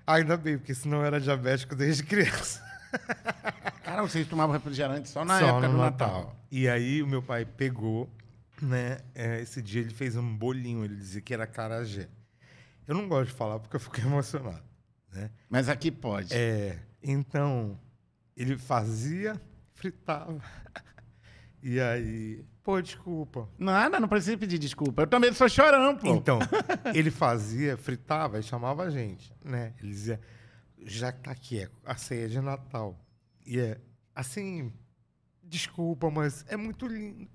Ainda 0.05 0.35
bem, 0.37 0.57
porque 0.57 0.73
senão 0.73 0.99
eu 0.99 1.05
era 1.05 1.19
diabético 1.19 1.75
desde 1.75 2.03
criança. 2.03 2.61
Cara, 3.83 4.01
vocês 4.01 4.27
tomavam 4.27 4.53
refrigerante 4.53 5.09
só 5.09 5.23
na 5.23 5.39
Só 5.39 5.47
época 5.47 5.67
no 5.67 5.73
do 5.75 5.79
Natal. 5.79 6.17
Natal. 6.17 6.35
E 6.51 6.67
aí 6.67 7.01
o 7.01 7.07
meu 7.07 7.21
pai 7.21 7.45
pegou, 7.45 8.09
né? 8.61 8.99
é, 9.15 9.41
esse 9.41 9.61
dia 9.61 9.81
ele 9.81 9.93
fez 9.93 10.15
um 10.15 10.35
bolinho, 10.37 10.83
ele 10.83 10.95
dizia 10.95 11.21
que 11.21 11.33
era 11.33 11.47
carajé. 11.47 12.07
Eu 12.87 12.95
não 12.95 13.07
gosto 13.07 13.29
de 13.29 13.35
falar 13.35 13.59
porque 13.59 13.75
eu 13.75 13.79
fico 13.79 13.99
emocionado, 14.01 14.63
né? 15.11 15.29
Mas 15.49 15.69
aqui 15.69 15.91
pode. 15.91 16.33
É, 16.33 16.77
então, 17.01 17.79
ele 18.35 18.57
fazia, 18.57 19.39
fritava. 19.73 20.39
E 21.63 21.79
aí 21.79 22.43
Pô, 22.63 22.79
desculpa. 22.79 23.49
Nada, 23.57 23.99
não 23.99 24.07
precisa 24.07 24.37
pedir 24.37 24.59
desculpa. 24.59 25.01
Eu 25.01 25.07
também 25.07 25.33
sou 25.33 25.49
chorão, 25.49 25.97
pô. 25.97 26.07
Então, 26.13 26.39
ele 26.93 27.09
fazia, 27.09 27.75
fritava 27.75 28.39
e 28.39 28.43
chamava 28.43 28.83
a 28.83 28.89
gente, 28.89 29.33
né? 29.43 29.73
Ele 29.79 29.89
dizia, 29.91 30.21
já 30.83 31.11
que 31.11 31.21
tá 31.21 31.31
aqui, 31.31 31.59
é 31.59 31.69
a 31.83 31.95
ceia 31.95 32.29
de 32.29 32.39
Natal. 32.39 32.99
E 33.45 33.59
é, 33.59 33.79
assim, 34.13 34.71
desculpa, 35.43 36.11
mas 36.11 36.45
é 36.47 36.55
muito 36.55 36.85
lindo. 36.85 37.27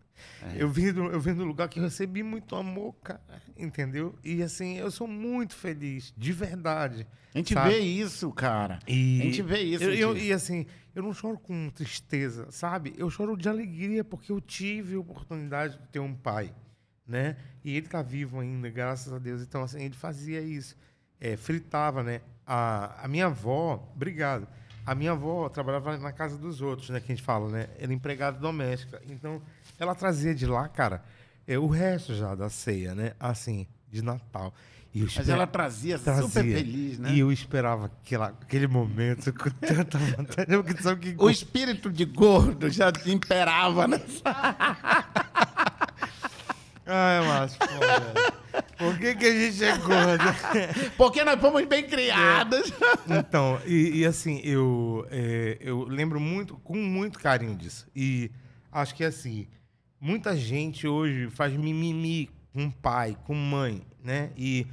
Eu, 0.56 0.68
vim 0.68 0.92
do, 0.92 1.04
eu 1.04 1.20
vim 1.20 1.34
do 1.34 1.44
lugar 1.44 1.68
que 1.68 1.78
eu 1.78 1.84
recebi 1.84 2.22
muito 2.22 2.54
amor, 2.56 2.94
cara, 3.02 3.20
entendeu? 3.56 4.14
E 4.24 4.42
assim, 4.42 4.76
eu 4.78 4.90
sou 4.90 5.06
muito 5.08 5.54
feliz, 5.54 6.12
de 6.16 6.32
verdade. 6.32 7.06
a 7.34 7.38
gente 7.38 7.54
sabe? 7.54 7.70
vê 7.70 7.78
isso, 7.80 8.30
cara. 8.32 8.78
E 8.86 9.20
A 9.20 9.24
gente 9.24 9.42
vê 9.42 9.60
isso, 9.60 9.84
Eu, 9.84 9.94
eu- 9.94 10.16
e 10.16 10.32
assim, 10.32 10.66
eu 10.94 11.02
não 11.02 11.12
choro 11.12 11.38
com 11.38 11.68
tristeza, 11.70 12.50
sabe? 12.50 12.94
Eu 12.96 13.10
choro 13.10 13.36
de 13.36 13.48
alegria 13.48 14.02
porque 14.04 14.32
eu 14.32 14.40
tive 14.40 14.94
a 14.96 15.00
oportunidade 15.00 15.78
de 15.78 15.88
ter 15.88 15.98
um 16.00 16.14
pai, 16.14 16.52
né? 17.06 17.36
E 17.64 17.76
ele 17.76 17.86
tá 17.88 18.02
vivo 18.02 18.40
ainda, 18.40 18.70
graças 18.70 19.12
a 19.12 19.18
Deus. 19.18 19.42
Então, 19.42 19.62
assim, 19.62 19.82
ele 19.82 19.94
fazia 19.94 20.40
isso. 20.40 20.76
É, 21.20 21.36
fritava, 21.36 22.02
né? 22.02 22.20
A, 22.46 23.04
a 23.04 23.08
minha 23.08 23.26
avó, 23.26 23.90
obrigado. 23.94 24.46
A 24.84 24.94
minha 24.94 25.12
avó 25.12 25.48
trabalhava 25.48 25.96
na 25.98 26.12
casa 26.12 26.38
dos 26.38 26.60
outros, 26.60 26.90
né? 26.90 27.00
Que 27.00 27.10
a 27.10 27.14
gente 27.16 27.24
fala, 27.24 27.48
né? 27.50 27.68
Era 27.78 27.92
empregada 27.92 28.38
doméstica. 28.38 29.02
Então, 29.08 29.42
ela 29.78 29.94
trazia 29.94 30.34
de 30.34 30.46
lá, 30.46 30.68
cara, 30.68 31.02
é, 31.46 31.58
o 31.58 31.66
resto 31.66 32.14
já 32.14 32.34
da 32.34 32.48
ceia, 32.48 32.94
né? 32.94 33.12
Assim, 33.20 33.66
de 33.90 34.02
Natal. 34.02 34.52
E 34.94 35.00
eu 35.00 35.04
Mas 35.06 35.16
esper- 35.18 35.34
ela 35.34 35.46
trazia, 35.46 35.98
super 35.98 36.12
trazia. 36.30 36.56
feliz, 36.56 36.98
né? 36.98 37.12
E 37.12 37.18
eu 37.20 37.30
esperava 37.30 37.86
aquela, 37.86 38.28
aquele 38.28 38.66
momento 38.66 39.30
com 39.34 39.50
tanta 39.50 39.98
vontade. 39.98 40.46
Que 40.98 41.14
O 41.18 41.28
espírito 41.28 41.90
de 41.90 42.04
gordo 42.06 42.70
já 42.70 42.90
imperava 43.04 43.86
nessa. 43.86 44.22
Ai, 46.88 47.20
Márcio, 47.26 47.58
pô, 47.58 47.66
velho. 47.66 48.36
Por 48.78 48.98
que, 48.98 49.14
que 49.16 49.26
a 49.26 49.32
gente 49.32 49.64
é 49.64 49.76
gordo? 49.78 50.24
Porque 50.96 51.24
nós 51.24 51.40
fomos 51.40 51.64
bem 51.66 51.86
criados. 51.86 52.72
Então, 53.08 53.60
e, 53.66 53.98
e 54.00 54.06
assim, 54.06 54.40
eu, 54.44 55.06
é, 55.10 55.58
eu 55.60 55.82
lembro 55.82 56.20
muito, 56.20 56.56
com 56.58 56.76
muito 56.76 57.18
carinho 57.18 57.56
disso. 57.56 57.86
E 57.94 58.30
acho 58.70 58.94
que 58.94 59.02
assim, 59.04 59.46
muita 60.06 60.36
gente 60.36 60.86
hoje 60.86 61.28
faz 61.30 61.52
mimimi 61.52 62.30
com 62.52 62.70
pai, 62.70 63.18
com 63.24 63.34
mãe, 63.34 63.82
né? 64.02 64.30
E 64.36 64.64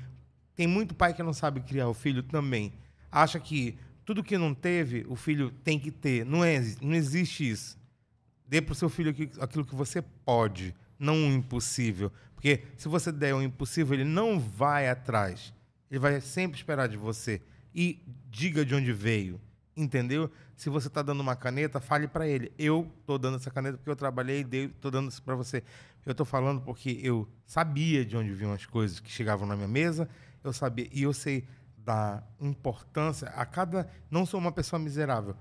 tem 0.55 0.67
muito 0.67 0.93
pai 0.93 1.13
que 1.13 1.23
não 1.23 1.33
sabe 1.33 1.61
criar 1.61 1.87
o 1.89 1.93
filho 1.93 2.21
também. 2.21 2.71
Acha 3.11 3.39
que 3.39 3.75
tudo 4.05 4.23
que 4.23 4.37
não 4.37 4.53
teve, 4.53 5.05
o 5.09 5.15
filho 5.15 5.49
tem 5.63 5.79
que 5.79 5.89
ter. 5.89 6.23
Não, 6.23 6.43
é, 6.43 6.61
não 6.81 6.93
existe 6.93 7.49
isso. 7.49 7.77
Dê 8.47 8.61
pro 8.61 8.75
seu 8.75 8.89
filho 8.89 9.09
aqui- 9.09 9.31
aquilo 9.39 9.65
que 9.65 9.73
você 9.73 10.01
pode, 10.01 10.75
não 10.99 11.15
o 11.15 11.33
impossível. 11.33 12.11
Porque 12.35 12.61
se 12.77 12.87
você 12.87 13.11
der 13.11 13.33
o 13.33 13.41
impossível, 13.41 13.95
ele 13.95 14.03
não 14.03 14.39
vai 14.39 14.87
atrás. 14.87 15.51
Ele 15.89 15.99
vai 15.99 16.21
sempre 16.21 16.57
esperar 16.57 16.87
de 16.87 16.97
você. 16.97 17.41
E 17.73 17.99
diga 18.29 18.63
de 18.63 18.75
onde 18.75 18.93
veio, 18.93 19.41
entendeu? 19.75 20.29
Se 20.55 20.69
você 20.69 20.89
tá 20.89 21.01
dando 21.01 21.21
uma 21.21 21.35
caneta, 21.35 21.79
fale 21.79 22.07
para 22.07 22.27
ele. 22.27 22.51
Eu 22.57 22.91
tô 23.05 23.17
dando 23.17 23.37
essa 23.37 23.49
caneta 23.51 23.77
porque 23.77 23.89
eu 23.89 23.95
trabalhei 23.95 24.45
e 24.51 24.67
tô 24.67 24.89
dando 24.91 25.09
isso 25.09 25.21
para 25.23 25.35
você. 25.35 25.63
Eu 26.05 26.13
tô 26.13 26.25
falando 26.25 26.61
porque 26.61 26.99
eu 27.01 27.27
sabia 27.45 28.05
de 28.05 28.15
onde 28.17 28.33
vinham 28.33 28.53
as 28.53 28.65
coisas 28.65 28.99
que 28.99 29.09
chegavam 29.11 29.47
na 29.47 29.55
minha 29.55 29.67
mesa. 29.67 30.07
Eu 30.43 30.51
sabia 30.53 30.87
e 30.91 31.03
eu 31.03 31.13
sei 31.13 31.47
da 31.77 32.23
importância 32.39 33.27
a 33.29 33.45
cada. 33.45 33.89
Não 34.11 34.25
sou 34.25 34.39
uma 34.39 34.51
pessoa 34.51 34.79
miserável. 34.79 35.35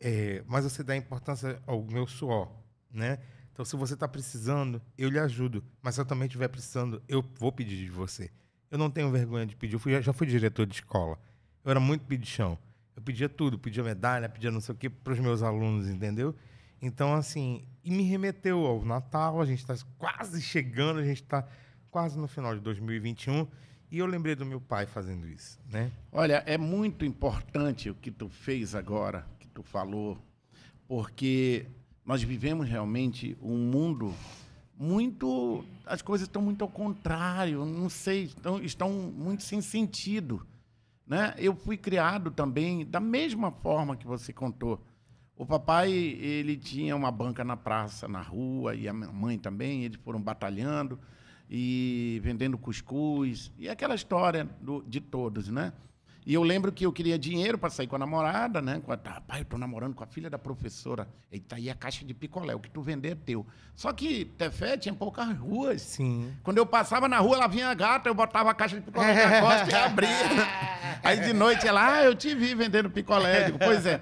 É, 0.00 0.42
mas 0.46 0.64
você 0.64 0.82
dá 0.82 0.96
importância 0.96 1.60
ao 1.66 1.82
meu 1.84 2.06
suor, 2.06 2.50
né? 2.90 3.18
Então, 3.52 3.64
se 3.64 3.74
você 3.76 3.94
está 3.94 4.06
precisando, 4.06 4.82
eu 4.98 5.08
lhe 5.08 5.18
ajudo. 5.18 5.64
Mas 5.80 5.94
se 5.94 6.00
eu 6.00 6.04
também 6.04 6.26
estiver 6.26 6.48
precisando, 6.48 7.02
eu 7.08 7.24
vou 7.38 7.50
pedir 7.50 7.76
de 7.76 7.90
você. 7.90 8.30
Eu 8.70 8.76
não 8.76 8.90
tenho 8.90 9.10
vergonha 9.10 9.46
de 9.46 9.56
pedir. 9.56 9.74
Eu 9.74 9.78
fui- 9.80 10.02
já 10.02 10.12
fui 10.12 10.26
diretor 10.26 10.66
de 10.66 10.74
escola. 10.74 11.18
Eu 11.64 11.70
era 11.70 11.80
muito 11.80 12.04
pedichão. 12.04 12.58
Eu 12.96 13.02
pedia 13.02 13.28
tudo, 13.28 13.58
pedia 13.58 13.84
medalha, 13.84 14.28
pedia 14.28 14.50
não 14.50 14.60
sei 14.60 14.74
o 14.74 14.78
quê 14.78 14.88
para 14.88 15.12
os 15.12 15.20
meus 15.20 15.42
alunos, 15.42 15.86
entendeu? 15.86 16.34
Então, 16.80 17.14
assim, 17.14 17.62
e 17.84 17.90
me 17.90 18.02
remeteu 18.02 18.64
ao 18.64 18.84
Natal, 18.84 19.40
a 19.40 19.44
gente 19.44 19.60
está 19.60 19.76
quase 19.98 20.40
chegando, 20.40 20.98
a 21.00 21.04
gente 21.04 21.22
está 21.22 21.46
quase 21.90 22.18
no 22.18 22.26
final 22.26 22.54
de 22.54 22.60
2021. 22.60 23.46
E 23.90 23.98
eu 23.98 24.06
lembrei 24.06 24.34
do 24.34 24.44
meu 24.44 24.60
pai 24.60 24.86
fazendo 24.86 25.28
isso, 25.28 25.58
né? 25.70 25.92
Olha, 26.10 26.42
é 26.46 26.58
muito 26.58 27.04
importante 27.04 27.88
o 27.88 27.94
que 27.94 28.10
tu 28.10 28.28
fez 28.28 28.74
agora, 28.74 29.26
que 29.38 29.46
tu 29.46 29.62
falou, 29.62 30.18
porque 30.88 31.66
nós 32.04 32.22
vivemos 32.22 32.68
realmente 32.68 33.36
um 33.40 33.56
mundo 33.56 34.14
muito. 34.76 35.64
As 35.84 36.02
coisas 36.02 36.26
estão 36.26 36.42
muito 36.42 36.62
ao 36.62 36.68
contrário, 36.68 37.64
não 37.64 37.88
sei, 37.88 38.24
estão, 38.24 38.60
estão 38.60 38.92
muito 38.92 39.42
sem 39.42 39.60
sentido. 39.60 40.44
Né? 41.06 41.34
Eu 41.38 41.54
fui 41.54 41.76
criado 41.76 42.30
também 42.30 42.84
da 42.84 42.98
mesma 42.98 43.50
forma 43.50 43.96
que 43.96 44.06
você 44.06 44.32
contou. 44.32 44.84
O 45.36 45.44
papai, 45.46 45.92
ele 45.92 46.56
tinha 46.56 46.96
uma 46.96 47.10
banca 47.12 47.44
na 47.44 47.56
praça, 47.56 48.08
na 48.08 48.22
rua, 48.22 48.74
e 48.74 48.88
a 48.88 48.92
mãe 48.92 49.38
também, 49.38 49.84
eles 49.84 49.98
foram 50.02 50.20
batalhando 50.20 50.98
e 51.48 52.18
vendendo 52.24 52.58
cuscuz, 52.58 53.52
e 53.58 53.68
aquela 53.68 53.94
história 53.94 54.48
do- 54.60 54.82
de 54.82 55.00
todos, 55.00 55.48
né? 55.48 55.72
E 56.26 56.34
eu 56.34 56.42
lembro 56.42 56.72
que 56.72 56.84
eu 56.84 56.92
queria 56.92 57.16
dinheiro 57.16 57.56
para 57.56 57.70
sair 57.70 57.86
com 57.86 57.94
a 57.94 57.98
namorada, 58.00 58.60
né? 58.60 58.82
Com 58.84 58.90
a, 58.90 58.96
tá, 58.96 59.20
pai, 59.20 59.42
eu 59.42 59.44
tô 59.44 59.56
namorando 59.56 59.94
com 59.94 60.02
a 60.02 60.08
filha 60.08 60.28
da 60.28 60.36
professora. 60.36 61.06
Eita, 61.30 61.54
aí 61.54 61.70
a 61.70 61.74
caixa 61.74 62.04
de 62.04 62.12
picolé, 62.12 62.52
o 62.52 62.58
que 62.58 62.68
tu 62.68 62.82
vender 62.82 63.12
é 63.12 63.14
teu. 63.14 63.46
Só 63.76 63.92
que 63.92 64.24
Tefé 64.24 64.76
tinha 64.76 64.92
poucas 64.92 65.28
ruas. 65.38 65.82
Sim. 65.82 66.34
Quando 66.42 66.58
eu 66.58 66.66
passava 66.66 67.08
na 67.08 67.20
rua, 67.20 67.36
ela 67.36 67.46
vinha 67.46 67.72
gata, 67.74 68.08
eu 68.08 68.14
botava 68.14 68.50
a 68.50 68.54
caixa 68.54 68.74
de 68.74 68.82
picolé 68.82 69.14
na 69.14 69.40
costa 69.40 69.70
e 69.70 69.74
abria. 69.78 70.16
Aí 71.04 71.20
de 71.20 71.32
noite 71.32 71.64
ela, 71.68 71.98
ah, 71.98 72.04
eu 72.04 72.16
te 72.16 72.34
vi 72.34 72.56
vendendo 72.56 72.90
picolé. 72.90 73.44
Digo, 73.44 73.58
pois 73.60 73.86
é. 73.86 74.00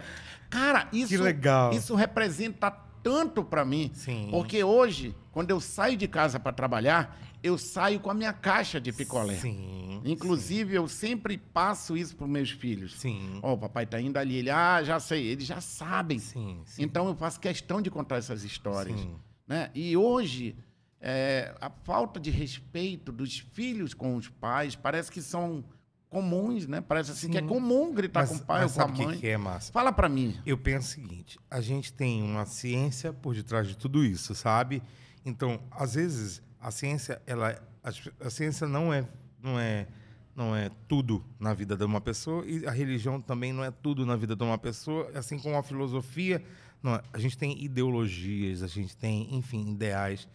Cara, 0.49 0.89
isso, 0.95 1.23
legal. 1.23 1.75
isso 1.75 1.95
representa 1.95 2.71
tanto 3.03 3.45
pra 3.45 3.67
mim. 3.67 3.91
Sim. 3.93 4.29
Porque 4.31 4.65
hoje, 4.65 5.15
quando 5.31 5.51
eu 5.51 5.61
saio 5.61 5.95
de 5.95 6.09
casa 6.09 6.41
para 6.41 6.53
trabalhar, 6.53 7.19
eu 7.45 7.59
saio 7.59 8.01
com 8.01 8.11
a 8.11 8.15
minha 8.15 8.33
caixa 8.33 8.81
de 8.81 8.91
picolé. 8.91 9.37
Sim. 9.37 10.01
Inclusive, 10.03 10.75
eu 10.75 10.89
sempre 10.89 11.37
passo 11.37 11.95
isso 11.95 12.17
para 12.17 12.27
meus 12.27 12.51
filhos. 12.51 12.99
Sim. 12.99 13.39
Ó, 13.43 13.53
o 13.53 13.59
papai 13.59 13.85
tá 13.85 14.01
indo 14.01 14.17
ali. 14.17 14.37
Ele, 14.37 14.49
ah, 14.49 14.83
já 14.83 14.99
sei. 14.99 15.27
Eles 15.27 15.45
já 15.45 15.61
sabem. 15.61 16.19
Sim, 16.19 16.63
sim. 16.65 16.83
Então, 16.83 17.07
eu 17.07 17.15
faço 17.15 17.39
questão 17.39 17.83
de 17.83 17.91
contar 17.91 18.17
essas 18.17 18.45
histórias. 18.45 18.99
Sim. 18.99 19.15
Né? 19.47 19.71
E 19.75 19.95
hoje, 19.95 20.57
é, 20.99 21.55
a 21.61 21.69
falta 21.69 22.19
de 22.19 22.31
respeito 22.31 23.13
dos 23.13 23.39
filhos 23.39 23.93
com 23.93 24.17
os 24.17 24.27
pais 24.27 24.75
parece 24.75 25.13
que 25.13 25.21
são 25.21 25.63
comuns, 26.09 26.67
né? 26.67 26.81
Parece 26.81 27.11
assim 27.11 27.29
que 27.29 27.37
é 27.37 27.43
Sim. 27.43 27.47
comum 27.47 27.93
gritar 27.93 28.21
Mas, 28.21 28.31
com 28.31 28.37
o 28.37 28.47
pai 28.47 28.65
ou 28.65 28.71
com 28.71 28.81
a 28.81 28.89
mãe. 28.89 29.19
que 29.19 29.27
é, 29.27 29.37
Márcio? 29.37 29.71
Fala 29.71 29.93
para 29.93 30.09
mim. 30.09 30.35
Eu 30.47 30.57
penso 30.57 30.89
o 30.89 30.91
seguinte: 30.93 31.39
a 31.51 31.61
gente 31.61 31.93
tem 31.93 32.23
uma 32.23 32.47
ciência 32.47 33.13
por 33.13 33.35
detrás 33.35 33.69
de 33.69 33.77
tudo 33.77 34.03
isso, 34.03 34.35
sabe? 34.35 34.83
Então, 35.27 35.61
às 35.71 35.95
vezes, 35.95 36.43
a 36.65 36.71
ciência, 36.71 37.21
ela, 37.27 37.63
a, 37.83 37.91
a 38.27 38.31
ciência 38.31 38.67
não 38.67 38.91
é, 38.91 39.07
não 39.43 39.61
é, 39.61 39.87
não 40.35 40.57
é 40.57 40.71
tudo 40.89 41.23
na 41.39 41.53
vida 41.53 41.77
de 41.77 41.85
uma 41.85 42.01
pessoa 42.01 42.43
e 42.47 42.67
a 42.67 42.71
religião 42.71 43.21
também 43.21 43.53
não 43.53 43.63
é 43.63 43.71
tudo 43.71 44.07
na 44.07 44.17
vida 44.17 44.35
de 44.35 44.43
uma 44.43 44.57
pessoa, 44.57 45.11
assim 45.15 45.39
como 45.39 45.57
a 45.59 45.63
filosofia. 45.63 46.43
Não, 46.83 46.95
é. 46.95 47.03
a 47.13 47.19
gente 47.19 47.37
tem 47.37 47.63
ideologias, 47.63 48.63
a 48.63 48.67
gente 48.67 48.97
tem, 48.97 49.35
enfim, 49.37 49.73
ideais. 49.73 50.27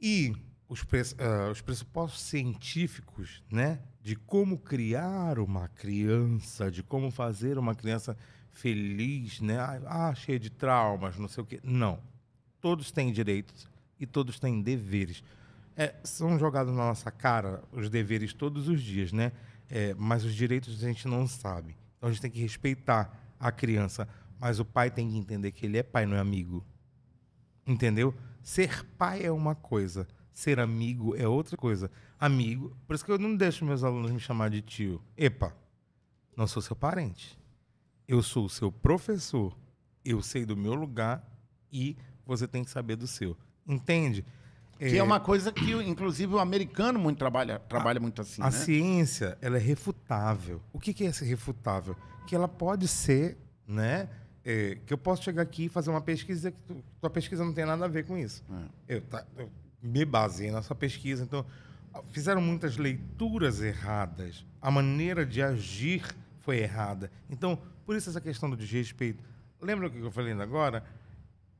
E 0.00 0.34
os, 0.66 0.82
ah, 1.18 1.50
os 1.50 1.60
pressupostos 1.60 2.22
científicos, 2.22 3.42
né, 3.52 3.80
de 4.00 4.16
como 4.16 4.56
criar 4.56 5.38
uma 5.38 5.68
criança, 5.68 6.70
de 6.70 6.82
como 6.82 7.10
fazer 7.10 7.58
uma 7.58 7.74
criança 7.74 8.16
feliz, 8.50 9.42
né, 9.42 9.58
ah, 9.86 10.14
cheia 10.14 10.38
de 10.38 10.48
traumas, 10.48 11.18
não 11.18 11.28
sei 11.28 11.42
o 11.42 11.46
quê. 11.46 11.60
Não. 11.62 12.00
Todos 12.62 12.90
têm 12.90 13.12
direitos 13.12 13.68
e 13.98 14.06
todos 14.06 14.38
têm 14.38 14.60
deveres. 14.62 15.22
É, 15.76 15.94
são 16.02 16.38
jogados 16.38 16.72
na 16.72 16.86
nossa 16.86 17.10
cara 17.10 17.62
os 17.72 17.88
deveres 17.88 18.32
todos 18.32 18.68
os 18.68 18.82
dias, 18.82 19.12
né? 19.12 19.32
É, 19.70 19.94
mas 19.94 20.24
os 20.24 20.34
direitos 20.34 20.82
a 20.82 20.86
gente 20.86 21.06
não 21.06 21.26
sabe. 21.26 21.76
Então 21.96 22.08
a 22.08 22.12
gente 22.12 22.22
tem 22.22 22.30
que 22.30 22.40
respeitar 22.40 23.34
a 23.38 23.52
criança. 23.52 24.08
Mas 24.40 24.60
o 24.60 24.64
pai 24.64 24.90
tem 24.90 25.10
que 25.10 25.16
entender 25.16 25.50
que 25.52 25.66
ele 25.66 25.78
é 25.78 25.82
pai, 25.82 26.06
não 26.06 26.16
é 26.16 26.20
amigo. 26.20 26.64
Entendeu? 27.66 28.14
Ser 28.42 28.84
pai 28.96 29.24
é 29.24 29.30
uma 29.30 29.54
coisa, 29.54 30.08
ser 30.32 30.58
amigo 30.58 31.14
é 31.16 31.28
outra 31.28 31.56
coisa. 31.56 31.90
Amigo, 32.18 32.76
por 32.86 32.94
isso 32.94 33.04
que 33.04 33.10
eu 33.10 33.18
não 33.18 33.36
deixo 33.36 33.64
meus 33.64 33.84
alunos 33.84 34.10
me 34.10 34.20
chamar 34.20 34.50
de 34.50 34.62
tio. 34.62 35.02
Epa, 35.16 35.54
não 36.36 36.46
sou 36.46 36.62
seu 36.62 36.74
parente. 36.74 37.38
Eu 38.06 38.22
sou 38.22 38.46
o 38.46 38.48
seu 38.48 38.72
professor. 38.72 39.56
Eu 40.04 40.22
sei 40.22 40.46
do 40.46 40.56
meu 40.56 40.74
lugar 40.74 41.22
e 41.70 41.96
você 42.24 42.48
tem 42.48 42.64
que 42.64 42.70
saber 42.70 42.96
do 42.96 43.06
seu. 43.06 43.36
Entende? 43.68 44.24
Que 44.78 44.96
é 44.96 45.02
uma 45.02 45.18
coisa 45.20 45.50
que, 45.52 45.72
inclusive, 45.72 46.32
o 46.34 46.38
americano 46.38 46.98
muito 47.00 47.18
trabalha, 47.18 47.58
trabalha 47.58 47.98
muito 48.00 48.22
assim, 48.22 48.40
A 48.40 48.46
né? 48.46 48.50
ciência, 48.52 49.36
ela 49.42 49.56
é 49.56 49.60
refutável. 49.60 50.60
O 50.72 50.78
que 50.78 50.94
que 50.94 51.04
é 51.04 51.12
ser 51.12 51.24
refutável? 51.26 51.96
Que 52.28 52.34
ela 52.34 52.46
pode 52.46 52.86
ser, 52.86 53.36
né, 53.66 54.08
é, 54.44 54.78
que 54.86 54.92
eu 54.92 54.98
posso 54.98 55.24
chegar 55.24 55.42
aqui 55.42 55.64
e 55.64 55.68
fazer 55.68 55.90
uma 55.90 56.00
pesquisa 56.00 56.52
que 56.52 56.58
tu- 56.66 56.82
tua 57.00 57.10
pesquisa 57.10 57.44
não 57.44 57.52
tem 57.52 57.66
nada 57.66 57.84
a 57.84 57.88
ver 57.88 58.04
com 58.06 58.16
isso. 58.16 58.44
Eu, 58.88 59.02
tá- 59.02 59.24
eu 59.36 59.50
me 59.82 60.04
baseei 60.04 60.50
na 60.52 60.62
sua 60.62 60.76
pesquisa, 60.76 61.24
então 61.24 61.44
fizeram 62.10 62.40
muitas 62.40 62.76
leituras 62.76 63.60
erradas. 63.60 64.46
A 64.62 64.70
maneira 64.70 65.26
de 65.26 65.42
agir 65.42 66.04
foi 66.40 66.58
errada. 66.58 67.10
Então, 67.28 67.58
por 67.84 67.96
isso 67.96 68.08
essa 68.08 68.20
questão 68.20 68.48
do 68.48 68.56
desrespeito. 68.56 69.24
Lembra 69.60 69.88
o 69.88 69.90
que 69.90 69.98
eu 69.98 70.10
falei 70.12 70.30
ainda 70.32 70.44
agora? 70.44 70.84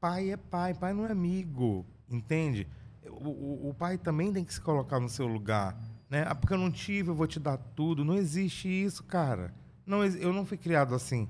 Pai 0.01 0.31
é 0.31 0.37
pai, 0.37 0.73
pai 0.73 0.93
não 0.95 1.05
é 1.05 1.11
amigo, 1.11 1.85
entende? 2.11 2.67
O, 3.07 3.29
o- 3.29 3.69
o 3.71 3.75
pai 3.75 3.97
também 3.99 4.33
tem 4.33 4.45
que 4.45 4.53
se 4.55 4.61
colocar 4.61 5.01
no 5.01 5.09
seu 5.09 5.27
lugar, 5.27 5.77
né? 6.11 6.25
Ah, 6.29 6.35
porque 6.35 6.53
eu 6.55 6.59
não 6.59 6.71
tive, 6.71 7.11
eu 7.11 7.15
vou 7.15 7.27
te 7.27 7.39
dar 7.41 7.57
tudo. 7.57 8.05
Não 8.05 8.17
existe 8.17 8.69
isso, 8.69 9.03
cara. 9.05 9.55
Não, 9.87 10.05
eu 10.05 10.33
não 10.33 10.45
fui 10.45 10.57
criado 10.59 10.95
assim. 10.95 11.29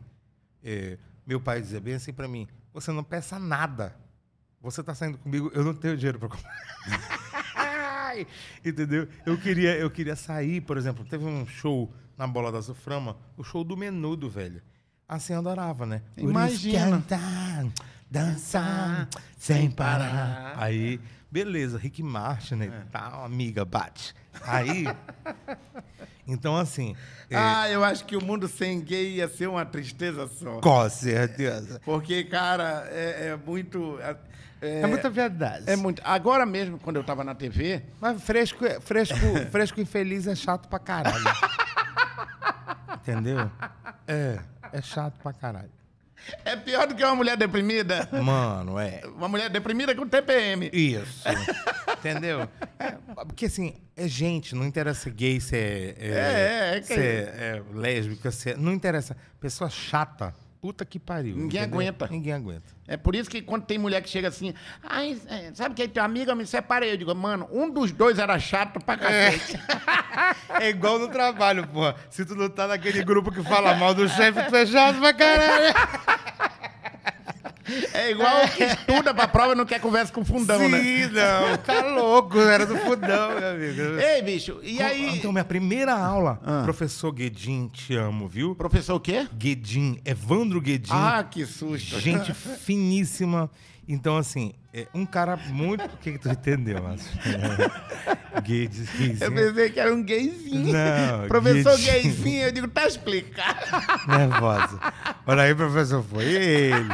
É, 0.63 0.99
meu 1.27 1.41
pai 1.41 1.61
dizia 1.61 1.81
bem 1.81 1.95
assim 1.95 2.13
pra 2.13 2.27
mim: 2.29 2.47
você 2.73 2.91
não 2.93 3.05
peça 3.05 3.39
nada. 3.39 3.95
Você 4.61 4.83
tá 4.83 4.93
saindo 4.95 5.19
comigo, 5.19 5.51
eu 5.55 5.63
não 5.65 5.73
tenho 5.73 5.97
dinheiro 5.97 6.19
pra 6.19 6.29
comprar. 6.29 6.53
Entendeu? 8.65 9.07
Eu 9.25 9.39
queria, 9.39 9.77
eu 9.79 9.91
queria 9.91 10.17
sair, 10.17 10.61
por 10.61 10.77
exemplo, 10.77 11.05
teve 11.05 11.25
um 11.25 11.47
show 11.47 11.93
na 12.17 12.27
Bola 12.27 12.51
da 12.51 12.61
Suframa, 12.61 13.17
o 13.37 13.45
show 13.45 13.63
do 13.63 13.77
Menudo, 13.77 14.29
velho. 14.29 14.61
Assim 15.09 15.33
eu 15.33 15.39
adorava, 15.39 15.87
né? 15.87 16.03
Imagina. 16.17 16.91
Cantar, 16.91 17.67
dançar, 18.11 19.09
sem 19.37 19.71
parar. 19.71 20.55
Aí, 20.57 21.01
beleza, 21.31 21.79
Rick 21.79 22.03
Martin, 22.03 22.55
né? 22.57 22.83
Tal, 22.91 23.25
amiga, 23.25 23.65
bate. 23.65 24.15
Aí, 24.43 24.85
então 26.27 26.57
assim, 26.57 26.95
é, 27.31 27.37
Ah, 27.37 27.69
eu 27.71 27.85
acho 27.85 28.05
que 28.05 28.17
o 28.17 28.23
mundo 28.25 28.47
sem 28.49 28.81
gay 28.81 29.17
ia 29.17 29.29
ser 29.29 29.49
uma 29.49 29.65
tristeza 29.67 30.27
só. 30.29 30.61
com 30.61 30.89
certeza. 30.91 31.81
Porque, 31.85 32.25
cara, 32.25 32.87
é, 32.91 33.29
é 33.29 33.37
muito. 33.37 33.99
É, 34.01 34.17
É, 34.61 34.87
muita 34.87 35.09
verdade. 35.11 35.65
é 35.71 35.77
muito. 35.77 36.03
Agora 36.05 36.45
mesmo, 36.47 36.79
quando 36.79 36.97
eu 36.97 37.05
tava 37.05 37.23
na 37.25 37.35
TV, 37.35 37.83
Mas 38.01 38.23
fresco, 38.23 38.65
é- 38.65 38.81
fresco, 38.81 39.17
fresco 39.53 39.81
infeliz 39.81 40.27
é 40.27 40.35
chato 40.35 40.69
pra 40.69 40.79
caralho. 40.79 41.25
Entendeu? 43.03 43.51
É, 44.07 44.39
é 44.73 44.83
chato 44.83 45.15
pra 45.23 45.33
caralho. 45.33 45.71
É 46.45 46.57
pior 46.57 46.87
do 46.87 46.95
que 46.95 47.05
uma 47.05 47.15
mulher 47.15 47.37
deprimida. 47.37 48.09
Mano, 48.13 48.79
é. 48.79 49.03
Uma 49.17 49.29
mulher 49.29 49.49
deprimida 49.51 49.95
com 49.95 50.07
TPM. 50.07 50.71
Isso. 50.73 51.25
Entendeu? 51.99 52.49
É, 52.79 52.93
porque 53.25 53.47
assim, 53.47 53.75
é 53.97 54.07
gente, 54.07 54.55
não 54.55 54.65
interessa 54.65 55.03
se 55.03 55.09
é 55.09 55.13
gay, 55.13 55.41
se 55.41 55.57
é, 55.57 55.95
É, 55.99 56.75
é, 56.75 56.79
é 56.79 56.83
se 56.83 56.95
é, 56.95 56.97
é 56.99 57.63
lésbica, 57.73 58.31
se 58.31 58.51
é, 58.51 58.57
não 58.57 58.73
interessa. 58.73 59.17
Pessoa 59.41 59.71
chata, 59.71 60.35
puta 60.61 60.85
que 60.85 60.99
pariu. 60.99 61.37
Ninguém 61.37 61.61
entendeu? 61.61 61.81
aguenta. 61.81 62.09
Ninguém 62.09 62.33
aguenta. 62.33 62.79
É 62.87 62.97
por 62.97 63.15
isso 63.15 63.29
que 63.29 63.43
quando 63.43 63.65
tem 63.65 63.79
mulher 63.79 64.03
que 64.03 64.09
chega 64.09 64.29
assim, 64.29 64.55
ai, 64.83 65.21
é, 65.29 65.51
sabe 65.55 65.75
que 65.75 65.87
teu 65.89 66.03
amigo 66.03 66.31
eu 66.31 66.37
me 66.37 66.47
separei? 66.47 66.93
Eu 66.93 66.97
digo, 66.97 67.15
mano, 67.15 67.49
um 67.53 67.71
dos 67.71 67.93
dois 67.93 68.19
era 68.19 68.39
chato 68.39 68.81
pra 68.85 68.97
cacete. 68.97 69.59
É 70.61 70.71
igual 70.71 70.99
no 70.99 71.09
trabalho, 71.09 71.67
porra. 71.69 71.95
Se 72.11 72.25
tu 72.25 72.35
não 72.35 72.51
tá 72.51 72.67
naquele 72.67 73.05
grupo 73.05 73.31
que 73.31 73.43
fala 73.43 73.75
mal 73.75 73.95
do 73.95 74.09
chefe, 74.09 74.43
tu 74.49 74.57
é 74.57 74.67
chato 74.67 74.99
pra 74.99 75.15
caralho. 75.15 75.75
É 77.93 78.11
igual 78.11 78.45
o 78.45 78.49
que 78.51 78.65
estuda 78.65 79.13
pra 79.15 79.29
prova 79.29 79.53
e 79.53 79.57
não 79.57 79.67
quer 79.67 79.81
conversa 79.81 80.13
com 80.13 80.25
fundão, 80.25 80.59
Sim, 80.59 80.69
né? 80.69 81.09
não. 81.13 81.57
Tá 81.59 81.81
louco, 81.83 82.39
era 82.41 82.65
do 82.67 82.77
fudão, 82.79 83.39
meu 83.39 83.51
amigo. 83.51 83.83
Ei, 84.01 84.23
bicho, 84.23 84.59
e 84.63 84.81
aí. 84.83 85.17
Então, 85.17 85.33
minha 85.33 85.45
primeira 85.45 85.93
aula, 85.95 86.41
Ah. 86.45 86.63
professor 86.65 87.13
Guedin, 87.13 87.69
te 87.69 87.95
amo, 87.97 88.27
viu? 88.29 88.55
Professor 88.55 88.95
o 88.95 89.01
quê? 89.01 89.27
Guedin, 89.33 89.99
Evandro 90.05 90.61
Guedin. 90.61 90.93
Ah, 90.93 91.25
que 91.29 91.45
susto. 91.47 91.99
Gente 92.01 92.33
finíssima. 92.65 93.51
Então, 93.91 94.19
assim, 94.19 94.53
é 94.75 94.87
um 94.93 95.07
cara 95.07 95.35
muito. 95.49 95.83
O 95.83 95.97
que, 95.97 96.13
que 96.13 96.19
tu 96.19 96.29
entendeu, 96.29 96.83
Márcio? 96.83 97.11
Guedin. 98.45 99.17
Eu 99.19 99.33
pensei 99.33 99.71
que 99.71 99.81
era 99.81 99.95
um 99.95 100.03
gayzinho. 100.05 100.73
Não, 100.75 101.27
Professor 101.27 101.71
gayzinho. 101.71 101.93
gayzinho, 102.03 102.43
eu 102.43 102.53
digo, 102.53 102.69
tá 102.69 102.87
explicado. 102.87 103.59
Nervosa. 104.07 104.79
Olha 105.27 105.43
aí, 105.45 105.55
professor, 105.55 106.05
foi 106.05 106.25
ele. 106.25 106.89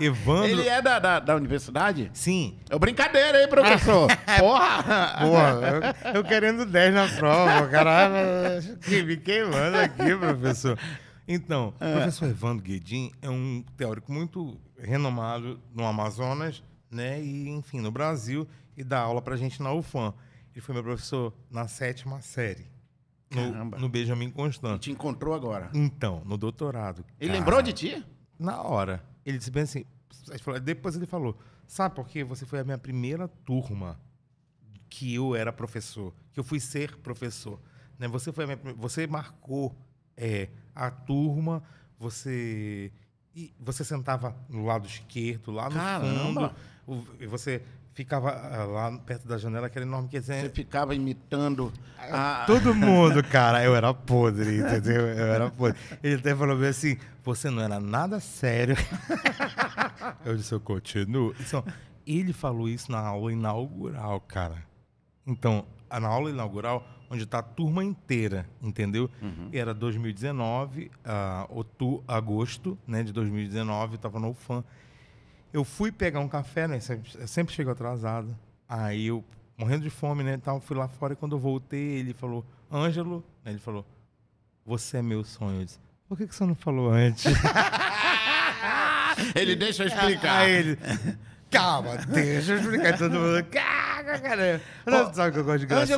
Evandro. 0.00 0.46
Ele 0.46 0.66
é 0.68 0.80
da, 0.80 0.98
da, 0.98 1.20
da 1.20 1.36
universidade? 1.36 2.10
Sim. 2.14 2.56
É 2.70 2.78
brincadeira, 2.78 3.42
hein, 3.42 3.48
professor? 3.48 4.08
Porra! 4.38 5.16
Porra, 5.20 5.94
eu, 6.04 6.14
eu 6.14 6.24
querendo 6.24 6.64
10 6.64 6.94
na 6.94 7.08
prova, 7.08 7.68
caralho. 7.68 8.14
Me 8.88 9.16
queimando 9.18 9.76
aqui, 9.76 10.16
professor. 10.16 10.78
Então, 11.28 11.74
o 11.74 11.78
professor 11.78 12.28
Evandro 12.30 12.64
Guedin 12.64 13.12
é 13.20 13.28
um 13.28 13.62
teórico 13.76 14.10
muito 14.10 14.58
renomado 14.78 15.60
no 15.74 15.84
Amazonas, 15.84 16.62
né? 16.90 17.22
E, 17.22 17.50
enfim, 17.50 17.80
no 17.80 17.90
Brasil, 17.90 18.48
e 18.74 18.82
dá 18.82 19.00
aula 19.00 19.20
pra 19.20 19.36
gente 19.36 19.62
na 19.62 19.70
UFAM. 19.72 20.14
Ele 20.54 20.62
foi 20.62 20.74
meu 20.74 20.82
professor 20.82 21.34
na 21.50 21.68
sétima 21.68 22.22
série. 22.22 22.66
Caramba. 23.28 23.76
No, 23.76 23.82
no 23.82 23.88
Benjamin 23.90 24.30
Constant. 24.30 24.80
Te 24.80 24.90
encontrou 24.90 25.34
agora. 25.34 25.70
Então, 25.74 26.22
no 26.24 26.38
doutorado. 26.38 27.04
Ele 27.20 27.30
cara, 27.30 27.38
lembrou 27.38 27.62
de 27.62 27.72
ti? 27.74 28.06
Na 28.38 28.62
hora. 28.62 29.04
Ele 29.24 29.36
disse 29.36 29.50
bem 29.50 29.64
assim. 29.64 29.84
Depois 30.64 30.96
ele 30.96 31.04
falou: 31.04 31.38
Sabe 31.66 31.94
por 31.94 32.08
quê? 32.08 32.24
Você 32.24 32.46
foi 32.46 32.60
a 32.60 32.64
minha 32.64 32.78
primeira 32.78 33.28
turma 33.28 34.00
que 34.88 35.14
eu 35.14 35.36
era 35.36 35.52
professor, 35.52 36.14
que 36.32 36.40
eu 36.40 36.44
fui 36.44 36.58
ser 36.58 36.96
professor. 36.96 37.60
Né? 37.98 38.08
Você 38.08 38.32
foi 38.32 38.46
minha, 38.46 38.58
você 38.76 39.06
marcou 39.06 39.76
é, 40.16 40.48
a 40.78 40.90
turma, 40.90 41.62
você 41.98 42.92
e 43.34 43.52
você 43.60 43.84
sentava 43.84 44.34
no 44.48 44.64
lado 44.64 44.86
esquerdo, 44.86 45.50
lá 45.52 45.68
no 45.68 45.76
Caramba! 45.76 46.54
fundo, 46.84 47.06
e 47.20 47.26
você 47.26 47.62
ficava 47.92 48.30
ah, 48.30 48.64
lá 48.64 48.98
perto 48.98 49.26
da 49.26 49.36
janela, 49.36 49.66
aquele 49.66 49.84
enorme 49.84 50.08
que 50.08 50.20
Você 50.20 50.48
ficava 50.50 50.94
imitando 50.94 51.72
a... 51.98 52.44
Todo 52.46 52.72
mundo, 52.72 53.22
cara, 53.24 53.64
eu 53.64 53.74
era 53.74 53.92
podre, 53.92 54.58
entendeu? 54.58 55.02
Eu 55.08 55.26
era 55.26 55.50
podre. 55.50 55.78
Ele 56.02 56.14
até 56.14 56.34
falou 56.34 56.56
bem 56.56 56.68
assim: 56.68 56.96
você 57.24 57.50
não 57.50 57.60
era 57.60 57.80
nada 57.80 58.20
sério. 58.20 58.76
Eu 60.24 60.36
disse, 60.36 60.52
eu 60.52 60.60
continuo. 60.60 61.34
Então, 61.38 61.64
ele 62.06 62.32
falou 62.32 62.68
isso 62.68 62.90
na 62.90 62.98
aula 62.98 63.32
inaugural, 63.32 64.20
cara. 64.20 64.64
Então, 65.26 65.64
na 65.90 66.08
aula 66.08 66.30
inaugural, 66.30 66.86
onde 67.10 67.24
está 67.24 67.38
a 67.38 67.42
turma 67.42 67.82
inteira, 67.84 68.46
entendeu? 68.62 69.10
Era 69.52 69.72
2019, 69.74 70.90
ah, 71.04 71.46
outu- 71.48 72.02
agosto 72.06 72.78
né, 72.86 73.02
de 73.02 73.12
2019, 73.12 73.96
estava 73.96 74.18
no 74.20 74.30
UFAM. 74.30 74.62
Eu 75.52 75.64
fui 75.64 75.90
pegar 75.90 76.20
um 76.20 76.28
café, 76.28 76.68
né? 76.68 76.78
Sempre, 76.80 77.26
sempre 77.26 77.54
chego 77.54 77.70
atrasado. 77.70 78.36
Aí 78.68 79.06
eu, 79.06 79.24
morrendo 79.56 79.82
de 79.84 79.90
fome, 79.90 80.22
né? 80.22 80.36
Tal, 80.36 80.60
fui 80.60 80.76
lá 80.76 80.86
fora 80.88 81.14
e 81.14 81.16
quando 81.16 81.36
eu 81.36 81.38
voltei, 81.38 81.80
ele 81.98 82.12
falou, 82.12 82.44
Ângelo, 82.70 83.24
né, 83.44 83.52
ele 83.52 83.58
falou, 83.60 83.86
você 84.66 84.98
é 84.98 85.02
meu 85.02 85.24
sonho. 85.24 85.60
Eu 85.60 85.64
disse, 85.64 85.78
por 86.06 86.18
que, 86.18 86.26
que 86.26 86.34
você 86.34 86.44
não 86.44 86.54
falou 86.54 86.90
antes? 86.90 87.24
Ele 89.34 89.56
deixa 89.56 89.82
eu 89.82 89.88
explicar. 89.88 90.40
Aí 90.42 90.50
ele, 90.52 90.78
calma, 91.50 91.96
deixa 92.08 92.52
eu 92.52 92.60
explicar. 92.60 92.96
Todo 92.98 93.18
mundo, 93.18 93.42
cara, 94.08 94.20
cara. 94.20 94.62
Não 94.86 95.12
sabe 95.14 95.32
que 95.32 95.38
eu 95.38 95.44
gosto 95.44 95.58
de 95.60 95.66
graça. 95.66 95.96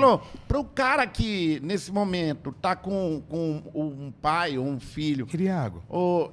Pro 0.49 0.65
cara 0.65 1.07
que 1.07 1.61
nesse 1.63 1.93
momento 1.93 2.53
tá 2.53 2.75
com, 2.75 3.23
com 3.29 3.63
um 3.75 4.11
pai 4.13 4.59
ou 4.59 4.67
um 4.67 4.81
filho, 4.81 5.27
Queria 5.27 5.57
água. 5.57 5.83
o, 5.89 6.31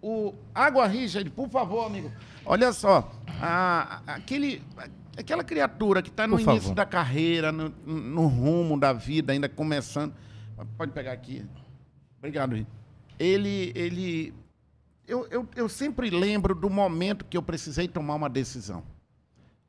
o 0.00 0.34
Água 0.54 0.86
Richard, 0.86 1.28
por 1.30 1.48
favor, 1.48 1.86
amigo. 1.86 2.10
Olha 2.44 2.72
só, 2.72 3.10
a- 3.40 4.00
aquele, 4.06 4.62
aquela 5.16 5.42
criatura 5.44 6.00
que 6.02 6.08
está 6.08 6.26
no 6.26 6.36
Por 6.36 6.42
início 6.42 6.60
favor. 6.62 6.74
da 6.74 6.86
carreira, 6.86 7.50
no, 7.52 7.68
no 7.84 8.26
rumo 8.26 8.78
da 8.78 8.92
vida, 8.92 9.32
ainda 9.32 9.48
começando. 9.48 10.14
Pode 10.76 10.92
pegar 10.92 11.12
aqui. 11.12 11.44
Obrigado, 12.18 12.54
Rita. 12.56 12.70
Ele, 13.18 13.72
ele, 13.74 14.34
eu, 15.06 15.26
eu, 15.30 15.48
eu 15.56 15.68
sempre 15.68 16.10
lembro 16.10 16.54
do 16.54 16.70
momento 16.70 17.24
que 17.24 17.36
eu 17.36 17.42
precisei 17.42 17.86
tomar 17.88 18.14
uma 18.14 18.28
decisão 18.30 18.82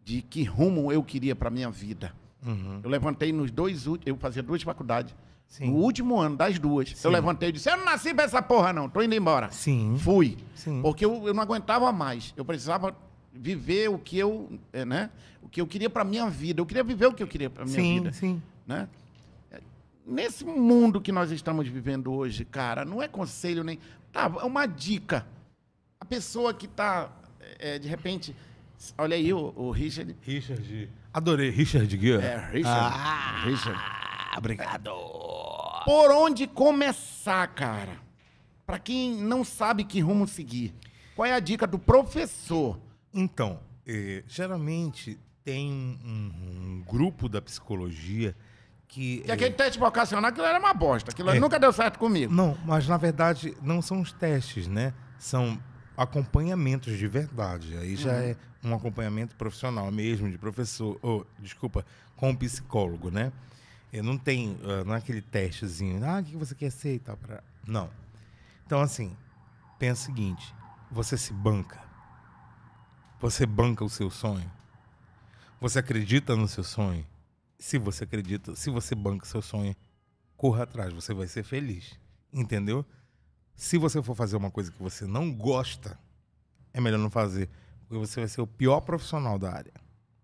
de 0.10 0.24
que 0.24 0.44
rumo 0.44 0.92
eu 0.92 1.04
queria 1.04 1.36
para 1.36 1.52
minha 1.52 1.70
vida. 1.70 2.12
Uhum. 2.44 2.80
Eu 2.84 2.90
levantei 2.90 3.32
nos 3.32 3.52
dois 3.52 3.86
últimos, 3.86 4.08
eu 4.08 4.18
fazia 4.18 4.42
duas 4.42 4.64
faculdades. 4.64 5.14
Sim. 5.48 5.68
No 5.68 5.78
último 5.78 6.20
ano 6.20 6.36
das 6.36 6.58
duas, 6.58 6.90
Sim. 6.90 7.08
eu 7.08 7.12
levantei 7.12 7.50
e 7.50 7.52
disse: 7.52 7.70
Eu 7.70 7.78
não 7.78 7.86
nasci 7.86 8.12
pra 8.12 8.24
essa 8.24 8.42
porra, 8.42 8.74
não, 8.74 8.90
tô 8.90 9.04
indo 9.04 9.14
embora. 9.14 9.52
Sim. 9.52 9.98
Fui. 10.00 10.36
Sim. 10.56 10.82
Porque 10.82 11.06
eu, 11.06 11.28
eu 11.28 11.34
não 11.34 11.44
aguentava 11.44 11.92
mais. 11.92 12.34
Eu 12.36 12.44
precisava 12.44 12.96
viver 13.32 13.90
o 13.90 14.00
que 14.00 14.18
eu, 14.18 14.60
é, 14.74 14.84
né? 14.84 15.12
O 15.44 15.48
que 15.48 15.62
eu 15.62 15.68
queria 15.68 15.92
para 15.92 16.04
minha 16.04 16.28
vida. 16.28 16.60
Eu 16.60 16.66
queria 16.66 16.84
viver 16.84 17.06
o 17.06 17.14
que 17.14 17.22
eu 17.22 17.28
queria 17.28 17.50
para 17.52 17.66
minha 17.66 17.76
Sim, 17.76 17.94
vida, 18.00 18.12
sim. 18.12 18.42
né? 18.66 18.90
Nesse 20.06 20.44
mundo 20.44 21.00
que 21.00 21.12
nós 21.12 21.30
estamos 21.30 21.68
vivendo 21.68 22.12
hoje, 22.12 22.44
cara, 22.46 22.84
não 22.84 23.00
é 23.00 23.08
conselho 23.08 23.64
nem, 23.64 23.78
tá, 24.12 24.32
é 24.42 24.44
uma 24.44 24.66
dica. 24.66 25.28
A 26.00 26.06
pessoa 26.06 26.52
que 26.52 26.68
tá 26.68 27.12
é, 27.60 27.78
de 27.78 27.88
repente, 27.88 28.36
olha 28.98 29.16
aí 29.16 29.34
o, 29.34 29.54
o 29.56 29.72
Richard, 29.72 30.16
Richard. 30.22 30.90
Adorei. 31.14 31.50
Richard 31.50 31.96
Guerra. 31.98 32.24
é 32.26 32.52
Richard, 32.52 32.96
Ah, 32.96 33.44
Richard. 33.46 33.80
obrigado. 34.38 34.92
Por 35.86 36.12
onde 36.12 36.48
começar, 36.48 37.48
cara? 37.48 37.98
Pra 38.66 38.78
quem 38.78 39.16
não 39.16 39.44
sabe 39.44 39.84
que 39.84 40.00
rumo 40.00 40.28
seguir. 40.28 40.74
Qual 41.16 41.26
é 41.26 41.34
a 41.34 41.40
dica 41.40 41.66
do 41.66 41.80
professor? 41.80 42.80
Então, 43.14 43.60
eh, 43.88 44.24
geralmente 44.28 45.18
tem 45.44 45.72
um, 45.72 46.32
um 46.80 46.84
grupo 46.88 47.28
da 47.28 47.42
psicologia 47.42 48.36
que. 48.88 49.20
Que 49.22 49.32
eh, 49.32 49.34
aquele 49.34 49.56
teste 49.56 49.80
vocacional, 49.80 50.30
aquilo 50.30 50.46
era 50.46 50.60
uma 50.60 50.74
bosta. 50.74 51.10
Aquilo 51.12 51.32
É. 51.32 51.40
nunca 51.40 51.60
deu 51.60 51.74
certo 51.74 51.98
comigo. 51.98 52.32
Não, 52.34 52.56
mas 52.66 52.88
na 52.88 52.98
verdade 52.98 53.58
não 53.62 53.82
são 53.82 54.00
os 54.02 54.12
testes, 54.12 54.68
né? 54.68 54.94
São 55.18 55.60
acompanhamentos 56.00 56.98
de 56.98 57.08
verdade. 57.08 57.76
Aí 57.76 57.98
já 57.98 58.14
é 58.14 58.38
um 58.64 58.74
acompanhamento 58.74 59.36
profissional 59.36 59.92
mesmo, 59.92 60.32
de 60.32 60.38
professor, 60.38 60.98
ou, 61.02 61.28
desculpa, 61.38 61.86
com 62.16 62.30
um 62.30 62.36
psicólogo, 62.36 63.12
né? 63.12 63.34
E 63.92 64.02
não 64.02 64.18
tem, 64.18 64.58
ah, 64.64 64.86
não 64.86 64.96
é 64.96 64.98
aquele 64.98 65.22
testezinho, 65.22 66.04
ah, 66.06 66.22
o 66.22 66.24
que 66.24 66.38
você 66.38 66.56
quer 66.56 66.72
ser 66.72 66.96
e 66.96 67.00
tal. 67.00 67.18
Pra... 67.18 67.44
Não. 67.68 67.90
Então, 68.66 68.80
assim, 68.80 69.14
pensa 69.78 70.04
o 70.04 70.06
seguinte, 70.06 70.56
você 70.90 71.18
se 71.18 71.34
banca. 71.34 71.84
Você 73.20 73.46
banca 73.46 73.84
o 73.84 73.90
seu 73.90 74.10
sonho. 74.10 74.50
Você 75.60 75.80
acredita 75.80 76.34
no 76.34 76.48
seu 76.48 76.64
sonho. 76.64 77.06
Se 77.58 77.78
você 77.78 78.06
acredita, 78.06 78.56
se 78.56 78.70
você 78.70 78.96
banca 78.96 79.26
o 79.26 79.28
seu 79.28 79.42
sonho, 79.42 79.76
corra 80.38 80.64
atrás, 80.64 80.94
você 80.94 81.14
vai 81.14 81.28
ser 81.28 81.44
feliz. 81.44 82.00
Entendeu? 82.32 82.86
Se 83.60 83.78
você 83.78 84.02
for 84.02 84.16
fazer 84.16 84.38
uma 84.38 84.50
coisa 84.50 84.72
que 84.72 84.82
você 84.82 85.06
não 85.06 85.34
gosta, 85.34 86.00
é 86.72 86.80
melhor 86.80 86.98
não 86.98 87.10
fazer, 87.10 87.50
porque 87.82 88.08
você 88.08 88.22
vai 88.22 88.30
ser 88.30 88.40
o 88.40 88.48
pior 88.48 88.80
profissional 88.80 89.38
da 89.38 89.52
área. 89.52 89.74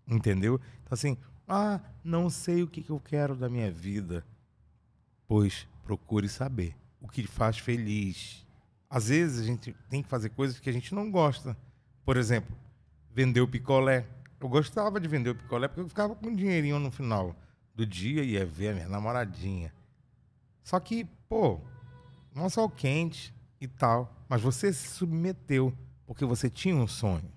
Entendeu? 0.08 0.58
Então 0.82 0.94
assim, 0.94 1.18
ah, 1.46 1.78
não 2.02 2.30
sei 2.30 2.62
o 2.62 2.66
que, 2.66 2.88
eu 2.88 2.98
quero 2.98 3.36
da 3.36 3.46
minha 3.46 3.70
vida. 3.70 4.24
Pois 5.28 5.68
procure 5.84 6.30
saber 6.30 6.74
o 6.98 7.06
que 7.06 7.26
faz 7.26 7.58
feliz. 7.58 8.42
Às 8.88 9.08
vezes 9.08 9.42
a 9.42 9.44
gente 9.44 9.76
tem 9.90 10.02
que 10.02 10.08
fazer 10.08 10.30
coisas 10.30 10.58
que 10.58 10.70
a 10.70 10.72
gente 10.72 10.94
não 10.94 11.10
gosta. 11.10 11.54
Por 12.06 12.16
exemplo, 12.16 12.56
vender 13.12 13.42
o 13.42 13.48
picolé. 13.48 14.06
Eu 14.40 14.48
gostava 14.48 14.98
de 14.98 15.06
vender 15.06 15.28
o 15.28 15.34
picolé 15.34 15.68
porque 15.68 15.82
eu 15.82 15.88
ficava 15.88 16.14
com 16.16 16.28
um 16.28 16.34
dinheirinho 16.34 16.78
no 16.78 16.90
final 16.90 17.36
do 17.74 17.84
dia 17.84 18.24
e 18.24 18.30
ia 18.30 18.46
ver 18.46 18.70
a 18.70 18.72
minha 18.72 18.88
namoradinha. 18.88 19.74
Só 20.64 20.80
que, 20.80 21.04
pô, 21.28 21.60
não 22.36 22.50
sol 22.50 22.68
quente 22.68 23.34
e 23.60 23.66
tal. 23.66 24.14
Mas 24.28 24.42
você 24.42 24.72
se 24.72 24.88
submeteu 24.88 25.72
porque 26.06 26.24
você 26.24 26.50
tinha 26.50 26.76
um 26.76 26.86
sonho. 26.86 27.32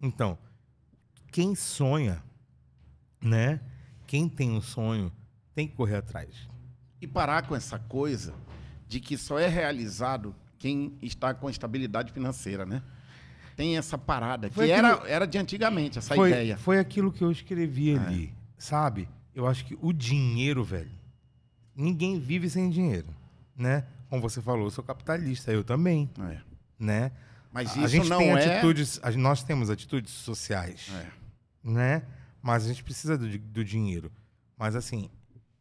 Então, 0.00 0.38
quem 1.32 1.54
sonha, 1.54 2.22
né? 3.20 3.60
Quem 4.06 4.28
tem 4.28 4.52
um 4.52 4.60
sonho 4.60 5.12
tem 5.54 5.66
que 5.66 5.74
correr 5.74 5.96
atrás. 5.96 6.48
E 7.00 7.06
parar 7.06 7.46
com 7.46 7.56
essa 7.56 7.78
coisa 7.78 8.32
de 8.86 9.00
que 9.00 9.18
só 9.18 9.38
é 9.38 9.48
realizado 9.48 10.34
quem 10.58 10.96
está 11.02 11.34
com 11.34 11.50
estabilidade 11.50 12.12
financeira, 12.12 12.64
né? 12.64 12.82
Tem 13.56 13.76
essa 13.76 13.96
parada, 13.98 14.48
que 14.48 14.54
Foi 14.54 14.68
era, 14.70 14.92
aquilo- 14.92 15.08
era 15.08 15.26
de 15.26 15.38
antigamente, 15.38 15.98
essa 15.98 16.14
foi, 16.14 16.28
ideia. 16.30 16.56
foi 16.58 16.78
aquilo 16.78 17.10
que 17.10 17.24
eu 17.24 17.32
escrevi 17.32 17.96
ali, 17.96 18.32
sabe? 18.58 19.08
Eu 19.34 19.46
acho 19.46 19.64
que 19.64 19.76
o 19.80 19.92
dinheiro, 19.92 20.62
velho, 20.62 20.90
ninguém 21.74 22.20
vive 22.20 22.48
sem 22.50 22.70
dinheiro, 22.70 23.08
né? 23.56 23.84
Como 24.08 24.22
você 24.22 24.40
falou, 24.40 24.64
eu 24.66 24.70
sou 24.70 24.84
capitalista, 24.84 25.50
eu 25.52 25.64
também, 25.64 26.10
É. 26.20 26.38
né? 26.78 27.12
Mas 27.52 27.70
a 27.76 27.80
isso 27.80 27.88
gente 27.88 28.08
não 28.08 28.18
tem 28.18 28.30
é... 28.30 28.34
atitudes, 28.56 29.00
a- 29.02 29.10
nós 29.12 29.42
temos 29.42 29.70
atitudes 29.70 30.12
sociais, 30.12 30.90
É. 30.94 31.06
né? 31.64 32.02
Mas 32.42 32.64
a 32.64 32.68
gente 32.68 32.84
precisa 32.84 33.16
do, 33.18 33.26
do 33.38 33.64
dinheiro. 33.64 34.12
Mas 34.56 34.76
assim, 34.76 35.10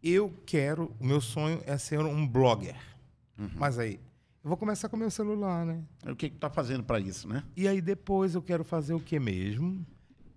eu 0.03 0.31
quero, 0.45 0.93
o 0.99 1.05
meu 1.05 1.19
sonho 1.21 1.61
é 1.65 1.77
ser 1.77 1.99
um 1.99 2.27
blogger. 2.27 2.75
Uhum. 3.37 3.49
Mas 3.55 3.79
aí, 3.79 3.99
eu 4.43 4.49
vou 4.49 4.57
começar 4.57 4.87
com 4.89 4.95
o 4.95 4.99
meu 4.99 5.09
celular, 5.09 5.65
né? 5.65 5.81
O 6.05 6.15
que 6.15 6.29
que 6.29 6.37
tá 6.37 6.49
fazendo 6.49 6.83
para 6.83 6.99
isso, 6.99 7.27
né? 7.27 7.43
E 7.55 7.67
aí 7.67 7.81
depois 7.81 8.35
eu 8.35 8.41
quero 8.41 8.63
fazer 8.63 8.93
o 8.93 8.99
que 8.99 9.19
mesmo? 9.19 9.83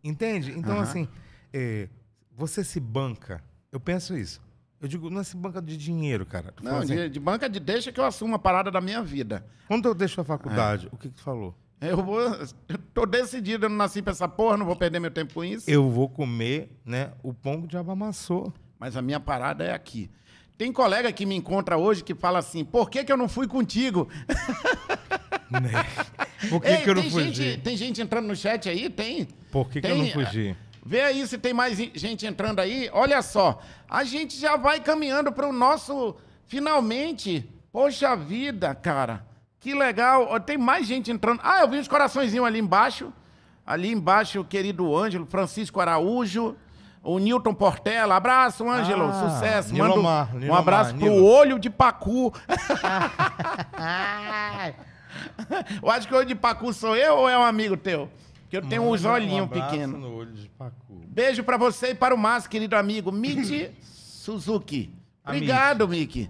Entende? 0.02 0.52
Então, 0.52 0.74
Aham. 0.76 0.82
assim, 0.82 1.08
é, 1.52 1.88
você 2.34 2.64
se 2.64 2.80
banca. 2.80 3.42
Eu 3.70 3.78
penso 3.80 4.16
isso. 4.16 4.40
Eu 4.80 4.86
digo, 4.86 5.10
não 5.10 5.20
é 5.20 5.24
se 5.24 5.36
banca 5.36 5.60
de 5.60 5.76
dinheiro, 5.76 6.24
cara. 6.24 6.52
Tu 6.52 6.62
Não, 6.64 6.78
assim, 6.78 6.94
de, 6.94 7.08
de 7.08 7.20
banca 7.20 7.48
de 7.48 7.58
deixa 7.58 7.90
que 7.90 7.98
eu 7.98 8.04
assumo 8.04 8.36
a 8.36 8.38
parada 8.38 8.70
da 8.70 8.80
minha 8.80 9.02
vida. 9.02 9.44
Quando 9.66 9.86
eu 9.88 9.94
deixo 9.94 10.20
a 10.20 10.24
faculdade, 10.24 10.86
É. 10.86 10.94
o 10.94 10.96
que, 10.96 11.08
que 11.08 11.14
tu 11.16 11.22
falou? 11.22 11.54
Eu 11.80 12.02
vou. 12.02 12.20
Eu 12.20 12.78
tô 12.92 13.06
decidido, 13.06 13.66
eu 13.66 13.70
não 13.70 13.76
nasci 13.76 14.02
pra 14.02 14.12
essa 14.12 14.28
porra, 14.28 14.56
não 14.56 14.66
vou 14.66 14.74
perder 14.76 14.98
meu 15.00 15.10
tempo 15.10 15.34
com 15.34 15.44
isso. 15.44 15.68
Eu 15.70 15.88
vou 15.90 16.08
comer, 16.08 16.70
né, 16.84 17.12
o 17.22 17.32
pão 17.32 17.58
que 17.60 17.64
o 17.66 17.68
diabo 17.68 17.90
amassou. 17.92 18.52
Mas 18.78 18.96
a 18.96 19.02
minha 19.02 19.20
parada 19.20 19.64
é 19.64 19.72
aqui. 19.72 20.10
Tem 20.56 20.72
colega 20.72 21.12
que 21.12 21.24
me 21.24 21.36
encontra 21.36 21.76
hoje 21.76 22.02
que 22.02 22.14
fala 22.16 22.38
assim: 22.40 22.64
por 22.64 22.90
que, 22.90 23.04
que 23.04 23.12
eu 23.12 23.16
não 23.16 23.28
fui 23.28 23.46
contigo? 23.46 24.08
né? 25.50 25.84
Por 26.48 26.60
que, 26.60 26.68
Ei, 26.68 26.76
que 26.78 26.90
eu 26.90 26.94
não 26.94 27.02
tem 27.02 27.10
fugi? 27.10 27.32
Gente, 27.32 27.60
tem 27.62 27.76
gente 27.76 28.00
entrando 28.02 28.26
no 28.26 28.34
chat 28.36 28.68
aí? 28.68 28.90
Tem. 28.90 29.26
Por 29.50 29.68
que, 29.70 29.80
que 29.80 29.86
eu 29.86 29.90
Tem, 29.90 30.02
não 30.04 30.10
fugi? 30.12 30.56
Vê 30.84 31.02
aí 31.02 31.26
se 31.26 31.38
tem 31.38 31.52
mais 31.52 31.76
gente 31.76 32.26
entrando 32.26 32.60
aí. 32.60 32.88
Olha 32.92 33.20
só, 33.22 33.60
a 33.88 34.04
gente 34.04 34.38
já 34.38 34.56
vai 34.56 34.80
caminhando 34.80 35.32
para 35.32 35.48
o 35.48 35.52
nosso 35.52 36.16
finalmente. 36.46 37.48
Poxa 37.72 38.16
vida, 38.16 38.74
cara. 38.74 39.24
Que 39.60 39.74
legal. 39.74 40.38
Tem 40.40 40.56
mais 40.56 40.86
gente 40.86 41.10
entrando. 41.10 41.40
Ah, 41.42 41.60
eu 41.60 41.68
vi 41.68 41.78
uns 41.78 41.88
coraçõezinhos 41.88 42.46
ali 42.46 42.58
embaixo. 42.58 43.12
Ali 43.66 43.92
embaixo, 43.92 44.40
o 44.40 44.44
querido 44.44 44.96
Ângelo, 44.96 45.26
Francisco 45.26 45.78
Araújo, 45.78 46.56
o 47.02 47.18
Newton 47.18 47.52
Portela. 47.52 48.16
Abraço, 48.16 48.66
Ângelo. 48.68 49.04
Ah, 49.08 49.30
Sucesso. 49.30 49.74
Nilomar, 49.74 50.32
Manda 50.32 50.46
um 50.46 50.54
abraço 50.54 50.94
pro 50.94 51.10
Nilo. 51.10 51.24
olho 51.24 51.58
de 51.58 51.68
Pacu. 51.68 52.32
eu 55.82 55.90
acho 55.90 56.08
que 56.08 56.14
o 56.14 56.16
olho 56.16 56.26
de 56.26 56.34
Pacu 56.34 56.72
sou 56.72 56.96
eu 56.96 57.16
ou 57.16 57.28
é 57.28 57.38
um 57.38 57.42
amigo 57.42 57.76
teu? 57.76 58.08
Que 58.48 58.56
eu 58.56 58.62
tenho 58.62 58.82
uns 58.82 59.02
Manda 59.02 59.14
olhinhos 59.14 59.44
um 59.46 59.48
pequenos. 59.48 60.00
no 60.00 60.14
olho 60.14 60.32
de 60.32 60.48
Pacu. 60.48 61.02
Beijo 61.06 61.42
pra 61.44 61.56
você 61.56 61.88
e 61.90 61.94
para 61.94 62.14
o 62.14 62.18
Márcio, 62.18 62.48
querido 62.50 62.76
amigo. 62.76 63.12
Mitch 63.12 63.70
Suzuki. 63.82 64.90
A 65.24 65.30
Obrigado. 65.32 65.86
Mitch. 65.86 66.28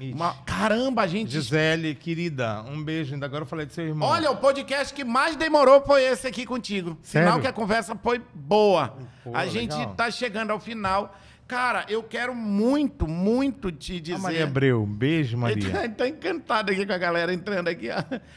Uma- 0.00 0.34
Caramba, 0.44 1.02
a 1.02 1.06
gente. 1.06 1.30
Gisele, 1.30 1.94
querida, 1.94 2.62
um 2.62 2.82
beijo. 2.82 3.14
Ainda 3.14 3.26
agora 3.26 3.42
eu 3.42 3.46
falei 3.46 3.66
do 3.66 3.72
seu 3.72 3.86
irmão. 3.86 4.08
Olha, 4.08 4.30
o 4.32 4.36
podcast 4.36 4.92
que 4.92 5.04
mais 5.04 5.36
demorou 5.36 5.80
foi 5.82 6.02
esse 6.02 6.26
aqui 6.26 6.44
contigo. 6.44 6.98
Sinal 7.02 7.26
Sério? 7.28 7.42
que 7.42 7.46
a 7.46 7.52
conversa 7.52 7.94
foi 7.94 8.20
boa. 8.34 8.96
Pô, 9.22 9.30
a 9.36 9.46
gente 9.46 9.76
legal. 9.76 9.94
tá 9.94 10.10
chegando 10.10 10.50
ao 10.50 10.58
final. 10.58 11.14
Cara, 11.52 11.84
eu 11.86 12.02
quero 12.02 12.34
muito, 12.34 13.06
muito 13.06 13.70
te 13.70 13.96
A 13.96 14.00
dizer. 14.00 14.18
Maria 14.18 14.44
Abreu, 14.44 14.86
beijo, 14.86 15.36
Maria. 15.36 15.86
Tá 15.90 16.08
encantado 16.08 16.72
aqui 16.72 16.86
com 16.86 16.92
a 16.94 16.96
galera 16.96 17.30
entrando 17.34 17.68
aqui. 17.68 17.88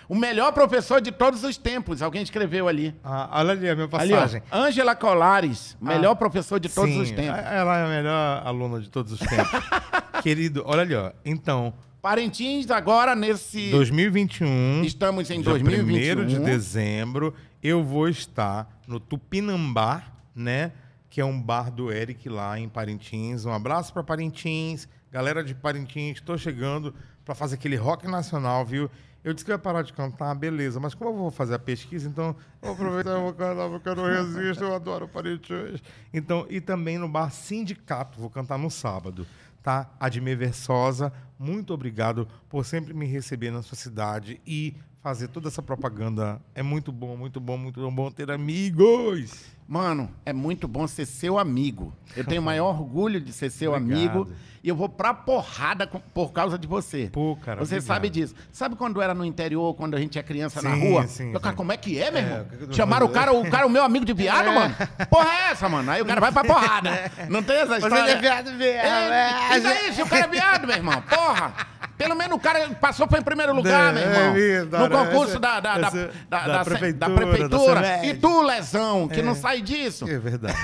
O 0.09 0.13
melhor 0.13 0.51
professor 0.51 0.99
de 0.99 1.13
todos 1.13 1.41
os 1.45 1.55
tempos. 1.55 2.01
Alguém 2.01 2.21
escreveu 2.21 2.67
ali. 2.67 2.93
Ah, 3.01 3.29
olha 3.39 3.51
ali 3.51 3.69
a 3.69 3.73
minha 3.73 3.87
passagem. 3.87 4.43
Ângela 4.51 4.93
Colares, 4.97 5.77
melhor 5.79 6.15
professor 6.15 6.59
de 6.59 6.67
todos 6.67 6.93
Sim, 6.93 7.01
os 7.03 7.11
tempos. 7.11 7.39
Ela 7.39 7.77
é 7.77 7.85
a 7.85 7.87
melhor 7.87 8.41
aluna 8.45 8.81
de 8.81 8.89
todos 8.89 9.13
os 9.13 9.19
tempos. 9.19 9.61
Querido, 10.21 10.63
olha 10.65 10.81
ali, 10.81 10.95
ó. 10.95 11.13
Então, 11.23 11.73
Parintins 12.01 12.69
agora 12.69 13.15
nesse 13.15 13.71
2021, 13.71 14.83
estamos 14.83 15.31
em 15.31 15.39
dia 15.39 15.51
2021. 15.51 16.21
1 16.21 16.25
de 16.25 16.39
dezembro, 16.39 17.33
eu 17.63 17.81
vou 17.81 18.09
estar 18.09 18.67
no 18.85 18.99
Tupinambá, 18.99 20.03
né? 20.35 20.73
Que 21.15 21.21
é 21.21 21.25
um 21.25 21.41
bar 21.41 21.71
do 21.71 21.93
Eric 21.93 22.27
lá 22.27 22.59
em 22.59 22.67
Parintins. 22.67 23.45
Um 23.45 23.53
abraço 23.53 23.93
para 23.93 24.03
Parintins. 24.03 24.85
Galera 25.09 25.45
de 25.45 25.55
Parintins, 25.55 26.17
estou 26.17 26.37
chegando 26.37 26.93
para 27.23 27.33
fazer 27.33 27.55
aquele 27.55 27.77
rock 27.77 28.05
nacional, 28.05 28.65
viu? 28.65 28.91
Eu 29.23 29.33
disse 29.33 29.45
que 29.45 29.49
eu 29.49 29.55
ia 29.55 29.59
parar 29.59 29.81
de 29.81 29.93
cantar, 29.93 30.35
beleza, 30.35 30.77
mas 30.77 30.93
como 30.93 31.11
eu 31.11 31.15
vou 31.15 31.31
fazer 31.31 31.55
a 31.55 31.59
pesquisa, 31.59 32.09
então 32.09 32.35
vou 32.61 32.73
aproveitar 32.73 33.17
e 33.17 33.21
vou 33.21 33.33
cantar, 33.33 33.69
porque 33.69 33.87
eu 33.87 33.95
não 33.95 34.03
resisto, 34.03 34.65
eu 34.65 34.75
adoro 34.75 35.07
Parintins. 35.07 35.81
Então, 36.13 36.45
e 36.49 36.59
também 36.59 36.97
no 36.97 37.07
bar 37.07 37.31
Sindicato, 37.31 38.19
vou 38.19 38.29
cantar 38.29 38.57
no 38.57 38.69
sábado, 38.69 39.25
tá? 39.63 39.89
Admir 39.97 40.37
Versosa, 40.37 41.13
muito 41.39 41.73
obrigado 41.73 42.27
por 42.49 42.65
sempre 42.65 42.93
me 42.93 43.05
receber 43.05 43.51
na 43.51 43.61
sua 43.61 43.77
cidade 43.77 44.41
e 44.45 44.75
fazer 45.01 45.29
toda 45.29 45.47
essa 45.47 45.61
propaganda. 45.61 46.41
É 46.53 46.61
muito 46.61 46.91
bom, 46.91 47.15
muito 47.15 47.39
bom, 47.39 47.57
muito 47.57 47.89
bom 47.89 48.11
ter 48.11 48.29
amigos. 48.29 49.54
Mano, 49.67 50.11
é 50.23 50.31
muito 50.31 50.67
bom 50.67 50.85
ser 50.87 51.05
seu 51.07 51.39
amigo. 51.39 51.91
Eu 52.15 52.23
tenho 52.23 52.39
o 52.41 52.45
maior 52.45 52.69
orgulho 52.69 53.19
de 53.19 53.33
ser 53.33 53.49
seu 53.49 53.73
Obrigado. 53.73 53.97
amigo. 53.97 54.29
E 54.63 54.69
eu 54.69 54.75
vou 54.75 54.89
pra 54.89 55.13
porrada 55.13 55.85
com- 55.85 55.99
por 55.99 56.31
causa 56.33 56.57
de 56.57 56.67
você. 56.67 57.07
Pô, 57.11 57.35
cara, 57.35 57.59
Você 57.63 57.75
obrigado. 57.75 57.87
sabe 57.95 58.09
disso. 58.09 58.33
Sabe 58.51 58.75
quando 58.75 58.99
era 59.01 59.13
no 59.13 59.23
interior, 59.25 59.73
quando 59.75 59.95
a 59.95 59.99
gente 59.99 60.17
é 60.17 60.23
criança 60.23 60.59
na 60.61 60.73
Sim, 60.73 60.89
rua? 60.89 61.07
sim, 61.07 61.31
eu, 61.33 61.39
cara, 61.39 61.53
sim. 61.53 61.57
como 61.57 61.71
é 61.71 61.77
que 61.77 61.99
é, 62.01 62.09
meu 62.11 62.19
É, 62.19 62.23
irmão? 62.23 62.45
tô 62.67 62.73
Chamaram 62.73 63.05
o 63.05 63.09
cara, 63.09 63.31
o 63.31 63.47
cara, 63.49 63.65
o 63.67 63.69
meu 63.69 63.83
amigo 63.83 64.05
de 64.05 64.13
viado, 64.13 64.51
mano? 64.51 64.75
Porra 65.09 65.29
é 65.29 65.51
essa, 65.51 65.69
mano? 65.69 65.91
Aí 65.91 66.01
o 66.01 66.05
cara 66.05 66.19
vai 66.21 66.31
pra 66.31 66.43
porrada. 66.43 66.89
Não 67.29 67.43
tem 67.43 67.57
essa 67.57 67.77
história. 67.77 68.17
viado 68.19 68.49
É, 68.61 69.57
e 69.57 69.59
daí, 69.61 69.93
se 69.93 70.01
o 70.01 70.07
cara 70.07 70.25
é 70.25 70.27
viado, 70.27 70.65
meu 70.67 70.75
irmão? 70.75 71.01
Porra! 71.01 71.53
Pelo 71.97 72.13
menos 72.13 72.35
o 72.35 72.39
cara 72.41 72.67
passou 72.71 73.07
foi 73.07 73.19
em 73.19 73.23
primeiro 73.23 73.55
lugar, 73.55 73.93
meu 73.93 74.03
É 74.03 74.05
irmão. 74.17 74.33
verdade, 74.33 74.83
no 74.83 74.97
concurso 75.05 75.29
essa- 75.31 75.39
da, 75.39 75.59
da, 75.61 75.77
da, 75.77 76.47
da, 76.47 76.63
prefeitura, 76.65 78.05
e 78.05 78.13
tu, 78.15 78.41
Lesão, 78.41 79.07
que 79.07 79.21
não 79.21 79.33
sai 79.33 79.54
disso. 79.61 80.09
É 80.09 80.17
verdade. 80.19 80.57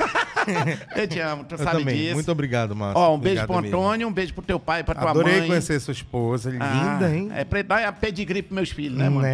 Eu 0.96 1.08
te 1.08 1.20
amo, 1.20 1.44
tu 1.44 1.54
Eu 1.56 1.58
sabe 1.60 1.80
também. 1.80 1.96
disso. 1.98 2.14
Muito 2.16 2.32
obrigado, 2.32 2.76
Márcio. 2.76 3.00
Ó, 3.00 3.16
um 3.16 3.20
beijo 3.20 3.42
Obrigado 3.44 3.48
pro 3.48 3.62
mesmo. 3.62 3.78
Antônio, 3.78 4.08
um 4.08 4.12
beijo 4.14 4.34
pro 4.34 4.44
teu 4.44 4.60
pai, 4.60 4.84
pra 4.84 4.96
tua 4.96 5.12
Adorei 5.12 5.40
mãe. 5.40 5.48
conhecer 5.48 5.80
sua 5.80 5.92
esposa. 5.92 6.52
Ah, 6.60 6.74
Linda, 7.00 7.16
hein? 7.16 7.30
É 7.36 7.44
pra 7.44 7.62
dar 7.62 7.88
a 7.88 7.92
pedigree 7.92 8.42
pros 8.42 8.56
meus 8.56 8.70
filhos, 8.72 8.98
né, 8.98 9.10
mano? 9.10 9.28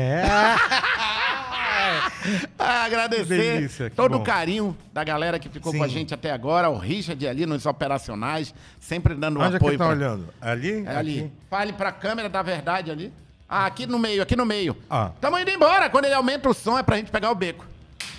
Ah, 2.59 2.84
agradecer 2.85 3.25
delícia, 3.55 3.89
todo 3.89 4.17
bom. 4.17 4.21
o 4.21 4.25
carinho 4.25 4.75
da 4.91 5.03
galera 5.03 5.39
que 5.39 5.47
ficou 5.47 5.73
com 5.73 5.84
a 5.84 5.88
Sim. 5.88 5.93
gente 5.93 6.13
até 6.13 6.31
agora, 6.31 6.69
o 6.69 6.77
Richard 6.77 7.25
ali 7.25 7.45
nos 7.45 7.65
operacionais, 7.65 8.53
sempre 8.79 9.15
dando 9.15 9.39
um 9.39 9.43
Onde 9.43 9.55
é 9.55 9.59
que 9.59 9.63
apoio. 9.65 9.77
tá 9.77 9.85
pra- 9.85 9.93
olhando? 9.95 10.27
Ali? 10.41 10.84
É 10.85 10.95
ali. 10.97 11.19
Aqui? 11.19 11.31
Fale 11.49 11.73
pra 11.73 11.91
câmera 11.91 12.27
da 12.27 12.41
verdade 12.41 12.91
ali. 12.91 13.13
Ah, 13.47 13.65
aqui 13.65 13.85
no 13.88 13.97
meio, 13.97 14.21
aqui 14.21 14.35
no 14.35 14.45
meio. 14.45 14.75
Ah. 14.89 15.11
Tamo 15.21 15.39
indo 15.39 15.49
embora. 15.49 15.89
Quando 15.89 16.05
ele 16.05 16.15
aumenta 16.15 16.49
o 16.49 16.53
som 16.53 16.77
é 16.77 16.84
pra 16.84 16.97
gente 16.97 17.09
pegar 17.11 17.31
o 17.31 17.35
beco. 17.35 17.63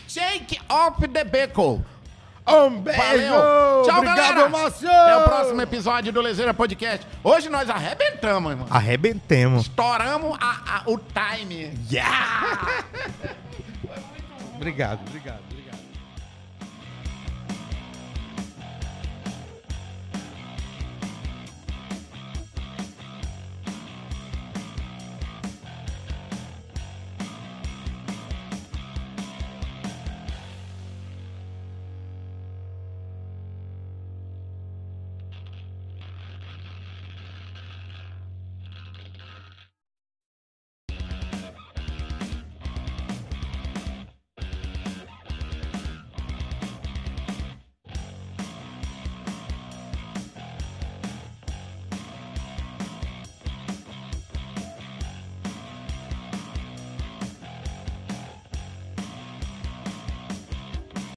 Shake 0.08 0.58
off 0.68 1.06
the 1.06 1.24
beco. 1.24 1.82
Um 2.46 2.80
beijo! 2.80 2.98
Valeu. 2.98 3.82
Tchau, 3.84 3.98
Obrigado, 3.98 4.16
galera. 4.16 4.48
Márcio! 4.48 4.88
Até 4.90 5.16
o 5.18 5.24
próximo 5.24 5.60
episódio 5.60 6.10
do 6.12 6.20
Lezeira 6.22 6.54
Podcast. 6.54 7.06
Hoje 7.22 7.50
nós 7.50 7.68
arrebentamos, 7.68 8.50
irmão. 8.52 8.66
Arrebentemos. 8.70 9.62
Estouramos 9.66 10.36
a- 10.40 10.78
a- 10.78 10.82
o 10.90 10.98
time. 10.98 11.78
Yeah! 11.90 12.84
obrigado, 14.56 15.00
obrigado. 15.06 15.47